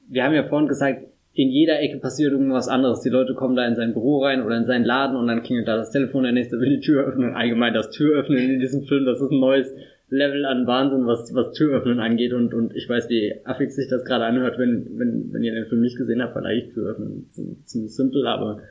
wir 0.07 0.23
haben 0.23 0.33
ja 0.33 0.43
vorhin 0.43 0.67
gesagt, 0.67 1.05
in 1.33 1.49
jeder 1.49 1.79
Ecke 1.79 1.97
passiert 1.97 2.33
irgendwas 2.33 2.67
anderes. 2.67 3.01
Die 3.01 3.09
Leute 3.09 3.33
kommen 3.33 3.55
da 3.55 3.65
in 3.65 3.75
sein 3.75 3.93
Büro 3.93 4.23
rein 4.23 4.43
oder 4.43 4.57
in 4.57 4.65
seinen 4.65 4.83
Laden 4.83 5.15
und 5.15 5.27
dann 5.27 5.43
klingelt 5.43 5.67
da 5.67 5.77
das 5.77 5.91
Telefon, 5.91 6.23
der 6.23 6.33
nächste 6.33 6.59
will 6.59 6.69
die 6.69 6.81
Tür 6.81 7.05
öffnen. 7.05 7.35
Allgemein 7.35 7.73
das 7.73 7.89
Türöffnen 7.91 8.37
in 8.37 8.59
diesem 8.59 8.83
Film, 8.83 9.05
das 9.05 9.21
ist 9.21 9.31
ein 9.31 9.39
neues 9.39 9.73
Level 10.09 10.45
an 10.45 10.67
Wahnsinn, 10.67 11.07
was, 11.07 11.33
was 11.33 11.53
Türöffnen 11.53 12.01
angeht 12.01 12.33
und, 12.33 12.53
und 12.53 12.75
ich 12.75 12.89
weiß, 12.89 13.07
wie 13.07 13.33
affig 13.45 13.71
sich 13.71 13.87
das 13.87 14.03
gerade 14.03 14.25
anhört, 14.25 14.59
wenn, 14.59 14.99
wenn, 14.99 15.31
wenn 15.31 15.43
ihr 15.43 15.53
den 15.53 15.67
Film 15.67 15.79
nicht 15.79 15.97
gesehen 15.97 16.21
habt, 16.21 16.35
weil 16.35 16.45
eigentlich 16.45 16.73
Türöffnen 16.73 17.29
ziemlich 17.63 17.95
simpel, 17.95 18.27
aber 18.27 18.61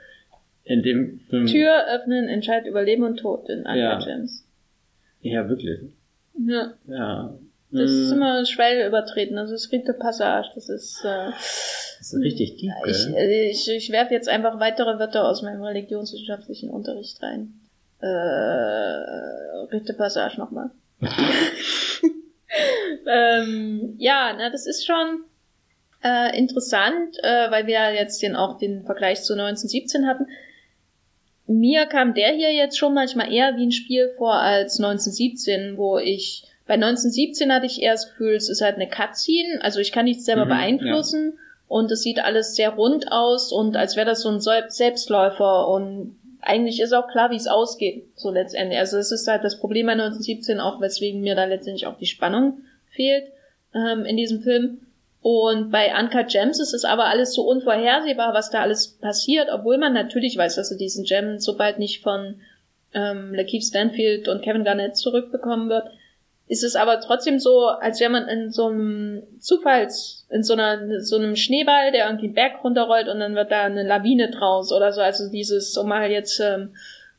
in 0.64 0.82
dem 0.82 1.20
Film... 1.31 1.47
Tür 1.47 1.72
öffnen 1.94 2.28
entscheidet 2.28 2.68
über 2.68 2.82
Leben 2.82 3.05
und 3.05 3.16
Tod 3.16 3.48
in 3.48 3.60
Uncle 3.60 3.78
ja. 3.78 3.98
James. 4.06 4.47
Ja, 5.22 5.48
wirklich. 5.48 5.81
Ja. 6.47 6.74
Ja. 6.86 7.39
Das 7.72 7.90
ist 7.90 8.10
mm. 8.10 8.14
immer 8.14 8.44
Schwelle 8.47 8.86
übertreten, 8.86 9.36
das 9.36 9.51
ist 9.51 9.70
Rite 9.72 9.94
Passage, 9.94 10.51
das 10.55 10.68
ist... 10.68 11.05
Äh, 11.05 11.30
das 11.98 12.14
ist 12.14 12.20
richtig 12.20 12.56
deep, 12.56 12.72
Ich, 12.86 13.06
ich, 13.06 13.68
ich 13.68 13.92
werfe 13.92 14.14
jetzt 14.14 14.28
einfach 14.28 14.59
weitere 14.59 14.98
Wörter 14.98 15.28
aus 15.28 15.42
meinem 15.42 15.62
religionswissenschaftlichen 15.62 16.70
Unterricht 16.70 17.22
rein. 17.22 17.60
Äh, 18.01 18.06
Rite 18.06 19.92
Passage 19.92 20.38
nochmal. 20.38 20.70
ähm, 23.06 23.94
ja, 23.98 24.34
na, 24.36 24.51
das 24.51 24.66
ist 24.66 24.86
schon 24.86 25.24
äh, 26.02 26.36
interessant, 26.38 27.16
äh, 27.22 27.51
weil 27.51 27.66
wir 27.66 27.74
ja 27.74 27.90
jetzt 27.90 28.22
den, 28.22 28.34
auch 28.34 28.59
den 28.59 28.84
Vergleich 28.84 29.22
zu 29.22 29.34
1917 29.34 30.06
hatten. 30.06 30.26
Mir 31.47 31.86
kam 31.86 32.14
der 32.14 32.32
hier 32.32 32.52
jetzt 32.52 32.78
schon 32.78 32.94
manchmal 32.94 33.32
eher 33.32 33.56
wie 33.56 33.66
ein 33.66 33.72
Spiel 33.72 34.14
vor 34.16 34.34
als 34.34 34.78
1917, 34.78 35.76
wo 35.76 35.98
ich 35.98 36.44
bei 36.70 36.74
1917 36.74 37.52
hatte 37.52 37.66
ich 37.66 37.82
eher 37.82 37.94
das 37.94 38.10
Gefühl, 38.10 38.36
es 38.36 38.48
ist 38.48 38.60
halt 38.60 38.76
eine 38.76 38.88
Cutscene, 38.88 39.59
also 39.60 39.80
ich 39.80 39.90
kann 39.90 40.05
nichts 40.05 40.24
selber 40.24 40.44
mhm, 40.44 40.51
beeinflussen 40.51 41.32
ja. 41.34 41.42
und 41.66 41.90
es 41.90 42.02
sieht 42.02 42.20
alles 42.20 42.55
sehr 42.55 42.70
rund 42.70 43.10
aus 43.10 43.51
und 43.51 43.76
als 43.76 43.97
wäre 43.97 44.06
das 44.06 44.22
so 44.22 44.28
ein 44.28 44.38
Selbstläufer 44.38 45.66
und 45.66 46.16
eigentlich 46.40 46.80
ist 46.80 46.92
auch 46.92 47.09
klar, 47.09 47.32
wie 47.32 47.36
es 47.36 47.48
ausgeht, 47.48 48.05
so 48.14 48.30
letztendlich. 48.30 48.78
Also 48.78 48.98
es 48.98 49.10
ist 49.10 49.26
halt 49.26 49.42
das 49.42 49.59
Problem 49.59 49.86
bei 49.86 49.94
1917 49.94 50.60
auch, 50.60 50.80
weswegen 50.80 51.22
mir 51.22 51.34
da 51.34 51.44
letztendlich 51.47 51.88
auch 51.88 51.98
die 51.98 52.06
Spannung 52.06 52.59
fehlt 52.92 53.24
ähm, 53.74 54.05
in 54.05 54.16
diesem 54.16 54.40
Film. 54.40 54.82
Und 55.22 55.72
bei 55.72 55.92
Uncut 55.98 56.28
Gems 56.28 56.60
ist 56.60 56.72
es 56.72 56.84
aber 56.84 57.06
alles 57.06 57.34
so 57.34 57.42
unvorhersehbar, 57.42 58.32
was 58.32 58.51
da 58.51 58.60
alles 58.60 58.97
passiert, 58.97 59.48
obwohl 59.52 59.76
man 59.76 59.92
natürlich 59.92 60.36
weiß, 60.36 60.55
dass 60.55 60.70
er 60.70 60.78
diesen 60.78 61.02
Gem 61.02 61.40
sobald 61.40 61.80
nicht 61.80 62.01
von 62.01 62.36
ähm, 62.94 63.34
Lakeith 63.34 63.64
Stanfield 63.64 64.28
und 64.28 64.42
Kevin 64.42 64.62
Garnett 64.62 64.97
zurückbekommen 64.97 65.68
wird, 65.68 65.90
ist 66.51 66.64
es 66.64 66.74
aber 66.74 66.98
trotzdem 67.01 67.39
so, 67.39 67.68
als 67.68 68.01
wäre 68.01 68.10
man 68.10 68.27
in 68.27 68.51
so 68.51 68.66
einem 68.66 69.22
Zufalls, 69.39 70.27
in 70.31 70.43
so 70.43 70.55
einer, 70.55 71.01
so 71.01 71.14
einem 71.14 71.36
Schneeball, 71.36 71.93
der 71.93 72.06
irgendwie 72.06 72.27
einen 72.27 72.35
Berg 72.35 72.64
runterrollt 72.64 73.06
und 73.06 73.20
dann 73.20 73.36
wird 73.36 73.52
da 73.52 73.62
eine 73.62 73.85
Lawine 73.85 74.31
draus 74.31 74.72
oder 74.72 74.90
so. 74.93 75.01
Also 75.01 75.31
dieses, 75.31 75.77
um 75.77 75.86
mal 75.86 76.10
jetzt, 76.10 76.40
ähm, 76.40 76.74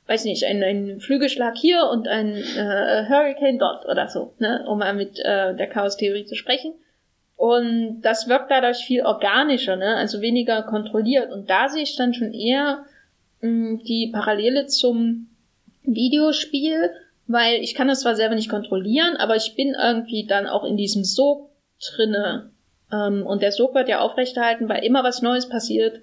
weiß 0.08 0.26
nicht, 0.26 0.44
ein, 0.44 0.62
ein 0.62 1.00
Flügelschlag 1.00 1.56
hier 1.56 1.88
und 1.90 2.10
ein 2.10 2.36
äh, 2.36 3.06
Hurricane 3.08 3.58
dort 3.58 3.86
oder 3.86 4.10
so, 4.10 4.34
ne, 4.40 4.66
um 4.68 4.80
mal 4.80 4.94
mit 4.94 5.18
äh, 5.20 5.56
der 5.56 5.68
Chaos-Theorie 5.68 6.26
zu 6.26 6.36
sprechen. 6.36 6.74
Und 7.38 8.02
das 8.02 8.28
wirkt 8.28 8.52
dadurch 8.52 8.80
viel 8.80 9.04
organischer, 9.04 9.78
ne, 9.78 9.96
also 9.96 10.20
weniger 10.20 10.62
kontrolliert. 10.64 11.32
Und 11.32 11.50
da 11.50 11.70
sehe 11.70 11.84
ich 11.84 11.96
dann 11.96 12.14
schon 12.14 12.34
eher 12.34 12.84
mh, 13.40 13.50
mm, 13.50 13.84
die 13.86 14.08
Parallele 14.12 14.66
zum 14.66 15.30
Videospiel, 15.84 16.92
weil 17.32 17.62
ich 17.62 17.76
kann 17.76 17.88
das 17.88 18.02
zwar 18.02 18.16
selber 18.16 18.36
nicht 18.36 18.50
kontrollieren, 18.50 19.16
aber 19.18 19.36
ich 19.36 19.56
bin 19.56 19.76
irgendwie 19.80 20.26
dann 20.26 20.48
auch 20.48 20.64
in 20.64 20.78
diesem 20.78 21.04
Sog 21.04 21.50
drinne. 21.80 22.52
Ähm, 22.92 23.26
und 23.26 23.42
der 23.42 23.52
Sog 23.52 23.74
wird 23.76 23.90
ja 23.90 24.00
aufrechterhalten, 24.00 24.70
weil 24.70 24.84
immer 24.84 25.04
was 25.04 25.22
Neues 25.22 25.48
passiert 25.48 26.02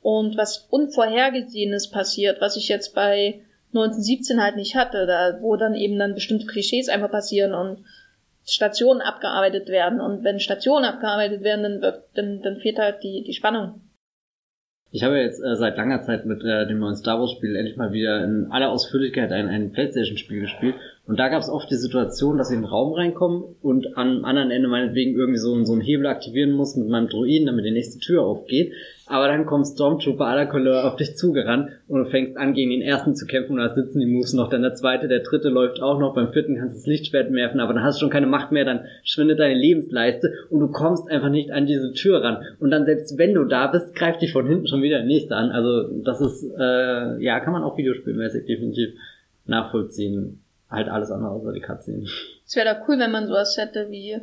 und 0.00 0.36
was 0.36 0.66
Unvorhergesehenes 0.70 1.90
passiert, 1.90 2.40
was 2.40 2.56
ich 2.56 2.68
jetzt 2.68 2.94
bei 2.94 3.42
1917 3.68 4.42
halt 4.42 4.56
nicht 4.56 4.74
hatte, 4.74 5.06
da, 5.06 5.38
wo 5.40 5.56
dann 5.56 5.74
eben 5.74 5.98
dann 5.98 6.14
bestimmte 6.14 6.46
Klischees 6.46 6.88
einfach 6.88 7.10
passieren 7.10 7.54
und 7.54 7.84
Stationen 8.44 9.00
abgearbeitet 9.00 9.68
werden. 9.68 10.00
Und 10.00 10.24
wenn 10.24 10.40
Stationen 10.40 10.84
abgearbeitet 10.84 11.42
werden, 11.42 11.62
dann, 11.62 11.82
wird, 11.82 12.04
dann, 12.14 12.42
dann 12.42 12.56
fehlt 12.56 12.78
halt 12.78 13.02
die, 13.02 13.22
die 13.22 13.32
Spannung. 13.32 13.80
Ich 14.94 15.02
habe 15.02 15.18
jetzt 15.18 15.42
äh, 15.42 15.56
seit 15.56 15.78
langer 15.78 16.02
Zeit 16.02 16.26
mit 16.26 16.44
äh, 16.44 16.66
dem 16.66 16.78
neuen 16.78 16.96
Star 16.96 17.18
Wars 17.18 17.32
Spiel 17.32 17.56
endlich 17.56 17.78
mal 17.78 17.92
wieder 17.92 18.22
in 18.22 18.52
aller 18.52 18.70
Ausführlichkeit 18.70 19.32
ein, 19.32 19.48
ein 19.48 19.72
Playstation 19.72 20.18
Spiel 20.18 20.40
gespielt 20.42 20.74
Und 21.04 21.18
da 21.18 21.28
gab 21.28 21.42
es 21.42 21.48
oft 21.48 21.68
die 21.68 21.76
Situation, 21.76 22.38
dass 22.38 22.50
ich 22.50 22.56
in 22.56 22.62
den 22.62 22.70
Raum 22.70 22.92
reinkomme 22.92 23.42
und 23.60 23.98
am 23.98 24.24
anderen 24.24 24.52
Ende 24.52 24.68
meinetwegen 24.68 25.16
irgendwie 25.16 25.40
so, 25.40 25.62
so 25.64 25.72
einen 25.72 25.82
Hebel 25.82 26.06
aktivieren 26.06 26.52
muss 26.52 26.76
mit 26.76 26.88
meinem 26.88 27.08
Druiden, 27.08 27.46
damit 27.46 27.64
die 27.64 27.72
nächste 27.72 27.98
Tür 27.98 28.22
aufgeht. 28.22 28.72
Aber 29.06 29.26
dann 29.26 29.44
kommt 29.44 29.66
Stormtrooper 29.66 30.36
la 30.36 30.46
Couleur 30.46 30.86
auf 30.86 30.94
dich 30.94 31.16
zugerannt 31.16 31.70
und 31.88 32.04
du 32.04 32.08
fängst 32.08 32.36
an, 32.36 32.54
gegen 32.54 32.70
den 32.70 32.82
ersten 32.82 33.16
zu 33.16 33.26
kämpfen 33.26 33.54
und 33.54 33.58
da 33.58 33.74
sitzen 33.74 33.98
die 33.98 34.06
Moves 34.06 34.32
noch. 34.32 34.48
Dann 34.48 34.62
der 34.62 34.74
zweite, 34.74 35.08
der 35.08 35.20
dritte 35.20 35.48
läuft 35.48 35.82
auch 35.82 35.98
noch. 35.98 36.14
Beim 36.14 36.32
vierten 36.32 36.56
kannst 36.56 36.76
du 36.76 36.78
das 36.78 36.86
Lichtschwert 36.86 37.32
werfen, 37.32 37.58
aber 37.58 37.74
dann 37.74 37.82
hast 37.82 37.96
du 37.96 38.00
schon 38.00 38.10
keine 38.10 38.28
Macht 38.28 38.52
mehr, 38.52 38.64
dann 38.64 38.84
schwindet 39.02 39.40
deine 39.40 39.58
Lebensleiste 39.58 40.32
und 40.50 40.60
du 40.60 40.68
kommst 40.68 41.10
einfach 41.10 41.30
nicht 41.30 41.50
an 41.50 41.66
diese 41.66 41.92
Tür 41.94 42.22
ran. 42.22 42.44
Und 42.60 42.70
dann 42.70 42.84
selbst 42.84 43.18
wenn 43.18 43.34
du 43.34 43.44
da 43.44 43.66
bist, 43.66 43.96
greift 43.96 44.22
dich 44.22 44.32
von 44.32 44.46
hinten 44.46 44.68
schon 44.68 44.82
wieder 44.82 44.98
der 44.98 45.06
nächste 45.06 45.34
an. 45.34 45.50
Also 45.50 45.88
das 46.04 46.20
ist, 46.20 46.48
äh, 46.56 47.20
ja, 47.20 47.40
kann 47.40 47.52
man 47.52 47.64
auch 47.64 47.76
videospielmäßig 47.76 48.46
definitiv 48.46 48.90
nachvollziehen. 49.46 50.41
Halt 50.72 50.88
alles 50.88 51.10
andere 51.10 51.30
außer 51.30 51.52
die 51.52 51.60
Cutscene. 51.60 52.04
Es 52.46 52.56
wäre 52.56 52.66
da 52.74 52.84
cool, 52.88 52.98
wenn 52.98 53.10
man 53.12 53.26
sowas 53.28 53.56
hätte 53.58 53.88
wie 53.90 54.16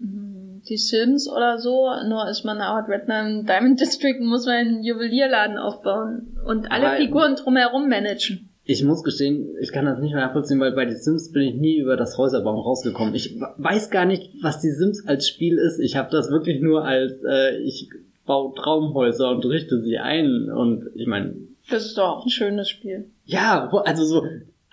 hm, 0.00 0.62
die 0.68 0.76
Sims 0.76 1.28
oder 1.28 1.58
so, 1.58 1.88
nur 2.08 2.28
ist 2.28 2.44
man 2.44 2.60
auch 2.62 2.88
Redner 2.88 3.20
im 3.28 3.46
Diamond 3.46 3.80
District 3.80 4.18
und 4.20 4.26
muss 4.26 4.46
man 4.46 4.54
einen 4.56 4.82
Juwelierladen 4.82 5.58
aufbauen 5.58 6.36
und 6.46 6.70
alle 6.70 6.88
Aber- 6.88 6.96
Figuren 6.96 7.36
drumherum 7.36 7.88
managen. 7.88 8.48
Ich 8.66 8.82
muss 8.82 9.02
gestehen, 9.04 9.54
ich 9.60 9.72
kann 9.72 9.84
das 9.84 9.98
nicht 9.98 10.14
mehr 10.14 10.24
nachvollziehen, 10.24 10.58
weil 10.58 10.72
bei 10.72 10.86
die 10.86 10.94
Sims 10.94 11.32
bin 11.32 11.42
ich 11.42 11.54
nie 11.54 11.76
über 11.76 11.98
das 11.98 12.16
Häuserbauen 12.16 12.58
rausgekommen. 12.58 13.14
Ich 13.14 13.38
weiß 13.58 13.90
gar 13.90 14.06
nicht, 14.06 14.32
was 14.42 14.62
die 14.62 14.70
Sims 14.70 15.06
als 15.06 15.28
Spiel 15.28 15.58
ist. 15.58 15.78
Ich 15.80 15.96
habe 15.96 16.08
das 16.10 16.30
wirklich 16.30 16.62
nur 16.62 16.82
als 16.82 17.22
äh, 17.28 17.58
ich 17.58 17.90
baue 18.24 18.54
Traumhäuser 18.54 19.28
und 19.32 19.44
richte 19.44 19.82
sie 19.82 19.98
ein 19.98 20.50
und 20.50 20.88
ich 20.94 21.06
meine, 21.06 21.34
Das 21.68 21.84
ist 21.84 21.98
doch 21.98 22.08
auch 22.20 22.24
ein 22.24 22.30
schönes 22.30 22.70
Spiel. 22.70 23.10
ja, 23.26 23.68
also 23.84 24.04
so 24.06 24.24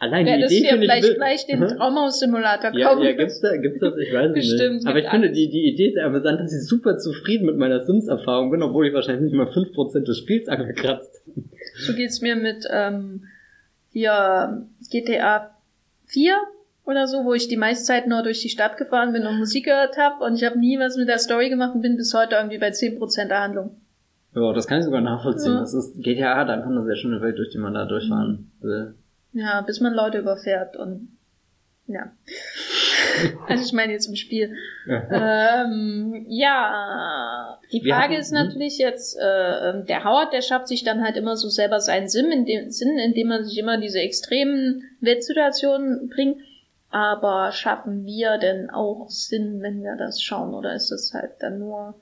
allein 0.02 0.26
Du 0.26 0.32
die 0.48 0.58
Idee 0.58 0.70
finde 0.70 0.86
ich 0.86 0.92
vielleicht 0.92 1.16
gleich 1.16 1.46
den. 1.46 1.60
Traumhaus-Simulator 1.68 2.72
Ja, 2.76 2.90
kaufen. 2.90 3.04
ja, 3.04 3.12
gibt's 3.14 3.40
da, 3.40 3.56
gibt's 3.56 3.80
das? 3.80 3.94
Ich 3.98 4.14
weiß 4.14 4.28
es 4.30 4.34
Bestimmt, 4.34 4.76
nicht. 4.76 4.88
Aber 4.88 5.00
ich 5.00 5.10
finde, 5.10 5.32
die, 5.32 5.50
die 5.50 5.70
Idee 5.72 5.88
ist 5.88 5.94
sehr 5.94 6.06
amüsant, 6.06 6.40
dass 6.40 6.54
ich 6.54 6.68
super 6.68 6.98
zufrieden 6.98 7.46
mit 7.46 7.58
meiner 7.58 7.80
Sims-Erfahrung 7.80 8.52
bin, 8.52 8.62
obwohl 8.64 8.88
ich 8.88 8.94
wahrscheinlich 8.94 9.32
nicht 9.32 9.36
mal 9.36 9.48
5% 9.48 10.06
des 10.06 10.18
Spiels 10.18 10.48
angekratzt 10.48 11.22
habe. 11.26 11.42
So 11.86 11.94
geht's 11.94 12.22
mir 12.22 12.36
mit 12.36 12.66
ähm, 12.72 13.24
hier 13.92 14.66
GTA 14.90 15.52
4 16.08 16.34
oder 16.86 17.08
so, 17.08 17.24
wo 17.26 17.34
ich 17.34 17.48
die 17.48 17.58
meiste 17.58 17.86
Zeit 17.86 18.08
nur 18.08 18.24
durch 18.24 18.42
die 18.42 18.50
Stadt 18.50 18.78
gefahren 18.78 19.14
bin 19.14 19.26
und 19.26 19.38
Musik 19.38 19.66
gehört 19.66 19.98
habe 19.98 20.24
und 20.26 20.36
ich 20.36 20.44
habe 20.44 20.60
nie 20.60 20.78
was 20.80 20.98
mit 20.98 21.08
der 21.08 21.20
Story 21.20 21.50
gemacht 21.50 21.76
und 21.76 21.82
bin 21.82 21.96
bis 21.96 22.14
heute 22.14 22.36
irgendwie 22.36 22.58
bei 22.58 22.70
10% 22.70 23.28
der 23.28 23.42
Handlung. 23.42 23.78
Ja, 24.34 24.54
das 24.54 24.66
kann 24.66 24.80
ich 24.80 24.86
sogar 24.86 25.02
nachvollziehen. 25.02 25.54
Ja. 25.54 25.60
Das 25.60 25.74
ist, 25.74 26.02
GTA 26.02 26.38
hat 26.38 26.50
einfach 26.50 26.70
eine 26.70 26.84
sehr 26.86 26.96
schöne 26.96 27.22
Welt, 27.22 27.38
durch 27.38 27.50
die 27.50 27.58
man 27.58 27.74
da 27.74 27.86
durchfahren 27.86 28.52
will. 28.62 28.96
Ja, 29.34 29.62
bis 29.62 29.80
man 29.80 29.94
Leute 29.94 30.20
überfährt 30.20 30.76
und 30.76 31.18
ja. 31.88 32.12
Also 33.48 33.64
ich 33.66 33.74
meine 33.74 33.92
jetzt 33.92 34.08
im 34.08 34.16
Spiel. 34.16 34.56
ähm, 34.88 36.26
ja, 36.30 37.60
die 37.72 37.88
Frage 37.88 38.16
ist 38.16 38.32
natürlich 38.32 38.78
jetzt, 38.78 39.18
äh, 39.20 39.70
ähm, 39.70 39.86
der 39.86 40.04
Howard, 40.04 40.34
der 40.34 40.42
schafft 40.42 40.68
sich 40.68 40.84
dann 40.84 41.04
halt 41.04 41.18
immer 41.18 41.36
so 41.36 41.50
selber 41.50 41.80
seinen 41.80 42.08
Sinn, 42.08 42.32
in 42.32 42.46
dem 42.46 42.70
Sinn, 42.72 42.98
indem 42.98 43.32
er 43.32 43.44
sich 43.44 43.58
immer 43.58 43.80
diese 43.80 44.00
extremen 44.00 44.84
Wettsituationen 45.02 46.10
bringt. 46.10 46.42
Aber 46.90 47.52
schaffen 47.52 48.06
wir 48.06 48.38
denn 48.38 48.70
auch 48.70 49.10
Sinn, 49.10 49.62
wenn 49.62 49.84
wir 49.84 49.96
das 49.96 50.22
schauen? 50.22 50.54
Oder 50.54 50.74
ist 50.74 50.92
es 50.92 51.14
halt 51.14 51.32
dann 51.40 51.60
nur 51.60 51.96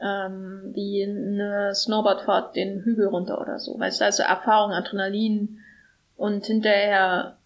ähm, 0.00 0.70
wie 0.74 1.02
eine 1.04 1.74
Snowboardfahrt 1.74 2.56
den 2.56 2.82
Hügel 2.82 3.06
runter 3.06 3.40
oder 3.40 3.58
so? 3.58 3.78
Weißt 3.78 4.00
du, 4.00 4.04
also 4.04 4.22
Erfahrung, 4.22 4.72
Adrenalin 4.72 5.60
und 6.16 6.46
hinterher 6.46 7.36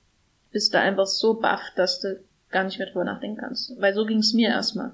bist 0.52 0.74
du 0.74 0.78
einfach 0.78 1.06
so 1.06 1.34
baff, 1.34 1.62
dass 1.76 2.00
du 2.00 2.20
gar 2.50 2.64
nicht 2.64 2.78
mehr 2.78 2.88
drüber 2.88 3.04
nachdenken 3.04 3.38
kannst. 3.40 3.80
Weil 3.80 3.94
so 3.94 4.04
ging's 4.04 4.34
mir 4.34 4.48
erstmal. 4.48 4.92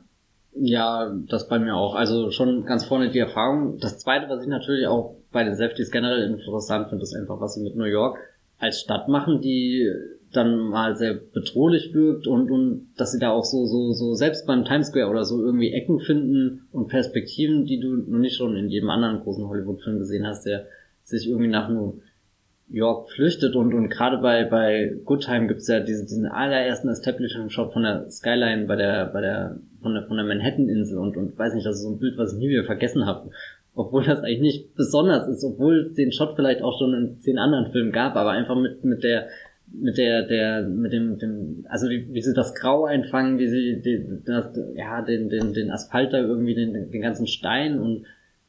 Ja, 0.58 1.14
das 1.28 1.48
bei 1.48 1.58
mir 1.58 1.74
auch. 1.74 1.94
Also 1.94 2.30
schon 2.30 2.64
ganz 2.64 2.84
vorne 2.84 3.10
die 3.10 3.18
Erfahrung. 3.18 3.78
Das 3.78 3.98
zweite, 3.98 4.28
was 4.28 4.42
ich 4.42 4.48
natürlich 4.48 4.86
auch 4.86 5.16
bei 5.30 5.44
den 5.44 5.54
Safeties 5.54 5.90
generell 5.90 6.22
interessant 6.22 6.88
finde, 6.88 7.02
ist 7.02 7.14
einfach, 7.14 7.40
was 7.40 7.54
sie 7.54 7.62
mit 7.62 7.76
New 7.76 7.84
York 7.84 8.18
als 8.58 8.80
Stadt 8.80 9.08
machen, 9.08 9.42
die 9.42 9.92
dann 10.32 10.58
mal 10.58 10.96
sehr 10.96 11.14
bedrohlich 11.14 11.92
wirkt 11.94 12.26
und, 12.26 12.50
und 12.50 12.88
dass 12.96 13.12
sie 13.12 13.18
da 13.18 13.30
auch 13.30 13.44
so, 13.44 13.66
so, 13.66 13.92
so 13.92 14.14
selbst 14.14 14.46
beim 14.46 14.64
Times 14.64 14.88
Square 14.88 15.08
oder 15.08 15.24
so 15.24 15.42
irgendwie 15.42 15.72
Ecken 15.72 16.00
finden 16.00 16.66
und 16.72 16.88
Perspektiven, 16.88 17.64
die 17.64 17.80
du 17.80 17.96
noch 17.96 18.18
nicht 18.18 18.36
schon 18.36 18.56
in 18.56 18.68
jedem 18.68 18.90
anderen 18.90 19.20
großen 19.20 19.46
Hollywood-Film 19.46 19.98
gesehen 19.98 20.26
hast, 20.26 20.44
der 20.44 20.66
sich 21.04 21.28
irgendwie 21.28 21.48
nach 21.48 21.68
New 21.68 22.00
York 22.68 23.10
flüchtet 23.10 23.54
und, 23.54 23.72
und 23.74 23.88
gerade 23.88 24.18
bei, 24.18 24.44
bei 24.44 24.92
Good 25.04 25.24
Time 25.24 25.46
gibt's 25.46 25.68
ja 25.68 25.80
diesen, 25.80 26.06
diesen 26.06 26.26
allerersten 26.26 26.88
Establishment-Shot 26.88 27.72
von 27.72 27.82
der 27.82 28.10
Skyline 28.10 28.66
bei 28.66 28.76
der, 28.76 29.06
bei 29.06 29.20
der, 29.20 29.58
von 29.82 29.94
der, 29.94 30.02
von 30.06 30.16
der 30.16 30.26
Manhattan-Insel 30.26 30.98
und, 30.98 31.16
und 31.16 31.38
weiß 31.38 31.54
nicht, 31.54 31.64
das 31.64 31.76
ist 31.76 31.82
so 31.82 31.90
ein 31.90 32.00
Bild, 32.00 32.18
was 32.18 32.32
ich 32.32 32.38
nie 32.38 32.48
wieder 32.48 32.64
vergessen 32.64 33.06
habe. 33.06 33.30
Obwohl 33.74 34.04
das 34.04 34.20
eigentlich 34.20 34.40
nicht 34.40 34.74
besonders 34.74 35.28
ist, 35.28 35.44
obwohl 35.44 35.80
es 35.80 35.94
den 35.94 36.10
Shot 36.10 36.34
vielleicht 36.34 36.62
auch 36.62 36.76
schon 36.78 36.94
in 36.94 37.20
zehn 37.20 37.38
anderen 37.38 37.70
Filmen 37.70 37.92
gab, 37.92 38.16
aber 38.16 38.30
einfach 38.30 38.56
mit, 38.56 38.84
mit 38.84 39.04
der, 39.04 39.28
mit 39.72 39.96
der, 39.96 40.26
der, 40.26 40.62
mit 40.62 40.92
dem, 40.92 41.18
dem, 41.18 41.66
also 41.68 41.88
wie, 41.88 42.12
wie 42.12 42.22
sie 42.22 42.34
das 42.34 42.54
Grau 42.54 42.84
einfangen, 42.84 43.38
wie 43.38 43.48
sie 43.48 43.80
den, 43.80 44.22
das, 44.24 44.58
ja, 44.74 45.02
den, 45.02 45.28
den, 45.28 45.52
den 45.52 45.70
Asphalt 45.70 46.12
da 46.12 46.18
irgendwie, 46.18 46.54
den, 46.54 46.90
den 46.90 47.02
ganzen 47.02 47.26
Stein 47.28 47.78
und 47.78 48.06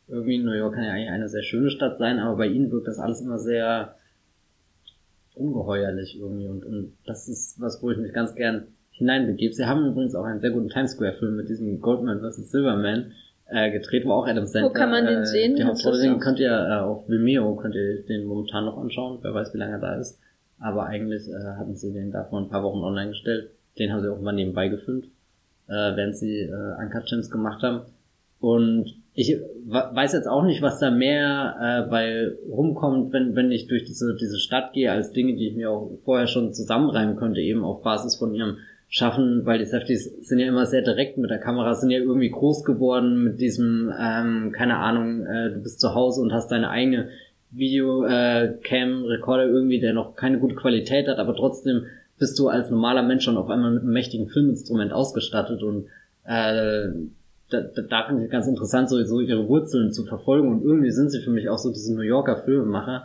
irgendwie 0.07 0.37
New 0.37 0.53
York 0.53 0.73
kann 0.73 0.85
ja 0.85 0.91
eigentlich 0.91 1.09
eine 1.09 1.29
sehr 1.29 1.43
schöne 1.43 1.69
Stadt 1.69 1.97
sein, 1.97 2.19
aber 2.19 2.37
bei 2.37 2.47
ihnen 2.47 2.71
wirkt 2.71 2.87
das 2.87 2.97
alles 2.97 3.21
immer 3.21 3.37
sehr 3.37 3.95
ungeheuerlich 5.39 6.17
irgendwie 6.19 6.47
und, 6.47 6.65
und 6.65 6.93
das 7.05 7.27
ist 7.27 7.59
was, 7.59 7.81
wo 7.81 7.91
ich 7.91 7.97
mich 7.97 8.13
ganz 8.13 8.35
gern 8.35 8.67
hineinbegebe. 8.91 9.53
Sie 9.53 9.65
haben 9.65 9.85
übrigens 9.85 10.15
auch 10.15 10.25
einen 10.25 10.41
sehr 10.41 10.51
guten 10.51 10.69
Times 10.69 10.91
Square 10.91 11.13
Film 11.13 11.35
mit 11.35 11.49
diesem 11.49 11.79
Goldman 11.81 12.19
vs. 12.19 12.51
Silverman 12.51 13.11
äh, 13.49 13.71
gedreht, 13.71 14.05
wo 14.05 14.11
auch 14.13 14.27
Adam 14.27 14.45
Sandler. 14.45 14.73
kann 14.73 14.91
man 14.91 15.05
den 15.05 15.19
äh, 15.19 15.25
sehen? 15.25 15.55
Die 15.55 15.63
Hauptrolle, 15.63 16.17
könnt 16.19 16.39
ihr 16.39 16.51
äh, 16.51 16.79
auf 16.81 17.07
Vimeo, 17.07 17.55
könnt 17.55 17.75
ihr 17.75 18.03
den 18.03 18.25
momentan 18.25 18.65
noch 18.65 18.77
anschauen, 18.77 19.19
wer 19.21 19.33
weiß, 19.33 19.53
wie 19.53 19.57
lange 19.57 19.73
er 19.73 19.79
da 19.79 19.95
ist. 19.95 20.19
Aber 20.59 20.87
eigentlich 20.87 21.29
äh, 21.29 21.43
hatten 21.57 21.75
sie 21.75 21.93
den 21.93 22.11
da 22.11 22.23
vor 22.23 22.39
ein 22.39 22.49
paar 22.49 22.63
Wochen 22.63 22.79
online 22.79 23.09
gestellt. 23.09 23.51
Den 23.77 23.91
haben 23.91 24.01
sie 24.01 24.11
auch 24.11 24.19
mal 24.19 24.33
nebenbei 24.33 24.69
gefilmt, 24.69 25.05
äh, 25.67 25.95
während 25.95 26.17
sie 26.17 26.39
äh, 26.41 26.83
Uncut 26.83 27.05
Gems 27.05 27.29
gemacht 27.29 27.61
haben. 27.61 27.81
Und 28.39 28.95
ich 29.19 29.35
weiß 29.65 30.13
jetzt 30.13 30.27
auch 30.27 30.43
nicht, 30.43 30.61
was 30.61 30.77
da 30.77 30.91
mehr 30.91 31.55
äh, 31.59 31.89
bei 31.89 32.31
rumkommt, 32.47 33.11
wenn, 33.13 33.35
wenn 33.35 33.51
ich 33.51 33.65
durch 33.65 33.83
diese, 33.83 34.15
diese 34.15 34.37
Stadt 34.37 34.73
gehe, 34.73 34.91
als 34.91 35.11
Dinge, 35.11 35.35
die 35.35 35.47
ich 35.47 35.55
mir 35.55 35.71
auch 35.71 35.89
vorher 36.05 36.27
schon 36.27 36.53
zusammenreimen 36.53 37.15
könnte, 37.15 37.41
eben 37.41 37.63
auf 37.63 37.81
Basis 37.81 38.15
von 38.15 38.35
ihrem 38.35 38.57
Schaffen, 38.89 39.43
weil 39.43 39.57
die 39.57 39.65
Safeties 39.65 40.05
sind 40.21 40.37
ja 40.37 40.47
immer 40.47 40.67
sehr 40.67 40.83
direkt 40.83 41.17
mit 41.17 41.31
der 41.31 41.39
Kamera, 41.39 41.73
sind 41.73 41.89
ja 41.89 41.97
irgendwie 41.97 42.29
groß 42.29 42.63
geworden 42.63 43.23
mit 43.23 43.41
diesem, 43.41 43.91
ähm, 43.99 44.51
keine 44.55 44.77
Ahnung, 44.77 45.25
äh, 45.25 45.49
du 45.49 45.63
bist 45.63 45.81
zu 45.81 45.95
Hause 45.95 46.21
und 46.21 46.31
hast 46.31 46.51
deine 46.51 46.69
eigene 46.69 47.09
Videocam-Rekorder 47.49 49.47
irgendwie, 49.47 49.79
der 49.79 49.93
noch 49.93 50.15
keine 50.15 50.37
gute 50.37 50.53
Qualität 50.53 51.07
hat, 51.07 51.17
aber 51.17 51.35
trotzdem 51.35 51.87
bist 52.19 52.37
du 52.37 52.49
als 52.49 52.69
normaler 52.69 53.01
Mensch 53.01 53.23
schon 53.23 53.37
auf 53.37 53.49
einmal 53.49 53.71
mit 53.71 53.81
einem 53.81 53.93
mächtigen 53.93 54.27
Filminstrument 54.27 54.93
ausgestattet 54.93 55.63
und 55.63 55.87
äh, 56.27 56.89
da, 57.49 57.61
da, 57.61 57.81
da 57.81 58.03
finde 58.07 58.25
ich 58.25 58.29
ganz 58.31 58.47
interessant, 58.47 58.89
so, 58.89 59.01
so 59.03 59.19
ihre 59.21 59.47
Wurzeln 59.47 59.91
zu 59.91 60.05
verfolgen. 60.05 60.49
Und 60.51 60.63
irgendwie 60.63 60.91
sind 60.91 61.09
sie 61.11 61.21
für 61.21 61.31
mich 61.31 61.49
auch 61.49 61.57
so 61.57 61.71
diese 61.71 61.95
New 61.95 62.01
Yorker 62.01 62.43
Filmemacher, 62.43 63.03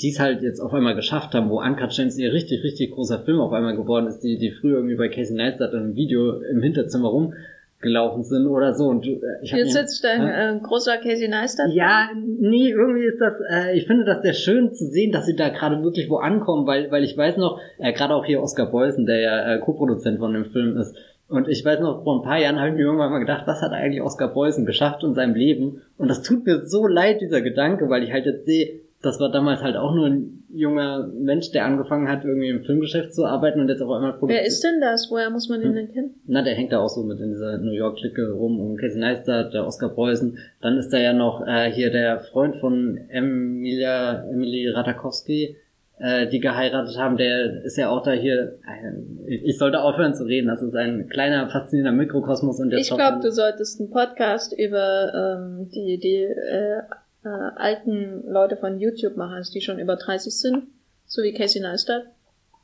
die 0.00 0.08
es 0.10 0.18
halt 0.18 0.42
jetzt 0.42 0.60
auf 0.60 0.72
einmal 0.72 0.94
geschafft 0.94 1.34
haben, 1.34 1.50
wo 1.50 1.60
Uncut 1.60 1.90
Gems 1.90 2.16
ihr 2.16 2.32
richtig, 2.32 2.64
richtig 2.64 2.92
großer 2.92 3.20
Film 3.20 3.38
auf 3.40 3.52
einmal 3.52 3.76
geworden 3.76 4.06
ist, 4.06 4.20
die, 4.20 4.38
die 4.38 4.50
früher 4.50 4.76
irgendwie 4.76 4.96
bei 4.96 5.08
Casey 5.08 5.36
Neistat 5.36 5.74
im 5.74 5.94
Video 5.94 6.40
im 6.40 6.62
Hinterzimmer 6.62 7.08
rumgelaufen 7.10 8.24
sind 8.24 8.46
oder 8.46 8.72
so. 8.72 8.86
Und 8.88 9.06
äh, 9.06 9.18
ich 9.42 9.52
mir- 9.52 9.66
sitzt 9.66 10.02
ein 10.06 10.22
äh, 10.22 10.58
großer 10.62 10.96
Casey 10.96 11.28
Neistat. 11.28 11.70
ja, 11.74 12.08
nee, 12.16 12.70
irgendwie 12.70 13.04
ist 13.04 13.20
das, 13.20 13.34
äh, 13.50 13.76
ich 13.76 13.86
finde 13.86 14.06
das 14.06 14.22
sehr 14.22 14.32
schön 14.32 14.72
zu 14.72 14.86
sehen, 14.86 15.12
dass 15.12 15.26
sie 15.26 15.36
da 15.36 15.50
gerade 15.50 15.82
wirklich 15.82 16.08
wo 16.08 16.16
ankommen, 16.16 16.66
weil, 16.66 16.90
weil 16.90 17.04
ich 17.04 17.14
weiß 17.14 17.36
noch, 17.36 17.60
äh, 17.78 17.92
gerade 17.92 18.14
auch 18.14 18.24
hier 18.24 18.40
Oscar 18.40 18.70
Beusen, 18.70 19.04
der 19.04 19.20
ja 19.20 19.54
äh, 19.54 19.58
Co-Produzent 19.58 20.18
von 20.18 20.32
dem 20.32 20.46
Film 20.46 20.78
ist, 20.78 20.96
und 21.30 21.48
ich 21.48 21.64
weiß 21.64 21.80
noch, 21.80 22.02
vor 22.04 22.18
ein 22.20 22.22
paar 22.24 22.38
Jahren 22.38 22.58
habe 22.58 22.68
ich 22.70 22.74
mir 22.74 22.82
irgendwann 22.82 23.10
mal 23.10 23.18
gedacht, 23.20 23.44
was 23.46 23.62
hat 23.62 23.72
eigentlich 23.72 24.02
Oscar 24.02 24.28
Beusen 24.28 24.66
geschafft 24.66 25.02
in 25.04 25.14
seinem 25.14 25.34
Leben? 25.34 25.82
Und 25.96 26.08
das 26.08 26.22
tut 26.22 26.44
mir 26.44 26.66
so 26.66 26.86
leid, 26.86 27.20
dieser 27.20 27.40
Gedanke, 27.40 27.88
weil 27.88 28.02
ich 28.02 28.12
halt 28.12 28.26
jetzt 28.26 28.44
sehe, 28.46 28.80
das 29.02 29.18
war 29.18 29.30
damals 29.30 29.62
halt 29.62 29.76
auch 29.76 29.94
nur 29.94 30.06
ein 30.06 30.44
junger 30.52 31.06
Mensch, 31.06 31.52
der 31.52 31.64
angefangen 31.64 32.08
hat, 32.08 32.24
irgendwie 32.24 32.48
im 32.48 32.64
Filmgeschäft 32.64 33.14
zu 33.14 33.24
arbeiten 33.24 33.60
und 33.60 33.68
jetzt 33.68 33.80
auf 33.80 33.90
einmal 33.90 34.14
Wer 34.22 34.44
ist 34.44 34.62
denn 34.62 34.80
das? 34.80 35.08
Woher 35.10 35.30
muss 35.30 35.48
man 35.48 35.60
den 35.60 35.70
Hm. 35.70 35.74
denn 35.76 35.92
kennen? 35.92 36.14
na, 36.26 36.42
der 36.42 36.54
hängt 36.54 36.72
da 36.72 36.80
auch 36.80 36.88
so 36.88 37.02
mit 37.04 37.18
in 37.20 37.30
dieser 37.30 37.56
New 37.58 37.72
York-Clique 37.72 38.32
rum, 38.32 38.60
um 38.60 38.76
Casey 38.76 39.00
Neistat, 39.00 39.54
der 39.54 39.66
Oscar 39.66 39.88
Preußen. 39.88 40.36
Dann 40.60 40.76
ist 40.76 40.90
da 40.90 40.98
ja 40.98 41.12
noch 41.14 41.46
äh, 41.46 41.70
hier 41.70 41.90
der 41.90 42.18
Freund 42.20 42.56
von 42.56 42.98
Emilia, 43.08 44.24
Emily 44.30 44.68
Ratakowski, 44.68 45.56
äh, 46.00 46.28
die 46.28 46.40
geheiratet 46.40 46.96
haben. 46.96 47.16
Der 47.16 47.62
ist 47.62 47.76
ja 47.76 47.90
auch 47.90 48.02
da 48.02 48.12
hier, 48.12 48.58
äh, 48.66 49.26
ich 49.26 49.58
sollte 49.58 49.80
aufhören 49.80 50.14
zu 50.14 50.24
reden, 50.24 50.48
das 50.48 50.62
ist 50.62 50.74
ein 50.74 51.08
kleiner, 51.08 51.48
faszinierender 51.50 51.96
Mikrokosmos. 51.96 52.58
Und 52.58 52.70
der 52.70 52.78
Ich 52.78 52.90
glaube, 52.90 53.20
du 53.22 53.30
solltest 53.30 53.80
einen 53.80 53.90
Podcast 53.90 54.52
über 54.58 55.12
ähm, 55.14 55.68
die, 55.70 55.98
die 55.98 56.22
äh, 56.22 56.78
äh, 57.24 57.28
alten 57.28 58.24
Leute 58.26 58.56
von 58.56 58.80
YouTube 58.80 59.16
machen, 59.16 59.34
also 59.34 59.52
die 59.52 59.60
schon 59.60 59.78
über 59.78 59.96
30 59.96 60.34
sind, 60.34 60.62
so 61.06 61.22
wie 61.22 61.34
Casey 61.34 61.60
Neistat. 61.60 62.04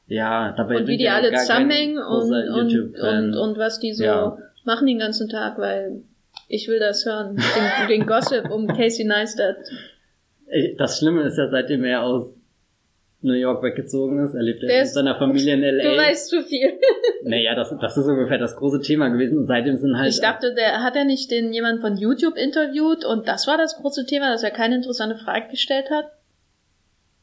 Ja, 0.09 0.55
dabei 0.57 0.79
und 0.79 0.87
wie 0.87 0.97
die 0.97 1.09
alle 1.09 1.33
zusammenhängen 1.35 1.99
und, 1.99 2.33
und, 2.33 2.99
und, 2.99 3.35
und 3.35 3.59
was 3.59 3.81
die 3.81 3.93
so 3.93 4.05
ja. 4.05 4.39
machen 4.65 4.87
den 4.87 5.01
ganzen 5.01 5.29
Tag, 5.29 5.59
weil 5.59 6.03
ich 6.49 6.69
will 6.69 6.79
das 6.79 7.05
hören. 7.05 7.37
Den, 7.37 7.89
den 7.89 8.07
Gossip 8.07 8.51
um 8.51 8.67
Casey 8.69 9.05
Neistat. 9.05 9.57
Das 10.79 10.99
Schlimme 10.99 11.23
ist 11.23 11.37
ja, 11.37 11.49
seitdem 11.49 11.85
er 11.85 12.05
aus 12.05 12.36
New 13.23 13.33
York 13.33 13.63
weggezogen 13.63 14.23
ist, 14.23 14.35
er 14.35 14.43
lebt 14.43 14.63
mit 14.63 14.87
seiner 14.87 15.17
Familie 15.17 15.55
in 15.55 15.63
L.A. 15.63 15.91
Du 15.91 15.97
weißt 15.97 16.29
zu 16.29 16.43
viel. 16.43 16.79
naja, 17.25 17.55
das, 17.55 17.75
das 17.81 17.97
ist 17.97 18.07
ungefähr 18.07 18.39
das 18.39 18.57
große 18.57 18.81
Thema 18.81 19.09
gewesen 19.09 19.39
und 19.39 19.47
seitdem 19.47 19.77
sind 19.79 19.97
halt... 19.97 20.13
Ich 20.13 20.21
dachte, 20.21 20.55
der 20.55 20.83
hat 20.83 20.97
er 20.97 21.05
nicht 21.05 21.31
den 21.31 21.53
jemand 21.53 21.81
von 21.81 21.97
YouTube 21.97 22.37
interviewt 22.37 23.05
und 23.05 23.27
das 23.27 23.47
war 23.47 23.57
das 23.57 23.77
große 23.77 24.07
Thema, 24.07 24.31
dass 24.31 24.43
er 24.43 24.51
keine 24.51 24.77
interessante 24.77 25.17
Frage 25.17 25.49
gestellt 25.51 25.91
hat? 25.91 26.07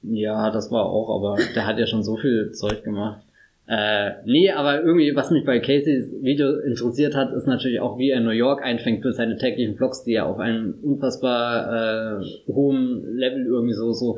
Ja, 0.01 0.51
das 0.51 0.71
war 0.71 0.85
auch, 0.85 1.15
aber 1.15 1.37
der 1.55 1.65
hat 1.65 1.79
ja 1.79 1.87
schon 1.87 2.03
so 2.03 2.17
viel 2.17 2.51
Zeug 2.51 2.83
gemacht. 2.83 3.21
Äh, 3.65 4.11
nee, 4.25 4.51
aber 4.51 4.83
irgendwie, 4.83 5.15
was 5.15 5.31
mich 5.31 5.45
bei 5.45 5.59
Caseys 5.59 6.11
Video 6.21 6.59
interessiert 6.59 7.15
hat, 7.15 7.31
ist 7.31 7.47
natürlich 7.47 7.79
auch, 7.79 7.97
wie 7.97 8.09
er 8.09 8.19
New 8.19 8.31
York 8.31 8.61
einfängt 8.61 9.03
für 9.03 9.13
seine 9.13 9.37
täglichen 9.37 9.77
Vlogs, 9.77 10.03
die 10.03 10.13
ja 10.13 10.25
auf 10.25 10.39
einem 10.39 10.75
unfassbar 10.83 12.19
äh, 12.19 12.25
hohen 12.51 13.15
Level 13.15 13.45
irgendwie 13.45 13.73
so, 13.73 13.93
so, 13.93 14.17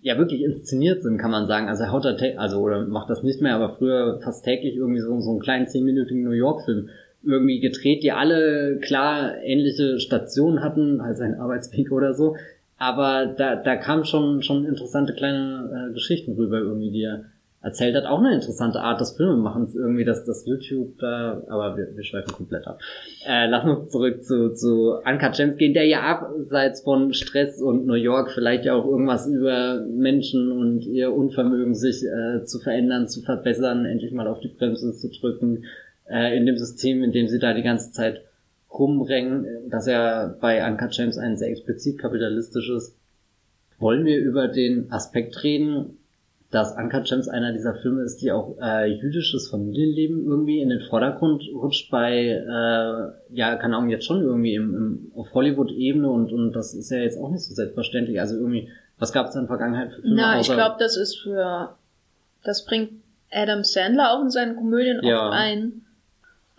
ja 0.00 0.18
wirklich 0.18 0.42
inszeniert 0.42 1.02
sind, 1.02 1.18
kann 1.18 1.30
man 1.30 1.46
sagen. 1.46 1.68
Also 1.68 1.84
er 1.84 1.92
haut 1.92 2.04
da, 2.04 2.14
also 2.36 2.60
oder 2.60 2.86
macht 2.86 3.10
das 3.10 3.22
nicht 3.22 3.40
mehr, 3.40 3.54
aber 3.54 3.76
früher 3.76 4.20
fast 4.22 4.44
täglich 4.44 4.76
irgendwie 4.76 5.00
so, 5.00 5.20
so 5.20 5.30
einen 5.30 5.40
kleinen 5.40 5.68
zehnminütigen 5.68 6.22
New 6.22 6.30
York-Film 6.30 6.88
irgendwie 7.24 7.60
gedreht, 7.60 8.02
die 8.02 8.12
alle 8.12 8.78
klar 8.78 9.42
ähnliche 9.42 9.98
Stationen 9.98 10.62
hatten, 10.62 11.00
als 11.00 11.20
ein 11.20 11.34
Arbeitsweg 11.34 11.90
oder 11.90 12.14
so. 12.14 12.36
Aber 12.78 13.26
da, 13.26 13.56
da 13.56 13.76
kamen 13.76 14.04
schon, 14.04 14.42
schon 14.42 14.66
interessante 14.66 15.14
kleine 15.14 15.88
äh, 15.90 15.94
Geschichten 15.94 16.32
rüber 16.34 16.58
irgendwie, 16.58 16.90
die 16.90 17.02
er 17.02 17.24
erzählt 17.62 17.96
hat, 17.96 18.04
auch 18.04 18.20
eine 18.20 18.34
interessante 18.34 18.80
Art 18.80 19.00
des 19.00 19.12
Filmemachens 19.16 19.74
irgendwie, 19.74 20.04
dass 20.04 20.24
das 20.24 20.46
YouTube 20.46 20.98
da, 20.98 21.42
aber 21.48 21.76
wir, 21.76 21.96
wir 21.96 22.04
schweifen 22.04 22.32
komplett 22.32 22.66
ab. 22.66 22.78
Äh, 23.26 23.48
lass 23.48 23.64
uns 23.64 23.90
zurück 23.90 24.22
zu, 24.22 24.52
zu 24.52 24.94
Uncut 25.04 25.34
Gems 25.34 25.56
gehen, 25.56 25.74
der 25.74 25.86
ja 25.86 26.02
abseits 26.02 26.82
von 26.82 27.12
Stress 27.12 27.60
und 27.60 27.86
New 27.86 27.94
York 27.94 28.30
vielleicht 28.30 28.64
ja 28.66 28.74
auch 28.74 28.86
irgendwas 28.86 29.26
über 29.26 29.80
Menschen 29.80 30.52
und 30.52 30.86
ihr 30.86 31.12
Unvermögen, 31.12 31.74
sich 31.74 32.04
äh, 32.04 32.44
zu 32.44 32.60
verändern, 32.60 33.08
zu 33.08 33.22
verbessern, 33.22 33.84
endlich 33.84 34.12
mal 34.12 34.28
auf 34.28 34.40
die 34.40 34.48
Bremse 34.48 34.92
zu 34.92 35.08
drücken, 35.08 35.64
äh, 36.08 36.36
in 36.36 36.46
dem 36.46 36.58
System, 36.58 37.02
in 37.02 37.12
dem 37.12 37.26
sie 37.26 37.40
da 37.40 37.52
die 37.52 37.62
ganze 37.62 37.90
Zeit 37.90 38.22
rumrengen, 38.70 39.70
dass 39.70 39.86
er 39.86 40.36
bei 40.40 40.64
Uncut 40.68 40.92
Gems 40.92 41.18
ein 41.18 41.36
sehr 41.36 41.48
explizit 41.48 41.98
kapitalistisches. 41.98 42.96
Wollen 43.78 44.04
wir 44.04 44.18
über 44.18 44.48
den 44.48 44.90
Aspekt 44.92 45.42
reden, 45.42 45.98
dass 46.50 46.76
Uncut 46.76 47.04
Gems 47.04 47.28
einer 47.28 47.52
dieser 47.52 47.74
Filme 47.74 48.02
ist, 48.02 48.22
die 48.22 48.30
auch 48.30 48.56
äh, 48.62 48.86
jüdisches 48.86 49.48
Familienleben 49.50 50.24
irgendwie 50.24 50.60
in 50.60 50.68
den 50.68 50.80
Vordergrund 50.80 51.42
rutscht 51.52 51.90
bei, 51.90 52.14
äh, 52.14 53.34
ja, 53.36 53.56
keine 53.56 53.76
Ahnung, 53.76 53.90
jetzt 53.90 54.04
schon 54.04 54.22
irgendwie 54.22 54.54
im, 54.54 54.74
im, 54.74 55.12
auf 55.16 55.34
Hollywood-Ebene 55.34 56.08
und, 56.08 56.32
und 56.32 56.52
das 56.52 56.72
ist 56.74 56.90
ja 56.90 56.98
jetzt 56.98 57.18
auch 57.18 57.30
nicht 57.30 57.42
so 57.42 57.54
selbstverständlich. 57.54 58.20
Also 58.20 58.36
irgendwie, 58.36 58.68
was 58.98 59.12
gab 59.12 59.26
es 59.26 59.34
in 59.34 59.42
der 59.42 59.48
Vergangenheit 59.48 59.92
für 59.92 60.02
Filme? 60.02 60.16
Na, 60.16 60.40
ich 60.40 60.46
glaube, 60.46 60.76
das 60.78 60.96
ist 60.96 61.16
für, 61.16 61.74
das 62.44 62.64
bringt 62.64 62.92
Adam 63.32 63.64
Sandler 63.64 64.12
auch 64.12 64.22
in 64.22 64.30
seinen 64.30 64.54
Komödien 64.54 65.00
ja. 65.02 65.26
oft 65.26 65.36
ein. 65.36 65.82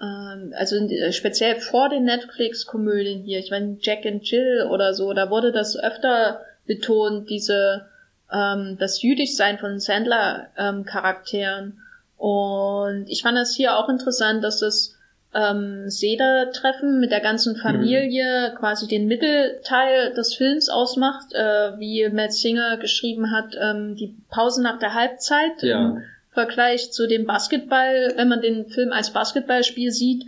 Ähm, 0.01 0.53
also 0.57 0.75
äh, 0.75 1.13
speziell 1.13 1.55
vor 1.55 1.87
den 1.87 2.03
Netflix-Komödien 2.03 3.23
hier, 3.23 3.39
ich 3.39 3.51
meine 3.51 3.77
Jack 3.79 4.05
and 4.05 4.29
Jill 4.29 4.67
oder 4.69 4.93
so, 4.93 5.13
da 5.13 5.29
wurde 5.29 5.53
das 5.53 5.77
öfter 5.79 6.41
betont, 6.65 7.29
diese 7.29 7.85
ähm, 8.31 8.77
das 8.79 9.01
Jüdischsein 9.01 9.57
von 9.57 9.79
Sandler-Charakteren. 9.79 11.65
Ähm, 11.65 11.79
und 12.17 13.05
ich 13.09 13.21
fand 13.21 13.37
das 13.37 13.55
hier 13.55 13.77
auch 13.77 13.89
interessant, 13.89 14.43
dass 14.43 14.59
das 14.59 14.97
ähm, 15.33 15.89
Seder-Treffen 15.89 16.99
mit 16.99 17.11
der 17.11 17.19
ganzen 17.19 17.53
mhm. 17.53 17.61
Familie 17.61 18.51
mhm. 18.51 18.57
quasi 18.57 18.87
den 18.87 19.07
Mittelteil 19.07 20.13
des 20.13 20.33
Films 20.35 20.69
ausmacht, 20.69 21.33
äh, 21.33 21.77
wie 21.79 22.09
Matt 22.09 22.33
Singer 22.33 22.77
geschrieben 22.77 23.31
hat, 23.31 23.55
ähm, 23.59 23.95
die 23.95 24.15
Pause 24.29 24.63
nach 24.63 24.79
der 24.79 24.93
Halbzeit 24.93 25.61
ja. 25.61 25.79
im 25.79 26.03
Vergleich 26.31 26.91
zu 26.91 27.07
dem 27.07 27.25
Basketball, 27.25 28.13
wenn 28.15 28.29
man 28.29 28.41
den 28.41 28.67
Film 28.67 28.91
als 28.91 29.11
Basketballspiel 29.11 29.91
sieht, 29.91 30.25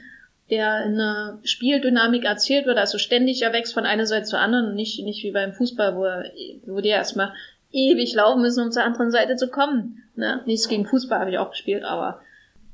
der 0.50 0.84
in 0.84 0.94
einer 0.96 1.40
Spieldynamik 1.44 2.26
erzählt 2.26 2.66
wird, 2.66 2.78
also 2.78 2.98
ständig 2.98 3.42
er 3.42 3.54
wächst 3.54 3.74
von 3.74 3.86
einer 3.86 4.08
Seite 4.08 4.26
zur 4.26 4.40
anderen, 4.40 4.74
nicht, 4.74 5.04
nicht 5.04 5.24
wie 5.24 5.32
beim 5.32 5.54
Fußball, 5.54 5.96
wo, 5.96 6.06
er, 6.06 6.26
wo 6.66 6.82
die 6.82 6.90
erstmal 6.90 7.34
ewig 7.72 8.14
laufen 8.16 8.42
müssen, 8.42 8.64
um 8.64 8.72
zur 8.72 8.84
anderen 8.84 9.12
Seite 9.12 9.36
zu 9.36 9.50
kommen. 9.50 10.04
Ne? 10.16 10.42
Nichts 10.46 10.68
gegen 10.68 10.86
Fußball 10.86 11.20
habe 11.20 11.32
ich 11.32 11.38
auch 11.38 11.52
gespielt, 11.52 11.84
aber 11.84 12.22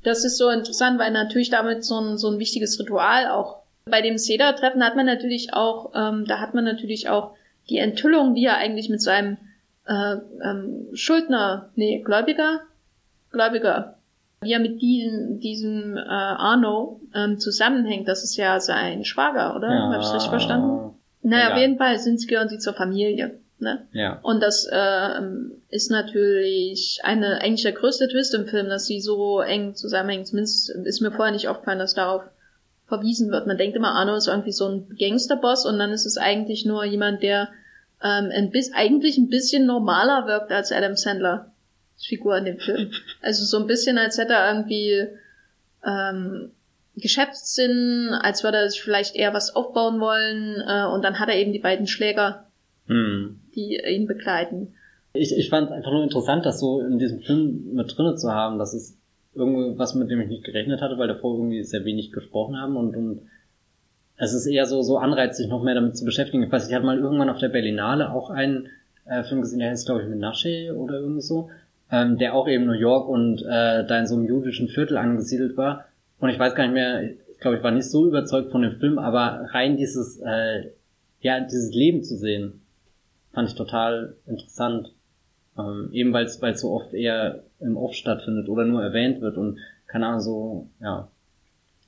das 0.02 0.24
ist 0.24 0.38
so 0.38 0.50
interessant, 0.50 0.98
weil 0.98 1.10
natürlich 1.10 1.50
damit 1.50 1.84
so 1.84 2.00
ein, 2.00 2.16
so 2.16 2.30
ein 2.30 2.38
wichtiges 2.38 2.78
Ritual 2.78 3.28
auch. 3.28 3.62
Bei 3.86 4.02
dem 4.02 4.18
Seda-Treffen 4.18 4.84
hat 4.84 4.96
man 4.96 5.06
natürlich 5.06 5.52
auch, 5.52 5.92
ähm, 5.94 6.24
da 6.26 6.40
hat 6.40 6.54
man 6.54 6.64
natürlich 6.64 7.08
auch 7.08 7.34
die 7.68 7.78
Enthüllung, 7.78 8.34
wie 8.34 8.44
er 8.44 8.56
eigentlich 8.56 8.88
mit 8.88 9.02
seinem 9.02 9.36
äh, 9.86 10.16
ähm, 10.44 10.88
Schuldner, 10.92 11.70
nee, 11.74 12.02
Gläubiger, 12.02 12.60
Gläubiger, 13.30 13.96
wie 14.40 14.52
er 14.52 14.60
mit 14.60 14.80
diesem, 14.80 15.40
diesem 15.40 15.96
äh, 15.96 16.00
Arno 16.00 17.00
ähm, 17.14 17.38
zusammenhängt. 17.38 18.08
Das 18.08 18.22
ist 18.22 18.36
ja 18.36 18.60
sein 18.60 19.04
Schwager, 19.04 19.56
oder? 19.56 19.68
Ja. 19.68 19.92
Habe 19.92 20.02
ich 20.02 20.12
richtig 20.12 20.30
verstanden? 20.30 20.94
Naja, 21.22 21.48
ja. 21.48 21.52
auf 21.54 21.58
jeden 21.58 21.78
Fall 21.78 21.98
sind, 21.98 22.26
gehören 22.28 22.48
sie 22.48 22.58
zur 22.58 22.74
Familie. 22.74 23.40
Ne? 23.58 23.86
Ja. 23.92 24.18
Und 24.22 24.42
das 24.42 24.68
äh, 24.70 25.20
ist 25.70 25.90
natürlich 25.90 27.00
eine 27.04 27.40
eigentlich 27.40 27.62
der 27.62 27.72
größte 27.72 28.08
Twist 28.08 28.34
im 28.34 28.46
Film, 28.46 28.68
dass 28.68 28.86
sie 28.86 29.00
so 29.00 29.40
eng 29.40 29.74
zusammenhängen. 29.74 30.26
Zumindest 30.26 30.68
ist 30.70 31.00
mir 31.00 31.10
vorher 31.10 31.32
nicht 31.32 31.48
aufgefallen, 31.48 31.78
dass 31.78 31.94
darauf 31.94 32.22
verwiesen 32.86 33.30
wird. 33.30 33.46
Man 33.46 33.56
denkt 33.56 33.76
immer, 33.76 33.94
Arno 33.94 34.14
ist 34.14 34.28
irgendwie 34.28 34.52
so 34.52 34.68
ein 34.68 34.96
Gangsterboss 34.98 35.64
und 35.64 35.78
dann 35.78 35.92
ist 35.92 36.04
es 36.04 36.18
eigentlich 36.18 36.66
nur 36.66 36.84
jemand, 36.84 37.22
der 37.22 37.48
ähm, 38.02 38.30
ein 38.32 38.50
bis, 38.50 38.72
eigentlich 38.74 39.16
ein 39.16 39.30
bisschen 39.30 39.64
normaler 39.66 40.26
wirkt 40.26 40.52
als 40.52 40.70
Adam 40.70 40.96
Sandler 40.96 41.50
Figur 41.98 42.36
in 42.36 42.44
dem 42.44 42.58
Film. 42.58 42.90
Also 43.22 43.44
so 43.44 43.58
ein 43.58 43.66
bisschen, 43.66 43.96
als 43.96 44.18
hätte 44.18 44.34
er 44.34 44.52
irgendwie 44.52 45.08
ähm, 45.82 46.50
Geschäftssinn, 46.94 48.10
als 48.20 48.44
würde 48.44 48.58
er 48.58 48.68
sich 48.68 48.82
vielleicht 48.82 49.16
eher 49.16 49.32
was 49.32 49.56
aufbauen 49.56 49.98
wollen 49.98 50.62
äh, 50.66 50.84
und 50.84 51.02
dann 51.02 51.18
hat 51.18 51.30
er 51.30 51.36
eben 51.36 51.52
die 51.52 51.58
beiden 51.58 51.86
Schläger 51.86 52.46
hm. 52.86 53.40
Die 53.56 53.80
ihn 53.84 54.06
begleiten. 54.06 54.74
Ich, 55.14 55.36
ich 55.36 55.48
fand 55.48 55.68
es 55.68 55.72
einfach 55.72 55.90
nur 55.90 56.04
interessant, 56.04 56.44
das 56.44 56.60
so 56.60 56.80
in 56.80 56.98
diesem 56.98 57.20
Film 57.20 57.74
mit 57.74 57.96
drinne 57.96 58.14
zu 58.16 58.30
haben. 58.30 58.58
Das 58.58 58.74
ist 58.74 58.98
irgendwas, 59.34 59.94
mit 59.94 60.10
dem 60.10 60.20
ich 60.20 60.28
nicht 60.28 60.44
gerechnet 60.44 60.80
hatte, 60.80 60.98
weil 60.98 61.08
davor 61.08 61.36
irgendwie 61.36 61.62
sehr 61.62 61.84
wenig 61.84 62.12
gesprochen 62.12 62.60
haben 62.60 62.76
und, 62.76 62.96
und 62.96 63.20
es 64.16 64.32
ist 64.32 64.46
eher 64.46 64.66
so, 64.66 64.82
so 64.82 64.98
Anreiz, 64.98 65.36
sich 65.36 65.48
noch 65.48 65.62
mehr 65.62 65.74
damit 65.74 65.96
zu 65.96 66.04
beschäftigen. 66.04 66.42
Ich 66.42 66.50
weiß, 66.50 66.68
ich 66.68 66.74
hatte 66.74 66.86
mal 66.86 66.98
irgendwann 66.98 67.28
auf 67.28 67.38
der 67.38 67.50
Berlinale 67.50 68.12
auch 68.12 68.30
einen 68.30 68.68
äh, 69.04 69.22
Film 69.24 69.42
gesehen, 69.42 69.58
der 69.58 69.70
heißt, 69.70 69.86
glaube 69.86 70.02
ich, 70.02 70.08
Menasche 70.08 70.74
oder 70.74 71.00
irgendwie 71.00 71.20
so, 71.20 71.50
ähm, 71.90 72.18
der 72.18 72.34
auch 72.34 72.48
eben 72.48 72.66
New 72.66 72.72
York 72.72 73.08
und 73.08 73.42
äh, 73.42 73.86
da 73.86 73.98
in 73.98 74.06
so 74.06 74.16
einem 74.16 74.26
jüdischen 74.26 74.68
Viertel 74.68 74.96
angesiedelt 74.96 75.56
war. 75.56 75.84
Und 76.18 76.30
ich 76.30 76.38
weiß 76.38 76.54
gar 76.54 76.64
nicht 76.64 76.72
mehr, 76.72 77.02
ich 77.02 77.40
glaube, 77.40 77.58
ich 77.58 77.62
war 77.62 77.70
nicht 77.70 77.90
so 77.90 78.06
überzeugt 78.06 78.50
von 78.50 78.62
dem 78.62 78.76
Film, 78.76 78.98
aber 78.98 79.48
rein 79.50 79.76
dieses, 79.76 80.18
äh, 80.24 80.70
ja, 81.20 81.40
dieses 81.40 81.74
Leben 81.74 82.02
zu 82.02 82.16
sehen, 82.16 82.62
fand 83.36 83.50
ich 83.50 83.54
total 83.54 84.16
interessant. 84.26 84.88
Ähm, 85.58 85.90
eben 85.92 86.12
weil 86.14 86.24
es 86.24 86.40
so 86.60 86.72
oft 86.72 86.94
eher 86.94 87.44
im 87.60 87.76
Off 87.76 87.92
stattfindet 87.92 88.48
oder 88.48 88.64
nur 88.64 88.82
erwähnt 88.82 89.20
wird 89.20 89.36
und 89.36 89.58
keine 89.86 90.06
Ahnung, 90.06 90.20
so, 90.20 90.70
ja. 90.80 91.08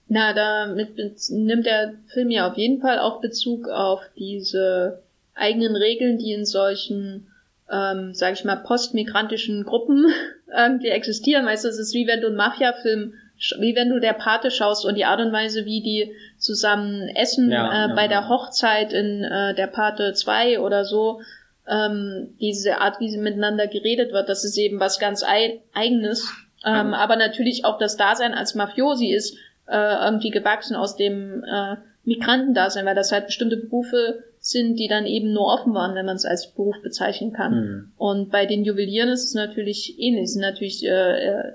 Na, 0.08 0.34
damit 0.34 0.96
nimmt 1.30 1.66
der 1.66 1.94
Film 2.12 2.30
ja 2.30 2.50
auf 2.50 2.58
jeden 2.58 2.80
Fall 2.80 2.98
auch 2.98 3.22
Bezug 3.22 3.68
auf 3.68 4.00
diese 4.18 5.02
eigenen 5.34 5.74
Regeln, 5.74 6.18
die 6.18 6.32
in 6.32 6.44
solchen, 6.44 7.28
ähm, 7.70 8.12
sag 8.12 8.34
ich 8.34 8.44
mal, 8.44 8.56
postmigrantischen 8.56 9.64
Gruppen 9.64 10.06
irgendwie 10.54 10.88
existieren. 10.88 11.46
Weißt 11.46 11.64
du, 11.64 11.68
es 11.68 11.78
ist 11.78 11.94
wie 11.94 12.06
wenn 12.06 12.20
du 12.20 12.26
einen 12.26 12.36
Mafia-Film 12.36 13.14
wie 13.60 13.76
wenn 13.76 13.88
du 13.88 14.00
der 14.00 14.14
Pate 14.14 14.50
schaust 14.50 14.84
und 14.84 14.96
die 14.96 15.04
Art 15.04 15.20
und 15.20 15.32
Weise, 15.32 15.64
wie 15.64 15.80
die 15.80 16.12
zusammen 16.38 17.08
essen 17.08 17.50
ja, 17.50 17.68
äh, 17.68 17.88
ja, 17.88 17.94
bei 17.94 18.02
ja. 18.02 18.08
der 18.08 18.28
Hochzeit 18.28 18.92
in 18.92 19.22
äh, 19.22 19.54
der 19.54 19.68
Pate 19.68 20.12
2 20.12 20.60
oder 20.60 20.84
so, 20.84 21.20
ähm, 21.68 22.34
diese 22.40 22.80
Art, 22.80 23.00
wie 23.00 23.10
sie 23.10 23.18
miteinander 23.18 23.66
geredet 23.66 24.12
wird, 24.12 24.28
das 24.28 24.44
ist 24.44 24.56
eben 24.56 24.80
was 24.80 24.98
ganz 24.98 25.24
Eigenes. 25.24 26.32
Ähm, 26.64 26.92
aber 26.94 27.16
natürlich 27.16 27.64
auch 27.64 27.78
das 27.78 27.96
Dasein 27.96 28.34
als 28.34 28.54
Mafiosi 28.54 29.12
ist 29.12 29.36
äh, 29.68 30.04
irgendwie 30.04 30.30
gewachsen 30.30 30.76
aus 30.76 30.96
dem 30.96 31.44
äh, 31.44 31.76
Migrantendasein, 32.04 32.86
weil 32.86 32.94
das 32.94 33.12
halt 33.12 33.26
bestimmte 33.26 33.56
Berufe 33.56 34.24
sind, 34.40 34.76
die 34.76 34.88
dann 34.88 35.06
eben 35.06 35.32
nur 35.32 35.46
offen 35.52 35.74
waren, 35.74 35.94
wenn 35.94 36.06
man 36.06 36.16
es 36.16 36.24
als 36.24 36.52
Beruf 36.52 36.76
bezeichnen 36.82 37.32
kann. 37.32 37.52
Mhm. 37.52 37.92
Und 37.96 38.30
bei 38.30 38.46
den 38.46 38.64
Juwelieren 38.64 39.10
ist 39.10 39.24
es 39.24 39.34
natürlich 39.34 39.98
ähnlich. 39.98 40.28
Sie 40.28 40.34
sind 40.34 40.42
natürlich 40.42 40.84
äh, 40.86 41.28
äh, 41.28 41.52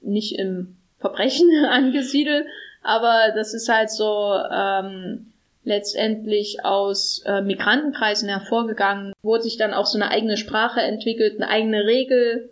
nicht 0.00 0.38
im 0.38 0.76
Verbrechen 0.98 1.48
angesiedelt, 1.68 2.46
aber 2.82 3.32
das 3.34 3.52
ist 3.52 3.68
halt 3.68 3.90
so 3.90 4.34
ähm, 4.50 5.29
letztendlich 5.62 6.64
aus 6.64 7.22
äh, 7.26 7.42
Migrantenkreisen 7.42 8.28
hervorgegangen, 8.28 9.12
wo 9.22 9.38
sich 9.38 9.56
dann 9.56 9.74
auch 9.74 9.86
so 9.86 9.98
eine 9.98 10.10
eigene 10.10 10.36
Sprache 10.36 10.80
entwickelt, 10.80 11.40
eine 11.40 11.50
eigene 11.50 11.86
Regel 11.86 12.50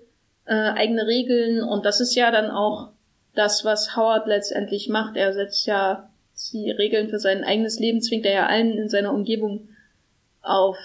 äh, 0.49 0.55
eigene 0.55 1.07
Regeln 1.07 1.63
und 1.63 1.85
das 1.85 2.01
ist 2.01 2.15
ja 2.15 2.31
dann 2.31 2.51
auch 2.51 2.93
das, 3.35 3.67
was 3.67 3.97
Howard 3.97 4.27
letztendlich 4.27 4.89
macht. 4.89 5.15
Er 5.17 5.35
setzt 5.35 5.67
ja 5.67 6.09
die 6.53 6.71
Regeln 6.71 7.09
für 7.09 7.19
sein 7.19 7.43
eigenes 7.45 7.79
Leben, 7.79 8.01
zwingt 8.01 8.25
er 8.25 8.33
ja 8.33 8.47
allen 8.47 8.79
in 8.79 8.89
seiner 8.89 9.13
Umgebung 9.13 9.69
auf. 10.41 10.79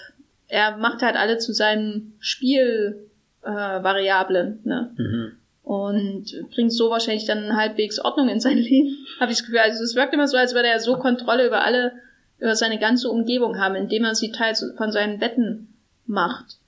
Er 0.48 0.76
macht 0.76 1.00
halt 1.00 1.16
alle 1.16 1.38
zu 1.38 1.54
seinen 1.54 2.12
Spielvariablen, 2.18 4.60
äh, 4.64 4.68
ne? 4.68 4.92
Mhm. 4.96 5.38
Und 5.62 6.26
bringt 6.54 6.74
so 6.74 6.90
wahrscheinlich 6.90 7.24
dann 7.24 7.56
halbwegs 7.56 7.98
Ordnung 7.98 8.28
in 8.28 8.40
sein 8.40 8.58
Leben, 8.62 8.98
habe 9.18 9.32
ich 9.32 9.38
das 9.38 9.46
Gefühl. 9.46 9.60
Also 9.60 9.82
es 9.82 9.94
wirkt 9.94 10.12
immer 10.12 10.28
so, 10.28 10.36
als 10.36 10.54
würde 10.54 10.68
er 10.68 10.78
so 10.78 10.98
Kontrolle 10.98 11.46
über 11.46 11.64
alle, 11.64 11.92
über 12.38 12.54
seine 12.54 12.78
ganze 12.78 13.08
Umgebung 13.08 13.58
haben, 13.58 13.74
indem 13.74 14.04
er 14.04 14.14
sie 14.14 14.32
teils 14.32 14.64
von 14.76 14.92
seinen 14.92 15.18
Betten 15.18 15.74
macht. 16.06 16.58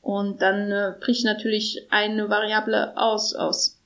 Und 0.00 0.42
dann 0.42 0.70
äh, 0.70 0.92
bricht 1.00 1.24
natürlich 1.24 1.86
eine 1.90 2.28
Variable 2.28 2.96
aus 2.96 3.34
aus 3.34 3.80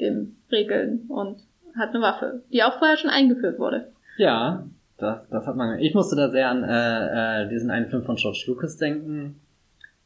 den 0.00 0.36
Regeln 0.50 1.04
und 1.08 1.38
hat 1.76 1.90
eine 1.90 2.00
Waffe, 2.00 2.42
die 2.52 2.62
auch 2.62 2.78
vorher 2.78 2.96
schon 2.96 3.10
eingeführt 3.10 3.58
wurde. 3.58 3.92
Ja, 4.16 4.64
das, 4.96 5.28
das 5.28 5.46
hat 5.46 5.56
man. 5.56 5.78
Ich 5.80 5.94
musste 5.94 6.16
da 6.16 6.30
sehr 6.30 6.48
an 6.48 6.64
äh, 6.64 7.42
äh, 7.42 7.48
diesen 7.48 7.70
einen 7.70 7.86
Film 7.86 8.04
von 8.04 8.16
George 8.16 8.44
Lucas 8.46 8.76
denken, 8.76 9.40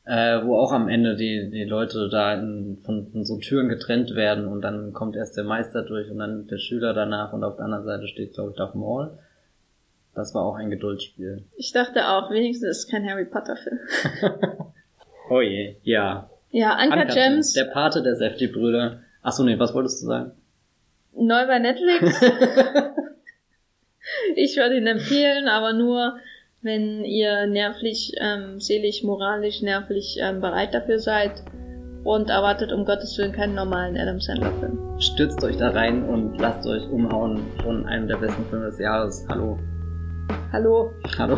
äh, 0.05 0.43
wo 0.45 0.57
auch 0.57 0.73
am 0.73 0.89
Ende 0.89 1.17
die, 1.17 1.51
die 1.51 1.65
Leute 1.65 2.09
da 2.09 2.35
in, 2.35 2.79
von, 2.85 3.07
von 3.09 3.25
so 3.25 3.39
Türen 3.39 3.69
getrennt 3.69 4.15
werden 4.15 4.47
und 4.47 4.63
dann 4.63 4.93
kommt 4.93 5.17
erst 5.17 5.37
der 5.37 5.45
Meister 5.45 5.83
durch 5.83 6.11
und 6.11 6.19
dann 6.19 6.47
der 6.47 6.59
Schüler 6.59 6.95
danach 6.95 7.33
und 7.33 7.45
auf 7.45 7.57
der 7.57 7.67
anderen 7.67 7.85
Seite 7.85 8.09
steht, 8.09 8.35
glaube 8.35 8.51
ich, 8.51 8.57
Darth 8.57 8.75
Maul. 8.75 9.19
Das 10.19 10.35
war 10.35 10.45
auch 10.45 10.57
ein 10.57 10.69
Geduldsspiel. 10.69 11.45
Ich 11.57 11.71
dachte 11.71 12.09
auch, 12.09 12.29
wenigstens 12.33 12.69
ist 12.71 12.79
es 12.79 12.91
kein 12.91 13.09
Harry 13.09 13.25
Potter 13.25 13.57
Film. 13.57 13.79
Oh 15.31 15.43
je, 15.43 15.77
ja. 15.83 16.31
Ja, 16.53 16.77
Anka 16.77 17.05
Gems. 17.05 17.53
Der 17.53 17.65
Pate 17.65 18.03
der 18.03 18.17
Safety-Brüder. 18.17 19.01
Achso, 19.21 19.45
nee, 19.45 19.59
was 19.59 19.75
wolltest 19.75 20.01
du 20.03 20.07
sagen? 20.07 20.33
Neu 21.13 21.47
bei 21.47 21.59
Netflix. 21.59 22.19
ich 24.37 24.57
würde 24.57 24.79
ihn 24.79 24.87
empfehlen, 24.87 25.49
aber 25.49 25.75
nur, 25.75 26.17
wenn 26.63 27.05
ihr 27.05 27.47
nervlich, 27.47 28.15
ähm, 28.19 28.59
seelisch, 28.59 29.03
moralisch, 29.03 29.61
nervlich 29.61 30.17
ähm, 30.19 30.41
bereit 30.41 30.73
dafür 30.73 30.99
seid 30.99 31.43
und 32.05 32.31
erwartet 32.31 32.73
um 32.73 32.87
Gottes 32.87 33.19
Willen 33.19 33.33
keinen 33.33 33.55
normalen 33.55 33.99
Adam 33.99 34.19
Sandler-Film. 34.19 34.99
Stürzt 34.99 35.45
euch 35.45 35.59
da 35.59 35.69
rein 35.73 36.05
und 36.05 36.39
lasst 36.39 36.67
euch 36.67 36.89
umhauen 36.89 37.43
von 37.63 37.85
einem 37.85 38.09
der 38.09 38.17
besten 38.17 38.47
Filme 38.47 38.65
des 38.65 38.79
Jahres. 38.79 39.27
Hallo. 39.29 39.59
Hallo. 40.53 40.93
Hallo. 41.19 41.37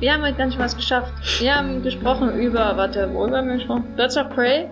Wir 0.00 0.14
haben 0.14 0.22
heute 0.22 0.38
ganz 0.38 0.54
schön 0.54 0.62
was 0.62 0.76
geschafft. 0.76 1.12
Wir 1.40 1.56
haben 1.56 1.82
gesprochen 1.82 2.38
über, 2.38 2.76
warte, 2.76 3.12
wo 3.12 3.24
haben 3.24 3.48
wir 3.48 3.56
gesprochen? 3.56 3.84
Birds 3.96 4.16
of 4.16 4.30
Prey 4.30 4.70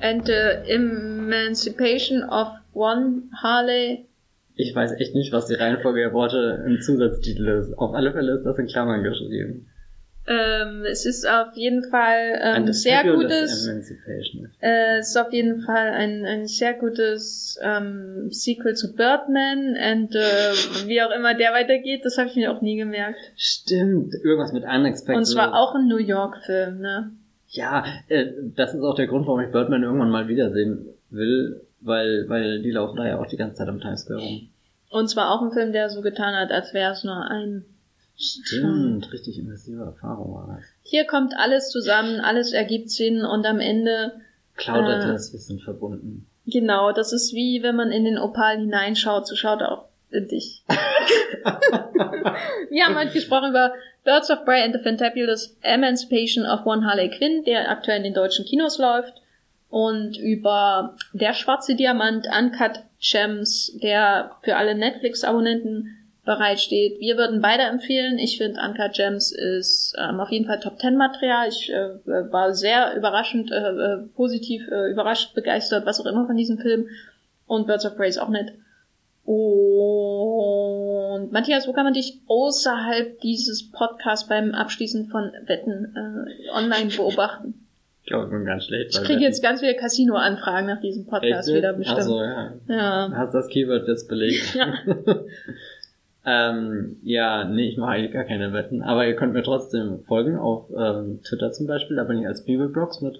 and 0.00 0.26
the 0.26 0.62
Emancipation 0.66 2.22
of 2.24 2.48
One 2.72 3.30
Harley. 3.42 4.06
Ich 4.54 4.74
weiß 4.74 4.92
echt 5.00 5.14
nicht, 5.14 5.32
was 5.32 5.46
die 5.46 5.54
Reihenfolge 5.54 6.00
der 6.00 6.12
Worte 6.12 6.64
im 6.66 6.80
Zusatztitel 6.80 7.48
ist. 7.48 7.78
Auf 7.78 7.94
alle 7.94 8.12
Fälle 8.12 8.36
ist 8.36 8.44
das 8.44 8.58
in 8.58 8.66
Klammern 8.66 9.02
geschrieben. 9.02 9.66
Ähm, 10.26 10.84
es 10.84 11.06
ist 11.06 11.26
auf 11.26 11.54
jeden 11.54 11.82
Fall 11.90 12.38
ähm, 12.42 12.72
sehr 12.72 13.02
gutes. 13.04 13.66
Äh, 14.60 14.98
es 14.98 15.08
ist 15.08 15.16
auf 15.16 15.32
jeden 15.32 15.62
Fall 15.62 15.88
ein, 15.88 16.24
ein 16.26 16.46
sehr 16.46 16.74
gutes 16.74 17.58
ähm, 17.62 18.28
Sequel 18.30 18.74
zu 18.74 18.94
Birdman 18.94 19.70
und 19.70 20.14
äh, 20.14 20.52
wie 20.86 21.02
auch 21.02 21.10
immer 21.10 21.34
der 21.34 21.52
weitergeht, 21.52 22.04
das 22.04 22.18
habe 22.18 22.28
ich 22.28 22.36
mir 22.36 22.52
auch 22.52 22.60
nie 22.60 22.76
gemerkt. 22.76 23.18
Stimmt, 23.34 24.14
irgendwas 24.22 24.52
mit 24.52 24.62
Unexpected. 24.62 25.16
Und 25.16 25.24
zwar 25.24 25.54
auch 25.54 25.74
ein 25.74 25.88
New 25.88 25.98
York-Film, 25.98 26.80
ne? 26.80 27.10
Ja, 27.50 27.84
äh, 28.08 28.26
das 28.54 28.74
ist 28.74 28.82
auch 28.82 28.94
der 28.94 29.06
Grund, 29.06 29.26
warum 29.26 29.40
ich 29.40 29.50
Birdman 29.50 29.82
irgendwann 29.82 30.10
mal 30.10 30.28
wiedersehen 30.28 30.86
will, 31.10 31.60
weil, 31.80 32.28
weil 32.28 32.62
die 32.62 32.70
laufen 32.70 32.96
da 32.96 33.06
ja 33.06 33.20
auch 33.20 33.26
die 33.26 33.36
ganze 33.36 33.58
Zeit 33.58 33.68
am 33.68 33.80
Times 33.80 34.02
Square 34.02 34.20
rum. 34.20 34.48
Und 34.90 35.08
zwar 35.08 35.30
auch 35.30 35.42
ein 35.42 35.52
Film, 35.52 35.72
der 35.72 35.90
so 35.90 36.00
getan 36.00 36.34
hat, 36.34 36.50
als 36.50 36.74
wäre 36.74 36.92
es 36.92 37.04
nur 37.04 37.16
ein 37.16 37.64
Stimmt, 38.22 39.10
richtig 39.12 39.38
immersive 39.38 39.82
Erfahrung 39.82 40.34
war 40.34 40.54
das. 40.54 40.62
Hier 40.82 41.06
kommt 41.06 41.32
alles 41.34 41.70
zusammen, 41.70 42.20
alles 42.20 42.52
ergibt 42.52 42.90
Sinn 42.90 43.24
und 43.24 43.46
am 43.46 43.60
Ende. 43.60 44.12
Cloud 44.56 44.84
äh, 44.84 44.92
Atlas, 44.92 45.32
wir 45.32 45.40
sind 45.40 45.62
verbunden. 45.62 46.26
Genau, 46.46 46.92
das 46.92 47.14
ist 47.14 47.32
wie 47.32 47.62
wenn 47.62 47.76
man 47.76 47.90
in 47.90 48.04
den 48.04 48.18
Opal 48.18 48.58
hineinschaut, 48.58 49.26
so 49.26 49.36
schaut 49.36 49.62
auch 49.62 49.86
in 50.10 50.28
dich. 50.28 50.62
wir 50.68 50.76
haben 52.84 52.96
heute 52.96 53.12
gesprochen 53.12 53.48
über 53.50 53.72
Birds 54.04 54.30
of 54.30 54.44
Prey 54.44 54.62
and 54.62 54.74
the 54.74 54.78
Fantabulous 54.78 55.56
Emancipation 55.62 56.46
of 56.46 56.64
One 56.64 56.86
Harley 56.86 57.10
Quinn, 57.10 57.44
der 57.44 57.70
aktuell 57.70 57.98
in 57.98 58.04
den 58.04 58.14
deutschen 58.14 58.44
Kinos 58.44 58.78
läuft. 58.78 59.14
Und 59.68 60.16
über 60.18 60.96
Der 61.12 61.32
schwarze 61.32 61.76
Diamant, 61.76 62.26
Uncut 62.26 62.82
Gems, 62.98 63.78
der 63.82 64.32
für 64.42 64.56
alle 64.56 64.74
Netflix-Abonnenten 64.74 65.96
bereitsteht. 66.24 67.00
Wir 67.00 67.16
würden 67.16 67.40
beide 67.40 67.62
empfehlen. 67.64 68.18
Ich 68.18 68.38
finde 68.38 68.60
Anka 68.60 68.88
Gems 68.88 69.32
ist 69.32 69.96
ähm, 69.98 70.20
auf 70.20 70.30
jeden 70.30 70.46
Fall 70.46 70.60
Top 70.60 70.78
Ten 70.78 70.96
Material. 70.96 71.48
Ich 71.48 71.72
äh, 71.72 71.88
war 72.04 72.54
sehr 72.54 72.94
überraschend, 72.96 73.50
äh, 73.50 73.56
äh, 73.56 73.96
positiv 74.14 74.68
äh, 74.68 74.90
überrascht, 74.90 75.34
begeistert, 75.34 75.86
was 75.86 76.00
auch 76.00 76.06
immer 76.06 76.26
von 76.26 76.36
diesem 76.36 76.58
Film. 76.58 76.88
Und 77.46 77.66
Birds 77.66 77.86
of 77.86 77.96
Prey 77.96 78.08
ist 78.08 78.18
auch 78.18 78.28
nett. 78.28 78.52
Und 81.20 81.30
Matthias, 81.32 81.68
wo 81.68 81.72
kann 81.72 81.84
man 81.84 81.94
dich 81.94 82.18
außerhalb 82.26 83.20
dieses 83.20 83.70
Podcasts 83.70 84.28
beim 84.28 84.52
Abschließen 84.54 85.06
von 85.06 85.30
Wetten 85.46 85.94
äh, 85.94 86.50
online 86.52 86.90
beobachten? 86.96 87.54
Ich 88.02 88.08
glaube, 88.08 88.24
ich 88.24 88.30
bin 88.32 88.44
ganz 88.44 88.64
schlecht. 88.64 88.90
Ich 88.90 89.04
kriege 89.04 89.20
jetzt 89.20 89.40
ganz 89.40 89.60
viele 89.60 89.76
Casino-Anfragen 89.76 90.66
nach 90.66 90.80
diesem 90.80 91.06
Podcast 91.06 91.48
Echt? 91.48 91.58
wieder 91.58 91.74
bestimmt. 91.74 92.00
Achso, 92.00 92.20
ja. 92.20 92.54
ja. 92.66 93.12
Hast 93.14 93.32
das 93.34 93.46
Keyword 93.48 93.86
jetzt 93.86 94.08
belegt? 94.08 94.56
Ja. 94.56 94.74
Ähm, 96.22 96.98
ja, 97.02 97.44
nee, 97.44 97.70
ich 97.70 97.78
mache 97.78 97.92
eigentlich 97.92 98.12
gar 98.12 98.24
keine 98.24 98.52
Wetten, 98.52 98.82
aber 98.82 99.06
ihr 99.06 99.16
könnt 99.16 99.32
mir 99.32 99.42
trotzdem 99.42 100.00
folgen 100.06 100.36
auf 100.36 100.66
ähm, 100.76 101.20
Twitter 101.22 101.50
zum 101.50 101.66
Beispiel, 101.66 101.96
da 101.96 102.04
bin 102.04 102.18
ich 102.18 102.26
als 102.26 102.44
Bibelbrox 102.44 103.00
mit 103.00 103.18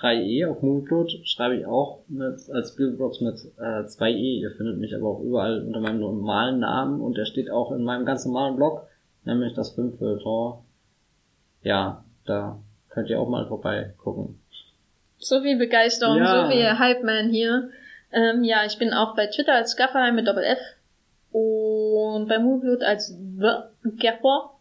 3e, 0.00 0.48
auf 0.48 0.62
Moonblood 0.62 1.10
schreibe 1.24 1.56
ich 1.56 1.66
auch 1.66 2.00
mit, 2.08 2.38
als 2.50 2.76
Bibelbrox 2.76 3.20
mit 3.20 3.36
äh, 3.58 3.84
2e, 3.84 4.40
ihr 4.40 4.50
findet 4.52 4.78
mich 4.78 4.94
aber 4.94 5.08
auch 5.08 5.20
überall 5.20 5.62
unter 5.62 5.80
meinem 5.80 6.00
normalen 6.00 6.60
Namen 6.60 7.00
und 7.00 7.16
der 7.16 7.24
steht 7.24 7.50
auch 7.50 7.72
in 7.72 7.82
meinem 7.82 8.06
ganz 8.06 8.24
normalen 8.24 8.56
Blog, 8.56 8.86
nämlich 9.24 9.54
das 9.54 9.72
5 9.72 9.98
Tor. 10.22 10.64
Ja, 11.62 12.04
da 12.26 12.58
könnt 12.90 13.10
ihr 13.10 13.20
auch 13.20 13.28
mal 13.28 13.46
vorbei 13.46 13.94
gucken. 13.98 14.40
So 15.18 15.40
viel 15.40 15.58
Begeisterung, 15.58 16.18
ja. 16.18 16.44
so 16.44 16.50
viel 16.52 16.78
Hype-Man 16.78 17.30
hier. 17.30 17.70
Ähm, 18.12 18.44
ja, 18.44 18.64
ich 18.64 18.78
bin 18.78 18.92
auch 18.92 19.16
bei 19.16 19.26
Twitter 19.26 19.54
als 19.54 19.76
Gaffer 19.76 20.12
mit 20.12 20.26
Doppel 20.26 20.44
F 20.44 20.58
und 21.32 22.28
bei 22.28 22.38
Moonblood 22.38 22.82
als 22.82 23.08
The 23.08 23.90
Gaffer. 24.00 24.52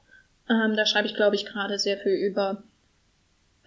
Ähm, 0.49 0.76
da 0.76 0.85
schreibe 0.85 1.07
ich, 1.07 1.15
glaube 1.15 1.35
ich, 1.35 1.45
gerade 1.45 1.77
sehr 1.77 1.97
viel 1.97 2.14
über 2.14 2.64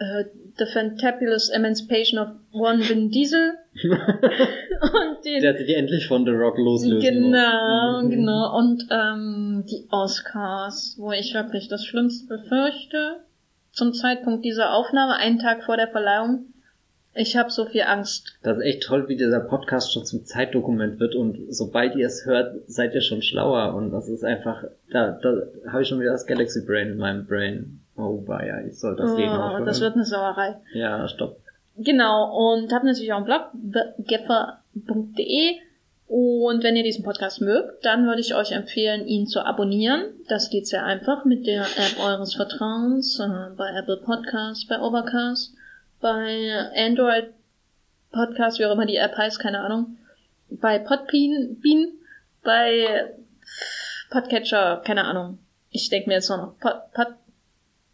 äh, 0.01 0.24
The 0.59 0.66
Fantabulous 0.72 1.48
Emancipation 1.51 2.18
of 2.18 2.28
One 2.52 2.81
Vin 2.86 3.10
Diesel. 3.10 3.52
und 3.85 5.24
den, 5.24 5.40
Der 5.40 5.55
sich 5.55 5.74
endlich 5.74 6.06
von 6.09 6.24
The 6.24 6.32
Rock 6.32 6.59
loslösen 6.59 7.01
Genau, 7.01 8.02
muss. 8.02 8.10
genau. 8.10 8.59
Und 8.59 8.86
ähm, 8.90 9.64
die 9.70 9.86
Oscars, 9.90 10.97
wo 10.98 11.12
ich 11.12 11.32
wirklich 11.35 11.68
das 11.68 11.85
Schlimmste 11.85 12.27
befürchte. 12.27 13.20
Zum 13.72 13.93
Zeitpunkt 13.93 14.44
dieser 14.44 14.74
Aufnahme, 14.74 15.14
einen 15.16 15.39
Tag 15.39 15.62
vor 15.62 15.77
der 15.77 15.86
Verleihung, 15.89 16.47
ich 17.14 17.36
habe 17.36 17.51
so 17.51 17.66
viel 17.66 17.82
Angst. 17.82 18.36
Das 18.43 18.59
ist 18.59 18.64
echt 18.64 18.82
toll, 18.85 19.09
wie 19.09 19.16
dieser 19.16 19.40
Podcast 19.40 19.93
schon 19.93 20.05
zum 20.05 20.24
Zeitdokument 20.24 20.98
wird 21.01 21.14
und 21.14 21.39
sobald 21.51 21.94
ihr 21.97 22.06
es 22.06 22.24
hört, 22.27 22.56
seid 22.68 22.94
ihr 22.94 23.01
schon 23.01 23.22
schlauer 23.22 23.74
und 23.74 23.90
das 23.93 24.09
ist 24.09 24.24
einfach, 24.24 24.64
da, 24.90 25.18
da 25.22 25.43
habe 25.70 25.82
ich 25.82 25.89
schon 25.89 26.01
wieder 26.01 26.12
das 26.12 26.27
Galaxy 26.27 26.64
Brain 26.64 26.89
in 26.93 26.98
meinem 26.98 27.27
Brain. 27.27 27.81
Oh, 28.01 28.24
ja, 28.28 28.60
ich 28.60 28.78
soll 28.78 28.97
das 28.97 29.12
oh, 29.12 29.16
Leben 29.16 29.32
aufhören. 29.32 29.66
Das 29.66 29.81
wird 29.81 29.94
eine 29.94 30.05
Sauerei. 30.05 30.56
Ja, 30.74 31.06
stopp. 31.09 31.39
Genau, 31.77 32.52
und 32.52 32.72
habe 32.72 32.86
natürlich 32.86 33.12
auch 33.12 33.24
einen 33.24 33.27
Blog, 33.27 33.51
geffer.de 33.98 35.56
und 36.09 36.64
wenn 36.64 36.77
ihr 36.77 36.82
diesen 36.82 37.05
Podcast 37.05 37.40
mögt, 37.40 37.85
dann 37.85 38.05
würde 38.06 38.20
ich 38.20 38.35
euch 38.35 38.52
empfehlen, 38.52 39.06
ihn 39.06 39.27
zu 39.27 39.40
abonnieren. 39.44 40.06
Das 40.28 40.51
geht 40.51 40.66
sehr 40.66 40.85
einfach 40.85 41.24
mit 41.24 41.47
der 41.47 41.62
App 41.62 42.05
eures 42.05 42.35
Vertrauens, 42.35 43.20
äh, 43.20 43.55
bei 43.56 43.70
Apple 43.77 43.98
Podcasts, 43.98 44.66
bei 44.66 44.81
Overcast 44.81 45.55
bei 46.01 46.70
Android 46.74 47.32
Podcast, 48.10 48.59
wie 48.59 48.66
auch 48.66 48.72
immer 48.72 48.86
die 48.86 48.97
App 48.97 49.16
heißt, 49.16 49.39
keine 49.39 49.60
Ahnung, 49.60 49.98
bei 50.48 50.78
Podbean, 50.78 51.56
Bean, 51.60 51.93
bei 52.43 53.12
Podcatcher, 54.10 54.82
keine 54.85 55.05
Ahnung. 55.05 55.39
Ich 55.70 55.89
denke 55.89 56.09
mir 56.09 56.14
jetzt 56.14 56.31
noch 56.31 56.59
Pod, 56.59 56.93
Pod, 56.93 57.14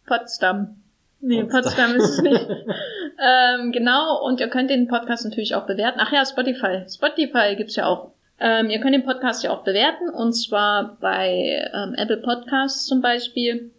Potsdam. 0.07 0.81
Nee, 1.19 1.43
Potsdam, 1.43 1.61
Potsdam 1.63 1.95
ist 1.95 2.09
es 2.09 2.21
nicht. 2.21 2.47
ähm, 3.19 3.71
genau, 3.71 4.25
und 4.25 4.39
ihr 4.39 4.47
könnt 4.47 4.71
den 4.71 4.87
Podcast 4.87 5.25
natürlich 5.25 5.53
auch 5.53 5.67
bewerten. 5.67 5.99
Ach 6.01 6.11
ja, 6.11 6.25
Spotify. 6.25 6.83
Spotify 6.89 7.55
gibt's 7.55 7.75
ja 7.75 7.85
auch. 7.85 8.11
Ähm, 8.39 8.69
ihr 8.69 8.79
könnt 8.79 8.93
den 8.93 9.03
Podcast 9.03 9.43
ja 9.43 9.51
auch 9.51 9.63
bewerten, 9.63 10.09
und 10.09 10.33
zwar 10.33 10.97
bei 10.99 11.69
ähm, 11.73 11.93
Apple 11.95 12.17
Podcasts 12.17 12.85
zum 12.85 13.01
Beispiel. 13.01 13.71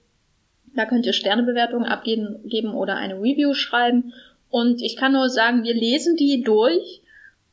Da 0.75 0.85
könnt 0.85 1.07
ihr 1.07 1.13
Sternebewertungen 1.13 1.89
abgeben 1.89 2.41
geben 2.45 2.75
oder 2.75 2.97
eine 2.97 3.15
Review 3.15 3.55
schreiben. 3.55 4.13
Und 4.51 4.83
ich 4.83 4.97
kann 4.97 5.13
nur 5.13 5.29
sagen, 5.29 5.65
wir 5.65 5.75
lesen 5.75 6.17
die 6.17 6.43
durch 6.43 7.03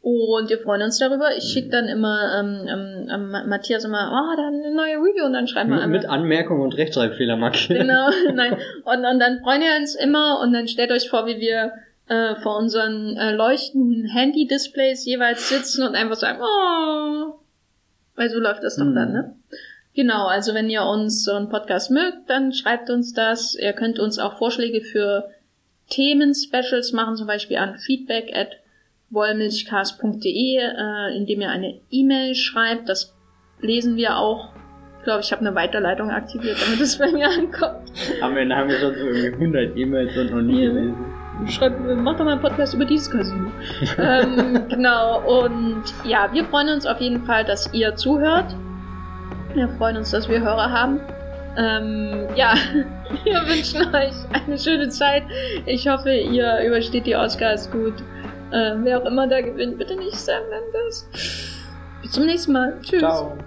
und 0.05 0.51
wir 0.51 0.59
freuen 0.59 0.83
uns 0.83 0.99
darüber. 0.99 1.35
Ich 1.35 1.45
schicke 1.45 1.69
dann 1.69 1.87
immer 1.87 2.39
ähm, 2.39 2.67
ähm, 2.67 3.09
ähm, 3.11 3.49
Matthias 3.49 3.85
immer, 3.85 4.11
oh, 4.13 4.37
da 4.37 4.47
eine 4.49 4.71
neue 4.71 4.97
Review 4.97 5.25
und 5.25 5.33
dann 5.33 5.47
schreiben 5.47 5.71
wir 5.71 5.81
einmal. 5.81 5.99
Mit 5.99 6.07
Anmerkung 6.07 6.61
und 6.61 6.77
Rechtschreibfehler 6.77 7.37
markieren. 7.37 7.87
Genau, 7.87 8.11
nein. 8.35 8.55
Und, 8.83 9.03
und 9.03 9.19
dann 9.19 9.39
freuen 9.39 9.61
wir 9.61 9.75
uns 9.79 9.95
immer 9.95 10.41
und 10.43 10.53
dann 10.53 10.67
stellt 10.67 10.91
euch 10.91 11.09
vor, 11.09 11.25
wie 11.25 11.39
wir 11.39 11.71
äh, 12.07 12.35
vor 12.35 12.55
unseren 12.59 13.17
äh, 13.17 13.31
leuchtenden 13.31 14.05
Handy-Displays 14.05 15.05
jeweils 15.05 15.49
sitzen 15.49 15.87
und 15.87 15.95
einfach 15.95 16.17
sagen, 16.17 16.39
oh. 16.39 17.39
Weil 18.15 18.29
so 18.29 18.39
läuft 18.39 18.63
das 18.63 18.75
doch 18.75 18.85
mhm. 18.85 18.93
dann, 18.93 19.11
ne? 19.11 19.35
Genau, 19.95 20.27
also 20.27 20.53
wenn 20.53 20.69
ihr 20.69 20.83
uns 20.83 21.23
so 21.23 21.31
einen 21.31 21.49
Podcast 21.49 21.89
mögt, 21.89 22.29
dann 22.29 22.53
schreibt 22.53 22.91
uns 22.91 23.13
das. 23.13 23.55
Ihr 23.55 23.73
könnt 23.73 23.97
uns 23.97 24.19
auch 24.19 24.37
Vorschläge 24.37 24.81
für 24.81 25.31
Themen-Specials 25.89 26.91
machen, 26.91 27.15
zum 27.15 27.25
Beispiel 27.25 27.57
an 27.57 27.79
feedback 27.79 28.31
at 28.35 28.57
wollmilchcast.de, 29.09 30.57
äh, 30.57 31.17
indem 31.17 31.41
ihr 31.41 31.49
eine 31.49 31.79
E-Mail 31.89 32.35
schreibt. 32.35 32.89
Das 32.89 33.15
lesen 33.61 33.95
wir 33.95 34.17
auch. 34.17 34.49
Ich 34.99 35.03
glaube, 35.05 35.21
ich 35.21 35.31
habe 35.31 35.41
eine 35.41 35.55
Weiterleitung 35.55 36.09
aktiviert, 36.09 36.57
damit 36.65 36.81
es 36.81 36.97
bei 36.99 37.11
mir 37.11 37.29
ankommt. 37.29 37.91
Am 38.21 38.35
Ende 38.37 38.55
haben 38.55 38.69
wir 38.69 38.79
schon 38.79 38.95
so 38.95 39.05
irgendwie 39.05 39.33
100 39.33 39.77
E-Mails 39.77 40.17
und 40.17 40.31
noch 40.31 40.41
nie 40.41 40.63
ja. 40.63 40.71
gelesen. 40.71 40.95
Schreibt, 41.47 41.79
mach 41.97 42.15
doch 42.17 42.23
mal 42.23 42.33
einen 42.33 42.41
Podcast 42.41 42.73
über 42.73 42.85
dieses 42.85 43.11
Casino. 43.11 43.51
ähm, 43.97 44.67
genau, 44.69 45.41
und 45.41 45.83
ja, 46.05 46.29
wir 46.31 46.45
freuen 46.45 46.69
uns 46.69 46.85
auf 46.85 46.99
jeden 47.01 47.23
Fall, 47.25 47.43
dass 47.43 47.71
ihr 47.73 47.95
zuhört. 47.95 48.55
Wir 49.53 49.67
freuen 49.77 49.97
uns, 49.97 50.11
dass 50.11 50.29
wir 50.29 50.39
Hörer 50.39 50.71
haben. 50.71 51.01
Ähm, 51.57 52.27
ja, 52.35 52.55
wir 53.23 53.33
wünschen 53.47 53.81
euch 53.93 54.13
eine 54.45 54.57
schöne 54.57 54.89
Zeit. 54.89 55.23
Ich 55.65 55.87
hoffe, 55.87 56.13
ihr 56.13 56.61
übersteht 56.65 57.05
die 57.05 57.15
Oscars 57.15 57.69
gut. 57.69 57.93
Äh, 58.55 58.73
wer 58.83 59.01
auch 59.01 59.05
immer 59.05 59.27
da 59.27 59.41
gewinnt, 59.41 59.77
bitte 59.77 59.97
nicht 59.97 60.15
Sam 60.15 60.43
Mendes. 60.49 61.09
Bis 62.01 62.11
zum 62.11 62.25
nächsten 62.25 62.53
Mal. 62.53 62.79
Tschüss. 62.81 62.99
Ciao. 62.99 63.37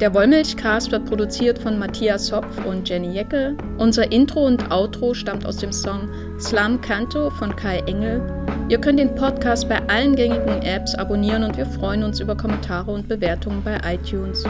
Der 0.00 0.14
Wollmilchcast 0.14 0.92
wird 0.92 1.06
produziert 1.06 1.58
von 1.58 1.76
Matthias 1.76 2.30
Hopf 2.30 2.64
und 2.64 2.88
Jenny 2.88 3.08
Jecke. 3.08 3.56
Unser 3.78 4.12
Intro 4.12 4.46
und 4.46 4.70
Outro 4.70 5.12
stammt 5.12 5.44
aus 5.44 5.56
dem 5.56 5.72
Song 5.72 6.08
Slam 6.38 6.80
Canto 6.80 7.30
von 7.30 7.56
Kai 7.56 7.78
Engel. 7.86 8.22
Ihr 8.68 8.78
könnt 8.78 9.00
den 9.00 9.12
Podcast 9.16 9.68
bei 9.68 9.80
allen 9.88 10.14
gängigen 10.14 10.62
Apps 10.62 10.94
abonnieren 10.94 11.42
und 11.42 11.56
wir 11.56 11.66
freuen 11.66 12.04
uns 12.04 12.20
über 12.20 12.36
Kommentare 12.36 12.92
und 12.92 13.08
Bewertungen 13.08 13.64
bei 13.64 13.80
iTunes. 13.92 14.44